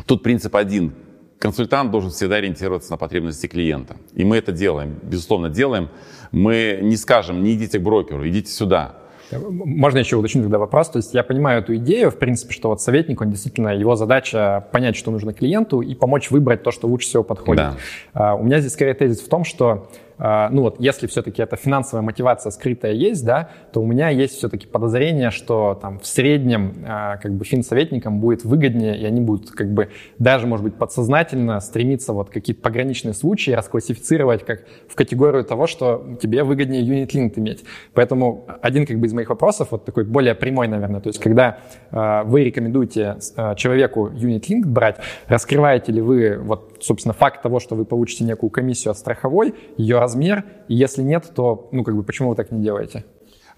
тут 0.06 0.22
принцип 0.22 0.56
один. 0.56 0.94
Консультант 1.38 1.90
должен 1.90 2.10
всегда 2.10 2.36
ориентироваться 2.36 2.90
на 2.90 2.96
потребности 2.96 3.46
клиента. 3.46 3.96
И 4.14 4.24
мы 4.24 4.38
это 4.38 4.50
делаем, 4.50 4.98
безусловно, 5.02 5.50
делаем. 5.50 5.90
Мы 6.32 6.78
не 6.80 6.96
скажем, 6.96 7.42
не 7.42 7.54
идите 7.54 7.78
к 7.78 7.82
брокеру, 7.82 8.26
идите 8.26 8.50
сюда. 8.50 8.96
Можно 9.38 9.98
еще 9.98 10.16
уточнить 10.16 10.44
тогда 10.44 10.58
вопрос? 10.58 10.90
То 10.90 10.98
есть 10.98 11.14
я 11.14 11.22
понимаю 11.22 11.60
эту 11.60 11.76
идею, 11.76 12.10
в 12.10 12.18
принципе, 12.18 12.52
что 12.52 12.68
вот 12.68 12.80
советник, 12.80 13.20
он 13.20 13.30
действительно, 13.30 13.68
его 13.68 13.96
задача 13.96 14.66
понять, 14.72 14.96
что 14.96 15.10
нужно 15.10 15.32
клиенту 15.32 15.80
и 15.80 15.94
помочь 15.94 16.30
выбрать 16.30 16.62
то, 16.62 16.70
что 16.70 16.88
лучше 16.88 17.08
всего 17.08 17.22
подходит. 17.22 17.64
Да. 17.64 17.76
А, 18.12 18.34
у 18.34 18.44
меня 18.44 18.60
здесь 18.60 18.72
скорее 18.72 18.94
тезис 18.94 19.20
в 19.20 19.28
том, 19.28 19.44
что 19.44 19.88
ну 20.18 20.62
вот, 20.62 20.76
если 20.78 21.06
все-таки 21.06 21.42
эта 21.42 21.56
финансовая 21.56 22.02
мотивация 22.02 22.50
скрытая 22.50 22.92
есть, 22.92 23.24
да, 23.24 23.50
то 23.72 23.80
у 23.80 23.86
меня 23.86 24.10
есть 24.10 24.36
все-таки 24.36 24.66
подозрение, 24.66 25.30
что 25.30 25.78
там 25.80 25.98
в 25.98 26.06
среднем 26.06 26.74
а, 26.86 27.16
как 27.16 27.32
бы 27.32 27.44
финсоветникам 27.44 28.20
будет 28.20 28.44
выгоднее, 28.44 28.96
и 28.98 29.04
они 29.04 29.20
будут 29.20 29.50
как 29.50 29.72
бы 29.72 29.90
даже, 30.18 30.46
может 30.46 30.64
быть, 30.64 30.74
подсознательно 30.74 31.60
стремиться 31.60 32.12
вот 32.12 32.30
какие-то 32.30 32.62
пограничные 32.62 33.14
случаи 33.14 33.50
расклассифицировать 33.50 34.44
как 34.44 34.64
в 34.88 34.94
категорию 34.94 35.44
того, 35.44 35.66
что 35.66 36.16
тебе 36.20 36.44
выгоднее 36.44 36.82
юнит-линк 36.82 37.38
иметь. 37.38 37.64
Поэтому 37.92 38.46
один 38.62 38.86
как 38.86 38.98
бы 38.98 39.06
из 39.06 39.12
моих 39.12 39.30
вопросов, 39.30 39.68
вот 39.70 39.84
такой 39.84 40.04
более 40.04 40.34
прямой, 40.34 40.68
наверное, 40.68 41.00
то 41.00 41.08
есть 41.08 41.18
когда 41.18 41.58
э, 41.90 42.22
вы 42.24 42.44
рекомендуете 42.44 43.16
человеку 43.56 44.10
юнит-линк 44.14 44.66
брать, 44.66 44.96
раскрываете 45.26 45.92
ли 45.92 46.00
вы 46.00 46.38
вот, 46.38 46.73
собственно, 46.84 47.14
факт 47.14 47.42
того, 47.42 47.60
что 47.60 47.74
вы 47.74 47.84
получите 47.84 48.24
некую 48.24 48.50
комиссию 48.50 48.92
от 48.92 48.98
страховой, 48.98 49.54
ее 49.76 49.98
размер, 49.98 50.44
и 50.68 50.74
если 50.74 51.02
нет, 51.02 51.32
то, 51.34 51.68
ну, 51.72 51.84
как 51.84 51.96
бы, 51.96 52.02
почему 52.02 52.30
вы 52.30 52.36
так 52.36 52.52
не 52.52 52.62
делаете? 52.62 53.04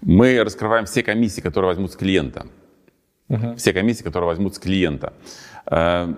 Мы 0.01 0.43
раскрываем 0.43 0.85
все 0.85 1.03
комиссии, 1.03 1.41
которые 1.41 1.69
возьмут 1.69 1.91
с 1.91 1.95
клиента. 1.95 2.47
Uh-huh. 3.29 3.55
Все 3.55 3.73
комиссии, 3.73 4.03
которые 4.03 4.27
возьмут 4.27 4.55
с 4.55 4.59
клиента. 4.59 5.13
Э, 5.69 6.13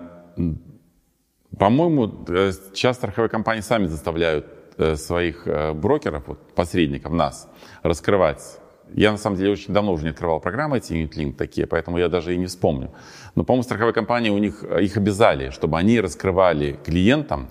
по-моему, 1.58 2.24
э, 2.28 2.52
сейчас 2.72 2.96
страховые 2.96 3.30
компании 3.30 3.62
сами 3.62 3.86
заставляют 3.86 4.46
э, 4.76 4.96
своих 4.96 5.46
брокеров, 5.74 6.28
вот, 6.28 6.54
посредников, 6.54 7.12
нас, 7.12 7.48
раскрывать. 7.82 8.60
Я, 8.94 9.12
на 9.12 9.18
самом 9.18 9.36
деле, 9.36 9.52
очень 9.52 9.74
давно 9.74 9.92
уже 9.92 10.04
не 10.04 10.10
открывал 10.10 10.40
программы 10.40 10.78
эти 10.78 10.92
UnitLink 10.92 11.34
такие, 11.34 11.66
поэтому 11.66 11.98
я 11.98 12.08
даже 12.08 12.34
и 12.34 12.38
не 12.38 12.46
вспомню. 12.46 12.90
Но, 13.34 13.44
по-моему, 13.44 13.62
страховые 13.62 13.94
компании 13.94 14.30
у 14.30 14.38
них 14.38 14.62
их 14.62 14.96
обязали, 14.96 15.50
чтобы 15.50 15.78
они 15.78 16.00
раскрывали 16.00 16.78
клиентам 16.84 17.48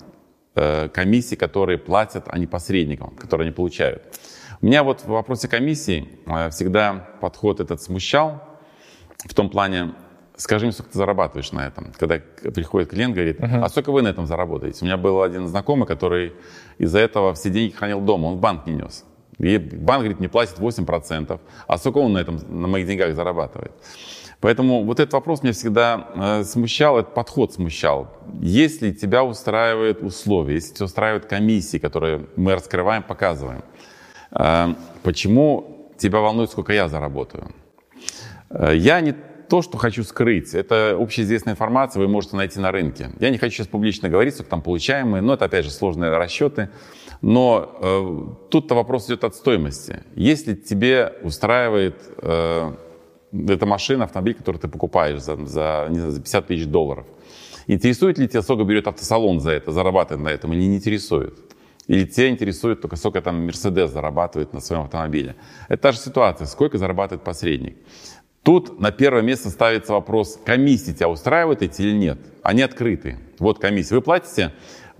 Э, 0.56 0.88
комиссии, 0.88 1.36
которые 1.36 1.78
платят, 1.78 2.24
а 2.26 2.36
не 2.36 2.48
посредникам, 2.48 3.10
которые 3.10 3.46
они 3.46 3.54
получают. 3.54 4.02
У 4.60 4.66
меня 4.66 4.82
вот 4.82 5.02
в 5.02 5.06
вопросе 5.06 5.46
комиссии 5.46 6.08
э, 6.26 6.50
всегда 6.50 7.08
подход 7.20 7.60
этот 7.60 7.80
смущал, 7.80 8.42
в 9.24 9.32
том 9.32 9.48
плане, 9.48 9.94
скажи 10.36 10.66
мне, 10.66 10.72
сколько 10.72 10.90
ты 10.90 10.98
зарабатываешь 10.98 11.52
на 11.52 11.68
этом. 11.68 11.92
Когда 11.96 12.18
приходит 12.50 12.90
клиент, 12.90 13.14
говорит, 13.14 13.38
uh-huh. 13.38 13.62
а 13.62 13.68
сколько 13.68 13.92
вы 13.92 14.02
на 14.02 14.08
этом 14.08 14.26
заработаете? 14.26 14.80
У 14.82 14.86
меня 14.86 14.96
был 14.96 15.22
один 15.22 15.46
знакомый, 15.46 15.86
который 15.86 16.32
из-за 16.78 16.98
этого 16.98 17.32
все 17.34 17.48
деньги 17.48 17.72
хранил 17.72 18.00
дома, 18.00 18.26
он 18.26 18.36
в 18.36 18.40
банк 18.40 18.66
не 18.66 18.72
нес. 18.72 19.04
И 19.40 19.58
банк, 19.58 20.00
говорит, 20.00 20.18
мне 20.18 20.28
платит 20.28 20.58
8%, 20.58 21.40
а 21.66 21.78
сколько 21.78 21.98
он 21.98 22.12
на 22.12 22.18
этом, 22.18 22.38
на 22.48 22.68
моих 22.68 22.86
деньгах 22.86 23.14
зарабатывает? 23.14 23.72
Поэтому 24.40 24.84
вот 24.84 25.00
этот 25.00 25.12
вопрос 25.12 25.42
меня 25.42 25.52
всегда 25.52 26.08
э, 26.14 26.44
смущал, 26.44 26.98
этот 26.98 27.12
подход 27.12 27.52
смущал. 27.52 28.08
Если 28.40 28.90
тебя 28.92 29.22
устраивают 29.22 30.02
условия, 30.02 30.54
если 30.54 30.74
тебя 30.74 30.86
устраивают 30.86 31.26
комиссии, 31.26 31.76
которые 31.76 32.26
мы 32.36 32.54
раскрываем, 32.54 33.02
показываем, 33.02 33.62
э, 34.32 34.74
почему 35.02 35.90
тебя 35.98 36.20
волнует, 36.20 36.50
сколько 36.50 36.72
я 36.72 36.88
заработаю? 36.88 37.50
Э, 38.48 38.74
я 38.74 39.00
не 39.02 39.14
то, 39.50 39.62
что 39.62 39.76
хочу 39.76 40.04
скрыть, 40.04 40.54
это 40.54 40.96
общеизвестная 40.98 41.54
информация, 41.54 42.00
вы 42.00 42.08
можете 42.08 42.36
найти 42.36 42.60
на 42.60 42.72
рынке. 42.72 43.10
Я 43.18 43.30
не 43.30 43.36
хочу 43.36 43.56
сейчас 43.56 43.66
публично 43.66 44.08
говорить, 44.08 44.34
сколько 44.34 44.50
там 44.50 44.62
получаемые, 44.62 45.22
но 45.22 45.34
это, 45.34 45.46
опять 45.46 45.64
же, 45.64 45.70
сложные 45.70 46.16
расчеты. 46.16 46.70
Но 47.22 47.78
э, 47.80 48.48
тут-то 48.50 48.74
вопрос 48.74 49.06
идет 49.06 49.24
от 49.24 49.34
стоимости. 49.34 50.02
Если 50.14 50.54
тебе 50.54 51.14
устраивает 51.22 51.96
э, 52.18 52.72
это 53.32 53.66
машина, 53.66 54.04
автомобиль, 54.04 54.34
который 54.34 54.56
ты 54.56 54.68
покупаешь 54.68 55.20
за, 55.20 55.36
за, 55.46 55.86
не 55.90 55.98
знаю, 55.98 56.12
за 56.12 56.20
50 56.20 56.46
тысяч 56.46 56.66
долларов. 56.66 57.06
Интересует 57.66 58.18
ли 58.18 58.26
тебя, 58.26 58.42
сколько 58.42 58.64
берет 58.64 58.86
автосалон 58.86 59.40
за 59.40 59.52
это, 59.52 59.70
зарабатывает 59.70 60.24
на 60.24 60.28
этом, 60.28 60.52
или 60.52 60.62
не 60.62 60.76
интересует? 60.76 61.38
Или 61.86 62.04
тебя 62.04 62.28
интересует 62.28 62.80
только, 62.80 62.96
сколько 62.96 63.20
там 63.20 63.44
Мерседес 63.44 63.90
зарабатывает 63.90 64.52
на 64.52 64.60
своем 64.60 64.82
автомобиле? 64.82 65.36
Это 65.68 65.82
та 65.82 65.92
же 65.92 65.98
ситуация, 65.98 66.46
сколько 66.46 66.78
зарабатывает 66.78 67.22
посредник. 67.22 67.76
Тут 68.42 68.80
на 68.80 68.90
первое 68.90 69.22
место 69.22 69.50
ставится 69.50 69.92
вопрос, 69.92 70.38
комиссии 70.44 70.92
тебя 70.92 71.08
устраивают 71.08 71.62
эти 71.62 71.82
или 71.82 71.92
нет? 71.92 72.18
Они 72.42 72.62
открыты. 72.62 73.18
Вот 73.38 73.58
комиссия. 73.58 73.94
Вы 73.94 74.00
платите, 74.00 74.52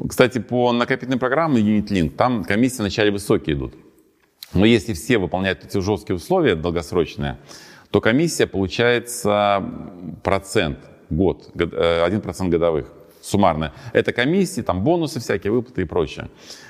кстати, 0.08 0.38
по 0.38 0.72
накопительной 0.72 1.18
программе 1.18 1.60
UnitLink, 1.60 2.10
там 2.10 2.44
комиссии 2.44 2.78
вначале 2.78 3.10
высокие 3.10 3.56
идут. 3.56 3.74
Но 4.52 4.64
если 4.64 4.94
все 4.94 5.18
выполняют 5.18 5.64
эти 5.64 5.78
жесткие 5.80 6.16
условия 6.16 6.54
долгосрочные, 6.54 7.38
то 7.90 8.00
комиссия 8.00 8.46
получается 8.46 9.64
процент 10.22 10.78
год, 11.08 11.50
1% 11.54 12.46
э, 12.46 12.48
годовых 12.48 12.92
суммарная. 13.20 13.72
Это 13.92 14.12
комиссии, 14.12 14.62
там 14.62 14.82
бонусы 14.82 15.20
всякие, 15.20 15.52
выплаты 15.52 15.82
и 15.82 15.84
прочее. 15.84 16.28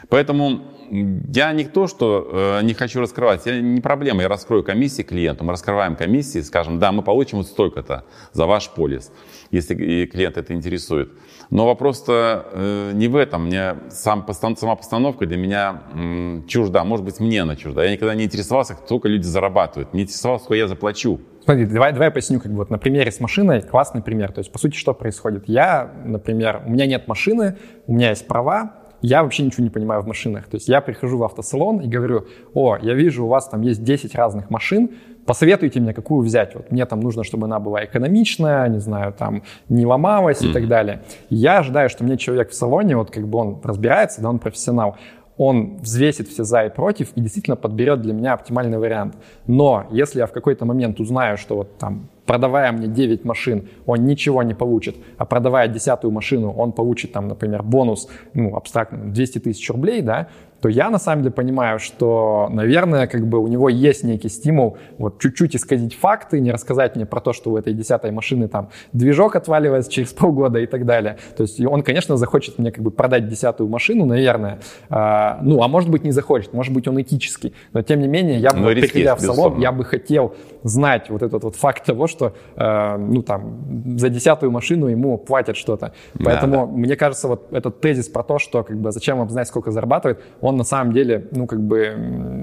Поэтому 0.09 0.63
я 0.91 1.53
не 1.53 1.65
то, 1.65 1.87
что 1.87 2.59
э, 2.61 2.63
не 2.65 2.75
хочу 2.75 3.01
раскрывать, 3.01 3.47
я, 3.47 3.61
не 3.61 3.81
проблема, 3.81 4.23
я 4.23 4.29
раскрою 4.29 4.65
комиссии 4.65 5.03
клиенту, 5.03 5.45
мы 5.45 5.53
раскрываем 5.53 5.95
комиссии, 5.95 6.41
скажем, 6.41 6.81
да, 6.81 6.91
мы 6.91 7.03
получим 7.03 7.39
вот 7.39 7.47
столько-то 7.47 8.05
за 8.33 8.47
ваш 8.47 8.71
полис, 8.71 9.13
если 9.53 10.07
клиент 10.07 10.37
это 10.37 10.53
интересует. 10.53 11.13
Но 11.51 11.67
вопрос-то 11.67 12.47
э, 12.53 12.93
не 12.95 13.09
в 13.09 13.17
этом. 13.17 13.47
Мне 13.47 13.77
сам, 13.91 14.25
сама 14.33 14.77
постановка 14.77 15.27
для 15.27 15.37
меня 15.37 15.83
м, 15.93 16.45
чужда. 16.47 16.85
Может 16.85 17.05
быть, 17.05 17.19
мне 17.19 17.43
она 17.43 17.57
чужда. 17.57 17.85
Я 17.85 17.91
никогда 17.91 18.15
не 18.15 18.25
интересовался, 18.25 18.79
сколько 18.85 19.09
люди 19.09 19.25
зарабатывают. 19.25 19.93
Не 19.93 20.03
интересовался, 20.03 20.45
сколько 20.45 20.59
я 20.59 20.69
заплачу. 20.69 21.21
Смотри, 21.51 21.67
давай, 21.67 21.93
давай 21.93 22.07
я 22.07 22.13
поясню, 22.13 22.39
как 22.39 22.53
бы 22.53 22.59
вот 22.59 22.71
на 22.71 22.79
примере 22.79 23.11
с 23.11 23.19
машиной, 23.19 23.61
классный 23.61 24.03
пример. 24.03 24.31
То 24.31 24.39
есть, 24.39 24.53
по 24.53 24.59
сути, 24.61 24.77
что 24.77 24.95
происходит? 24.95 25.49
Я, 25.49 25.91
например, 26.05 26.63
у 26.65 26.71
меня 26.71 26.87
нет 26.87 27.09
машины, 27.09 27.57
у 27.89 27.93
меня 27.93 28.11
есть 28.11 28.29
права, 28.29 28.75
я 29.03 29.25
вообще 29.25 29.43
ничего 29.43 29.65
не 29.65 29.71
понимаю 29.71 30.01
в 30.03 30.07
машинах. 30.07 30.45
То 30.47 30.55
есть 30.55 30.69
я 30.69 30.81
прихожу 30.81 31.19
в 31.19 31.25
автосалон 31.25 31.81
и 31.81 31.89
говорю, 31.89 32.27
о, 32.55 32.77
я 32.81 32.95
вижу, 32.95 33.25
у 33.25 33.29
вас 33.29 33.49
там 33.49 33.63
есть 33.63 33.83
10 33.83 34.15
разных 34.15 34.49
машин, 34.49 34.91
посоветуйте 35.27 35.81
мне, 35.81 35.93
какую 35.93 36.25
взять. 36.25 36.55
Вот 36.55 36.71
мне 36.71 36.87
там 36.87 37.01
нужно, 37.01 37.25
чтобы 37.25 37.47
она 37.47 37.59
была 37.59 37.85
экономичная, 37.85 38.69
не 38.69 38.79
знаю, 38.79 39.13
там 39.13 39.43
не 39.69 39.85
ломалась 39.85 40.43
mm-hmm. 40.43 40.51
и 40.51 40.53
так 40.53 40.69
далее. 40.69 41.03
Я 41.31 41.59
ожидаю, 41.59 41.89
что 41.89 42.05
мне 42.05 42.17
человек 42.17 42.51
в 42.51 42.55
салоне, 42.55 42.97
вот 42.97 43.11
как 43.11 43.27
бы 43.27 43.39
он 43.39 43.61
разбирается, 43.65 44.23
да, 44.23 44.29
он 44.29 44.39
профессионал, 44.39 44.97
он 45.41 45.79
взвесит 45.79 46.29
все 46.29 46.45
за 46.45 46.67
и 46.67 46.69
против 46.69 47.13
и 47.17 47.21
действительно 47.23 47.57
подберет 47.57 48.03
для 48.03 48.13
меня 48.13 48.35
оптимальный 48.35 48.77
вариант. 48.77 49.15
Но 49.47 49.87
если 49.91 50.19
я 50.19 50.27
в 50.27 50.33
какой-то 50.33 50.67
момент 50.67 51.01
узнаю, 51.01 51.39
что 51.39 51.57
вот 51.57 51.79
там 51.79 52.09
продавая 52.27 52.71
мне 52.73 52.89
9 52.89 53.25
машин, 53.25 53.67
он 53.87 54.05
ничего 54.05 54.43
не 54.43 54.53
получит, 54.53 54.97
а 55.17 55.25
продавая 55.25 55.67
десятую 55.67 56.11
машину, 56.11 56.53
он 56.53 56.73
получит 56.73 57.13
там, 57.13 57.27
например, 57.27 57.63
бонус, 57.63 58.09
ну, 58.35 58.55
абстрактно, 58.55 58.99
200 58.99 59.39
тысяч 59.39 59.71
рублей, 59.71 60.03
да, 60.03 60.29
то 60.61 60.69
я 60.69 60.91
на 60.91 60.99
самом 60.99 61.23
деле 61.23 61.33
понимаю, 61.33 61.79
что, 61.79 62.49
наверное, 62.51 63.07
как 63.07 63.27
бы 63.27 63.39
у 63.39 63.47
него 63.49 63.69
есть 63.69 64.05
некий 64.05 64.29
стимул 64.29 64.77
вот 64.99 65.19
чуть-чуть 65.19 65.57
исказить 65.57 65.95
факты, 65.95 66.41
не 66.41 66.51
рассказать 66.53 66.97
мне 66.97 67.07
про 67.07 67.21
то, 67.21 67.33
что 67.33 67.51
у 67.51 67.57
этой 67.57 67.73
десятой 67.73 68.11
машины 68.11 68.49
там 68.49 68.69
движок 68.93 69.37
отваливается 69.37 69.91
через 69.91 70.13
полгода 70.13 70.59
и 70.59 70.67
так 70.67 70.87
далее. 70.87 71.17
То 71.37 71.43
есть 71.43 71.61
он, 71.61 71.83
конечно, 71.83 72.17
захочет 72.17 72.59
мне 72.59 72.73
как 72.73 72.83
бы 72.83 72.91
продать 72.91 73.29
десятую 73.29 73.69
машину, 73.69 74.05
наверное. 74.05 74.61
А, 74.89 75.39
ну, 75.43 75.63
а 75.63 75.69
может 75.69 75.91
быть 75.91 76.05
не 76.05 76.13
захочет, 76.13 76.53
может 76.53 76.73
быть 76.73 76.87
он 76.89 77.01
этический. 77.01 77.55
Но 77.73 77.83
тем 77.83 78.01
не 78.01 78.09
менее, 78.09 78.39
я 78.39 78.51
бы, 78.51 78.75
приходя 78.75 79.17
в 79.17 79.21
салон, 79.21 79.59
я 79.59 79.73
бы 79.73 79.85
хотел 79.85 80.35
знать 80.63 81.11
вот 81.11 81.23
этот 81.23 81.43
вот 81.45 81.57
факт 81.57 81.85
того, 81.85 82.07
что, 82.07 82.35
э, 82.57 82.97
ну 82.99 83.23
там, 83.23 83.97
за 83.99 84.09
десятую 84.09 84.51
машину 84.53 84.87
ему 84.87 85.17
платят 85.19 85.57
что-то. 85.57 85.93
Поэтому 86.23 86.53
да, 86.53 86.67
да. 86.67 86.67
мне 86.67 86.97
кажется, 86.97 87.29
вот 87.29 87.53
этот 87.53 87.81
тезис 87.81 88.09
про 88.09 88.23
то, 88.23 88.39
что 88.39 88.63
как 88.63 88.77
бы 88.77 88.93
зачем 88.93 89.19
вам 89.19 89.31
знать, 89.31 89.49
сколько 89.49 89.71
зарабатывает, 89.71 90.21
он 90.41 90.50
он 90.51 90.57
на 90.57 90.65
самом 90.65 90.93
деле, 90.93 91.27
ну, 91.31 91.47
как 91.47 91.61
бы 91.61 91.95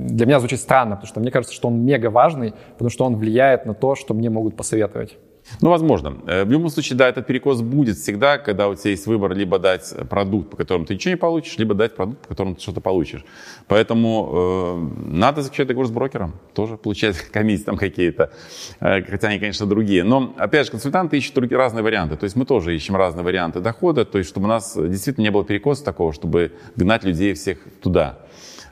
для 0.10 0.26
меня 0.26 0.40
звучит 0.40 0.60
странно, 0.60 0.96
потому 0.96 1.08
что 1.08 1.20
мне 1.20 1.32
кажется, 1.32 1.56
что 1.56 1.68
он 1.68 1.86
мега 1.86 2.10
важный, 2.10 2.54
потому 2.74 2.90
что 2.90 3.06
он 3.06 3.16
влияет 3.16 3.66
на 3.66 3.74
то, 3.74 3.96
что 3.96 4.14
мне 4.14 4.30
могут 4.30 4.56
посоветовать. 4.56 5.18
Ну, 5.62 5.70
возможно. 5.70 6.18
Э, 6.28 6.44
в 6.44 6.52
любом 6.52 6.70
случае, 6.70 6.98
да, 6.98 7.08
этот 7.10 7.26
перекос 7.26 7.62
будет 7.62 7.98
всегда, 7.98 8.38
когда 8.38 8.68
у 8.68 8.76
тебя 8.76 8.92
есть 8.92 9.08
выбор 9.08 9.34
либо 9.34 9.60
дать 9.60 9.94
продукт, 10.10 10.50
по 10.50 10.58
которому 10.58 10.86
ты 10.86 10.94
ничего 10.94 11.12
не 11.12 11.18
получишь, 11.18 11.58
либо 11.58 11.74
дать 11.74 11.96
продукт, 11.96 12.22
по 12.22 12.30
которому 12.30 12.56
ты 12.56 12.62
что-то 12.62 12.82
получишь. 12.82 13.26
Поэтому 13.68 14.30
э, 14.34 15.10
надо 15.10 15.42
заключать 15.42 15.68
договор 15.68 15.88
с 15.88 15.92
брокером, 15.92 16.34
тоже 16.54 16.78
получать 16.78 17.18
комиссии 17.32 17.64
там 17.64 17.78
какие-то, 17.78 18.32
э, 18.80 19.02
хотя 19.04 19.30
они, 19.30 19.40
конечно, 19.40 19.66
другие. 19.66 20.04
Но, 20.04 20.34
опять 20.38 20.66
же, 20.66 20.72
консультанты 20.72 21.18
ищут 21.18 21.34
другие, 21.36 21.58
разные 21.58 21.84
варианты. 21.84 22.18
То 22.18 22.26
есть 22.26 22.36
мы 22.36 22.46
тоже 22.46 22.76
ищем 22.76 22.96
разные 22.96 23.24
варианты 23.24 23.60
дохода, 23.60 24.06
то 24.06 24.18
есть 24.18 24.30
чтобы 24.30 24.46
у 24.46 24.50
нас 24.50 24.78
действительно 24.78 25.24
не 25.24 25.32
было 25.32 25.44
перекоса 25.44 25.84
такого, 25.84 26.14
чтобы 26.14 26.52
гнать 26.76 27.04
людей 27.04 27.34
всех 27.34 27.60
туда. 27.82 28.20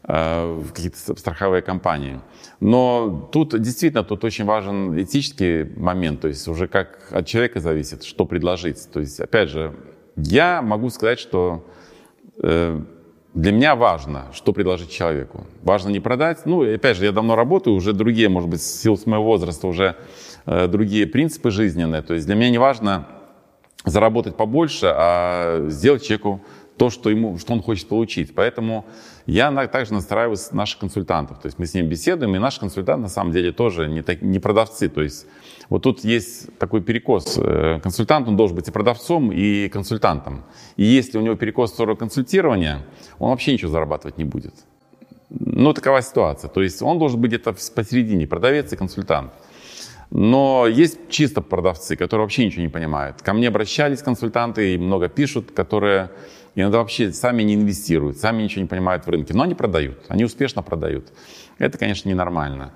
Э, 0.08 0.62
в 0.62 0.72
какие-то 0.72 1.16
страховые 1.16 1.64
компании. 1.64 2.20
Но 2.66 3.30
тут 3.32 3.62
действительно 3.62 4.04
тут 4.04 4.24
очень 4.24 4.44
важен 4.44 5.00
этический 5.00 5.66
момент, 5.78 6.22
то 6.22 6.28
есть 6.28 6.48
уже 6.48 6.68
как 6.68 7.10
от 7.12 7.28
человека 7.28 7.60
зависит, 7.60 8.04
что 8.04 8.26
предложить. 8.26 8.90
То 8.92 9.02
есть, 9.02 9.20
опять 9.20 9.50
же, 9.50 9.76
я 10.16 10.64
могу 10.64 10.90
сказать, 10.90 11.20
что 11.20 11.64
э, 12.42 12.82
для 13.36 13.52
меня 13.52 13.76
важно, 13.76 14.32
что 14.34 14.52
предложить 14.52 14.90
человеку. 14.90 15.46
Важно 15.62 15.90
не 15.90 16.00
продать. 16.00 16.48
Ну, 16.48 16.64
опять 16.64 16.98
же, 16.98 17.06
я 17.06 17.12
давно 17.12 17.36
работаю, 17.36 17.76
уже 17.76 17.94
другие, 17.94 18.30
может 18.30 18.50
быть, 18.50 18.62
в 18.62 18.64
силу 18.64 18.98
моего 19.06 19.26
возраста 19.26 19.68
уже 19.68 19.96
э, 20.48 20.68
другие 20.68 21.06
принципы 21.06 21.52
жизненные. 21.52 22.02
То 22.02 22.16
есть 22.16 22.26
для 22.26 22.34
меня 22.34 22.50
не 22.50 22.58
важно 22.58 23.08
заработать 23.86 24.38
побольше, 24.38 24.88
а 24.92 25.68
сделать 25.70 26.02
человеку 26.02 26.42
то, 26.78 26.90
что, 26.90 27.12
ему, 27.12 27.38
что 27.38 27.54
он 27.54 27.62
хочет 27.62 27.88
получить. 27.88 28.34
Поэтому 28.34 28.86
я 29.26 29.68
также 29.68 29.94
настраиваю 29.94 30.38
наших 30.52 30.80
консультантов. 30.80 31.40
То 31.40 31.48
есть 31.48 31.58
мы 31.58 31.66
с 31.66 31.74
ними 31.74 31.88
беседуем, 31.88 32.36
и 32.36 32.40
наши 32.40 32.60
консультанты 32.60 33.02
на 33.02 33.10
самом 33.10 33.32
деле 33.32 33.52
тоже 33.52 33.88
не, 33.88 34.02
так, 34.02 34.22
не 34.22 34.40
продавцы. 34.40 34.88
То 34.88 35.02
есть 35.02 35.26
вот 35.70 35.84
тут 35.84 36.04
есть 36.04 36.58
такой 36.60 36.82
перекос. 36.82 37.38
Э, 37.38 37.80
консультант, 37.82 38.28
он 38.28 38.38
должен 38.38 38.56
быть 38.56 38.68
и 38.68 38.72
продавцом, 38.72 39.32
и 39.32 39.68
консультантом. 39.70 40.44
И 40.76 40.84
если 40.84 41.18
у 41.18 41.22
него 41.22 41.36
перекос 41.36 41.72
в 41.72 41.74
сторону 41.74 41.98
консультирования, 41.98 42.86
он 43.18 43.30
вообще 43.32 43.54
ничего 43.54 43.72
зарабатывать 43.72 44.18
не 44.18 44.26
будет. 44.26 44.54
Ну, 45.30 45.74
такова 45.74 46.02
ситуация. 46.02 46.50
То 46.50 46.62
есть 46.62 46.82
он 46.82 47.00
должен 47.00 47.20
быть 47.20 47.32
где-то 47.32 47.56
посередине, 47.76 48.28
продавец 48.28 48.72
и 48.74 48.76
консультант. 48.76 49.32
Но 50.12 50.68
есть 50.68 51.10
чисто 51.10 51.42
продавцы, 51.42 51.96
которые 51.96 52.26
вообще 52.26 52.46
ничего 52.46 52.62
не 52.62 52.70
понимают. 52.70 53.22
Ко 53.24 53.34
мне 53.34 53.48
обращались 53.48 54.02
консультанты 54.02 54.76
и 54.76 54.78
много 54.78 55.10
пишут, 55.10 55.52
которые 55.52 56.12
иногда 56.56 56.80
вообще 56.80 57.12
сами 57.12 57.44
не 57.44 57.56
инвестируют, 57.56 58.18
сами 58.18 58.44
ничего 58.44 58.62
не 58.62 58.68
понимают 58.68 59.06
в 59.06 59.10
рынке, 59.10 59.34
но 59.34 59.44
они 59.44 59.56
продают, 59.56 59.98
они 60.08 60.24
успешно 60.24 60.62
продают. 60.62 61.12
Это, 61.58 61.78
конечно, 61.78 62.10
ненормально. 62.10 62.74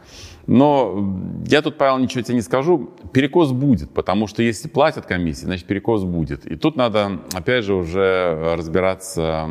Но 0.48 1.44
я 1.46 1.62
тут, 1.62 1.78
Павел, 1.78 1.98
ничего 1.98 2.22
тебе 2.22 2.36
не 2.36 2.42
скажу. 2.42 2.92
Перекос 3.14 3.52
будет, 3.52 3.92
потому 3.92 4.26
что 4.28 4.42
если 4.42 4.68
платят 4.68 5.06
комиссии, 5.06 5.46
значит 5.46 5.68
перекос 5.68 6.04
будет. 6.04 6.46
И 6.46 6.56
тут 6.56 6.76
надо, 6.76 7.20
опять 7.34 7.66
же, 7.66 7.74
уже 7.74 8.56
разбираться, 8.56 9.50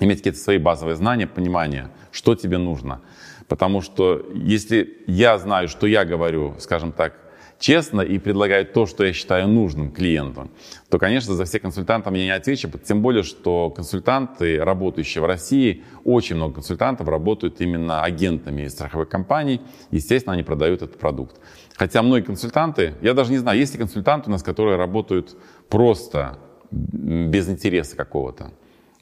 иметь 0.00 0.18
какие-то 0.18 0.38
свои 0.38 0.58
базовые 0.58 0.96
знания, 0.96 1.26
понимание, 1.26 1.90
что 2.12 2.34
тебе 2.34 2.58
нужно. 2.58 3.00
Потому 3.48 3.80
что 3.80 4.24
если 4.32 4.98
я 5.06 5.38
знаю, 5.38 5.68
что 5.68 5.86
я 5.86 6.04
говорю, 6.04 6.54
скажем 6.58 6.92
так, 6.92 7.14
честно 7.60 8.00
и 8.00 8.18
предлагаю 8.18 8.66
то, 8.66 8.86
что 8.86 9.04
я 9.04 9.12
считаю 9.12 9.46
нужным 9.46 9.92
клиенту, 9.92 10.50
то, 10.88 10.98
конечно, 10.98 11.34
за 11.34 11.44
все 11.44 11.60
консультантов 11.60 12.12
я 12.14 12.24
не 12.24 12.30
отвечу, 12.30 12.68
тем 12.82 13.02
более, 13.02 13.22
что 13.22 13.70
консультанты, 13.70 14.64
работающие 14.64 15.22
в 15.22 15.26
России, 15.26 15.84
очень 16.02 16.36
много 16.36 16.54
консультантов 16.54 17.06
работают 17.06 17.60
именно 17.60 18.02
агентами 18.02 18.66
страховых 18.66 19.08
компаний, 19.08 19.60
естественно, 19.90 20.32
они 20.32 20.42
продают 20.42 20.82
этот 20.82 20.98
продукт. 20.98 21.36
Хотя 21.76 22.02
многие 22.02 22.24
консультанты, 22.24 22.94
я 23.02 23.14
даже 23.14 23.30
не 23.30 23.38
знаю, 23.38 23.58
есть 23.58 23.74
ли 23.74 23.78
консультанты 23.78 24.30
у 24.30 24.32
нас, 24.32 24.42
которые 24.42 24.76
работают 24.76 25.36
просто 25.68 26.38
без 26.70 27.48
интереса 27.48 27.96
какого-то. 27.96 28.52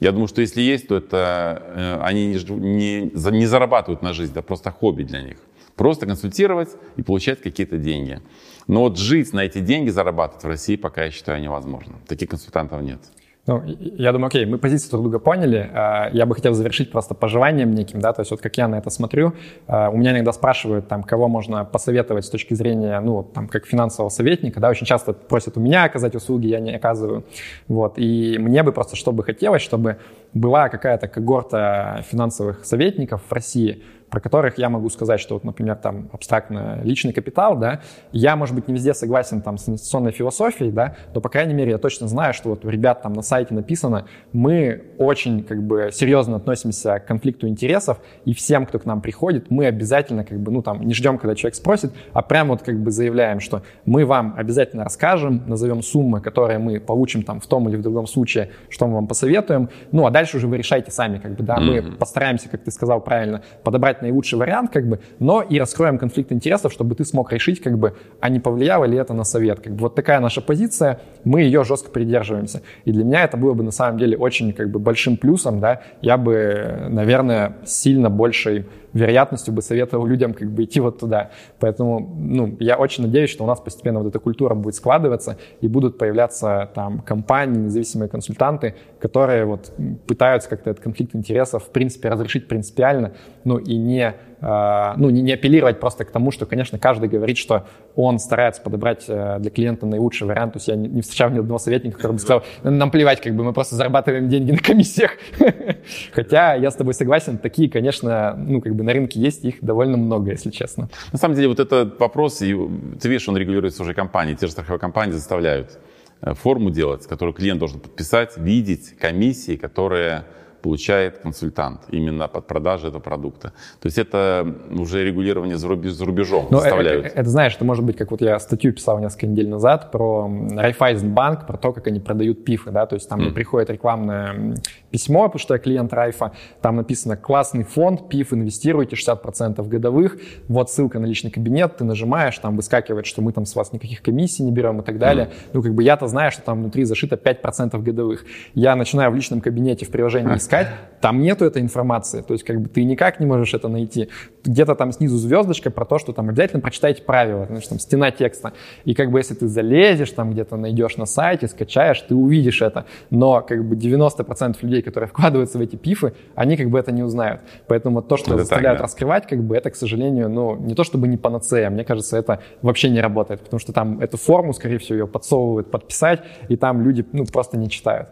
Я 0.01 0.13
думаю, 0.13 0.29
что 0.29 0.41
если 0.41 0.63
есть, 0.63 0.89
то 0.89 0.97
это 0.97 1.63
э, 1.75 1.99
они 2.03 2.27
не, 2.27 2.45
не, 2.55 3.31
не 3.31 3.47
зарабатывают 3.47 4.03
на 4.03 4.13
жизнь, 4.13 4.33
это 4.33 4.43
просто 4.43 4.71
хобби 4.71 5.03
для 5.03 5.23
них. 5.23 5.39
Просто 5.79 6.07
консультировать 6.07 6.71
и 6.97 7.03
получать 7.03 7.41
какие-то 7.41 7.79
деньги. 7.79 8.21
Но 8.67 8.81
вот 8.81 8.99
жить 8.99 9.33
на 9.33 9.41
эти 9.41 9.61
деньги, 9.61 9.89
зарабатывать 9.89 10.45
в 10.45 10.49
России 10.49 10.77
пока, 10.77 11.05
я 11.05 11.11
считаю, 11.11 11.41
невозможно. 11.41 11.95
Таких 12.07 12.29
консультантов 12.29 12.83
нет. 12.83 13.01
Ну, 13.49 13.63
я 13.65 14.13
думаю, 14.13 14.27
окей, 14.27 14.45
мы 14.45 14.59
позиции 14.59 14.91
друг 14.91 15.05
друга 15.05 15.19
поняли. 15.19 15.71
А, 15.73 16.11
я 16.13 16.27
бы 16.27 16.35
хотел 16.35 16.53
завершить 16.53 16.93
просто 16.93 17.15
пожеланием 17.15 17.71
неким, 17.71 17.99
да, 17.99 18.13
то 18.13 18.21
есть 18.21 18.31
вот 18.31 18.43
как 18.43 18.59
я 18.59 18.69
на 18.69 18.77
это 18.77 18.91
смотрю, 18.91 19.33
а, 19.67 19.89
у 19.89 19.97
меня 19.97 20.11
иногда 20.11 20.33
спрашивают, 20.33 20.87
там, 20.87 21.03
кого 21.03 21.29
можно 21.29 21.65
посоветовать 21.65 22.27
с 22.27 22.29
точки 22.29 22.53
зрения, 22.53 23.01
ну, 23.01 23.23
там, 23.23 23.49
как 23.49 23.65
финансового 23.65 24.11
советника, 24.11 24.61
да, 24.61 24.69
очень 24.69 24.85
часто 24.85 25.15
просят 25.15 25.57
у 25.57 25.61
меня 25.61 25.85
оказать 25.85 26.15
услуги, 26.15 26.49
я 26.49 26.61
не 26.61 26.77
оказываю, 26.77 27.25
вот, 27.69 27.95
и 27.97 28.37
мне 28.39 28.63
бы 28.63 28.73
просто, 28.73 28.97
что 28.97 29.13
бы 29.13 29.25
хотелось, 29.25 29.63
чтобы 29.63 29.97
была 30.35 30.69
какая-то 30.69 31.09
когорта 31.09 32.05
финансовых 32.11 32.67
советников 32.67 33.23
в 33.27 33.33
России, 33.33 33.83
про 34.11 34.21
которых 34.21 34.59
я 34.59 34.69
могу 34.69 34.89
сказать, 34.91 35.21
что, 35.21 35.35
вот, 35.35 35.45
например, 35.45 35.77
там 35.77 36.09
абстрактно 36.13 36.81
личный 36.83 37.13
капитал, 37.13 37.57
да, 37.57 37.81
я, 38.13 38.37
может 38.37 38.55
быть, 38.55 38.69
не 38.69 38.75
везде 38.75 38.95
согласен 38.95 39.43
там 39.43 39.59
с 39.59 39.69
инвестиционной 39.69 40.13
философией, 40.13 40.71
да, 40.71 40.97
но, 41.15 41.21
по 41.21 41.29
крайней 41.29 41.55
мере, 41.55 41.73
я 41.73 41.79
точно 41.79 42.09
знаю, 42.09 42.35
что 42.35 42.51
вот 42.51 42.65
у 42.65 42.69
ребят 42.69 43.03
там 43.03 43.13
на 43.13 43.23
сайте 43.23 43.55
написано, 43.55 44.07
мы 44.33 44.85
очень, 44.99 45.43
как 45.45 45.63
бы, 45.63 45.91
серьезно 45.93 46.37
относимся 46.37 46.99
к 46.99 47.07
конфликту 47.07 47.49
интересов, 47.49 48.01
и 48.25 48.33
всем, 48.33 48.67
кто 48.67 48.79
к 48.79 48.85
нам 48.85 49.01
приходит, 49.01 49.51
мы 49.51 49.67
обязательно, 49.67 50.25
как 50.25 50.39
бы, 50.39 50.51
ну, 50.53 50.63
там, 50.63 50.83
не 50.83 50.95
ждем, 50.95 51.19
когда 51.19 51.35
человек 51.35 51.55
спросит, 51.55 51.93
а 52.13 52.23
прямо 52.23 52.51
вот, 52.51 52.63
как 52.63 52.79
бы, 52.79 52.91
заявляем, 52.91 53.41
что 53.41 53.63
мы 53.85 54.07
вам 54.07 54.35
обязательно 54.37 54.85
расскажем, 54.85 55.43
назовем 55.47 55.83
суммы, 55.83 56.21
которые 56.21 56.59
мы 56.59 56.81
получим 56.81 57.23
там 57.23 57.41
в 57.41 57.47
том 57.47 57.69
или 57.69 57.77
в 57.77 57.83
другом 57.83 58.07
случае, 58.07 58.51
что 58.69 58.87
мы 58.87 58.95
вам 58.95 59.07
посоветуем, 59.07 59.69
ну, 59.93 60.07
а 60.07 60.11
дальше 60.11 60.39
уже 60.39 60.47
вы 60.47 60.57
решайте 60.57 60.91
сами, 60.91 61.19
как 61.19 61.35
бы, 61.35 61.43
да, 61.43 61.57
mm-hmm. 61.57 61.83
мы 61.83 61.93
постараемся, 61.93 62.49
как 62.49 62.63
ты 62.63 62.71
сказал 62.71 63.01
правильно, 63.01 63.43
подобрать 63.63 63.98
выбрать 63.99 64.03
наилучший 64.03 64.39
вариант, 64.39 64.71
как 64.73 64.89
бы, 64.89 64.99
но 65.19 65.43
и 65.43 65.59
раскроем 65.59 65.99
конфликт 65.99 66.33
интересов, 66.33 66.73
чтобы 66.73 66.95
ты 66.95 67.05
смог 67.05 67.33
решить, 67.33 67.61
как 67.61 67.79
бы, 67.79 67.93
а 68.21 68.29
не 68.29 68.41
повлияло 68.41 68.87
ли 68.87 68.97
это 68.97 69.15
на 69.15 69.25
совет. 69.25 69.61
Как 69.61 69.73
бы, 69.73 69.81
вот 69.81 69.95
такая 69.95 70.21
наша 70.21 70.41
позиция, 70.41 70.99
мы 71.25 71.43
ее 71.43 71.65
жестко 71.65 71.91
придерживаемся. 71.91 72.61
И 72.87 72.93
для 72.93 73.05
меня 73.05 73.25
это 73.25 73.37
было 73.37 73.55
бы 73.55 73.63
на 73.63 73.73
самом 73.73 73.99
деле 73.99 74.17
очень 74.17 74.53
как 74.53 74.71
бы, 74.71 74.79
большим 74.79 75.17
плюсом, 75.17 75.61
да, 75.61 75.81
я 76.03 76.17
бы, 76.17 76.87
наверное, 76.91 77.53
сильно 77.65 78.11
большей 78.11 78.65
вероятностью 78.93 79.55
бы 79.55 79.63
советовал 79.63 80.07
людям 80.07 80.35
как 80.35 80.51
бы 80.51 80.65
идти 80.65 80.81
вот 80.81 80.99
туда. 80.99 81.31
Поэтому, 81.59 82.01
ну, 82.01 82.57
я 82.61 82.77
очень 82.77 83.05
надеюсь, 83.05 83.31
что 83.31 83.45
у 83.45 83.47
нас 83.47 83.61
постепенно 83.61 84.01
вот 84.01 84.09
эта 84.09 84.19
культура 84.19 84.55
будет 84.55 84.75
складываться 84.75 85.39
и 85.61 85.69
будут 85.69 85.99
появляться 85.99 86.71
там 86.75 87.01
компании, 87.01 87.59
независимые 87.59 88.09
консультанты, 88.09 88.75
которые 89.01 89.45
вот 89.45 89.73
пытаются 90.07 90.49
как-то 90.49 90.71
этот 90.71 90.83
конфликт 90.83 91.15
интересов 91.15 91.65
в 91.65 91.71
принципе 91.71 92.09
разрешить 92.09 92.49
принципиально, 92.49 93.13
ну 93.45 93.59
и 93.59 93.77
не 93.77 94.15
ну, 94.41 95.11
не, 95.11 95.33
апеллировать 95.33 95.81
просто 95.81 96.05
к 96.05 96.11
тому, 96.11 96.31
что, 96.31 96.47
конечно, 96.47 96.79
каждый 96.79 97.09
говорит, 97.09 97.39
что 97.39 97.67
он 97.97 98.21
старается 98.21 98.63
подобрать 98.63 99.05
э, 99.09 99.39
для 99.41 99.51
клиента 99.51 99.85
наилучший 99.85 100.29
вариант. 100.29 100.53
То 100.53 100.59
есть 100.59 100.69
я 100.69 100.77
не, 100.77 100.89
не 100.89 101.03
встречал 101.03 101.31
ни 101.31 101.39
одного 101.39 101.59
советника, 101.59 101.97
который 101.97 102.13
бы 102.13 102.19
сказал, 102.21 102.45
нам 102.63 102.91
плевать, 102.91 103.21
как 103.21 103.35
бы 103.35 103.43
мы 103.43 103.53
просто 103.53 103.75
зарабатываем 103.75 104.29
деньги 104.29 104.53
на 104.53 104.59
комиссиях. 104.59 105.13
Хотя 106.13 106.55
я 106.55 106.71
с 106.71 106.77
тобой 106.77 106.95
согласен, 106.95 107.39
такие, 107.39 107.69
конечно, 107.69 108.35
ну, 108.37 108.61
как 108.61 108.77
бы 108.77 108.85
на 108.85 108.93
рынке 108.93 109.21
есть, 109.21 109.45
их 109.45 109.57
довольно 109.61 109.97
много, 109.97 110.31
если 110.31 110.51
честно. 110.51 110.89
На 111.13 111.19
самом 111.19 111.35
деле 111.35 111.49
вот 111.49 111.59
этот 111.59 111.99
вопрос, 111.99 112.41
и 112.43 112.55
ты 113.01 113.09
видишь, 113.09 113.29
он 113.29 113.37
регулируется 113.37 113.83
уже 113.83 113.93
компанией, 113.95 114.37
те 114.37 114.47
же 114.47 114.53
страховые 114.53 114.79
компании 114.79 115.13
заставляют 115.13 115.79
э, 116.21 116.35
форму 116.35 116.71
делать, 116.71 117.07
которую 117.09 117.35
клиент 117.35 117.59
должен 117.59 117.81
подписать, 117.81 118.37
видеть 118.37 118.97
комиссии, 118.99 119.57
которые 119.57 120.25
получает 120.63 121.19
консультант 121.19 121.81
именно 121.91 122.29
под 122.29 122.47
продажу 122.47 122.89
этого 122.89 123.01
продукта. 123.01 123.53
То 123.81 123.87
есть 123.87 123.99
это 123.99 124.55
уже 124.71 125.05
регулирование 125.05 125.57
за, 125.57 125.69
рубежом 125.69 126.47
Но 126.51 126.61
заставляют. 126.61 127.07
Это, 127.07 127.21
это, 127.21 127.31
знаешь, 127.31 127.55
это 127.55 127.65
может 127.65 127.85
быть, 127.85 127.97
как 127.97 128.11
вот 128.11 128.21
я 128.21 128.39
статью 128.39 128.73
писал 128.73 128.99
несколько 128.99 129.27
недель 129.27 129.49
назад 129.49 129.91
про 129.91 130.31
Райфайзенбанк, 130.57 131.47
про 131.47 131.57
то, 131.57 131.73
как 131.73 131.87
они 131.87 132.01
продают 132.01 132.45
пифы, 132.45 132.71
да, 132.71 132.87
то 132.87 132.95
есть 132.95 133.09
там 133.09 133.21
mm. 133.21 133.33
приходит 133.33 133.71
рекламное 133.71 134.57
письмо, 134.91 135.25
потому 135.25 135.41
что 135.41 135.55
я 135.55 135.61
клиент 135.61 135.93
Райфа, 135.93 136.33
там 136.61 136.77
написано 136.77 137.17
классный 137.17 137.65
фонд, 137.65 138.09
пиф, 138.09 138.33
инвестируйте 138.33 138.97
60% 138.97 139.67
годовых, 139.69 140.19
вот 140.49 140.71
ссылка 140.71 140.99
на 140.99 141.07
личный 141.07 141.31
кабинет, 141.31 141.77
ты 141.77 141.85
нажимаешь, 141.85 142.39
там 142.39 142.57
выскакивает, 142.57 143.07
что 143.07 143.23
мы 143.23 143.33
там 143.33 143.47
с 143.47 143.55
вас 143.55 143.73
никаких 143.73 144.03
комиссий 144.03 144.43
не 144.43 144.53
берем 144.53 144.81
и 144.81 144.85
так 144.85 144.99
далее. 144.99 145.27
Mm. 145.27 145.51
Ну, 145.55 145.63
как 145.63 145.75
бы 145.75 145.83
я-то 145.83 146.07
знаю, 146.07 146.33
что 146.33 146.43
там 146.43 146.61
внутри 146.61 146.85
зашито 146.85 147.17
5% 147.17 147.81
годовых. 147.83 148.25
Я 148.55 148.77
начинаю 148.77 149.11
в 149.11 149.15
личном 149.15 149.41
кабинете 149.41 149.87
в 149.87 149.91
приложении 149.91 150.37
искать, 150.37 150.69
там 151.01 151.21
нету 151.21 151.45
этой 151.45 151.63
информации, 151.63 152.23
то 152.23 152.33
есть 152.33 152.45
как 152.45 152.61
бы 152.61 152.69
ты 152.69 152.85
никак 152.85 153.21
не 153.21 153.27
можешь 153.27 153.55
это 153.55 153.69
найти. 153.69 154.09
Где-то 154.45 154.75
там 154.75 154.93
снизу 154.93 155.17
звездочка 155.17 155.71
про 155.71 155.85
то, 155.85 155.99
что 155.99 156.13
там 156.13 156.29
обязательно 156.29 156.61
прочитайте 156.61 157.03
правила, 157.03 157.47
значит, 157.47 157.69
там 157.69 157.79
стена 157.79 158.11
текста. 158.11 158.53
И 158.85 158.95
как 158.95 159.11
бы 159.11 159.19
если 159.19 159.35
ты 159.35 159.49
залезешь, 159.49 160.11
там 160.13 160.33
где-то 160.33 160.57
найдешь 160.57 160.97
на 160.97 161.07
сайте, 161.07 161.49
скачаешь, 161.49 162.01
ты 162.01 162.15
увидишь 162.15 162.63
это. 162.63 162.87
Но 163.11 163.41
как 163.43 163.65
бы 163.65 163.77
90% 163.77 164.57
людей, 164.63 164.78
которые 164.83 165.09
вкладываются 165.09 165.59
в 165.59 165.61
эти 165.61 165.77
пифы, 165.77 166.15
они 166.35 166.57
как 166.57 166.71
бы 166.71 166.79
это 166.79 166.93
не 166.93 167.03
узнают. 167.03 167.41
Поэтому 167.67 167.97
вот 167.97 168.09
то, 168.09 168.17
что 168.17 168.31
это 168.35 168.41
заставляют 168.41 168.79
так, 168.79 168.83
да. 168.83 168.85
раскрывать, 168.85 169.27
как 169.27 169.43
бы 169.43 169.57
это, 169.57 169.71
к 169.71 169.77
сожалению, 169.77 170.29
ну, 170.29 170.57
не 170.57 170.75
то 170.75 170.85
чтобы 170.85 171.09
не 171.09 171.17
панацея, 171.17 171.71
мне 171.71 171.85
кажется, 171.85 172.17
это 172.17 172.41
вообще 172.63 172.91
не 172.91 173.01
работает, 173.01 173.41
потому 173.41 173.61
что 173.61 173.73
там 173.73 174.01
эту 174.01 174.17
форму, 174.17 174.53
скорее 174.53 174.79
всего, 174.79 174.99
ее 174.99 175.07
подсовывают 175.07 175.71
подписать, 175.71 176.23
и 176.49 176.57
там 176.57 176.83
люди, 176.83 177.05
ну, 177.13 177.25
просто 177.27 177.57
не 177.57 177.69
читают. 177.69 178.09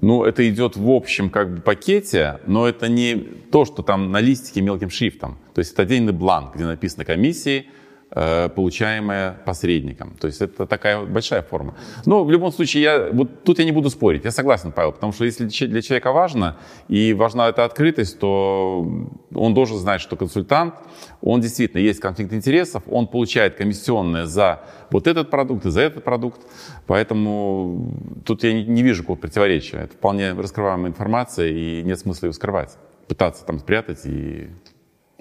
Ну, 0.00 0.24
это 0.24 0.48
идет 0.48 0.76
в 0.76 0.90
общем 0.90 1.28
как 1.28 1.54
бы 1.54 1.60
пакете, 1.60 2.38
но 2.46 2.66
это 2.66 2.88
не 2.88 3.16
то, 3.52 3.64
что 3.66 3.82
там 3.82 4.10
на 4.10 4.20
листике 4.20 4.62
мелким 4.62 4.88
шрифтом. 4.88 5.38
То 5.54 5.58
есть 5.58 5.72
это 5.74 5.82
отдельный 5.82 6.14
бланк, 6.14 6.54
где 6.54 6.64
написано 6.64 7.04
комиссии, 7.04 7.66
э, 8.10 8.48
получаемое 8.48 9.36
посредником. 9.44 10.16
То 10.20 10.26
есть 10.26 10.40
это 10.40 10.66
такая 10.66 11.04
большая 11.04 11.42
форма. 11.42 11.74
Но 12.06 12.24
в 12.24 12.30
любом 12.30 12.52
случае, 12.52 12.82
я, 12.82 13.08
вот 13.12 13.44
тут 13.44 13.58
я 13.58 13.64
не 13.64 13.72
буду 13.72 13.90
спорить. 13.90 14.24
Я 14.24 14.30
согласен, 14.30 14.72
Павел, 14.72 14.92
потому 14.92 15.12
что 15.12 15.24
если 15.24 15.46
для 15.66 15.82
человека 15.82 16.12
важно, 16.12 16.56
и 16.88 17.14
важна 17.14 17.48
эта 17.48 17.64
открытость, 17.64 18.18
то 18.18 18.86
он 19.34 19.54
должен 19.54 19.78
знать, 19.78 20.00
что 20.00 20.16
консультант, 20.16 20.74
он 21.22 21.40
действительно 21.40 21.80
есть 21.80 22.00
конфликт 22.00 22.32
интересов, 22.32 22.82
он 22.86 23.06
получает 23.06 23.56
комиссионное 23.56 24.26
за 24.26 24.60
вот 24.90 25.06
этот 25.06 25.30
продукт 25.30 25.66
и 25.66 25.70
за 25.70 25.82
этот 25.82 26.04
продукт. 26.04 26.40
Поэтому 26.86 27.94
тут 28.24 28.44
я 28.44 28.52
не, 28.52 28.64
не 28.64 28.82
вижу 28.82 29.02
какого 29.02 29.16
противоречия. 29.16 29.78
Это 29.78 29.94
вполне 29.94 30.32
раскрываемая 30.32 30.90
информация, 30.90 31.48
и 31.48 31.82
нет 31.82 31.98
смысла 31.98 32.26
ее 32.26 32.32
скрывать. 32.32 32.76
Пытаться 33.08 33.44
там 33.44 33.58
спрятать 33.58 34.00
и 34.04 34.48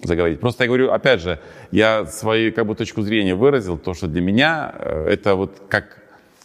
заговорить. 0.04 0.40
Просто 0.40 0.64
я 0.64 0.68
говорю, 0.68 0.92
опять 0.92 1.22
же, 1.22 1.40
я 1.72 2.06
свою 2.06 2.54
как 2.54 2.66
бы 2.66 2.76
точку 2.76 3.02
зрения 3.02 3.36
выразил, 3.36 3.78
то, 3.78 3.94
что 3.94 4.08
для 4.08 4.22
меня 4.22 4.74
э, 4.78 5.08
это 5.10 5.36
вот 5.36 5.62
как 5.70 6.00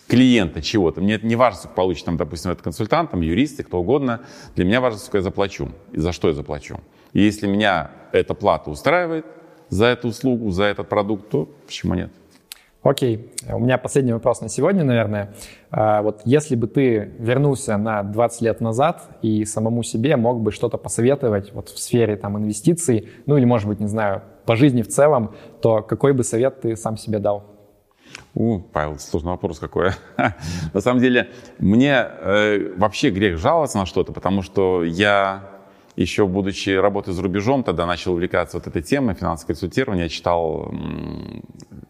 клиента 0.08 0.62
чего-то. 0.62 1.00
Мне 1.00 1.18
не 1.22 1.36
важно, 1.36 1.60
сколько 1.60 1.74
получит, 1.74 2.04
там, 2.04 2.16
допустим, 2.16 2.50
этот 2.50 2.62
консультант, 2.62 3.10
там, 3.10 3.20
юристы, 3.20 3.62
кто 3.62 3.78
угодно. 3.78 4.20
Для 4.54 4.64
меня 4.64 4.80
важно, 4.80 4.98
сколько 4.98 5.18
я 5.18 5.22
заплачу 5.22 5.70
и 5.92 5.98
за 5.98 6.12
что 6.12 6.28
я 6.28 6.34
заплачу. 6.34 6.80
И 7.12 7.20
если 7.22 7.46
меня 7.46 7.90
эта 8.12 8.34
плата 8.34 8.70
устраивает 8.70 9.24
за 9.68 9.86
эту 9.86 10.08
услугу, 10.08 10.50
за 10.50 10.64
этот 10.64 10.88
продукт, 10.88 11.30
то 11.30 11.48
почему 11.66 11.94
нет? 11.94 12.12
Окей, 12.84 13.32
у 13.50 13.58
меня 13.58 13.78
последний 13.78 14.12
вопрос 14.12 14.42
на 14.42 14.50
сегодня, 14.50 14.84
наверное. 14.84 15.32
А, 15.70 16.02
вот 16.02 16.20
если 16.26 16.54
бы 16.54 16.66
ты 16.66 17.14
вернулся 17.18 17.78
на 17.78 18.02
20 18.02 18.42
лет 18.42 18.60
назад 18.60 19.08
и 19.22 19.46
самому 19.46 19.82
себе 19.82 20.16
мог 20.18 20.42
бы 20.42 20.52
что-то 20.52 20.76
посоветовать 20.76 21.54
вот 21.54 21.70
в 21.70 21.78
сфере 21.78 22.16
там 22.16 22.36
инвестиций, 22.36 23.08
ну 23.24 23.38
или, 23.38 23.46
может 23.46 23.68
быть, 23.68 23.80
не 23.80 23.86
знаю, 23.86 24.20
по 24.44 24.54
жизни 24.54 24.82
в 24.82 24.88
целом, 24.88 25.34
то 25.62 25.80
какой 25.80 26.12
бы 26.12 26.24
совет 26.24 26.60
ты 26.60 26.76
сам 26.76 26.98
себе 26.98 27.20
дал? 27.20 27.44
У, 28.34 28.60
Павел, 28.60 28.98
сложный 28.98 29.30
вопрос 29.30 29.58
какой. 29.58 29.92
на 30.74 30.80
самом 30.82 31.00
деле, 31.00 31.30
мне 31.58 31.94
э, 31.96 32.74
вообще 32.76 33.08
грех 33.08 33.38
жаловаться 33.38 33.78
на 33.78 33.86
что-то, 33.86 34.12
потому 34.12 34.42
что 34.42 34.84
я 34.84 35.53
еще 35.96 36.26
будучи 36.26 36.70
работая 36.70 37.12
за 37.12 37.22
рубежом, 37.22 37.62
тогда 37.62 37.86
начал 37.86 38.12
увлекаться 38.12 38.56
вот 38.56 38.66
этой 38.66 38.82
темой 38.82 39.14
финансового 39.14 39.48
консультирования. 39.48 40.04
Я 40.04 40.08
читал 40.08 40.74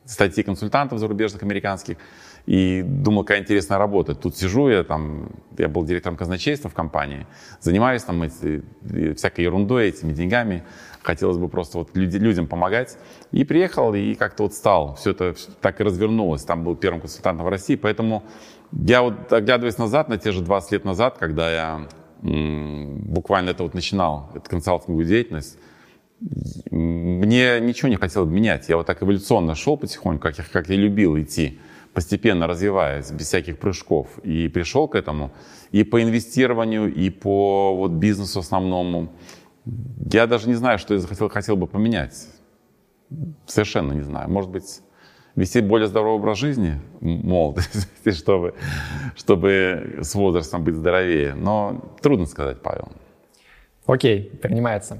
статьи 0.05 0.43
консультантов 0.43 0.99
зарубежных, 0.99 1.43
американских, 1.43 1.97
и 2.47 2.83
думал, 2.83 3.23
какая 3.23 3.41
интересная 3.41 3.79
работа. 3.79 4.15
Тут 4.15 4.37
сижу, 4.37 4.69
я 4.69 4.85
там, 4.85 5.31
я 5.57 5.69
был 5.69 5.85
директором 5.85 6.17
казначейства 6.17 6.69
в 6.69 6.75
компании, 6.75 7.27
занимаюсь 7.61 8.03
там 8.03 8.23
эти, 8.23 8.63
всякой 9.15 9.45
ерундой, 9.45 9.89
этими 9.89 10.13
деньгами. 10.13 10.63
Хотелось 11.03 11.37
бы 11.37 11.49
просто 11.49 11.79
вот 11.79 11.91
люди, 11.95 12.17
людям 12.17 12.47
помогать. 12.47 12.99
И 13.31 13.45
приехал, 13.45 13.95
и 13.95 14.15
как-то 14.15 14.45
вот 14.45 14.55
стал. 14.55 14.95
Все 14.97 15.11
это 15.11 15.35
так 15.61 15.81
и 15.81 15.85
развернулось. 15.85 16.45
Там 16.45 16.65
был 16.65 16.77
первым 16.77 17.01
консультантом 17.01 17.45
в 17.45 17.49
России. 17.49 17.77
Поэтому 17.77 18.23
я 18.73 19.03
вот, 19.03 19.31
оглядываясь 19.31 19.77
назад, 19.77 20.09
на 20.09 20.17
те 20.17 20.33
же 20.33 20.43
20 20.43 20.73
лет 20.73 20.85
назад, 20.85 21.19
когда 21.19 21.53
я 21.53 21.89
буквально 22.23 23.51
это 23.51 23.63
вот 23.63 23.75
начинал, 23.75 24.31
эту 24.35 24.49
консалтинговую 24.49 25.07
деятельность, 25.07 25.59
мне 26.71 27.61
ничего 27.61 27.89
не 27.89 27.97
хотелось 27.97 28.31
менять. 28.31 28.69
Я 28.69 28.77
вот 28.77 28.87
так 28.87 29.03
эволюционно 29.03 29.55
шел 29.55 29.77
потихоньку, 29.77 30.23
как 30.23 30.39
я, 30.39 30.45
как 30.45 30.69
я 30.69 30.77
любил 30.77 31.19
идти, 31.21 31.59
постепенно 31.93 32.47
развиваясь, 32.47 33.11
без 33.11 33.27
всяких 33.27 33.59
прыжков. 33.59 34.19
И 34.23 34.49
пришел 34.49 34.89
к 34.89 34.95
этому 34.95 35.33
и 35.71 35.85
по 35.85 36.03
инвестированию, 36.03 36.93
и 36.93 37.11
по 37.11 37.75
вот, 37.77 37.93
бизнесу 37.93 38.41
основному. 38.41 39.13
Я 40.13 40.27
даже 40.27 40.49
не 40.49 40.55
знаю, 40.55 40.79
что 40.79 40.95
я 40.95 41.01
хотел, 41.01 41.29
хотел 41.29 41.57
бы 41.57 41.67
поменять. 41.67 42.29
Совершенно 43.47 43.93
не 43.93 44.03
знаю. 44.03 44.31
Может 44.31 44.51
быть, 44.51 44.81
вести 45.37 45.61
более 45.61 45.89
здоровый 45.89 46.17
образ 46.17 46.39
жизни, 46.39 46.81
молодости, 47.01 48.11
чтобы, 48.11 48.55
чтобы 49.17 49.99
с 50.03 50.15
возрастом 50.15 50.65
быть 50.65 50.75
здоровее. 50.75 51.35
Но 51.35 51.97
трудно 52.01 52.27
сказать, 52.27 52.61
Павел. 52.63 52.89
Окей, 53.87 54.33
принимается. 54.41 54.99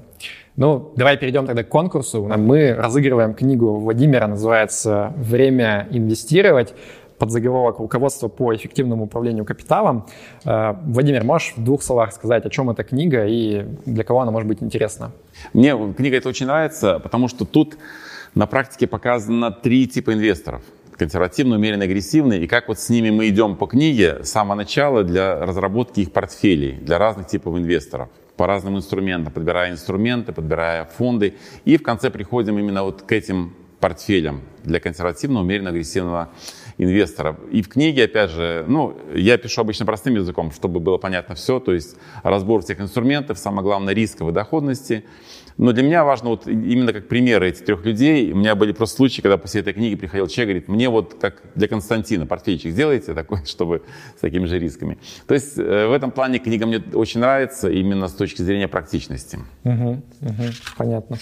Ну, 0.55 0.93
давай 0.95 1.17
перейдем 1.17 1.47
тогда 1.47 1.63
к 1.63 1.69
конкурсу. 1.69 2.23
Мы 2.23 2.73
разыгрываем 2.73 3.33
книгу 3.33 3.75
Владимира, 3.75 4.27
называется 4.27 5.13
«Время 5.17 5.87
инвестировать» 5.91 6.73
под 7.17 7.31
заголовок 7.31 7.79
«Руководство 7.79 8.27
по 8.27 8.53
эффективному 8.55 9.05
управлению 9.05 9.45
капиталом». 9.45 10.05
Э, 10.45 10.75
Владимир, 10.83 11.23
можешь 11.23 11.53
в 11.55 11.63
двух 11.63 11.81
словах 11.81 12.13
сказать, 12.13 12.45
о 12.45 12.49
чем 12.49 12.69
эта 12.69 12.83
книга 12.83 13.25
и 13.25 13.65
для 13.85 14.03
кого 14.03 14.21
она 14.21 14.31
может 14.31 14.47
быть 14.47 14.61
интересна? 14.61 15.11
Мне 15.53 15.75
книга 15.93 16.17
эта 16.17 16.29
очень 16.29 16.45
нравится, 16.45 16.99
потому 16.99 17.27
что 17.27 17.45
тут 17.45 17.77
на 18.35 18.47
практике 18.47 18.85
показано 18.85 19.49
три 19.51 19.87
типа 19.87 20.13
инвесторов. 20.13 20.61
Консервативный, 20.91 21.57
умеренно 21.57 21.85
агрессивный. 21.85 22.43
И 22.43 22.47
как 22.47 22.67
вот 22.67 22.79
с 22.79 22.89
ними 22.89 23.09
мы 23.09 23.27
идем 23.29 23.55
по 23.55 23.65
книге 23.65 24.23
с 24.23 24.29
самого 24.29 24.55
начала 24.55 25.03
для 25.03 25.39
разработки 25.45 26.01
их 26.01 26.11
портфелей 26.11 26.73
для 26.73 26.97
разных 26.97 27.27
типов 27.27 27.57
инвесторов 27.57 28.09
по 28.37 28.47
разным 28.47 28.77
инструментам, 28.77 29.33
подбирая 29.33 29.71
инструменты, 29.71 30.33
подбирая 30.33 30.85
фонды. 30.85 31.35
И 31.63 31.77
в 31.77 31.83
конце 31.83 32.09
приходим 32.09 32.59
именно 32.59 32.83
вот 32.83 33.01
к 33.01 33.11
этим 33.11 33.53
портфелям 33.79 34.41
для 34.63 34.79
консервативного, 34.79 35.43
умеренно 35.43 35.69
агрессивного 35.69 36.29
инвестора. 36.77 37.37
И 37.51 37.61
в 37.61 37.69
книге, 37.69 38.05
опять 38.05 38.31
же, 38.31 38.65
ну, 38.67 38.97
я 39.13 39.37
пишу 39.37 39.61
обычно 39.61 39.85
простым 39.85 40.15
языком, 40.15 40.51
чтобы 40.51 40.79
было 40.79 40.97
понятно 40.97 41.35
все, 41.35 41.59
то 41.59 41.73
есть 41.73 41.95
разбор 42.23 42.61
всех 42.61 42.81
инструментов, 42.81 43.37
самое 43.37 43.63
главное, 43.63 43.93
рисковой 43.93 44.33
доходности, 44.33 45.05
но 45.57 45.71
для 45.71 45.83
меня 45.83 46.03
важно 46.03 46.29
вот 46.29 46.47
именно 46.47 46.91
как 46.91 47.07
примеры 47.07 47.49
этих 47.49 47.65
трех 47.65 47.85
людей. 47.85 48.31
У 48.31 48.35
меня 48.35 48.55
были 48.55 48.73
просто 48.73 48.97
случаи, 48.97 49.21
когда 49.21 49.37
после 49.37 49.61
этой 49.61 49.73
книги 49.73 49.95
приходил 49.95 50.27
человек, 50.27 50.49
говорит, 50.49 50.67
мне 50.67 50.89
вот 50.89 51.15
как 51.19 51.41
для 51.55 51.67
Константина 51.67 52.25
портфельчик 52.25 52.71
сделайте 52.71 53.13
такой, 53.13 53.39
чтобы 53.45 53.83
с 54.17 54.19
такими 54.19 54.45
же 54.45 54.59
рисками. 54.59 54.97
То 55.27 55.33
есть 55.33 55.57
э, 55.57 55.87
в 55.87 55.93
этом 55.93 56.11
плане 56.11 56.39
книга 56.39 56.65
мне 56.65 56.83
очень 56.93 57.21
нравится 57.21 57.69
именно 57.69 58.07
с 58.07 58.13
точки 58.13 58.41
зрения 58.41 58.67
практичности. 58.67 59.39
Угу, 59.63 60.01
угу, 60.21 60.43
понятно. 60.77 61.17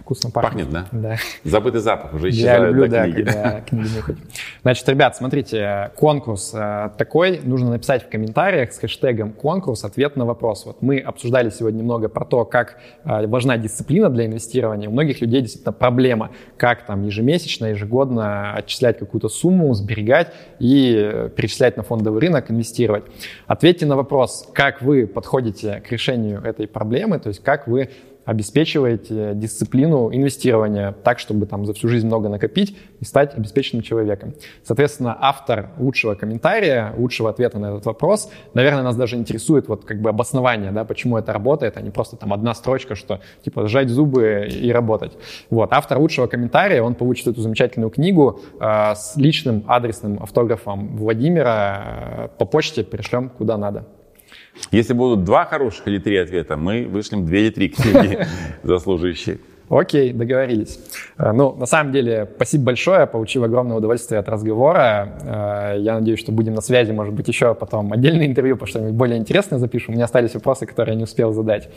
Вкусно 0.00 0.30
пахнет. 0.30 0.68
Пахнет, 0.70 0.90
да? 0.92 0.98
Да. 1.10 1.16
Забытый 1.44 1.80
запах 1.80 2.14
уже 2.14 2.30
исчезает 2.30 2.60
Я 2.60 2.66
люблю, 2.66 2.88
да, 2.88 3.04
книги. 3.04 3.22
когда 3.22 3.60
книги 3.60 3.96
нюхать. 3.96 4.16
Значит, 4.62 4.88
ребят, 4.88 5.16
смотрите, 5.16 5.90
конкурс 5.96 6.52
э, 6.54 6.90
такой. 6.98 7.40
Нужно 7.42 7.70
написать 7.70 8.04
в 8.04 8.08
комментариях 8.08 8.72
с 8.72 8.78
хэштегом 8.78 9.32
конкурс 9.32 9.84
ответ 9.84 10.16
на 10.16 10.24
вопрос. 10.24 10.66
Вот 10.66 10.82
мы 10.82 10.98
обсуждали 10.98 11.50
сегодня 11.50 11.78
немного 11.78 12.08
про 12.08 12.24
то, 12.24 12.44
как 12.44 12.78
э, 13.04 13.26
важна 13.26 13.56
дисциплина 13.56 14.08
для 14.08 14.26
инвестирования. 14.26 14.88
У 14.88 14.92
многих 14.92 15.20
людей 15.20 15.42
действительно 15.42 15.72
проблема, 15.72 16.30
как 16.56 16.84
там 16.86 17.04
ежемесячно, 17.04 17.66
ежегодно 17.66 18.54
отчислять 18.54 18.98
какую-то 18.98 19.28
сумму, 19.28 19.72
сберегать 19.74 20.32
и 20.58 20.94
э, 20.96 21.30
перечислять 21.34 21.76
на 21.76 21.82
фондовый 21.82 22.20
рынок, 22.20 22.50
инвестировать. 22.50 23.04
Ответьте 23.46 23.86
на 23.86 23.96
вопрос, 23.96 24.48
как 24.52 24.82
вы 24.82 25.06
подходите 25.06 25.82
к 25.86 25.90
решению 25.90 26.42
этой 26.42 26.66
проблемы, 26.66 27.18
то 27.18 27.28
есть 27.28 27.42
как 27.42 27.66
вы 27.66 27.90
обеспечиваете 28.30 29.32
дисциплину 29.34 30.14
инвестирования 30.14 30.92
так, 30.92 31.18
чтобы 31.18 31.46
там 31.46 31.66
за 31.66 31.74
всю 31.74 31.88
жизнь 31.88 32.06
много 32.06 32.28
накопить 32.28 32.78
и 33.00 33.04
стать 33.04 33.34
обеспеченным 33.36 33.82
человеком. 33.82 34.34
Соответственно, 34.62 35.16
автор 35.20 35.70
лучшего 35.78 36.14
комментария, 36.14 36.94
лучшего 36.96 37.30
ответа 37.30 37.58
на 37.58 37.70
этот 37.70 37.86
вопрос, 37.86 38.30
наверное, 38.54 38.84
нас 38.84 38.94
даже 38.94 39.16
интересует 39.16 39.66
вот 39.66 39.84
как 39.84 40.00
бы 40.00 40.10
обоснование, 40.10 40.70
да, 40.70 40.84
почему 40.84 41.18
это 41.18 41.32
работает, 41.32 41.76
а 41.76 41.80
не 41.80 41.90
просто 41.90 42.14
там 42.16 42.32
одна 42.32 42.54
строчка, 42.54 42.94
что 42.94 43.20
типа 43.44 43.66
сжать 43.66 43.88
зубы 43.88 44.48
и 44.48 44.70
работать. 44.70 45.18
Вот, 45.50 45.72
автор 45.72 45.98
лучшего 45.98 46.28
комментария, 46.28 46.82
он 46.82 46.94
получит 46.94 47.26
эту 47.26 47.40
замечательную 47.40 47.90
книгу 47.90 48.40
э, 48.60 48.94
с 48.94 49.16
личным 49.16 49.64
адресным 49.66 50.22
автографом 50.22 50.96
Владимира 50.96 51.82
э, 51.82 52.28
по 52.38 52.44
почте 52.44 52.84
перешлем 52.84 53.28
куда 53.28 53.58
надо. 53.58 53.86
Если 54.70 54.92
будут 54.92 55.24
два 55.24 55.44
хороших 55.44 55.88
или 55.88 55.98
три 55.98 56.16
ответа, 56.16 56.56
мы 56.56 56.86
вышлем 56.86 57.24
две 57.26 57.46
или 57.46 57.50
три 57.50 57.68
книги 57.68 58.26
заслуживающие. 58.62 59.38
Окей, 59.70 60.12
договорились. 60.12 60.80
Э, 61.16 61.30
ну, 61.30 61.54
на 61.54 61.66
самом 61.66 61.92
деле, 61.92 62.28
спасибо 62.34 62.64
большое, 62.64 63.06
получил 63.06 63.44
огромное 63.44 63.76
удовольствие 63.76 64.18
от 64.18 64.28
разговора. 64.28 65.12
Э, 65.22 65.76
я 65.78 65.94
надеюсь, 65.94 66.18
что 66.18 66.32
будем 66.32 66.54
на 66.54 66.60
связи, 66.60 66.90
может 66.90 67.14
быть, 67.14 67.28
еще 67.28 67.54
потом 67.54 67.92
отдельное 67.92 68.26
интервью, 68.26 68.56
потому 68.56 68.68
что 68.68 68.92
более 68.92 69.16
интересное 69.16 69.60
запишем. 69.60 69.94
У 69.94 69.96
меня 69.96 70.06
остались 70.06 70.34
вопросы, 70.34 70.66
которые 70.66 70.94
я 70.94 70.98
не 70.98 71.04
успел 71.04 71.32
задать. 71.32 71.68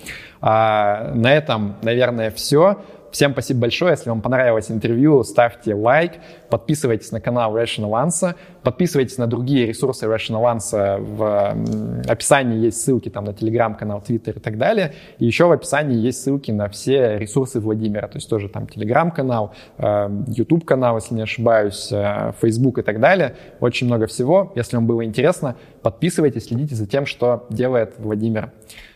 А, 0.41 1.11
на 1.13 1.31
этом, 1.31 1.75
наверное, 1.83 2.31
все. 2.31 2.79
Всем 3.13 3.33
спасибо 3.33 3.61
большое. 3.61 3.91
Если 3.91 4.09
вам 4.09 4.23
понравилось 4.23 4.71
интервью, 4.71 5.23
ставьте 5.23 5.75
лайк, 5.75 6.13
подписывайтесь 6.49 7.11
на 7.11 7.21
канал 7.21 7.55
Rational 7.55 7.91
Answer, 7.91 8.33
подписывайтесь 8.63 9.19
на 9.19 9.27
другие 9.27 9.67
ресурсы 9.67 10.07
Rational 10.07 10.51
Answer. 10.51 10.99
В 10.99 12.11
описании 12.11 12.57
есть 12.57 12.81
ссылки 12.81 13.09
там 13.09 13.25
на 13.25 13.33
телеграм-канал, 13.35 14.01
твиттер 14.01 14.37
и 14.37 14.39
так 14.39 14.57
далее. 14.57 14.93
И 15.19 15.25
еще 15.27 15.45
в 15.45 15.51
описании 15.51 15.95
есть 15.95 16.23
ссылки 16.23 16.49
на 16.49 16.69
все 16.69 17.19
ресурсы 17.19 17.59
Владимира. 17.59 18.07
То 18.07 18.17
есть 18.17 18.27
тоже 18.27 18.49
там 18.49 18.65
телеграм-канал, 18.65 19.53
YouTube-канал, 19.77 20.97
э, 20.97 20.99
если 20.99 21.13
не 21.13 21.21
ошибаюсь, 21.21 21.91
э, 21.91 22.31
Facebook 22.41 22.79
и 22.79 22.81
так 22.81 22.99
далее. 22.99 23.35
Очень 23.59 23.85
много 23.85 24.07
всего. 24.07 24.51
Если 24.55 24.75
вам 24.75 24.87
было 24.87 25.05
интересно, 25.05 25.55
подписывайтесь, 25.83 26.45
следите 26.45 26.73
за 26.73 26.87
тем, 26.87 27.05
что 27.05 27.45
делает 27.51 27.93
Владимир. 27.99 28.51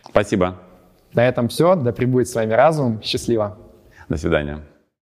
Спасибо. 0.08 0.56
На 1.14 1.28
этом 1.28 1.46
все. 1.46 1.76
Да 1.76 1.92
пребудет 1.92 2.28
с 2.28 2.34
вами 2.34 2.52
разум. 2.52 3.00
Счастливо. 3.00 3.56
До 4.08 4.16
свидания. 4.16 4.62